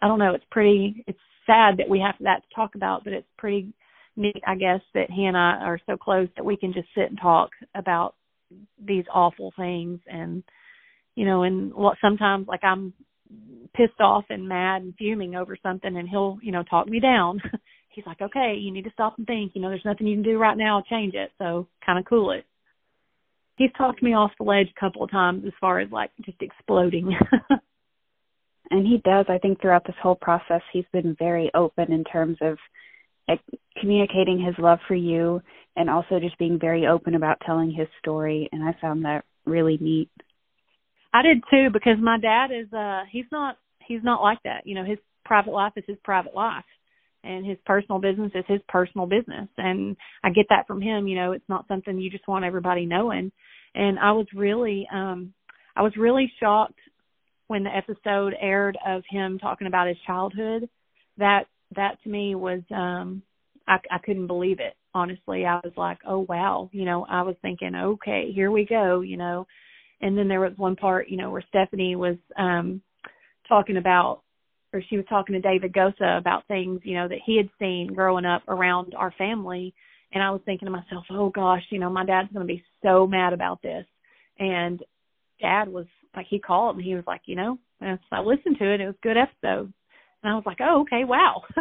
I 0.00 0.08
don't 0.08 0.18
know, 0.18 0.34
it's 0.34 0.44
pretty. 0.50 1.04
It's 1.06 1.18
sad 1.46 1.76
that 1.78 1.88
we 1.88 2.00
have 2.00 2.16
that 2.20 2.42
to 2.42 2.54
talk 2.54 2.74
about, 2.74 3.04
but 3.04 3.12
it's 3.12 3.28
pretty 3.38 3.72
neat, 4.16 4.42
I 4.46 4.56
guess, 4.56 4.80
that 4.94 5.10
he 5.10 5.24
and 5.24 5.36
I 5.36 5.58
are 5.62 5.80
so 5.86 5.96
close 5.96 6.28
that 6.36 6.44
we 6.44 6.56
can 6.56 6.72
just 6.72 6.88
sit 6.94 7.10
and 7.10 7.18
talk 7.20 7.50
about 7.74 8.14
these 8.84 9.04
awful 9.12 9.52
things, 9.56 10.00
and 10.06 10.42
you 11.14 11.24
know, 11.24 11.44
and 11.44 11.72
what 11.72 11.98
sometimes 12.00 12.48
like 12.48 12.64
I'm 12.64 12.92
pissed 13.74 14.00
off 14.00 14.24
and 14.28 14.48
mad 14.48 14.82
and 14.82 14.94
fuming 14.96 15.36
over 15.36 15.56
something, 15.62 15.96
and 15.96 16.08
he'll 16.08 16.38
you 16.42 16.52
know 16.52 16.64
talk 16.64 16.88
me 16.88 17.00
down. 17.00 17.40
He's 17.90 18.06
like, 18.06 18.22
okay, 18.22 18.56
you 18.58 18.72
need 18.72 18.84
to 18.84 18.90
stop 18.92 19.18
and 19.18 19.26
think. 19.26 19.52
You 19.54 19.60
know, 19.60 19.68
there's 19.68 19.84
nothing 19.84 20.06
you 20.06 20.16
can 20.16 20.24
do 20.24 20.38
right 20.38 20.56
now. 20.56 20.82
Change 20.88 21.12
it. 21.12 21.30
So 21.36 21.68
kind 21.84 21.98
of 21.98 22.06
cool 22.06 22.30
it 22.32 22.46
he's 23.62 23.72
talked 23.78 24.02
me 24.02 24.12
off 24.12 24.32
the 24.38 24.44
ledge 24.44 24.68
a 24.76 24.80
couple 24.80 25.04
of 25.04 25.10
times 25.10 25.44
as 25.46 25.52
far 25.60 25.78
as 25.78 25.90
like 25.92 26.10
just 26.24 26.42
exploding. 26.42 27.16
and 28.70 28.86
he 28.86 29.00
does. 29.04 29.26
I 29.28 29.38
think 29.38 29.60
throughout 29.60 29.86
this 29.86 29.96
whole 30.02 30.16
process, 30.16 30.62
he's 30.72 30.84
been 30.92 31.14
very 31.16 31.50
open 31.54 31.92
in 31.92 32.02
terms 32.04 32.38
of 32.40 32.58
like, 33.28 33.40
communicating 33.80 34.44
his 34.44 34.56
love 34.58 34.80
for 34.88 34.96
you 34.96 35.40
and 35.76 35.88
also 35.88 36.18
just 36.18 36.38
being 36.38 36.58
very 36.58 36.86
open 36.86 37.14
about 37.14 37.40
telling 37.46 37.70
his 37.70 37.86
story. 38.00 38.48
And 38.50 38.64
I 38.64 38.74
found 38.80 39.04
that 39.04 39.24
really 39.46 39.78
neat. 39.80 40.10
I 41.14 41.22
did 41.22 41.44
too 41.50 41.68
because 41.72 41.98
my 42.00 42.18
dad 42.18 42.46
is 42.50 42.72
uh 42.72 43.02
he's 43.10 43.26
not 43.30 43.58
he's 43.86 44.02
not 44.02 44.22
like 44.22 44.38
that. 44.44 44.66
You 44.66 44.74
know, 44.74 44.84
his 44.84 44.98
private 45.24 45.52
life 45.52 45.72
is 45.76 45.84
his 45.86 45.98
private 46.02 46.34
life 46.34 46.64
and 47.24 47.46
his 47.46 47.58
personal 47.64 48.00
business 48.00 48.32
is 48.34 48.44
his 48.48 48.60
personal 48.68 49.06
business 49.06 49.48
and 49.56 49.96
i 50.24 50.30
get 50.30 50.46
that 50.48 50.66
from 50.66 50.80
him 50.80 51.06
you 51.06 51.14
know 51.14 51.32
it's 51.32 51.48
not 51.48 51.66
something 51.68 51.98
you 51.98 52.10
just 52.10 52.26
want 52.26 52.44
everybody 52.44 52.86
knowing 52.86 53.30
and 53.74 53.98
i 53.98 54.12
was 54.12 54.26
really 54.34 54.86
um 54.92 55.32
i 55.76 55.82
was 55.82 55.96
really 55.96 56.30
shocked 56.40 56.78
when 57.52 57.64
the 57.64 57.76
episode 57.76 58.34
aired 58.40 58.78
of 58.86 59.02
him 59.10 59.38
talking 59.38 59.66
about 59.66 59.86
his 59.86 59.98
childhood. 60.06 60.70
That 61.18 61.44
that 61.76 62.02
to 62.02 62.08
me 62.08 62.34
was 62.34 62.62
um 62.74 63.22
i 63.68 63.76
i 63.90 63.98
couldn't 63.98 64.26
believe 64.26 64.58
it 64.58 64.74
honestly. 64.94 65.44
I 65.44 65.56
was 65.56 65.74
like 65.76 65.98
oh 66.06 66.24
wow. 66.26 66.70
You 66.72 66.86
know 66.86 67.04
i 67.10 67.20
was 67.20 67.36
thinking 67.42 67.74
okay 67.74 68.32
here 68.34 68.50
we 68.50 68.64
go 68.64 69.02
you 69.02 69.18
know. 69.18 69.46
And 70.00 70.16
then 70.16 70.28
there 70.28 70.40
was 70.40 70.54
one 70.56 70.76
part 70.76 71.10
you 71.10 71.18
know 71.18 71.30
where 71.30 71.44
stephanie 71.48 71.94
was 71.94 72.16
um 72.38 72.80
talking 73.46 73.76
about 73.76 74.22
or 74.72 74.82
she 74.88 74.96
was 74.96 75.04
talking 75.10 75.34
to 75.34 75.40
David 75.42 75.74
Gosa 75.74 76.16
about 76.16 76.48
things, 76.48 76.80
you 76.82 76.94
know, 76.94 77.06
that 77.06 77.18
he 77.26 77.36
had 77.36 77.50
seen 77.58 77.92
growing 77.92 78.24
up 78.24 78.42
around 78.48 78.94
our 78.96 79.12
family. 79.18 79.74
And 80.12 80.22
I 80.22 80.30
was 80.30 80.40
thinking 80.44 80.66
to 80.66 80.72
myself, 80.72 81.04
oh 81.10 81.30
gosh, 81.30 81.62
you 81.70 81.78
know, 81.78 81.90
my 81.90 82.04
dad's 82.04 82.32
going 82.32 82.46
to 82.46 82.52
be 82.52 82.64
so 82.82 83.06
mad 83.06 83.32
about 83.32 83.62
this. 83.62 83.86
And 84.38 84.82
dad 85.40 85.68
was 85.68 85.86
like, 86.14 86.26
he 86.28 86.38
called 86.38 86.76
and 86.76 86.84
he 86.84 86.94
was 86.94 87.04
like, 87.06 87.22
you 87.26 87.36
know, 87.36 87.58
I 87.80 88.20
listened 88.20 88.58
to 88.58 88.74
it. 88.74 88.80
It 88.80 88.86
was 88.86 88.94
a 88.94 89.06
good 89.06 89.16
episode. 89.16 89.72
And 90.22 90.32
I 90.32 90.34
was 90.34 90.44
like, 90.46 90.58
oh, 90.60 90.82
okay, 90.82 91.04
wow. 91.04 91.42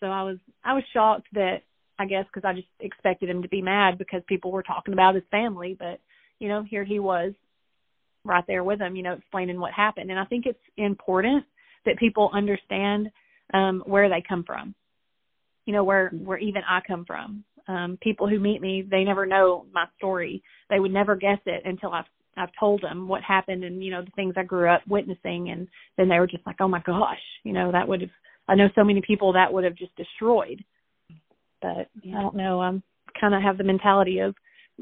so 0.00 0.06
I 0.06 0.22
was, 0.22 0.38
I 0.64 0.74
was 0.74 0.84
shocked 0.92 1.28
that 1.34 1.62
I 1.98 2.06
guess 2.06 2.24
because 2.32 2.46
I 2.46 2.54
just 2.54 2.68
expected 2.80 3.30
him 3.30 3.42
to 3.42 3.48
be 3.48 3.62
mad 3.62 3.98
because 3.98 4.22
people 4.26 4.50
were 4.50 4.62
talking 4.62 4.92
about 4.92 5.14
his 5.14 5.24
family. 5.30 5.76
But, 5.78 6.00
you 6.38 6.48
know, 6.48 6.62
here 6.62 6.84
he 6.84 6.98
was 6.98 7.32
right 8.24 8.44
there 8.46 8.64
with 8.64 8.80
him, 8.80 8.96
you 8.96 9.02
know, 9.02 9.14
explaining 9.14 9.60
what 9.60 9.72
happened. 9.72 10.10
And 10.10 10.18
I 10.18 10.24
think 10.24 10.46
it's 10.46 10.58
important 10.76 11.44
that 11.86 11.98
people 11.98 12.30
understand 12.32 13.10
um, 13.54 13.82
where 13.86 14.08
they 14.08 14.22
come 14.26 14.44
from. 14.44 14.74
You 15.66 15.72
know, 15.72 15.84
where 15.84 16.08
where 16.10 16.38
even 16.38 16.62
I 16.68 16.80
come 16.84 17.04
from. 17.04 17.44
Um, 17.72 17.98
people 18.02 18.28
who 18.28 18.38
meet 18.38 18.60
me, 18.60 18.82
they 18.88 19.02
never 19.02 19.24
know 19.24 19.66
my 19.72 19.86
story. 19.96 20.42
They 20.68 20.78
would 20.78 20.92
never 20.92 21.16
guess 21.16 21.38
it 21.46 21.62
until 21.64 21.92
I've 21.92 22.04
I've 22.36 22.50
told 22.58 22.80
them 22.82 23.08
what 23.08 23.22
happened 23.22 23.62
and 23.62 23.84
you 23.84 23.90
know 23.90 24.02
the 24.02 24.10
things 24.12 24.34
I 24.36 24.42
grew 24.42 24.68
up 24.68 24.82
witnessing, 24.88 25.50
and 25.50 25.68
then 25.96 26.08
they 26.08 26.18
were 26.18 26.26
just 26.26 26.46
like, 26.46 26.56
"Oh 26.60 26.68
my 26.68 26.82
gosh," 26.84 27.20
you 27.44 27.52
know, 27.52 27.72
that 27.72 27.88
would 27.88 28.02
have. 28.02 28.10
I 28.48 28.54
know 28.54 28.68
so 28.74 28.84
many 28.84 29.00
people 29.06 29.32
that 29.32 29.52
would 29.52 29.64
have 29.64 29.74
just 29.74 29.94
destroyed. 29.96 30.64
But 31.60 31.88
yeah. 32.02 32.18
I 32.18 32.22
don't 32.22 32.36
know. 32.36 32.60
I'm 32.60 32.82
kind 33.18 33.34
of 33.34 33.42
have 33.42 33.56
the 33.56 33.64
mentality 33.64 34.18
of 34.18 34.34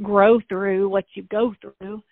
grow 0.02 0.40
through 0.48 0.88
what 0.88 1.04
you 1.14 1.22
go 1.24 1.54
through, 1.60 2.02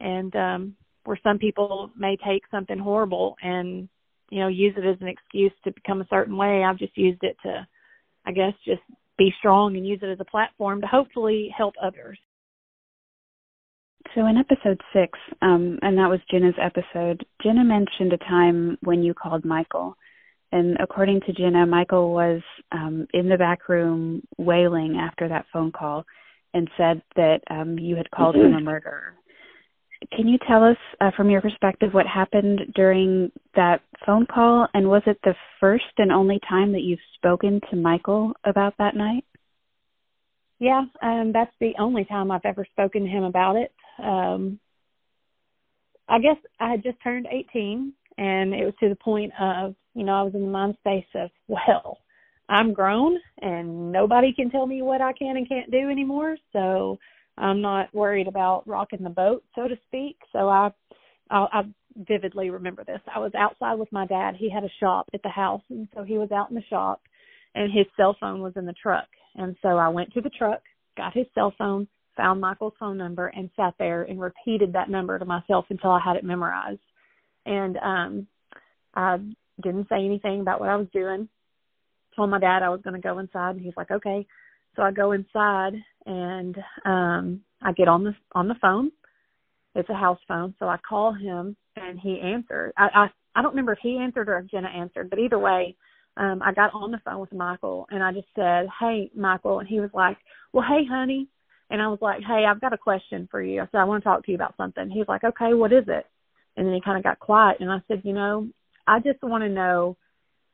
and 0.00 0.34
um 0.36 0.76
where 1.04 1.18
some 1.22 1.38
people 1.38 1.90
may 1.96 2.16
take 2.16 2.42
something 2.50 2.78
horrible 2.78 3.34
and 3.42 3.88
you 4.30 4.40
know 4.40 4.48
use 4.48 4.74
it 4.76 4.86
as 4.86 5.00
an 5.00 5.08
excuse 5.08 5.52
to 5.64 5.72
become 5.72 6.02
a 6.02 6.06
certain 6.10 6.36
way 6.36 6.62
i've 6.62 6.78
just 6.78 6.96
used 6.98 7.22
it 7.22 7.36
to 7.42 7.66
i 8.26 8.32
guess 8.32 8.52
just 8.64 8.82
be 9.18 9.34
strong 9.38 9.76
and 9.76 9.86
use 9.86 10.00
it 10.02 10.08
as 10.08 10.20
a 10.20 10.24
platform 10.24 10.80
to 10.80 10.86
hopefully 10.86 11.52
help 11.56 11.74
others. 11.82 12.18
So 14.14 14.26
in 14.26 14.38
episode 14.38 14.80
six 14.92 15.18
um 15.42 15.78
and 15.82 15.98
that 15.98 16.08
was 16.08 16.20
jenna's 16.30 16.54
episode 16.60 17.26
jenna 17.42 17.62
mentioned 17.62 18.12
a 18.12 18.18
time 18.18 18.78
when 18.82 19.02
you 19.02 19.12
called 19.12 19.44
michael. 19.44 19.96
And 20.50 20.78
according 20.80 21.20
to 21.22 21.32
jenna 21.32 21.66
michael 21.66 22.14
was 22.14 22.40
um 22.72 23.06
in 23.12 23.28
the 23.28 23.36
back 23.36 23.68
room 23.68 24.22
wailing 24.38 24.96
after 24.96 25.28
that 25.28 25.44
phone 25.52 25.72
call 25.72 26.06
and 26.54 26.70
said 26.78 27.02
that 27.16 27.40
um 27.50 27.78
you 27.78 27.96
had 27.96 28.10
called 28.10 28.36
him 28.36 28.54
a 28.54 28.60
murderer 28.60 29.17
can 30.16 30.28
you 30.28 30.38
tell 30.46 30.64
us, 30.64 30.76
uh, 31.00 31.10
from 31.16 31.30
your 31.30 31.40
perspective, 31.40 31.92
what 31.92 32.06
happened 32.06 32.60
during 32.74 33.32
that 33.54 33.80
phone 34.06 34.26
call? 34.26 34.68
And 34.74 34.88
was 34.88 35.02
it 35.06 35.18
the 35.24 35.34
first 35.60 35.84
and 35.98 36.12
only 36.12 36.40
time 36.48 36.72
that 36.72 36.82
you've 36.82 36.98
spoken 37.16 37.60
to 37.70 37.76
Michael 37.76 38.32
about 38.44 38.74
that 38.78 38.94
night? 38.94 39.24
Yeah, 40.60 40.84
um, 41.02 41.32
that's 41.32 41.54
the 41.60 41.74
only 41.78 42.04
time 42.04 42.30
I've 42.30 42.44
ever 42.44 42.66
spoken 42.72 43.04
to 43.04 43.08
him 43.08 43.24
about 43.24 43.56
it. 43.56 43.72
Um, 44.02 44.58
I 46.08 46.18
guess 46.18 46.36
I 46.58 46.70
had 46.70 46.82
just 46.82 47.02
turned 47.02 47.26
18 47.30 47.92
and 48.16 48.54
it 48.54 48.64
was 48.64 48.74
to 48.80 48.88
the 48.88 48.96
point 48.96 49.32
of, 49.38 49.74
you 49.94 50.04
know, 50.04 50.14
I 50.14 50.22
was 50.22 50.34
in 50.34 50.42
the 50.42 50.48
mind 50.48 50.76
space 50.80 51.06
of, 51.14 51.30
well, 51.48 51.98
I'm 52.48 52.72
grown 52.72 53.18
and 53.42 53.92
nobody 53.92 54.32
can 54.32 54.50
tell 54.50 54.66
me 54.66 54.82
what 54.82 55.00
I 55.00 55.12
can 55.12 55.36
and 55.36 55.48
can't 55.48 55.70
do 55.70 55.90
anymore. 55.90 56.36
So 56.52 56.98
I'm 57.38 57.60
not 57.60 57.94
worried 57.94 58.28
about 58.28 58.66
rocking 58.66 59.02
the 59.02 59.10
boat, 59.10 59.44
so 59.54 59.68
to 59.68 59.76
speak. 59.86 60.16
So 60.32 60.48
I, 60.48 60.70
I, 61.30 61.46
I 61.52 61.62
vividly 61.96 62.50
remember 62.50 62.84
this. 62.84 63.00
I 63.14 63.18
was 63.18 63.32
outside 63.36 63.78
with 63.78 63.90
my 63.92 64.06
dad. 64.06 64.34
He 64.38 64.50
had 64.50 64.64
a 64.64 64.70
shop 64.80 65.06
at 65.14 65.22
the 65.22 65.28
house, 65.28 65.62
and 65.70 65.88
so 65.94 66.02
he 66.02 66.18
was 66.18 66.30
out 66.32 66.50
in 66.50 66.56
the 66.56 66.62
shop, 66.70 67.00
and 67.54 67.72
his 67.72 67.86
cell 67.96 68.16
phone 68.20 68.40
was 68.40 68.52
in 68.56 68.66
the 68.66 68.74
truck. 68.80 69.06
And 69.36 69.56
so 69.62 69.68
I 69.68 69.88
went 69.88 70.12
to 70.14 70.20
the 70.20 70.30
truck, 70.30 70.60
got 70.96 71.14
his 71.14 71.26
cell 71.34 71.54
phone, 71.56 71.88
found 72.16 72.40
Michael's 72.40 72.74
phone 72.78 72.98
number, 72.98 73.28
and 73.28 73.50
sat 73.56 73.74
there 73.78 74.02
and 74.02 74.20
repeated 74.20 74.72
that 74.72 74.90
number 74.90 75.18
to 75.18 75.24
myself 75.24 75.66
until 75.70 75.90
I 75.90 76.00
had 76.04 76.16
it 76.16 76.24
memorized. 76.24 76.80
And 77.46 77.76
um, 77.78 78.26
I 78.94 79.18
didn't 79.62 79.88
say 79.88 80.04
anything 80.04 80.40
about 80.40 80.60
what 80.60 80.68
I 80.68 80.76
was 80.76 80.88
doing 80.92 81.28
told 82.18 82.30
my 82.30 82.40
dad 82.40 82.62
I 82.62 82.68
was 82.68 82.80
going 82.82 83.00
to 83.00 83.00
go 83.00 83.18
inside, 83.18 83.56
and 83.56 83.64
he's 83.64 83.76
like, 83.76 83.90
okay. 83.90 84.26
So 84.78 84.84
I 84.84 84.92
go 84.92 85.10
inside 85.10 85.72
and 86.06 86.56
um 86.84 87.40
I 87.60 87.72
get 87.72 87.88
on 87.88 88.04
the 88.04 88.14
on 88.32 88.46
the 88.46 88.54
phone. 88.62 88.92
It's 89.74 89.90
a 89.90 89.94
house 89.94 90.20
phone, 90.28 90.54
so 90.58 90.66
I 90.68 90.76
call 90.88 91.12
him 91.12 91.56
and 91.74 91.98
he 91.98 92.20
answered. 92.20 92.72
I 92.78 92.88
I, 92.94 93.06
I 93.34 93.42
don't 93.42 93.50
remember 93.50 93.72
if 93.72 93.80
he 93.82 93.98
answered 93.98 94.28
or 94.28 94.38
if 94.38 94.50
Jenna 94.50 94.68
answered, 94.68 95.10
but 95.10 95.18
either 95.18 95.38
way, 95.38 95.74
um 96.16 96.40
I 96.44 96.52
got 96.52 96.72
on 96.74 96.92
the 96.92 97.00
phone 97.04 97.18
with 97.18 97.32
Michael 97.32 97.88
and 97.90 98.04
I 98.04 98.12
just 98.12 98.28
said, 98.36 98.68
"Hey, 98.78 99.10
Michael," 99.16 99.58
and 99.58 99.68
he 99.68 99.80
was 99.80 99.90
like, 99.92 100.16
"Well, 100.52 100.64
hey, 100.66 100.86
honey." 100.88 101.26
And 101.70 101.82
I 101.82 101.88
was 101.88 101.98
like, 102.00 102.22
"Hey, 102.22 102.44
I've 102.48 102.60
got 102.60 102.72
a 102.72 102.78
question 102.78 103.26
for 103.32 103.42
you." 103.42 103.60
I 103.60 103.64
said, 103.64 103.78
"I 103.78 103.84
want 103.84 104.04
to 104.04 104.08
talk 104.08 104.24
to 104.24 104.30
you 104.30 104.36
about 104.36 104.56
something." 104.56 104.88
He's 104.90 105.08
like, 105.08 105.24
"Okay, 105.24 105.54
what 105.54 105.72
is 105.72 105.88
it?" 105.88 106.06
And 106.56 106.64
then 106.64 106.74
he 106.74 106.80
kind 106.80 106.96
of 106.96 107.02
got 107.02 107.18
quiet, 107.18 107.56
and 107.58 107.70
I 107.70 107.80
said, 107.88 108.02
"You 108.04 108.12
know, 108.12 108.48
I 108.86 109.00
just 109.00 109.20
want 109.24 109.42
to 109.42 109.48
know 109.48 109.96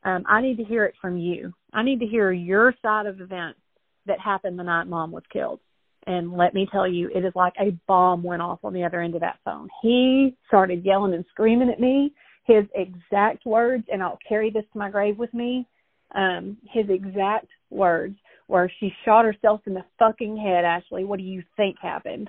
um, 0.03 0.25
I 0.27 0.41
need 0.41 0.57
to 0.57 0.65
hear 0.65 0.87
it 0.87 0.95
from 1.01 1.19
you. 1.19 1.53
I 1.75 1.83
need 1.83 2.01
to 2.01 2.07
hear 2.07 2.33
your 2.33 2.75
side 2.83 3.07
of 3.07 3.21
events 3.21 3.61
that 4.07 4.21
happened 4.21 4.59
the 4.59 4.65
night 4.65 4.87
mom 4.87 5.13
was 5.13 5.23
killed. 5.33 5.61
And 6.07 6.37
let 6.37 6.55
me 6.55 6.69
tell 6.71 6.87
you, 6.87 7.11
it 7.15 7.25
is 7.25 7.33
like 7.35 7.55
a 7.59 7.79
bomb 7.89 8.23
went 8.23 8.43
off 8.43 8.59
on 8.63 8.75
the 8.75 8.85
other 8.85 9.01
end 9.01 9.15
of 9.15 9.23
that 9.23 9.39
phone. 9.45 9.69
He 9.81 10.37
started 10.47 10.85
yelling 10.85 11.15
and 11.15 11.25
screaming 11.31 11.71
at 11.71 11.81
me. 11.81 12.13
His 12.47 12.65
exact 12.75 13.47
words, 13.47 13.85
and 13.91 14.03
I'll 14.03 14.19
carry 14.29 14.51
this 14.51 14.65
to 14.73 14.79
my 14.79 14.91
grave 14.91 15.19
with 15.19 15.33
me. 15.33 15.67
Um, 16.15 16.59
his 16.71 16.85
exact 16.91 17.47
words 17.71 18.19
were, 18.49 18.71
"She 18.81 18.95
shot 19.05 19.25
herself 19.25 19.63
in 19.67 19.73
the 19.73 19.85
fucking 19.99 20.37
head." 20.37 20.67
Ashly, 20.67 21.07
what 21.07 21.19
do 21.19 21.25
you 21.25 21.43
think 21.57 21.79
happened? 21.79 22.29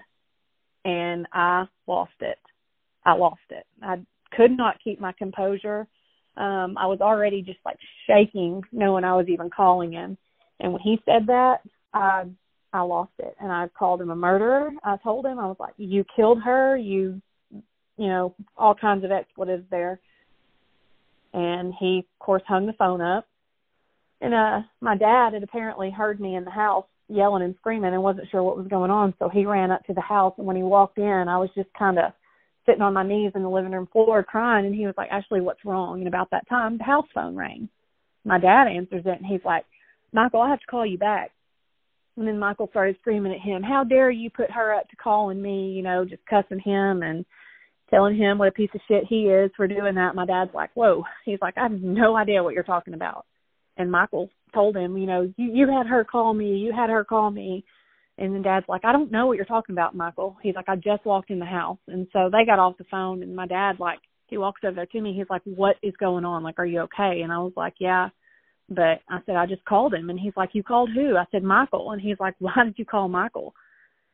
And 0.86 1.28
I 1.34 1.68
lost 1.86 2.22
it. 2.22 2.40
I 3.04 3.14
lost 3.14 3.42
it. 3.50 3.66
I 3.82 4.00
could 4.32 4.56
not 4.56 4.82
keep 4.82 5.02
my 5.02 5.12
composure 5.12 5.86
um, 6.38 6.78
I 6.78 6.86
was 6.88 7.00
already 7.02 7.42
just 7.42 7.60
like 7.66 7.78
shaking 8.08 8.62
knowing 8.72 9.04
I 9.04 9.16
was 9.16 9.28
even 9.30 9.50
calling 9.50 9.92
him. 9.92 10.18
And 10.60 10.74
when 10.74 10.82
he 10.82 11.00
said 11.06 11.28
that, 11.28 11.62
I 11.94 12.26
I 12.74 12.82
lost 12.82 13.12
it 13.20 13.36
and 13.40 13.52
I 13.52 13.68
called 13.70 14.02
him 14.02 14.10
a 14.10 14.16
murderer. 14.16 14.72
I 14.84 14.98
told 14.98 15.26
him 15.26 15.40
I 15.40 15.48
was 15.48 15.58
like, 15.60 15.74
"You 15.78 16.06
killed 16.16 16.42
her. 16.44 16.76
You, 16.76 17.22
you 17.52 18.08
know, 18.08 18.36
all 18.58 18.76
kinds 18.76 19.04
of 19.04 19.12
expletives 19.12 19.66
there." 19.70 20.00
And 21.34 21.74
he, 21.80 22.00
of 22.00 22.20
course, 22.26 22.44
hung 22.48 22.66
the 22.66 22.74
phone 22.74 23.02
up. 23.02 23.28
And 24.22 24.34
uh, 24.34 24.62
my 24.82 24.98
dad 24.98 25.34
had 25.34 25.44
apparently 25.44 25.92
heard 25.92 26.20
me 26.20 26.36
in 26.36 26.46
the 26.46 26.52
house 26.52 26.86
yelling 27.08 27.44
and 27.44 27.56
screaming 27.60 27.94
and 27.94 28.02
wasn't 28.02 28.30
sure 28.30 28.42
what 28.42 28.58
was 28.58 28.68
going 28.68 28.90
on, 28.90 29.14
so 29.20 29.30
he 29.30 29.46
ran 29.46 29.72
up 29.72 29.84
to 29.86 29.94
the 29.94 30.02
house. 30.02 30.34
And 30.38 30.48
when 30.48 30.56
he 30.56 30.64
walked 30.64 30.98
in, 30.98 31.26
I 31.28 31.38
was 31.38 31.50
just 31.56 31.70
kind 31.78 32.00
of 32.00 32.14
sitting 32.66 32.82
on 32.82 32.94
my 32.94 33.04
knees 33.04 33.32
in 33.36 33.44
the 33.44 33.50
living 33.50 33.72
room 33.72 33.88
floor 33.92 34.24
crying 34.24 34.66
and 34.66 34.76
he 34.76 34.86
was 34.86 34.96
like, 34.98 35.10
Ashly, 35.12 35.42
what's 35.42 35.64
wrong? 35.66 36.00
And 36.00 36.08
about 36.08 36.32
that 36.32 36.48
time 36.50 36.78
the 36.78 36.84
house 36.84 37.08
phone 37.14 37.36
rang. 37.36 37.70
My 38.24 38.40
dad 38.40 38.68
answers 38.68 39.04
it 39.06 39.18
and 39.18 39.26
he's 39.26 39.46
like, 39.46 39.66
Michael, 40.16 40.42
I 40.42 40.50
have 40.50 40.60
to 40.60 40.66
call 40.66 40.86
you 40.86 40.98
back. 40.98 41.32
And 42.18 42.28
then 42.28 42.40
Michael 42.40 42.70
started 42.70 42.96
screaming 43.02 43.34
at 43.34 43.42
him, 43.42 43.62
How 43.62 43.84
dare 43.84 44.10
you 44.10 44.30
put 44.30 44.50
her 44.52 44.74
up 44.74 44.90
to 44.90 44.96
calling 44.96 45.42
me, 45.42 45.72
you 45.72 45.84
know, 45.84 46.06
just 46.06 46.26
cussing 46.26 46.60
him 46.60 47.04
and 47.04 47.26
telling 47.90 48.18
him 48.18 48.38
what 48.38 48.48
a 48.48 48.52
piece 48.52 48.70
of 48.74 48.82
shit 48.88 49.04
he 49.08 49.24
is 49.26 49.52
for 49.56 49.68
doing 49.68 49.96
that. 49.96 50.16
My 50.16 50.26
dad's 50.26 50.54
like, 50.54 50.72
Whoa. 50.74 51.04
He's 51.26 51.40
like, 51.42 51.58
I 51.58 51.64
have 51.64 51.82
no 51.82 52.16
idea 52.16 52.42
what 52.42 52.54
you're 52.54 52.64
talking 52.64 52.94
about. 52.94 53.26
And 53.78 53.92
Michael 53.92 54.30
told 54.54 54.78
him, 54.78 54.98
you 54.98 55.06
know, 55.06 55.34
you, 55.36 55.52
you 55.54 55.68
had 55.68 55.88
her 55.88 56.06
call 56.06 56.34
me, 56.34 56.56
you 56.56 56.72
had 56.72 56.90
her 56.90 57.04
call 57.04 57.30
me 57.30 57.66
and 58.18 58.34
then 58.34 58.42
dad's 58.42 58.66
like, 58.70 58.86
I 58.86 58.94
don't 58.94 59.12
know 59.12 59.28
what 59.28 59.36
you're 59.36 59.46
talking 59.46 59.74
about, 59.74 59.96
Michael. 59.96 60.38
He's 60.42 60.56
like, 60.56 60.70
I 60.70 60.76
just 60.76 61.06
walked 61.06 61.30
in 61.30 61.40
the 61.40 61.46
house. 61.46 61.80
And 61.88 62.08
so 62.14 62.30
they 62.32 62.46
got 62.46 62.60
off 62.60 62.78
the 62.78 62.86
phone 62.90 63.22
and 63.22 63.36
my 63.36 63.46
dad 63.46 63.74
like 63.80 64.00
he 64.28 64.38
walks 64.38 64.62
over 64.64 64.86
to 64.86 65.02
me, 65.02 65.14
he's 65.16 65.30
like, 65.30 65.42
What 65.44 65.76
is 65.84 65.94
going 66.00 66.26
on? 66.26 66.42
Like, 66.42 66.58
are 66.58 66.66
you 66.66 66.82
okay? 66.82 67.22
And 67.22 67.32
I 67.32 67.40
was 67.40 67.54
like, 67.56 67.76
Yeah. 67.80 68.10
But 68.70 69.02
I 69.10 69.20
said, 69.26 69.36
I 69.36 69.46
just 69.46 69.64
called 69.66 69.94
him. 69.94 70.10
And 70.10 70.20
he's 70.20 70.34
like, 70.36 70.50
You 70.54 70.64
called 70.64 70.90
who? 70.94 71.18
I 71.18 71.26
said, 71.32 71.44
Michael. 71.44 71.92
And 71.92 72.02
he's 72.02 72.20
like, 72.20 72.36
Why 72.40 72.54
did 72.64 72.78
you 72.78 72.86
call 72.86 73.08
Michael? 73.08 73.54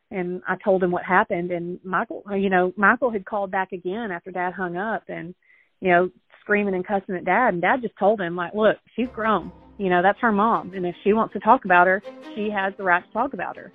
And 0.09 0.41
I 0.47 0.55
told 0.61 0.83
him 0.83 0.91
what 0.91 1.05
happened 1.05 1.51
and 1.51 1.79
Michael 1.85 2.23
you 2.35 2.49
know, 2.49 2.73
Michael 2.75 3.11
had 3.11 3.25
called 3.25 3.49
back 3.49 3.71
again 3.71 4.11
after 4.11 4.29
dad 4.29 4.53
hung 4.53 4.75
up 4.75 5.03
and, 5.07 5.33
you 5.79 5.89
know, 5.89 6.09
screaming 6.41 6.75
and 6.75 6.85
cussing 6.85 7.15
at 7.15 7.23
dad. 7.23 7.53
And 7.53 7.61
dad 7.61 7.81
just 7.81 7.97
told 7.97 8.19
him 8.19 8.35
like, 8.35 8.53
Look, 8.53 8.77
she's 8.95 9.07
grown. 9.13 9.51
You 9.77 9.89
know, 9.89 10.01
that's 10.01 10.19
her 10.19 10.31
mom. 10.31 10.73
And 10.73 10.85
if 10.85 10.95
she 11.03 11.13
wants 11.13 11.33
to 11.33 11.39
talk 11.39 11.65
about 11.65 11.87
her, 11.87 12.03
she 12.35 12.49
has 12.49 12.73
the 12.77 12.83
right 12.83 13.05
to 13.05 13.13
talk 13.13 13.33
about 13.33 13.55
her. 13.55 13.71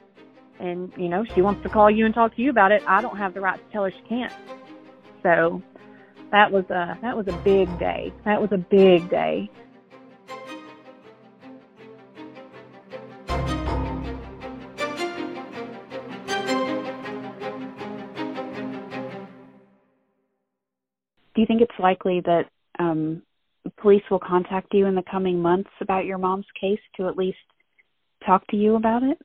And 0.59 0.91
you 0.97 1.09
know 1.09 1.25
she 1.35 1.43
wants 1.43 1.63
to 1.65 1.69
call 1.69 1.91
you 1.91 2.07
and 2.07 2.15
talk 2.15 2.35
to 2.37 2.43
you 2.43 2.51
about 2.51 2.73
it. 2.73 2.83
I 2.87 3.03
don't 3.03 3.17
have 3.17 3.35
the 3.35 3.41
right 3.41 3.59
to 3.59 3.73
tell 3.73 3.85
her 3.85 3.91
she 3.91 4.09
can't. 4.09 4.33
So 5.23 5.63
that 6.33 6.51
was 6.51 6.65
a 6.71 6.99
that 7.03 7.17
was 7.17 7.27
a 7.29 7.37
big 7.45 7.79
day. 7.79 8.13
That 8.25 8.41
was 8.41 8.51
a 8.53 8.59
big 8.59 9.11
day 9.11 9.51
do 21.37 21.41
you 21.43 21.47
think 21.47 21.63
it's 21.63 21.79
likely 21.79 22.21
that 22.25 22.47
um, 22.81 23.23
police 23.81 24.03
will 24.11 24.19
contact 24.19 24.75
you 24.75 24.87
in 24.87 24.97
the 24.97 25.05
coming 25.09 25.41
months 25.41 25.71
about 25.81 26.05
your 26.05 26.19
mom's 26.19 26.47
case 26.61 26.81
to 26.97 27.07
at 27.07 27.17
least 27.17 27.39
talk 28.27 28.45
to 28.49 28.57
you 28.57 28.75
about 28.75 29.05
it 29.05 29.19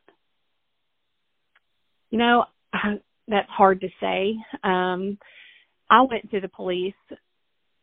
you 2.11 2.19
know, 2.19 2.45
that's 3.27 3.49
hard 3.49 3.81
to 3.81 3.89
say. 3.99 4.35
Um, 4.63 5.17
I 5.89 6.01
went 6.01 6.29
to 6.31 6.39
the 6.39 6.49
police 6.49 6.93
a 7.11 7.15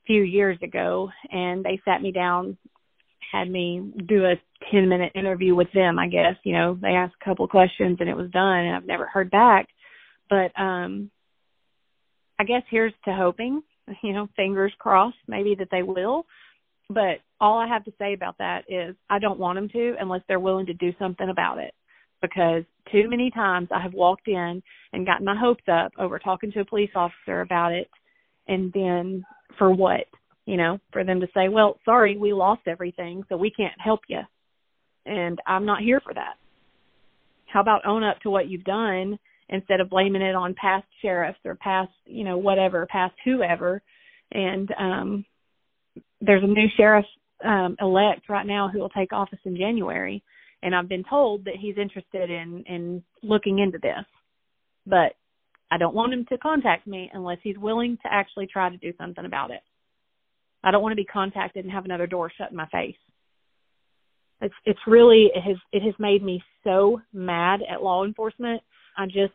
few 0.07 0.23
years 0.23 0.59
ago 0.63 1.11
and 1.31 1.65
they 1.65 1.81
sat 1.85 2.01
me 2.01 2.13
down, 2.13 2.57
had 3.33 3.51
me 3.51 3.93
do 4.07 4.25
a 4.25 4.35
10 4.71 4.89
minute 4.89 5.13
interview 5.15 5.55
with 5.55 5.69
them, 5.75 5.99
I 5.99 6.09
guess. 6.09 6.37
You 6.45 6.53
know, 6.53 6.79
they 6.81 6.89
asked 6.89 7.17
a 7.21 7.25
couple 7.25 7.45
of 7.45 7.51
questions 7.51 7.99
and 8.01 8.09
it 8.09 8.17
was 8.17 8.31
done 8.31 8.59
and 8.59 8.77
I've 8.77 8.87
never 8.87 9.07
heard 9.07 9.31
back. 9.31 9.69
But 10.31 10.59
um 10.61 11.11
I 12.41 12.45
guess 12.45 12.63
here's 12.71 12.93
to 13.05 13.13
hoping, 13.13 13.63
you 14.03 14.13
know, 14.13 14.29
fingers 14.37 14.73
crossed 14.79 15.17
maybe 15.27 15.55
that 15.59 15.69
they 15.71 15.83
will. 15.83 16.27
But 16.91 17.21
all 17.41 17.59
I 17.59 17.69
have 17.69 17.85
to 17.85 17.93
say 17.99 18.15
about 18.15 18.39
that 18.39 18.65
is 18.69 18.97
I 19.11 19.19
don't 19.19 19.39
want 19.39 19.57
them 19.57 19.69
to 19.71 19.95
unless 20.01 20.23
they're 20.27 20.41
willing 20.41 20.67
to 20.67 20.75
do 20.75 20.93
something 20.99 21.29
about 21.29 21.59
it 21.59 21.75
because 22.23 22.65
too 22.91 23.09
many 23.09 23.31
times 23.31 23.69
I 23.75 23.81
have 23.81 23.93
walked 23.93 24.27
in 24.27 24.63
and 24.93 25.07
gotten 25.07 25.27
my 25.27 25.37
hopes 25.39 25.65
up 25.71 25.93
over 25.99 26.19
talking 26.19 26.51
to 26.53 26.61
a 26.61 26.65
police 26.65 26.91
officer 26.95 27.43
about 27.43 27.73
it 27.73 27.89
and 28.49 28.73
then 28.73 29.25
for 29.59 29.71
what? 29.71 30.07
You 30.47 30.57
know, 30.57 30.79
for 30.93 31.05
them 31.05 31.21
to 31.21 31.29
say, 31.35 31.49
"Well, 31.51 31.79
sorry, 31.85 32.17
we 32.17 32.33
lost 32.33 32.63
everything, 32.67 33.23
so 33.29 33.37
we 33.37 33.51
can't 33.51 33.79
help 33.79 34.01
you." 34.09 34.21
And 35.05 35.39
I'm 35.47 35.67
not 35.67 35.83
here 35.83 36.01
for 36.01 36.15
that. 36.15 36.37
How 37.47 37.61
about 37.61 37.87
own 37.87 38.03
up 38.03 38.19
to 38.21 38.31
what 38.31 38.49
you've 38.49 38.65
done 38.65 39.19
instead 39.49 39.81
of 39.81 39.91
blaming 39.91 40.23
it 40.23 40.35
on 40.35 40.55
past 40.55 40.87
sheriffs 41.01 41.39
or 41.45 41.55
past, 41.55 41.93
you 42.05 42.25
know, 42.25 42.39
whatever, 42.39 42.87
past 42.87 43.15
whoever. 43.25 43.83
And 44.33 44.71
um 44.79 45.25
there's 46.21 46.45
a 46.45 46.47
new 46.47 46.67
sheriff 46.77 47.07
um 47.45 47.77
elect 47.81 48.29
right 48.29 48.47
now 48.47 48.69
who 48.69 48.79
will 48.79 48.89
take 48.91 49.13
office 49.13 49.39
in 49.45 49.57
January 49.57 50.23
and 50.63 50.75
I've 50.75 50.89
been 50.89 51.05
told 51.09 51.45
that 51.45 51.57
he's 51.61 51.79
interested 51.79 52.31
in 52.31 52.65
in 52.67 53.03
looking 53.23 53.59
into 53.59 53.79
this. 53.79 54.05
But 54.87 55.13
I 55.71 55.79
don't 55.79 55.95
want 55.95 56.13
him 56.13 56.25
to 56.31 56.39
contact 56.39 56.87
me 56.87 57.11
unless 57.13 57.39
he's 57.43 57.59
willing 57.59 57.99
to 58.03 58.13
actually 58.13 58.47
try 58.47 58.71
to 58.71 58.77
do 58.79 58.93
something 58.99 59.25
about 59.25 59.51
it. 59.51 59.61
I 60.65 60.71
don't 60.71 60.83
want 60.83 60.93
to 60.93 60.97
be 60.97 61.05
contacted 61.05 61.65
and 61.65 61.73
have 61.73 61.85
another 61.85 62.07
door 62.07 62.33
shut 62.37 62.51
in 62.51 62.57
my 62.57 62.67
face. 62.69 62.97
It's 64.41 64.55
it's 64.65 64.81
really 64.87 65.31
it 65.35 65.43
has 65.43 65.57
it 65.73 65.83
has 65.83 65.95
made 65.99 66.23
me 66.23 66.43
so 66.65 67.01
mad 67.13 67.61
at 67.71 67.83
law 67.83 68.05
enforcement. 68.05 68.63
I 68.97 69.07
just 69.07 69.33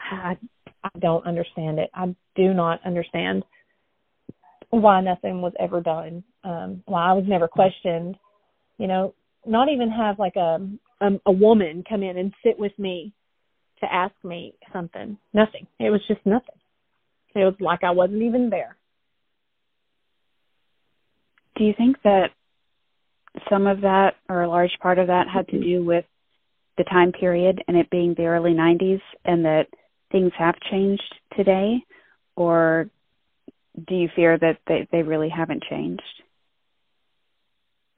I 0.00 0.36
I 0.82 0.98
don't 0.98 1.26
understand 1.26 1.78
it. 1.78 1.90
I 1.94 2.14
do 2.36 2.54
not 2.54 2.80
understand 2.84 3.44
why 4.70 5.00
nothing 5.00 5.40
was 5.40 5.52
ever 5.58 5.80
done. 5.80 6.24
Um 6.44 6.82
why 6.86 7.10
I 7.10 7.12
was 7.12 7.24
never 7.26 7.48
questioned. 7.48 8.16
You 8.78 8.86
know, 8.86 9.14
not 9.46 9.68
even 9.68 9.90
have 9.90 10.18
like 10.18 10.36
a, 10.36 10.58
a 11.00 11.08
a 11.26 11.32
woman 11.32 11.84
come 11.88 12.02
in 12.02 12.16
and 12.18 12.32
sit 12.44 12.58
with 12.58 12.76
me 12.78 13.12
to 13.80 13.92
ask 13.92 14.14
me 14.24 14.54
something. 14.72 15.18
Nothing. 15.32 15.66
It 15.78 15.90
was 15.90 16.00
just 16.08 16.24
nothing. 16.24 16.56
It 17.34 17.44
was 17.44 17.54
like 17.60 17.84
I 17.84 17.92
wasn't 17.92 18.22
even 18.22 18.50
there. 18.50 18.76
Do 21.56 21.64
you 21.64 21.74
think 21.76 21.96
that 22.04 22.30
some 23.50 23.66
of 23.66 23.82
that 23.82 24.14
or 24.28 24.42
a 24.42 24.48
large 24.48 24.76
part 24.80 24.98
of 24.98 25.08
that 25.08 25.26
had 25.32 25.48
to 25.48 25.60
do 25.60 25.84
with 25.84 26.04
the 26.78 26.84
time 26.84 27.12
period 27.12 27.62
and 27.68 27.76
it 27.76 27.90
being 27.90 28.14
the 28.16 28.24
early 28.24 28.52
90s 28.52 29.00
and 29.24 29.44
that 29.44 29.66
things 30.10 30.32
have 30.38 30.54
changed 30.70 31.14
today? 31.36 31.84
Or 32.36 32.88
do 33.86 33.94
you 33.94 34.08
fear 34.16 34.38
that 34.38 34.58
they 34.66 34.88
they 34.90 35.02
really 35.02 35.28
haven't 35.28 35.62
changed? 35.68 36.02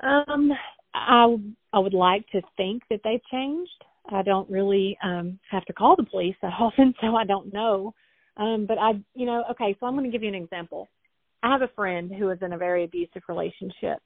Um 0.02 0.50
i 0.94 1.36
i 1.72 1.78
would 1.78 1.94
like 1.94 2.26
to 2.30 2.42
think 2.56 2.82
that 2.90 3.00
they've 3.04 3.24
changed. 3.30 3.84
I 4.10 4.22
don't 4.22 4.50
really 4.50 4.98
um 5.02 5.38
have 5.50 5.64
to 5.66 5.72
call 5.72 5.94
the 5.96 6.04
police 6.04 6.36
that 6.42 6.52
often 6.58 6.94
so 7.00 7.14
i 7.14 7.24
don't 7.24 7.52
know. 7.52 7.94
Um 8.36 8.66
but 8.66 8.78
i 8.78 8.92
you 9.14 9.26
know 9.26 9.44
okay 9.52 9.76
so 9.78 9.86
i'm 9.86 9.94
going 9.94 10.04
to 10.04 10.10
give 10.10 10.22
you 10.22 10.28
an 10.28 10.42
example. 10.42 10.88
I 11.42 11.50
have 11.52 11.62
a 11.62 11.68
friend 11.74 12.12
who 12.12 12.26
was 12.26 12.38
in 12.42 12.52
a 12.52 12.58
very 12.58 12.84
abusive 12.84 13.22
relationship 13.26 14.02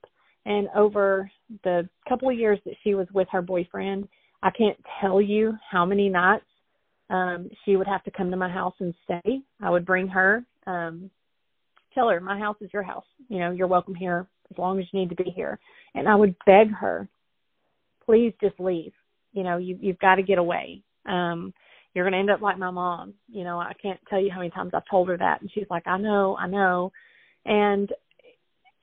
and 0.47 0.69
over 0.77 1.29
the 1.65 1.89
couple 2.09 2.29
of 2.29 2.39
years 2.39 2.61
that 2.65 2.75
she 2.85 2.95
was 2.95 3.09
with 3.13 3.27
her 3.33 3.43
boyfriend 3.43 4.09
I 4.45 4.51
can't 4.51 4.77
tell 5.01 5.23
you 5.23 5.55
how 5.69 5.85
many 5.87 6.09
nights 6.09 6.45
um 7.11 7.49
she 7.65 7.77
would 7.77 7.87
have 7.87 8.05
to 8.05 8.11
come 8.11 8.31
to 8.31 8.37
my 8.37 8.49
house 8.49 8.75
and 8.79 8.95
stay. 9.05 9.41
I 9.61 9.71
would 9.71 9.85
bring 9.85 10.07
her, 10.09 10.45
um, 10.67 11.11
tell 11.95 12.09
her 12.09 12.21
my 12.21 12.39
house 12.39 12.57
is 12.61 12.71
your 12.73 12.83
house. 12.83 13.05
You 13.29 13.41
know, 13.41 13.51
you're 13.51 13.67
welcome 13.67 13.95
here 13.95 14.27
as 14.51 14.59
long 14.59 14.79
as 14.79 14.87
you 14.93 15.01
need 15.01 15.11
to 15.11 15.23
be 15.23 15.31
here. 15.35 15.59
And 15.95 16.09
I 16.09 16.15
would 16.15 16.35
beg 16.47 16.71
her, 16.71 17.09
please 18.05 18.33
just 18.41 18.59
leave. 18.61 18.93
You 19.33 19.43
know, 19.43 19.57
you 19.57 19.79
you've 19.81 19.99
got 19.99 20.17
to 20.17 20.23
get 20.23 20.39
away. 20.39 20.83
Um 21.07 21.53
you're 21.95 22.05
going 22.05 22.13
to 22.13 22.19
end 22.19 22.31
up 22.31 22.43
like 22.43 22.59
my 22.59 22.71
mom. 22.71 23.15
You 23.29 23.45
know, 23.45 23.61
I 23.61 23.73
can't 23.81 24.01
tell 24.11 24.21
you 24.21 24.31
how 24.31 24.39
many 24.39 24.51
times 24.51 24.73
I've 24.75 24.91
told 24.91 25.09
her 25.09 25.17
that 25.17 25.41
and 25.41 25.51
she's 25.55 25.67
like, 25.71 25.87
"I 25.87 25.97
know, 25.97 26.37
I 26.37 26.49
know." 26.49 26.93
And 27.47 27.91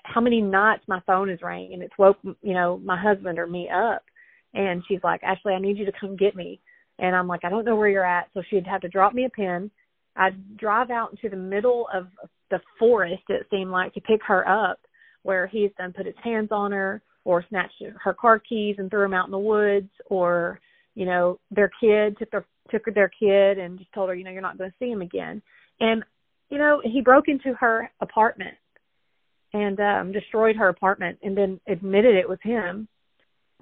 how 0.04 0.22
many 0.22 0.42
nights 0.42 0.84
my 0.88 1.02
phone 1.06 1.30
is 1.30 1.42
ringing 1.42 1.74
and 1.74 1.84
it's 1.84 1.98
woke, 1.98 2.18
you 2.24 2.54
know, 2.54 2.80
my 2.84 3.00
husband 3.00 3.38
or 3.38 3.48
me 3.48 3.70
up 3.70 4.04
and 4.53 4.84
she's 4.88 4.99
like, 5.03 5.22
Ashly, 5.22 5.53
I 5.53 5.60
need 5.60 5.78
you 5.78 5.86
to 5.86 5.91
come 5.99 6.15
get 6.15 6.36
me. 6.36 6.60
And 6.99 7.15
I'm 7.15 7.28
like, 7.28 7.41
I 7.44 7.49
don't 7.49 7.65
know 7.65 7.76
where 7.76 7.90
you're 7.90 8.06
at. 8.06 8.28
So 8.34 8.41
she'd 8.49 8.68
have 8.68 8.82
to 8.82 8.90
drop 8.90 9.14
me 9.14 9.26
a 9.26 9.30
pin. 9.30 9.72
I'd 10.15 10.57
drive 10.57 10.91
out 10.91 11.11
into 11.11 11.30
the 11.30 11.41
middle 11.41 11.88
of 11.94 12.07
the 12.49 12.60
forest, 12.78 13.23
it 13.30 13.48
seemed 13.49 13.72
like, 13.72 13.94
to 13.94 14.02
pick 14.02 14.22
her 14.28 14.48
up, 14.48 14.80
where 15.23 15.48
he's 15.48 15.72
done 15.78 15.94
put 15.94 16.06
his 16.06 16.15
hands 16.22 16.49
on 16.52 16.72
her 16.72 17.02
or 17.23 17.45
snatched 17.49 17.82
her 18.03 18.14
car 18.14 18.40
keys 18.40 18.76
and 18.78 18.90
threw 18.90 19.02
them 19.03 19.14
out 19.14 19.26
in 19.26 19.32
the 19.32 19.40
woods, 19.40 19.90
or, 20.07 20.60
you 20.95 21.06
know, 21.06 21.40
their 21.49 21.72
kid 21.80 22.18
took 22.18 22.32
their 22.32 22.45
took 22.69 22.84
their 22.94 23.10
kid 23.10 23.57
and 23.57 23.80
just 23.80 23.91
told 23.94 24.10
her, 24.10 24.15
you 24.15 24.23
know, 24.23 24.32
you're 24.32 24.41
not 24.41 24.57
going 24.57 24.69
to 24.69 24.76
see 24.80 24.90
him 24.90 25.02
again. 25.02 25.41
And, 25.80 26.03
you 26.49 26.57
know, 26.57 26.82
he 26.84 27.02
broke 27.02 27.28
into 27.28 27.53
her 27.60 27.91
apartment 28.02 28.56
and 29.53 29.80
um 29.80 30.11
destroyed 30.11 30.56
her 30.56 30.69
apartment 30.69 31.19
and 31.23 31.38
then 31.38 31.60
admitted 31.68 32.15
it 32.15 32.30
was 32.30 32.40
him 32.41 32.88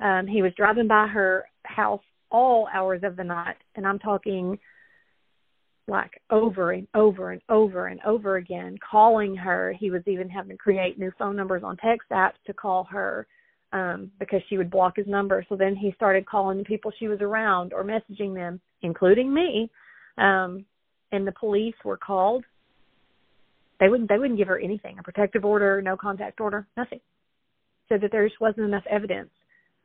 um, 0.02 0.28
he 0.28 0.42
was 0.42 0.54
driving 0.56 0.88
by 0.88 1.08
her 1.08 1.46
house 1.64 2.02
all 2.32 2.68
hours 2.74 3.02
of 3.04 3.16
the 3.16 3.24
night, 3.24 3.58
and 3.76 3.86
I'm 3.86 4.00
talking 4.00 4.58
like 5.88 6.22
over 6.30 6.72
and 6.72 6.88
over 6.94 7.32
and 7.32 7.42
over 7.50 7.88
and 7.88 8.00
over 8.06 8.38
again, 8.38 8.78
calling 8.90 9.36
her. 9.36 9.74
He 9.78 9.90
was 9.90 10.04
even 10.06 10.30
having 10.30 10.52
to 10.52 10.58
create 10.58 11.00
new 11.00 11.12
phone 11.18 11.36
numbers 11.36 11.64
on 11.66 11.78
text 11.78 12.10
apps 12.12 12.38
to 12.46 12.54
call 12.54 12.86
her 12.86 13.28
um, 13.74 14.12
because 14.20 14.42
she 14.50 14.58
would 14.58 14.70
block 14.70 14.96
his 14.96 15.08
number. 15.08 15.44
So 15.50 15.56
then 15.56 15.76
he 15.76 15.92
started 15.96 16.26
calling 16.28 16.60
the 16.60 16.64
people 16.64 16.92
she 16.98 17.08
was 17.08 17.22
around 17.22 17.74
or 17.74 17.84
messaging 17.84 18.36
them, 18.36 18.62
including 18.84 19.34
me. 19.34 19.70
Um, 20.18 20.66
and 21.12 21.26
the 21.26 21.34
police 21.34 21.76
were 21.84 21.98
called. 21.98 22.46
They 23.80 23.90
wouldn't. 23.90 24.10
They 24.10 24.18
wouldn't 24.18 24.38
give 24.38 24.50
her 24.50 24.60
anything—a 24.60 25.04
protective 25.04 25.46
order, 25.46 25.82
no 25.82 25.96
contact 25.96 26.40
order, 26.42 26.68
nothing. 26.76 27.00
Said 27.88 28.02
that 28.02 28.12
there 28.12 28.28
just 28.28 28.42
wasn't 28.42 28.66
enough 28.66 28.84
evidence 28.90 29.32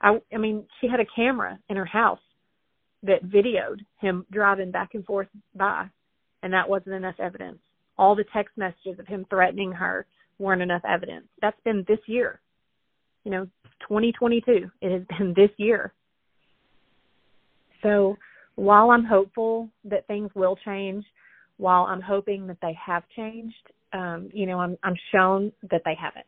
I, 0.05 0.21
I 0.33 0.37
mean, 0.37 0.67
she 0.81 0.87
had 0.87 1.01
a 1.01 1.07
camera 1.17 1.59
in 1.71 1.77
her 1.77 1.87
house 1.87 2.21
that 3.03 3.25
videoed 3.25 3.81
him 4.01 4.27
driving 4.31 4.71
back 4.71 4.91
and 4.93 5.05
forth 5.05 5.29
by, 5.55 5.87
and 6.43 6.53
that 6.53 6.69
wasn't 6.69 6.95
enough 6.95 7.15
evidence. 7.19 7.59
All 7.97 8.15
the 8.15 8.25
text 8.33 8.57
messages 8.57 8.99
of 8.99 9.07
him 9.07 9.25
threatening 9.31 9.73
her 9.73 10.07
weren't 10.39 10.61
enough 10.61 10.83
evidence. 10.87 11.27
That's 11.41 11.59
been 11.65 11.85
this 11.89 12.01
year. 12.07 12.41
You 13.25 13.31
know, 13.31 13.45
2022. 13.89 14.71
It 14.83 14.93
has 14.93 15.03
been 15.19 15.33
this 15.35 15.51
year. 15.57 15.95
So 17.83 18.17
while 18.57 18.91
I'm 18.91 19.05
hopeful 19.05 19.71
that 19.85 20.07
things 20.07 20.31
will 20.35 20.57
change, 20.65 21.05
while 21.57 21.85
I'm 21.85 22.01
hoping 22.03 22.47
that 22.49 22.59
they 22.61 22.77
have 22.85 23.05
changed, 23.17 23.55
um, 23.95 24.29
you 24.35 24.45
know, 24.45 24.59
I'm 24.59 24.77
I'm 24.83 24.97
shown 25.13 25.53
that 25.71 25.83
they 25.85 25.97
haven't. 25.99 26.27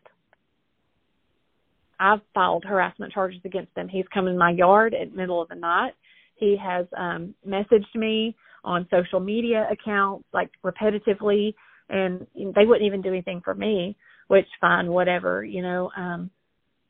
I've 1.98 2.20
filed 2.34 2.64
harassment 2.64 3.12
charges 3.12 3.40
against 3.44 3.76
him. 3.76 3.88
He's 3.88 4.04
come 4.12 4.26
in 4.26 4.38
my 4.38 4.50
yard 4.50 4.94
at 4.94 5.14
middle 5.14 5.40
of 5.40 5.48
the 5.48 5.54
night. 5.54 5.92
He 6.36 6.56
has 6.62 6.86
um 6.96 7.34
messaged 7.46 7.94
me 7.94 8.36
on 8.64 8.88
social 8.90 9.20
media 9.20 9.66
accounts 9.70 10.24
like 10.32 10.50
repetitively 10.64 11.54
and 11.88 12.26
they 12.36 12.66
wouldn't 12.66 12.86
even 12.86 13.00
do 13.00 13.08
anything 13.08 13.40
for 13.44 13.54
me, 13.54 13.96
which 14.26 14.46
fine, 14.60 14.90
whatever, 14.90 15.44
you 15.44 15.62
know. 15.62 15.90
Um 15.96 16.30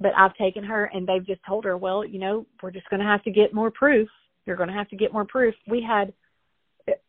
but 0.01 0.13
I've 0.17 0.35
taken 0.35 0.65
her 0.65 0.91
and 0.93 1.07
they've 1.07 1.27
just 1.27 1.41
told 1.47 1.65
her, 1.65 1.77
well, 1.77 2.05
you 2.05 2.19
know, 2.19 2.47
we're 2.63 2.71
just 2.71 2.89
going 2.91 3.01
to 3.01 3.07
have 3.07 3.23
to 3.23 3.31
get 3.31 3.55
more 3.55 3.71
proof. 3.71 4.09
You're 4.45 4.57
going 4.57 4.69
to 4.69 4.75
have 4.75 4.91
to 4.91 4.97
get 4.97 5.11
more 5.11 5.25
proof. 5.25 5.55
We 5.67 5.83
had 5.83 6.13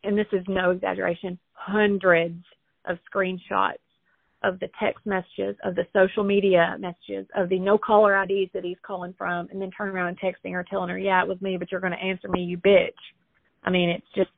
and 0.03 0.17
this 0.17 0.27
is 0.31 0.43
no 0.47 0.71
exaggeration, 0.71 1.37
hundreds 1.53 2.43
of 2.85 2.97
screenshots 3.13 3.86
of 4.43 4.59
the 4.59 4.69
text 4.79 5.05
messages, 5.05 5.55
of 5.63 5.75
the 5.75 5.85
social 5.93 6.23
media 6.23 6.75
messages, 6.79 7.25
of 7.35 7.49
the 7.49 7.59
no 7.59 7.77
caller 7.77 8.21
IDs 8.21 8.51
that 8.53 8.63
he's 8.63 8.77
calling 8.85 9.13
from, 9.17 9.47
and 9.51 9.61
then 9.61 9.71
turn 9.71 9.89
around 9.89 10.09
and 10.09 10.19
texting 10.19 10.53
her, 10.53 10.63
telling 10.63 10.89
her, 10.89 10.97
"Yeah, 10.97 11.21
it 11.21 11.27
was 11.27 11.41
me, 11.41 11.57
but 11.57 11.71
you're 11.71 11.81
going 11.81 11.93
to 11.93 12.03
answer 12.03 12.27
me, 12.27 12.43
you 12.43 12.57
bitch." 12.57 12.91
I 13.63 13.71
mean, 13.71 13.89
it's 13.89 14.07
just 14.15 14.31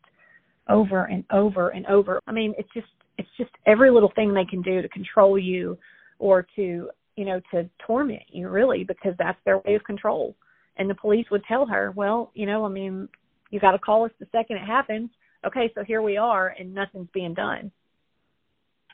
over 0.69 1.05
and 1.05 1.25
over 1.31 1.69
and 1.69 1.85
over. 1.87 2.21
I 2.27 2.31
mean, 2.31 2.53
it's 2.57 2.71
just 2.73 2.87
it's 3.17 3.29
just 3.37 3.51
every 3.65 3.91
little 3.91 4.11
thing 4.15 4.33
they 4.33 4.45
can 4.45 4.61
do 4.61 4.81
to 4.81 4.89
control 4.89 5.37
you 5.37 5.77
or 6.19 6.47
to 6.55 6.89
you 7.15 7.25
know 7.25 7.41
to 7.51 7.69
torment 7.85 8.23
you 8.29 8.49
really 8.49 8.83
because 8.85 9.13
that's 9.17 9.39
their 9.43 9.59
way 9.59 9.75
of 9.75 9.83
control. 9.83 10.35
And 10.77 10.89
the 10.89 10.95
police 10.95 11.29
would 11.29 11.43
tell 11.43 11.65
her, 11.65 11.91
"Well, 11.91 12.31
you 12.33 12.45
know, 12.45 12.65
I 12.65 12.69
mean, 12.69 13.09
you 13.51 13.59
got 13.59 13.71
to 13.71 13.79
call 13.79 14.05
us 14.05 14.11
the 14.19 14.27
second 14.31 14.57
it 14.57 14.65
happens." 14.65 15.09
Okay, 15.45 15.71
so 15.75 15.83
here 15.83 16.01
we 16.01 16.17
are, 16.17 16.49
and 16.57 16.73
nothing's 16.73 17.09
being 17.13 17.33
done 17.33 17.71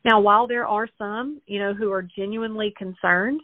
now, 0.05 0.19
while 0.19 0.45
there 0.45 0.67
are 0.67 0.87
some, 0.99 1.41
you 1.47 1.57
know, 1.57 1.73
who 1.73 1.91
are 1.91 2.03
genuinely 2.03 2.71
concerned, 2.77 3.41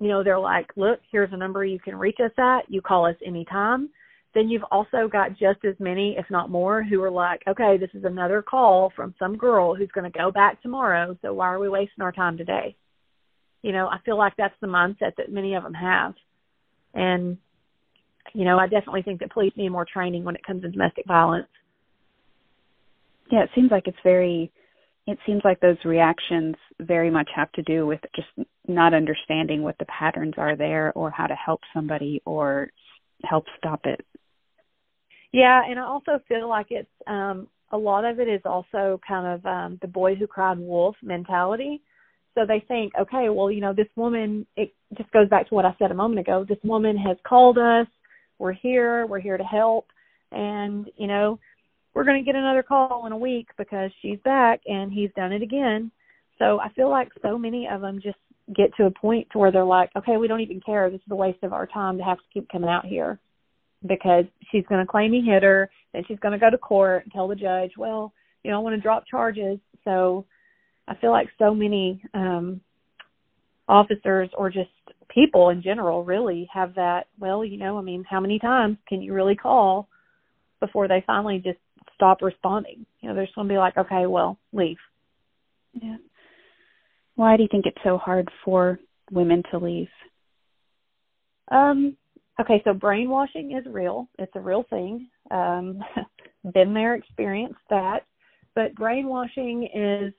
you 0.00 0.08
know, 0.08 0.24
they're 0.24 0.38
like, 0.38 0.70
look, 0.74 0.98
here's 1.12 1.30
a 1.32 1.36
number 1.36 1.62
you 1.62 1.78
can 1.78 1.94
reach 1.94 2.16
us 2.24 2.32
at. 2.38 2.62
You 2.68 2.80
call 2.80 3.04
us 3.04 3.16
anytime. 3.24 3.90
Then 4.34 4.48
you've 4.48 4.64
also 4.70 5.08
got 5.12 5.32
just 5.32 5.62
as 5.68 5.74
many, 5.78 6.16
if 6.16 6.24
not 6.30 6.48
more, 6.48 6.82
who 6.82 7.02
are 7.02 7.10
like, 7.10 7.42
okay, 7.46 7.76
this 7.76 7.90
is 7.92 8.04
another 8.04 8.40
call 8.40 8.90
from 8.96 9.14
some 9.18 9.36
girl 9.36 9.74
who's 9.74 9.90
going 9.92 10.10
to 10.10 10.18
go 10.18 10.30
back 10.30 10.62
tomorrow. 10.62 11.18
So 11.20 11.34
why 11.34 11.48
are 11.48 11.58
we 11.58 11.68
wasting 11.68 12.02
our 12.02 12.12
time 12.12 12.38
today? 12.38 12.76
You 13.60 13.72
know, 13.72 13.88
I 13.88 13.98
feel 14.06 14.16
like 14.16 14.32
that's 14.38 14.54
the 14.62 14.68
mindset 14.68 15.16
that 15.18 15.30
many 15.30 15.52
of 15.54 15.64
them 15.64 15.74
have. 15.74 16.14
And, 16.94 17.36
you 18.32 18.46
know, 18.46 18.58
I 18.58 18.68
definitely 18.68 19.02
think 19.02 19.20
that 19.20 19.32
police 19.32 19.52
need 19.54 19.68
more 19.68 19.84
training 19.84 20.24
when 20.24 20.34
it 20.34 20.46
comes 20.46 20.62
to 20.62 20.70
domestic 20.70 21.04
violence. 21.06 21.48
Yeah, 23.30 23.42
it 23.42 23.50
seems 23.54 23.70
like 23.70 23.86
it's 23.86 23.98
very 24.02 24.50
it 25.10 25.18
seems 25.26 25.42
like 25.44 25.60
those 25.60 25.76
reactions 25.84 26.56
very 26.80 27.10
much 27.10 27.28
have 27.34 27.50
to 27.52 27.62
do 27.62 27.86
with 27.86 28.00
just 28.14 28.28
not 28.68 28.94
understanding 28.94 29.62
what 29.62 29.76
the 29.78 29.86
patterns 29.86 30.34
are 30.36 30.56
there 30.56 30.92
or 30.94 31.10
how 31.10 31.26
to 31.26 31.34
help 31.34 31.60
somebody 31.74 32.22
or 32.24 32.70
help 33.24 33.44
stop 33.58 33.80
it. 33.84 34.04
Yeah, 35.32 35.62
and 35.68 35.78
I 35.78 35.82
also 35.82 36.20
feel 36.28 36.48
like 36.48 36.66
it's 36.70 36.88
um 37.06 37.48
a 37.72 37.78
lot 37.78 38.04
of 38.04 38.18
it 38.18 38.28
is 38.28 38.40
also 38.44 39.00
kind 39.06 39.26
of 39.26 39.46
um 39.46 39.78
the 39.82 39.88
boy 39.88 40.14
who 40.14 40.26
cried 40.26 40.58
wolf 40.58 40.96
mentality. 41.02 41.82
So 42.34 42.46
they 42.46 42.64
think, 42.68 42.92
okay, 42.98 43.28
well, 43.28 43.50
you 43.50 43.60
know, 43.60 43.72
this 43.72 43.88
woman 43.96 44.46
it 44.56 44.72
just 44.96 45.10
goes 45.12 45.28
back 45.28 45.48
to 45.48 45.54
what 45.54 45.64
I 45.64 45.74
said 45.78 45.90
a 45.90 45.94
moment 45.94 46.20
ago. 46.20 46.44
This 46.48 46.58
woman 46.64 46.96
has 46.96 47.16
called 47.26 47.58
us. 47.58 47.86
We're 48.38 48.52
here. 48.52 49.06
We're 49.06 49.20
here 49.20 49.36
to 49.36 49.44
help. 49.44 49.86
And, 50.32 50.88
you 50.96 51.06
know, 51.08 51.38
we're 51.94 52.04
going 52.04 52.22
to 52.22 52.24
get 52.24 52.36
another 52.36 52.62
call 52.62 53.06
in 53.06 53.12
a 53.12 53.18
week 53.18 53.48
because 53.58 53.90
she's 54.00 54.18
back 54.24 54.60
and 54.66 54.92
he's 54.92 55.10
done 55.16 55.32
it 55.32 55.42
again. 55.42 55.90
So 56.38 56.60
I 56.60 56.70
feel 56.70 56.88
like 56.88 57.08
so 57.22 57.36
many 57.36 57.68
of 57.70 57.80
them 57.80 58.00
just 58.02 58.18
get 58.56 58.74
to 58.76 58.86
a 58.86 58.90
point 58.90 59.28
to 59.32 59.38
where 59.38 59.52
they're 59.52 59.64
like, 59.64 59.90
okay, 59.96 60.16
we 60.16 60.28
don't 60.28 60.40
even 60.40 60.60
care. 60.64 60.90
This 60.90 61.00
is 61.00 61.10
a 61.10 61.16
waste 61.16 61.42
of 61.42 61.52
our 61.52 61.66
time 61.66 61.98
to 61.98 62.04
have 62.04 62.18
to 62.18 62.24
keep 62.32 62.48
coming 62.50 62.70
out 62.70 62.86
here 62.86 63.18
because 63.86 64.24
she's 64.50 64.66
going 64.68 64.84
to 64.84 64.90
claim 64.90 65.12
he 65.12 65.22
hit 65.22 65.42
her. 65.42 65.70
Then 65.92 66.04
she's 66.06 66.18
going 66.18 66.32
to 66.32 66.38
go 66.38 66.50
to 66.50 66.58
court 66.58 67.04
and 67.04 67.12
tell 67.12 67.28
the 67.28 67.34
judge, 67.34 67.72
well, 67.76 68.12
you 68.42 68.50
know, 68.50 68.58
I 68.58 68.60
want 68.60 68.74
to 68.76 68.80
drop 68.80 69.04
charges. 69.06 69.58
So 69.84 70.24
I 70.88 70.96
feel 70.96 71.10
like 71.10 71.28
so 71.38 71.54
many 71.54 72.02
um 72.14 72.60
officers 73.68 74.28
or 74.36 74.50
just 74.50 74.70
people 75.08 75.50
in 75.50 75.62
general 75.62 76.04
really 76.04 76.48
have 76.52 76.74
that, 76.74 77.06
well, 77.18 77.44
you 77.44 77.56
know, 77.56 77.78
I 77.78 77.82
mean, 77.82 78.04
how 78.08 78.20
many 78.20 78.38
times 78.38 78.76
can 78.88 79.00
you 79.00 79.14
really 79.14 79.36
call 79.36 79.88
before 80.58 80.88
they 80.88 81.04
finally 81.06 81.38
just 81.38 81.58
stop 82.00 82.22
responding. 82.22 82.86
You 83.00 83.08
know, 83.08 83.14
they're 83.14 83.26
just 83.26 83.34
going 83.34 83.46
to 83.46 83.52
be 83.52 83.58
like, 83.58 83.76
okay, 83.76 84.06
well, 84.06 84.38
leave. 84.54 84.78
Yeah. 85.74 85.98
Why 87.16 87.36
do 87.36 87.42
you 87.42 87.48
think 87.50 87.66
it's 87.66 87.76
so 87.84 87.98
hard 87.98 88.30
for 88.42 88.80
women 89.10 89.42
to 89.50 89.58
leave? 89.58 89.88
Um, 91.50 91.94
okay, 92.40 92.62
so 92.64 92.72
brainwashing 92.72 93.52
is 93.52 93.70
real. 93.70 94.08
It's 94.18 94.32
a 94.34 94.40
real 94.40 94.64
thing. 94.70 95.08
Um, 95.30 95.80
been 96.54 96.72
there, 96.72 96.94
experienced 96.94 97.60
that. 97.68 98.06
But 98.54 98.74
brainwashing 98.74 99.68
is 99.74 100.14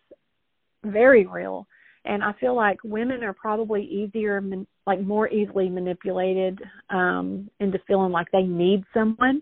very 0.84 1.26
real. 1.26 1.66
And 2.06 2.24
I 2.24 2.34
feel 2.40 2.56
like 2.56 2.78
women 2.84 3.24
are 3.24 3.34
probably 3.34 3.84
easier, 3.84 4.44
like 4.86 5.02
more 5.02 5.28
easily 5.30 5.70
manipulated 5.70 6.62
um, 6.91 7.49
into 7.60 7.80
feeling 7.88 8.12
like 8.12 8.28
they 8.32 8.44
need 8.44 8.84
someone 8.94 9.41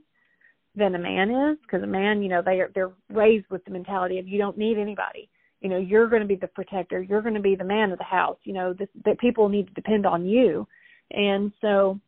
than 0.76 0.96
a 0.96 1.00
man 1.00 1.30
is. 1.30 1.58
Because 1.62 1.84
a 1.84 1.88
man, 1.88 2.22
you 2.22 2.30
know, 2.30 2.41
they 2.44 2.60
are 2.60 2.72
they're 2.74 2.91
raised 3.10 3.50
with 3.50 3.64
the 3.66 3.72
mentality 3.72 4.20
of 4.20 4.28
you 4.28 4.38
don't 4.38 4.58
need 4.58 4.78
anybody. 4.78 5.30
You 5.62 5.70
know, 5.70 5.78
you're 5.78 6.08
going 6.08 6.22
to 6.22 6.28
be 6.28 6.36
the 6.36 6.48
protector. 6.48 7.02
You're 7.02 7.22
going 7.22 7.34
to 7.34 7.41
be 7.41 7.56
the 7.56 7.66
man 7.66 7.91
of 7.91 7.98
the 7.98 8.04
house. 8.06 8.38
You 8.44 8.54
know, 8.54 8.74
this, 8.74 8.88
that 9.06 9.20
people 9.20 9.50
need 9.50 9.68
to 9.68 9.74
depend 9.74 10.06
on 10.06 10.26
you. 10.26 10.66
And 11.12 11.52
so, 11.60 12.00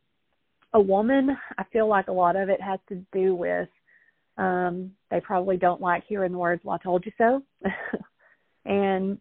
a 0.73 0.79
woman, 0.79 1.37
I 1.57 1.65
feel 1.73 1.87
like 1.87 2.07
a 2.07 2.13
lot 2.13 2.37
of 2.37 2.47
it 2.47 2.61
has 2.61 2.79
to 2.87 3.03
do 3.11 3.35
with 3.35 3.67
um, 4.37 4.91
they 5.09 5.19
probably 5.19 5.57
don't 5.57 5.81
like 5.81 6.03
hearing 6.07 6.31
the 6.31 6.37
words 6.37 6.61
"Well, 6.63 6.77
I 6.79 6.83
told 6.83 7.05
you 7.05 7.11
so," 7.17 7.43
and 8.65 9.17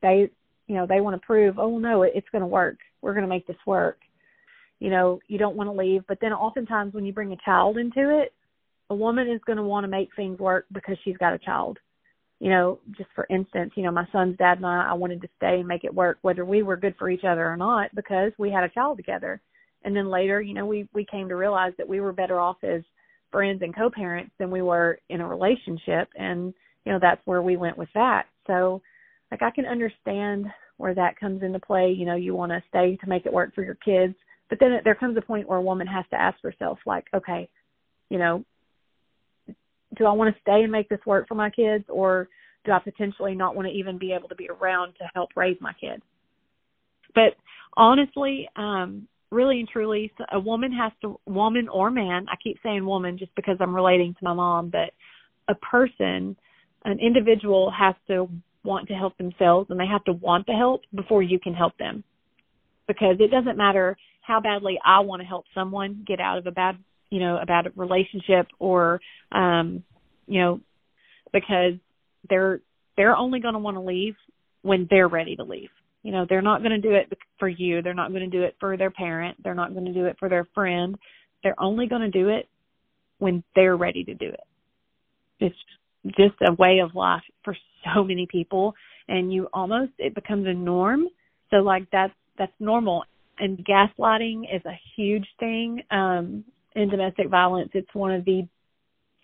they, 0.00 0.30
you 0.66 0.74
know, 0.74 0.86
they 0.86 1.00
want 1.00 1.20
to 1.20 1.26
prove, 1.26 1.58
"Oh 1.58 1.78
no, 1.78 2.02
it's 2.02 2.28
going 2.30 2.40
to 2.40 2.46
work. 2.46 2.78
We're 3.00 3.14
going 3.14 3.24
to 3.24 3.28
make 3.28 3.46
this 3.46 3.56
work." 3.66 3.98
You 4.78 4.90
know, 4.90 5.20
you 5.28 5.38
don't 5.38 5.56
want 5.56 5.68
to 5.68 5.72
leave, 5.72 6.02
but 6.08 6.18
then 6.20 6.32
oftentimes 6.32 6.94
when 6.94 7.04
you 7.04 7.12
bring 7.12 7.32
a 7.32 7.36
child 7.44 7.76
into 7.76 8.20
it, 8.20 8.32
a 8.92 8.96
woman 8.96 9.30
is 9.30 9.40
going 9.46 9.56
to 9.56 9.62
want 9.62 9.84
to 9.84 9.88
make 9.88 10.10
things 10.14 10.38
work 10.38 10.66
because 10.72 10.96
she's 11.04 11.16
got 11.16 11.34
a 11.34 11.38
child. 11.38 11.78
You 12.40 12.50
know, 12.50 12.80
just 12.96 13.10
for 13.14 13.26
instance, 13.30 13.72
you 13.76 13.84
know, 13.84 13.92
my 13.92 14.06
son's 14.10 14.36
dad 14.36 14.58
and 14.58 14.66
I, 14.66 14.90
I 14.90 14.94
wanted 14.94 15.22
to 15.22 15.28
stay 15.36 15.60
and 15.60 15.68
make 15.68 15.84
it 15.84 15.94
work, 15.94 16.18
whether 16.22 16.44
we 16.44 16.62
were 16.62 16.76
good 16.76 16.96
for 16.98 17.08
each 17.08 17.24
other 17.24 17.46
or 17.46 17.56
not, 17.56 17.94
because 17.94 18.32
we 18.38 18.50
had 18.50 18.64
a 18.64 18.68
child 18.68 18.96
together. 18.96 19.40
And 19.84 19.94
then 19.94 20.10
later, 20.10 20.40
you 20.40 20.54
know, 20.54 20.66
we 20.66 20.88
we 20.92 21.04
came 21.04 21.28
to 21.28 21.36
realize 21.36 21.72
that 21.78 21.88
we 21.88 22.00
were 22.00 22.12
better 22.12 22.40
off 22.40 22.56
as 22.64 22.82
friends 23.32 23.62
and 23.62 23.74
co-parents 23.74 24.30
than 24.38 24.50
we 24.50 24.62
were 24.62 25.00
in 25.08 25.20
a 25.20 25.26
relationship 25.26 26.08
and 26.14 26.54
you 26.84 26.92
know 26.92 26.98
that's 27.00 27.22
where 27.24 27.42
we 27.42 27.56
went 27.56 27.76
with 27.76 27.88
that 27.94 28.26
so 28.46 28.80
like 29.30 29.42
i 29.42 29.50
can 29.50 29.64
understand 29.64 30.46
where 30.76 30.94
that 30.94 31.18
comes 31.18 31.42
into 31.42 31.58
play 31.58 31.90
you 31.90 32.04
know 32.04 32.14
you 32.14 32.34
want 32.34 32.52
to 32.52 32.62
stay 32.68 32.96
to 32.96 33.08
make 33.08 33.26
it 33.26 33.32
work 33.32 33.52
for 33.54 33.64
your 33.64 33.76
kids 33.76 34.14
but 34.50 34.60
then 34.60 34.78
there 34.84 34.94
comes 34.94 35.16
a 35.16 35.22
point 35.22 35.48
where 35.48 35.58
a 35.58 35.62
woman 35.62 35.86
has 35.86 36.04
to 36.10 36.20
ask 36.20 36.40
herself 36.42 36.78
like 36.86 37.06
okay 37.14 37.48
you 38.10 38.18
know 38.18 38.44
do 39.96 40.06
i 40.06 40.12
want 40.12 40.34
to 40.34 40.40
stay 40.40 40.62
and 40.62 40.72
make 40.72 40.88
this 40.88 41.00
work 41.06 41.26
for 41.28 41.34
my 41.34 41.50
kids 41.50 41.84
or 41.88 42.28
do 42.64 42.72
i 42.72 42.78
potentially 42.78 43.34
not 43.34 43.54
want 43.54 43.66
to 43.66 43.74
even 43.74 43.98
be 43.98 44.12
able 44.12 44.28
to 44.28 44.34
be 44.34 44.48
around 44.48 44.92
to 44.94 45.04
help 45.14 45.30
raise 45.36 45.56
my 45.60 45.72
kids? 45.74 46.02
But 47.14 47.34
honestly 47.76 48.48
um 48.56 49.06
really 49.30 49.60
and 49.60 49.68
truly 49.68 50.12
a 50.32 50.38
woman 50.38 50.72
has 50.72 50.92
to 51.00 51.18
woman 51.26 51.68
or 51.68 51.90
man 51.90 52.26
i 52.28 52.36
keep 52.42 52.58
saying 52.62 52.84
woman 52.84 53.16
just 53.16 53.34
because 53.34 53.56
i'm 53.60 53.74
relating 53.74 54.12
to 54.12 54.20
my 54.22 54.34
mom 54.34 54.68
but 54.68 54.92
a 55.48 55.54
person 55.54 56.36
an 56.84 56.98
individual 57.00 57.70
has 57.70 57.94
to 58.08 58.28
want 58.64 58.88
to 58.88 58.94
help 58.94 59.16
themselves 59.18 59.70
and 59.70 59.78
they 59.78 59.86
have 59.86 60.04
to 60.04 60.12
want 60.12 60.46
the 60.46 60.52
help 60.52 60.82
before 60.94 61.22
you 61.22 61.38
can 61.38 61.54
help 61.54 61.76
them. 61.78 62.04
Because 62.86 63.16
it 63.20 63.30
doesn't 63.30 63.56
matter 63.56 63.96
how 64.20 64.40
badly 64.40 64.78
i 64.84 65.00
want 65.00 65.20
to 65.20 65.26
help 65.26 65.44
someone 65.54 66.04
get 66.06 66.20
out 66.20 66.38
of 66.38 66.46
a 66.46 66.50
bad 66.50 66.76
you 67.12 67.20
know 67.20 67.38
about 67.38 67.66
a 67.66 67.72
relationship 67.76 68.46
or 68.58 69.00
um 69.30 69.82
you 70.26 70.40
know 70.40 70.60
because 71.32 71.74
they're 72.28 72.60
they're 72.96 73.16
only 73.16 73.40
going 73.40 73.54
to 73.54 73.60
want 73.60 73.76
to 73.76 73.80
leave 73.80 74.14
when 74.62 74.86
they're 74.90 75.08
ready 75.08 75.36
to 75.36 75.44
leave 75.44 75.70
you 76.02 76.10
know, 76.10 76.26
they're 76.28 76.42
not 76.42 76.62
going 76.62 76.72
to 76.72 76.80
do 76.80 76.94
it 76.94 77.12
for 77.38 77.48
you. 77.48 77.80
They're 77.80 77.94
not 77.94 78.10
going 78.10 78.28
to 78.28 78.36
do 78.36 78.42
it 78.42 78.56
for 78.58 78.76
their 78.76 78.90
parent. 78.90 79.42
They're 79.42 79.54
not 79.54 79.72
going 79.72 79.86
to 79.86 79.92
do 79.92 80.06
it 80.06 80.16
for 80.18 80.28
their 80.28 80.46
friend. 80.54 80.96
They're 81.42 81.60
only 81.60 81.86
going 81.86 82.02
to 82.02 82.10
do 82.10 82.28
it 82.28 82.48
when 83.18 83.44
they're 83.54 83.76
ready 83.76 84.04
to 84.04 84.14
do 84.14 84.26
it. 84.26 84.40
It's 85.38 85.56
just 86.16 86.34
a 86.46 86.52
way 86.54 86.80
of 86.80 86.94
life 86.94 87.22
for 87.44 87.56
so 87.94 88.04
many 88.04 88.26
people 88.26 88.74
and 89.08 89.32
you 89.32 89.48
almost 89.52 89.92
it 89.98 90.14
becomes 90.14 90.46
a 90.46 90.52
norm. 90.52 91.06
So 91.50 91.58
like 91.58 91.86
that's 91.92 92.14
that's 92.36 92.52
normal. 92.58 93.04
And 93.38 93.64
gaslighting 93.64 94.42
is 94.54 94.62
a 94.64 94.78
huge 94.96 95.26
thing 95.38 95.82
um 95.90 96.44
in 96.74 96.88
domestic 96.88 97.28
violence. 97.28 97.70
It's 97.74 97.94
one 97.94 98.12
of 98.12 98.24
the 98.24 98.46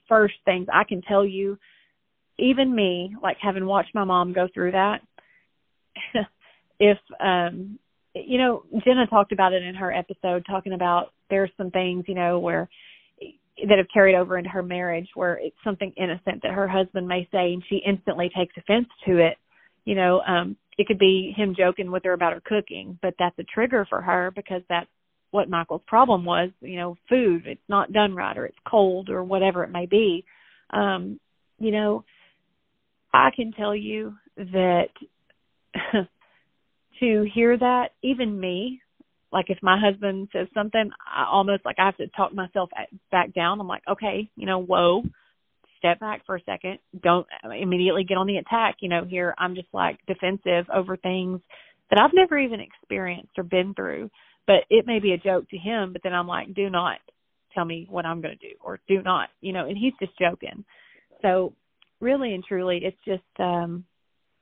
first 0.08 0.34
things 0.44 0.66
I 0.72 0.84
can 0.84 1.02
tell 1.02 1.24
you 1.24 1.58
even 2.38 2.74
me, 2.74 3.16
like 3.20 3.36
having 3.42 3.66
watched 3.66 3.94
my 3.94 4.04
mom 4.04 4.32
go 4.32 4.46
through 4.54 4.72
that, 4.72 5.00
if 6.80 6.98
um 7.20 7.78
you 8.14 8.38
know 8.38 8.64
jenna 8.84 9.06
talked 9.06 9.32
about 9.32 9.52
it 9.52 9.62
in 9.62 9.74
her 9.74 9.92
episode 9.92 10.44
talking 10.46 10.72
about 10.72 11.12
there's 11.30 11.50
some 11.56 11.70
things 11.70 12.04
you 12.08 12.14
know 12.14 12.38
where 12.38 12.68
that 13.68 13.78
have 13.78 13.86
carried 13.92 14.14
over 14.14 14.38
into 14.38 14.50
her 14.50 14.62
marriage 14.62 15.08
where 15.14 15.38
it's 15.42 15.56
something 15.64 15.92
innocent 15.96 16.42
that 16.42 16.52
her 16.52 16.68
husband 16.68 17.06
may 17.06 17.28
say 17.32 17.52
and 17.52 17.62
she 17.68 17.80
instantly 17.86 18.30
takes 18.36 18.54
offense 18.56 18.86
to 19.06 19.18
it 19.18 19.36
you 19.84 19.94
know 19.94 20.20
um 20.26 20.56
it 20.78 20.86
could 20.86 20.98
be 20.98 21.34
him 21.36 21.54
joking 21.56 21.90
with 21.90 22.04
her 22.04 22.12
about 22.12 22.32
her 22.32 22.42
cooking 22.44 22.98
but 23.02 23.14
that's 23.18 23.38
a 23.38 23.44
trigger 23.44 23.86
for 23.88 24.00
her 24.00 24.32
because 24.34 24.62
that's 24.68 24.88
what 25.30 25.48
michael's 25.50 25.82
problem 25.86 26.24
was 26.24 26.50
you 26.60 26.76
know 26.76 26.96
food 27.08 27.46
it's 27.46 27.60
not 27.68 27.92
done 27.92 28.14
right 28.14 28.38
or 28.38 28.46
it's 28.46 28.58
cold 28.68 29.10
or 29.10 29.22
whatever 29.22 29.64
it 29.64 29.70
may 29.70 29.86
be 29.86 30.24
um 30.70 31.18
you 31.58 31.70
know 31.70 32.04
i 33.12 33.30
can 33.34 33.52
tell 33.52 33.74
you 33.74 34.14
that 34.36 34.88
to 37.00 37.26
hear 37.34 37.56
that, 37.56 37.90
even 38.02 38.38
me, 38.38 38.80
like 39.32 39.46
if 39.48 39.58
my 39.62 39.78
husband 39.78 40.28
says 40.32 40.48
something, 40.54 40.90
I 41.06 41.26
almost 41.30 41.64
like 41.64 41.76
I 41.78 41.86
have 41.86 41.96
to 41.98 42.08
talk 42.08 42.32
myself 42.34 42.70
back 43.10 43.34
down. 43.34 43.60
I'm 43.60 43.68
like, 43.68 43.82
okay, 43.90 44.30
you 44.36 44.46
know, 44.46 44.58
whoa, 44.58 45.02
step 45.78 46.00
back 46.00 46.24
for 46.24 46.36
a 46.36 46.42
second. 46.44 46.78
Don't 47.02 47.26
immediately 47.56 48.04
get 48.04 48.16
on 48.16 48.26
the 48.26 48.38
attack. 48.38 48.76
You 48.80 48.88
know, 48.88 49.04
here 49.04 49.34
I'm 49.38 49.54
just 49.54 49.68
like 49.72 49.98
defensive 50.06 50.66
over 50.74 50.96
things 50.96 51.40
that 51.90 52.00
I've 52.00 52.14
never 52.14 52.38
even 52.38 52.60
experienced 52.60 53.32
or 53.36 53.44
been 53.44 53.74
through. 53.74 54.10
But 54.48 54.64
it 54.68 54.84
may 54.84 54.98
be 54.98 55.12
a 55.12 55.18
joke 55.18 55.48
to 55.50 55.56
him, 55.56 55.92
but 55.92 56.02
then 56.02 56.14
I'm 56.14 56.26
like, 56.26 56.52
do 56.54 56.68
not 56.70 56.98
tell 57.54 57.64
me 57.64 57.86
what 57.88 58.04
I'm 58.04 58.20
going 58.20 58.36
to 58.36 58.48
do 58.48 58.54
or 58.60 58.80
do 58.88 59.00
not, 59.02 59.28
you 59.40 59.52
know, 59.52 59.66
and 59.66 59.78
he's 59.78 59.92
just 60.00 60.18
joking. 60.18 60.64
So 61.22 61.52
really 62.00 62.34
and 62.34 62.42
truly, 62.42 62.80
it's 62.82 62.96
just, 63.04 63.22
um, 63.38 63.84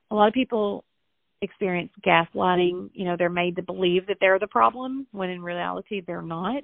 a 0.09 0.15
lot 0.15 0.27
of 0.27 0.33
people 0.33 0.83
experience 1.41 1.91
gaslighting. 2.05 2.89
You 2.93 3.05
know, 3.05 3.15
they're 3.17 3.29
made 3.29 3.57
to 3.57 3.61
believe 3.61 4.07
that 4.07 4.17
they're 4.19 4.39
the 4.39 4.47
problem 4.47 5.07
when 5.11 5.29
in 5.29 5.41
reality 5.41 6.01
they're 6.05 6.21
not. 6.21 6.63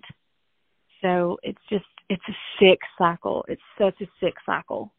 So 1.02 1.38
it's 1.44 1.62
just 1.70 1.86
it's 2.10 2.24
a 2.30 2.34
sick 2.60 2.80
cycle. 2.98 3.46
It's 3.48 3.62
such 3.78 3.96
a 4.02 4.10
sick 4.20 4.36
cycle. 4.46 4.92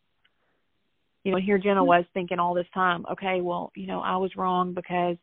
You 1.25 1.33
know, 1.33 1.39
here 1.39 1.59
Jenna 1.59 1.83
was 1.83 2.05
thinking 2.13 2.39
all 2.39 2.53
this 2.53 2.67
time, 2.75 3.07
okay, 3.11 3.41
well, 3.41 3.73
you 3.75 3.87
know, 3.87 4.01
I 4.01 4.17
was 4.17 4.37
wrong 4.37 4.75
because 4.75 5.17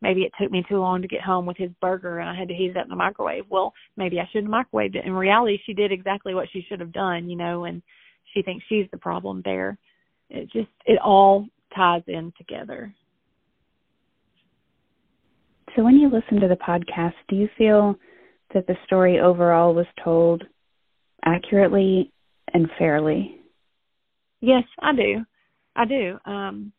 maybe 0.00 0.22
it 0.22 0.32
took 0.40 0.50
me 0.50 0.64
too 0.68 0.78
long 0.78 1.02
to 1.02 1.08
get 1.08 1.22
home 1.22 1.46
with 1.46 1.56
his 1.56 1.70
burger 1.80 2.18
and 2.18 2.28
I 2.28 2.34
had 2.34 2.48
to 2.48 2.54
heat 2.54 2.70
it 2.70 2.76
up 2.76 2.84
in 2.84 2.90
the 2.90 2.96
microwave. 2.96 3.44
Well, 3.48 3.72
maybe 3.96 4.20
I 4.20 4.28
shouldn't 4.30 4.52
have 4.52 4.66
microwaved 4.66 4.94
it. 4.94 5.04
In 5.04 5.12
reality, 5.12 5.58
she 5.64 5.74
did 5.74 5.92
exactly 5.92 6.34
what 6.34 6.48
she 6.52 6.64
should 6.68 6.80
have 6.80 6.92
done, 6.92 7.28
you 7.28 7.36
know, 7.36 7.64
and 7.64 7.82
she 8.32 8.42
thinks 8.42 8.64
she's 8.68 8.86
the 8.90 8.98
problem 8.98 9.42
there. 9.44 9.78
It 10.30 10.50
just 10.52 10.68
it 10.84 10.98
all 11.02 11.46
ties 11.74 12.02
in 12.06 12.32
together. 12.36 12.94
So, 15.76 15.84
when 15.84 15.96
you 15.96 16.10
listen 16.10 16.40
to 16.40 16.48
the 16.48 16.56
podcast, 16.56 17.14
do 17.28 17.36
you 17.36 17.48
feel 17.56 17.96
that 18.54 18.66
the 18.66 18.76
story 18.86 19.20
overall 19.20 19.74
was 19.74 19.86
told 20.02 20.42
accurately 21.24 22.12
and 22.52 22.68
fairly? 22.78 23.40
Yes, 24.40 24.64
I 24.80 24.94
do. 24.94 25.24
I 25.76 25.84
do. 25.84 26.18
Um, 26.24 26.72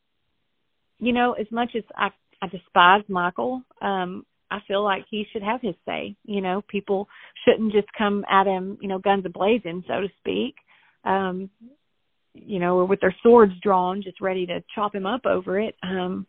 you 0.99 1.13
know, 1.13 1.33
as 1.33 1.47
much 1.51 1.71
as 1.75 1.83
I, 1.95 2.09
I 2.41 2.47
despise 2.47 3.03
Michael, 3.07 3.63
um, 3.81 4.25
I 4.51 4.59
feel 4.67 4.83
like 4.83 5.05
he 5.09 5.25
should 5.31 5.43
have 5.43 5.61
his 5.61 5.75
say. 5.85 6.15
You 6.25 6.41
know, 6.41 6.63
people 6.67 7.07
shouldn't 7.45 7.71
just 7.73 7.87
come 7.97 8.25
at 8.29 8.47
him, 8.47 8.77
you 8.81 8.87
know, 8.87 8.97
guns 8.97 9.25
a 9.25 9.29
blazing, 9.29 9.83
so 9.87 10.01
to 10.01 10.07
speak. 10.19 10.55
Um, 11.03 11.49
you 12.33 12.59
know, 12.59 12.77
or 12.77 12.85
with 12.85 13.01
their 13.01 13.15
swords 13.21 13.53
drawn, 13.61 14.01
just 14.01 14.21
ready 14.21 14.45
to 14.47 14.63
chop 14.73 14.95
him 14.95 15.05
up 15.05 15.25
over 15.25 15.59
it. 15.59 15.75
Um, 15.83 16.25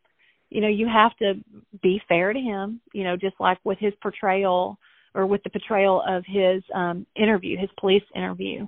you 0.50 0.60
know 0.60 0.68
you 0.68 0.86
have 0.86 1.16
to 1.16 1.34
be 1.82 2.02
fair 2.08 2.32
to 2.32 2.38
him 2.38 2.80
you 2.92 3.04
know 3.04 3.16
just 3.16 3.36
like 3.40 3.58
with 3.64 3.78
his 3.78 3.94
portrayal 4.02 4.78
or 5.14 5.26
with 5.26 5.42
the 5.44 5.50
portrayal 5.50 6.02
of 6.06 6.24
his 6.26 6.62
um 6.74 7.06
interview 7.16 7.56
his 7.58 7.70
police 7.78 8.02
interview 8.14 8.66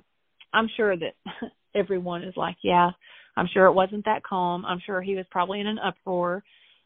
i'm 0.53 0.69
sure 0.75 0.95
that 0.97 1.13
everyone 1.75 2.23
is 2.23 2.33
like 2.35 2.55
yeah 2.63 2.89
i'm 3.37 3.47
sure 3.53 3.65
it 3.65 3.73
wasn't 3.73 4.03
that 4.05 4.23
calm 4.23 4.65
i'm 4.65 4.81
sure 4.85 5.01
he 5.01 5.15
was 5.15 5.25
probably 5.29 5.59
in 5.59 5.67
an 5.67 5.79
uproar 5.79 6.43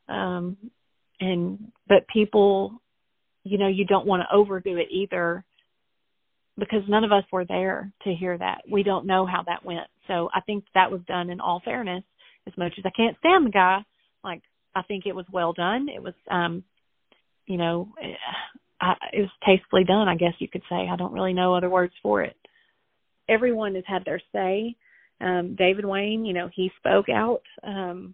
um 0.10 0.58
and 1.20 1.72
but 1.88 2.08
people 2.12 2.82
you 3.44 3.58
know 3.58 3.68
you 3.68 3.86
don't 3.86 4.08
want 4.08 4.22
to 4.22 4.36
overdo 4.36 4.78
it 4.78 4.88
either 4.92 5.44
because 6.58 6.82
none 6.88 7.04
of 7.04 7.12
us 7.12 7.24
were 7.32 7.46
there 7.46 7.92
to 8.04 8.14
hear 8.14 8.38
that 8.38 8.62
we 8.70 8.84
don't 8.84 9.06
know 9.06 9.26
how 9.26 9.44
that 9.44 9.66
went 9.66 9.88
so 10.08 10.30
i 10.34 10.42
think 10.42 10.64
that 10.74 10.92
was 10.92 11.02
done 11.08 11.30
in 11.30 11.40
all 11.40 11.62
fairness 11.64 12.04
as 12.46 12.54
much 12.58 12.74
as 12.78 12.84
i 12.86 12.92
can't 12.96 13.18
stand 13.20 13.46
the 13.46 13.52
guy 13.52 13.84
like 14.24 14.42
I 14.78 14.84
think 14.84 15.06
it 15.06 15.16
was 15.16 15.26
well 15.32 15.54
done. 15.54 15.88
It 15.90 16.04
was, 16.04 16.14
um, 16.30 16.64
you 17.48 17.58
know, 17.58 17.90
I, 18.80 18.94
it 19.12 19.22
was 19.22 19.30
tastefully 19.44 19.84
done. 19.84 20.08
I 20.08 20.16
guess 20.16 20.34
you 20.38 20.48
could 20.48 20.62
say. 20.70 20.88
I 20.88 20.96
don't 20.96 21.14
really 21.14 21.34
know 21.34 21.56
other 21.56 21.70
words 21.70 21.94
for 22.04 22.22
it. 22.22 22.36
Everyone 23.28 23.74
has 23.74 23.86
had 23.88 24.06
their 24.06 24.22
say. 24.32 24.76
Um, 25.20 25.56
David 25.58 25.84
Wayne, 25.84 26.26
you 26.26 26.34
know, 26.34 26.48
he 26.54 26.72
spoke 26.78 27.10
out. 27.10 27.42
Um, 27.64 28.14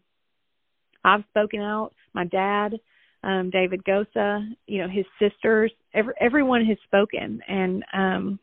I've 1.03 1.23
spoken 1.29 1.61
out. 1.61 1.91
My 2.13 2.25
dad, 2.25 2.79
um, 3.23 3.49
David 3.49 3.83
Gosa, 3.83 4.47
you 4.67 4.81
know, 4.81 4.87
his 4.87 5.05
sisters, 5.19 5.71
every, 5.93 6.13
everyone 6.19 6.65
has 6.65 6.77
spoken, 6.85 7.41
and 7.47 7.83
um, 7.93 8.39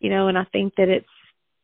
you 0.00 0.10
know, 0.10 0.28
and 0.28 0.38
I 0.38 0.44
think 0.52 0.74
that 0.76 0.88
it's 0.88 1.06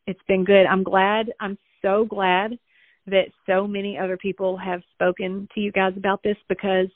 it's 0.07 0.21
been 0.27 0.45
good. 0.45 0.67
I'm 0.67 0.83
glad. 0.83 1.33
I'm 1.41 1.57
so 1.81 2.05
glad 2.05 2.59
that 3.07 3.27
so 3.47 3.67
many 3.67 3.99
other 3.99 4.17
people 4.17 4.57
have 4.57 4.83
spoken 4.95 5.49
to 5.55 5.61
you 5.61 5.73
guys 5.73 5.93
about 5.97 6.23
this 6.23 6.37
because 6.49 6.89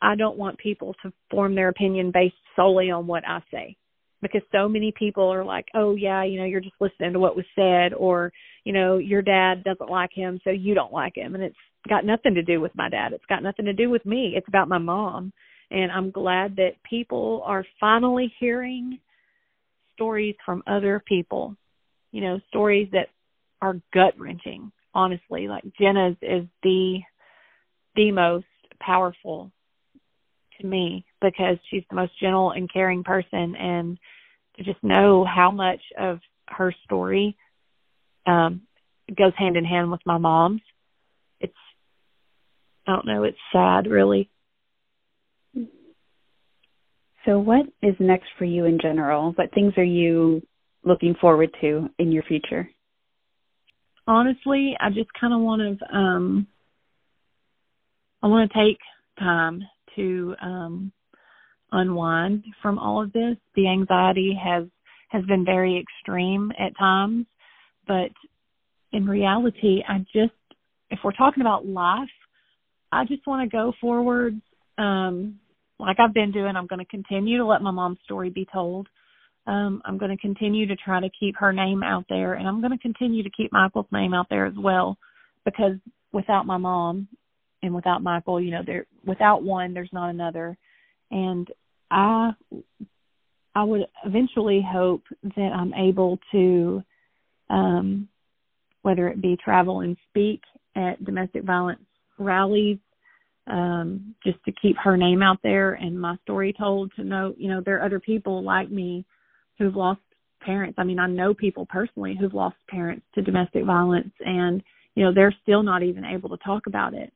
I 0.00 0.14
don't 0.14 0.38
want 0.38 0.58
people 0.58 0.94
to 1.02 1.12
form 1.30 1.54
their 1.54 1.68
opinion 1.68 2.10
based 2.12 2.34
solely 2.56 2.90
on 2.90 3.06
what 3.06 3.26
I 3.26 3.40
say. 3.50 3.76
Because 4.20 4.42
so 4.50 4.68
many 4.68 4.92
people 4.98 5.32
are 5.32 5.44
like, 5.44 5.66
oh, 5.74 5.94
yeah, 5.94 6.24
you 6.24 6.40
know, 6.40 6.44
you're 6.44 6.60
just 6.60 6.74
listening 6.80 7.12
to 7.12 7.20
what 7.20 7.36
was 7.36 7.44
said, 7.54 7.94
or, 7.94 8.32
you 8.64 8.72
know, 8.72 8.98
your 8.98 9.22
dad 9.22 9.62
doesn't 9.62 9.90
like 9.90 10.10
him, 10.12 10.40
so 10.42 10.50
you 10.50 10.74
don't 10.74 10.92
like 10.92 11.16
him. 11.16 11.36
And 11.36 11.44
it's 11.44 11.56
got 11.88 12.04
nothing 12.04 12.34
to 12.34 12.42
do 12.42 12.60
with 12.60 12.74
my 12.74 12.88
dad. 12.88 13.12
It's 13.12 13.24
got 13.28 13.42
nothing 13.42 13.66
to 13.66 13.72
do 13.72 13.90
with 13.90 14.04
me. 14.04 14.34
It's 14.36 14.48
about 14.48 14.68
my 14.68 14.78
mom. 14.78 15.32
And 15.70 15.92
I'm 15.92 16.10
glad 16.10 16.56
that 16.56 16.82
people 16.88 17.42
are 17.44 17.64
finally 17.78 18.32
hearing 18.40 18.98
stories 19.94 20.36
from 20.44 20.62
other 20.66 21.02
people, 21.06 21.56
you 22.12 22.20
know, 22.20 22.40
stories 22.48 22.88
that 22.92 23.08
are 23.60 23.80
gut 23.92 24.14
wrenching, 24.18 24.72
honestly. 24.94 25.48
Like 25.48 25.64
Jenna's 25.78 26.16
is 26.22 26.46
the 26.62 27.00
the 27.96 28.12
most 28.12 28.46
powerful 28.80 29.50
to 30.60 30.66
me 30.66 31.04
because 31.20 31.58
she's 31.68 31.82
the 31.90 31.96
most 31.96 32.12
gentle 32.20 32.52
and 32.52 32.72
caring 32.72 33.02
person 33.02 33.56
and 33.56 33.98
to 34.56 34.62
just 34.62 34.82
know 34.82 35.24
how 35.24 35.50
much 35.50 35.80
of 35.98 36.20
her 36.48 36.72
story 36.84 37.36
um 38.26 38.62
goes 39.16 39.32
hand 39.36 39.56
in 39.56 39.64
hand 39.64 39.90
with 39.90 40.00
my 40.06 40.18
mom's 40.18 40.60
i 42.88 42.92
don't 42.92 43.06
know. 43.06 43.22
It's 43.24 43.38
sad 43.52 43.86
really. 43.86 44.28
So 47.24 47.38
what 47.38 47.66
is 47.82 47.94
next 48.00 48.28
for 48.38 48.44
you 48.44 48.64
in 48.64 48.78
general? 48.80 49.32
What 49.32 49.52
things 49.52 49.74
are 49.76 49.84
you 49.84 50.42
looking 50.82 51.14
forward 51.20 51.50
to 51.60 51.90
in 51.98 52.10
your 52.10 52.22
future? 52.24 52.68
Honestly 54.06 54.74
i 54.80 54.88
just 54.88 55.10
kind 55.20 55.34
of 55.34 55.40
want 55.40 55.60
to 55.78 55.96
um 55.96 56.46
i 58.22 58.26
want 58.26 58.50
to 58.50 58.58
take 58.58 58.78
time 59.18 59.62
to 59.96 60.34
um, 60.40 60.92
unwind 61.72 62.44
from 62.62 62.78
all 62.78 63.02
of 63.02 63.12
this. 63.12 63.36
The 63.54 63.68
anxiety 63.68 64.38
has 64.42 64.64
has 65.10 65.24
been 65.24 65.44
very 65.44 65.78
extreme 65.80 66.52
at 66.58 66.76
times, 66.78 67.26
but 67.86 68.10
in 68.92 69.06
reality, 69.06 69.82
I 69.88 69.98
just 70.12 70.32
if 70.90 71.00
we're 71.04 71.12
talking 71.12 71.40
about 71.40 71.66
life, 71.66 72.08
I 72.92 73.04
just 73.04 73.26
want 73.26 73.48
to 73.48 73.56
go 73.56 73.72
forward 73.80 74.40
um, 74.78 75.38
like 75.78 75.98
I've 76.00 76.14
been 76.14 76.32
doing. 76.32 76.56
I'm 76.56 76.66
going 76.66 76.78
to 76.78 76.84
continue 76.84 77.38
to 77.38 77.46
let 77.46 77.62
my 77.62 77.70
mom's 77.70 77.98
story 78.04 78.30
be 78.30 78.46
told. 78.52 78.88
Um, 79.46 79.80
I'm 79.84 79.98
going 79.98 80.10
to 80.10 80.20
continue 80.20 80.66
to 80.66 80.76
try 80.76 81.00
to 81.00 81.08
keep 81.18 81.36
her 81.38 81.52
name 81.52 81.82
out 81.82 82.04
there, 82.08 82.34
and 82.34 82.46
I'm 82.46 82.60
going 82.60 82.72
to 82.72 82.78
continue 82.78 83.22
to 83.22 83.30
keep 83.30 83.52
Michael's 83.52 83.86
name 83.90 84.12
out 84.12 84.26
there 84.28 84.46
as 84.46 84.54
well, 84.58 84.98
because 85.44 85.76
without 86.12 86.46
my 86.46 86.56
mom, 86.58 87.08
and 87.62 87.74
without 87.74 88.02
Michael, 88.02 88.40
you 88.40 88.50
know, 88.50 88.62
there 88.64 88.86
without 89.04 89.42
one 89.42 89.74
there's 89.74 89.92
not 89.92 90.10
another. 90.10 90.56
And 91.10 91.48
I 91.90 92.32
I 93.54 93.64
would 93.64 93.86
eventually 94.04 94.64
hope 94.70 95.02
that 95.22 95.52
I'm 95.54 95.74
able 95.74 96.18
to 96.32 96.82
um 97.50 98.08
whether 98.82 99.08
it 99.08 99.20
be 99.20 99.36
travel 99.42 99.80
and 99.80 99.96
speak 100.08 100.40
at 100.76 101.04
domestic 101.04 101.42
violence 101.42 101.80
rallies 102.18 102.78
um 103.46 104.14
just 104.24 104.38
to 104.44 104.52
keep 104.60 104.76
her 104.76 104.96
name 104.96 105.22
out 105.22 105.38
there 105.42 105.74
and 105.74 105.98
my 105.98 106.16
story 106.22 106.52
told 106.52 106.92
to 106.96 107.04
know, 107.04 107.34
you 107.38 107.48
know, 107.48 107.62
there 107.64 107.78
are 107.78 107.86
other 107.86 108.00
people 108.00 108.42
like 108.42 108.70
me 108.70 109.04
who've 109.58 109.76
lost 109.76 110.00
parents. 110.40 110.76
I 110.78 110.84
mean, 110.84 110.98
I 110.98 111.06
know 111.06 111.32
people 111.34 111.66
personally 111.66 112.16
who've 112.18 112.34
lost 112.34 112.56
parents 112.68 113.06
to 113.14 113.22
domestic 113.22 113.64
violence 113.64 114.12
and 114.20 114.62
you 114.94 115.04
know, 115.04 115.14
they're 115.14 115.34
still 115.42 115.62
not 115.62 115.82
even 115.82 116.04
able 116.04 116.28
to 116.30 116.36
talk 116.38 116.66
about 116.66 116.94
it 116.94 117.12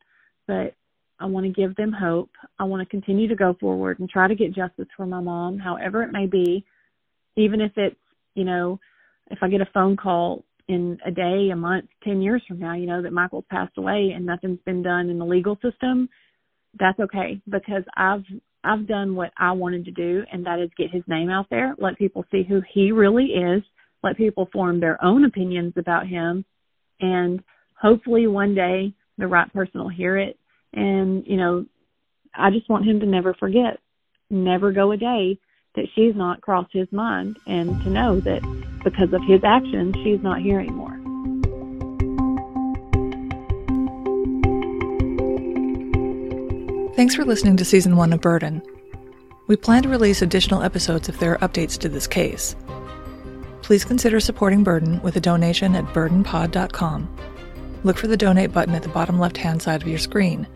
but 0.46 0.74
I 1.20 1.26
want 1.26 1.46
to 1.46 1.52
give 1.52 1.76
them 1.76 1.92
hope. 1.92 2.30
I 2.58 2.64
want 2.64 2.82
to 2.82 2.90
continue 2.90 3.28
to 3.28 3.36
go 3.36 3.54
forward 3.60 4.00
and 4.00 4.08
try 4.08 4.26
to 4.26 4.34
get 4.34 4.54
justice 4.54 4.88
for 4.96 5.06
my 5.06 5.20
mom, 5.20 5.58
however 5.58 6.02
it 6.02 6.12
may 6.12 6.26
be, 6.26 6.64
even 7.36 7.60
if 7.60 7.72
it's, 7.76 7.96
you 8.34 8.44
know, 8.44 8.80
if 9.30 9.38
I 9.40 9.48
get 9.48 9.60
a 9.60 9.68
phone 9.72 9.96
call 9.96 10.44
in 10.68 10.98
a 11.04 11.10
day, 11.10 11.50
a 11.52 11.56
month, 11.56 11.86
10 12.04 12.22
years 12.22 12.42
from 12.46 12.58
now, 12.58 12.74
you 12.74 12.86
know, 12.86 13.02
that 13.02 13.12
Michael's 13.12 13.44
passed 13.50 13.76
away 13.76 14.12
and 14.14 14.24
nothing's 14.24 14.60
been 14.64 14.82
done 14.82 15.10
in 15.10 15.18
the 15.18 15.24
legal 15.24 15.58
system, 15.62 16.08
that's 16.78 16.98
okay 16.98 17.40
because 17.50 17.82
I've 17.96 18.24
I've 18.64 18.86
done 18.86 19.16
what 19.16 19.32
I 19.36 19.52
wanted 19.52 19.84
to 19.86 19.90
do 19.90 20.22
and 20.32 20.46
that 20.46 20.60
is 20.60 20.70
get 20.78 20.90
his 20.90 21.02
name 21.08 21.30
out 21.30 21.46
there, 21.50 21.74
let 21.78 21.98
people 21.98 22.24
see 22.30 22.44
who 22.44 22.62
he 22.72 22.92
really 22.92 23.24
is, 23.24 23.62
let 24.02 24.16
people 24.16 24.48
form 24.52 24.78
their 24.78 25.02
own 25.04 25.24
opinions 25.24 25.74
about 25.76 26.06
him 26.06 26.44
and 27.00 27.42
hopefully 27.74 28.28
one 28.28 28.54
day 28.54 28.94
the 29.18 29.26
right 29.26 29.52
person 29.52 29.80
will 29.80 29.88
hear 29.88 30.16
it. 30.16 30.38
And, 30.72 31.26
you 31.26 31.36
know, 31.36 31.66
I 32.34 32.50
just 32.50 32.70
want 32.70 32.86
him 32.86 33.00
to 33.00 33.06
never 33.06 33.34
forget, 33.34 33.78
never 34.30 34.72
go 34.72 34.92
a 34.92 34.96
day 34.96 35.38
that 35.74 35.86
she's 35.94 36.14
not 36.14 36.40
crossed 36.40 36.72
his 36.72 36.90
mind 36.92 37.38
and 37.46 37.82
to 37.82 37.90
know 37.90 38.20
that 38.20 38.42
because 38.82 39.12
of 39.12 39.22
his 39.24 39.42
actions, 39.44 39.94
she's 40.02 40.22
not 40.22 40.40
here 40.40 40.60
anymore. 40.60 40.98
Thanks 46.94 47.14
for 47.14 47.24
listening 47.24 47.56
to 47.56 47.64
season 47.64 47.96
one 47.96 48.12
of 48.12 48.20
Burden. 48.20 48.62
We 49.46 49.56
plan 49.56 49.82
to 49.82 49.88
release 49.88 50.22
additional 50.22 50.62
episodes 50.62 51.08
if 51.08 51.18
there 51.18 51.32
are 51.32 51.48
updates 51.48 51.78
to 51.78 51.88
this 51.88 52.06
case. 52.06 52.54
Please 53.62 53.84
consider 53.84 54.20
supporting 54.20 54.62
Burden 54.62 55.00
with 55.02 55.16
a 55.16 55.20
donation 55.20 55.74
at 55.74 55.84
burdenpod.com 55.86 57.08
look 57.84 57.98
for 57.98 58.06
the 58.06 58.16
donate 58.16 58.52
button 58.52 58.74
at 58.74 58.82
the 58.82 58.88
bottom 58.88 59.18
left 59.18 59.36
hand 59.36 59.62
side 59.62 59.82
of 59.82 59.88
your 59.88 59.98
screen. 59.98 60.46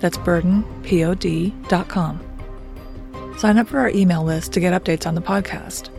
That's 0.00 0.18
burdenpod.com. 0.18 2.24
Sign 3.38 3.58
up 3.58 3.68
for 3.68 3.78
our 3.78 3.90
email 3.90 4.24
list 4.24 4.52
to 4.52 4.60
get 4.60 4.72
updates 4.72 5.06
on 5.06 5.14
the 5.14 5.22
podcast. 5.22 5.90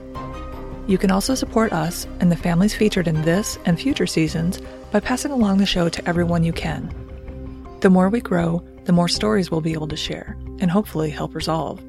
You 0.90 0.98
can 0.98 1.12
also 1.12 1.36
support 1.36 1.72
us 1.72 2.08
and 2.20 2.32
the 2.32 2.36
families 2.36 2.74
featured 2.74 3.08
in 3.08 3.22
this 3.22 3.60
and 3.66 3.80
future 3.80 4.08
seasons 4.08 4.60
by 4.92 5.00
passing 5.00 5.30
along 5.30 5.60
the 5.60 5.68
show 5.68 5.88
to 5.88 6.10
everyone 6.10 6.44
you 6.44 6.52
can. 6.52 6.92
The 7.82 7.92
more 7.92 8.10
we 8.10 8.22
grow, 8.22 8.66
the 8.86 8.92
more 8.92 9.08
stories 9.08 9.52
we'll 9.52 9.62
be 9.62 9.74
able 9.74 9.88
to 9.90 9.96
share 9.96 10.36
and 10.60 10.72
hopefully 10.72 11.12
help 11.12 11.36
resolve. 11.36 11.80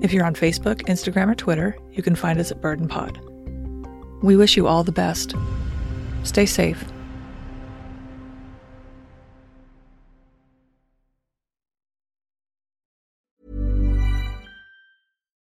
If 0.00 0.14
you're 0.14 0.24
on 0.24 0.34
Facebook, 0.34 0.86
Instagram, 0.86 1.30
or 1.30 1.34
Twitter, 1.34 1.76
you 1.92 2.02
can 2.02 2.14
find 2.14 2.40
us 2.40 2.50
at 2.50 2.62
Burden 2.62 2.88
Pod. 2.88 3.20
We 4.22 4.36
wish 4.36 4.56
you 4.56 4.66
all 4.66 4.84
the 4.84 4.90
best. 4.90 5.34
Stay 6.22 6.46
safe 6.46 6.82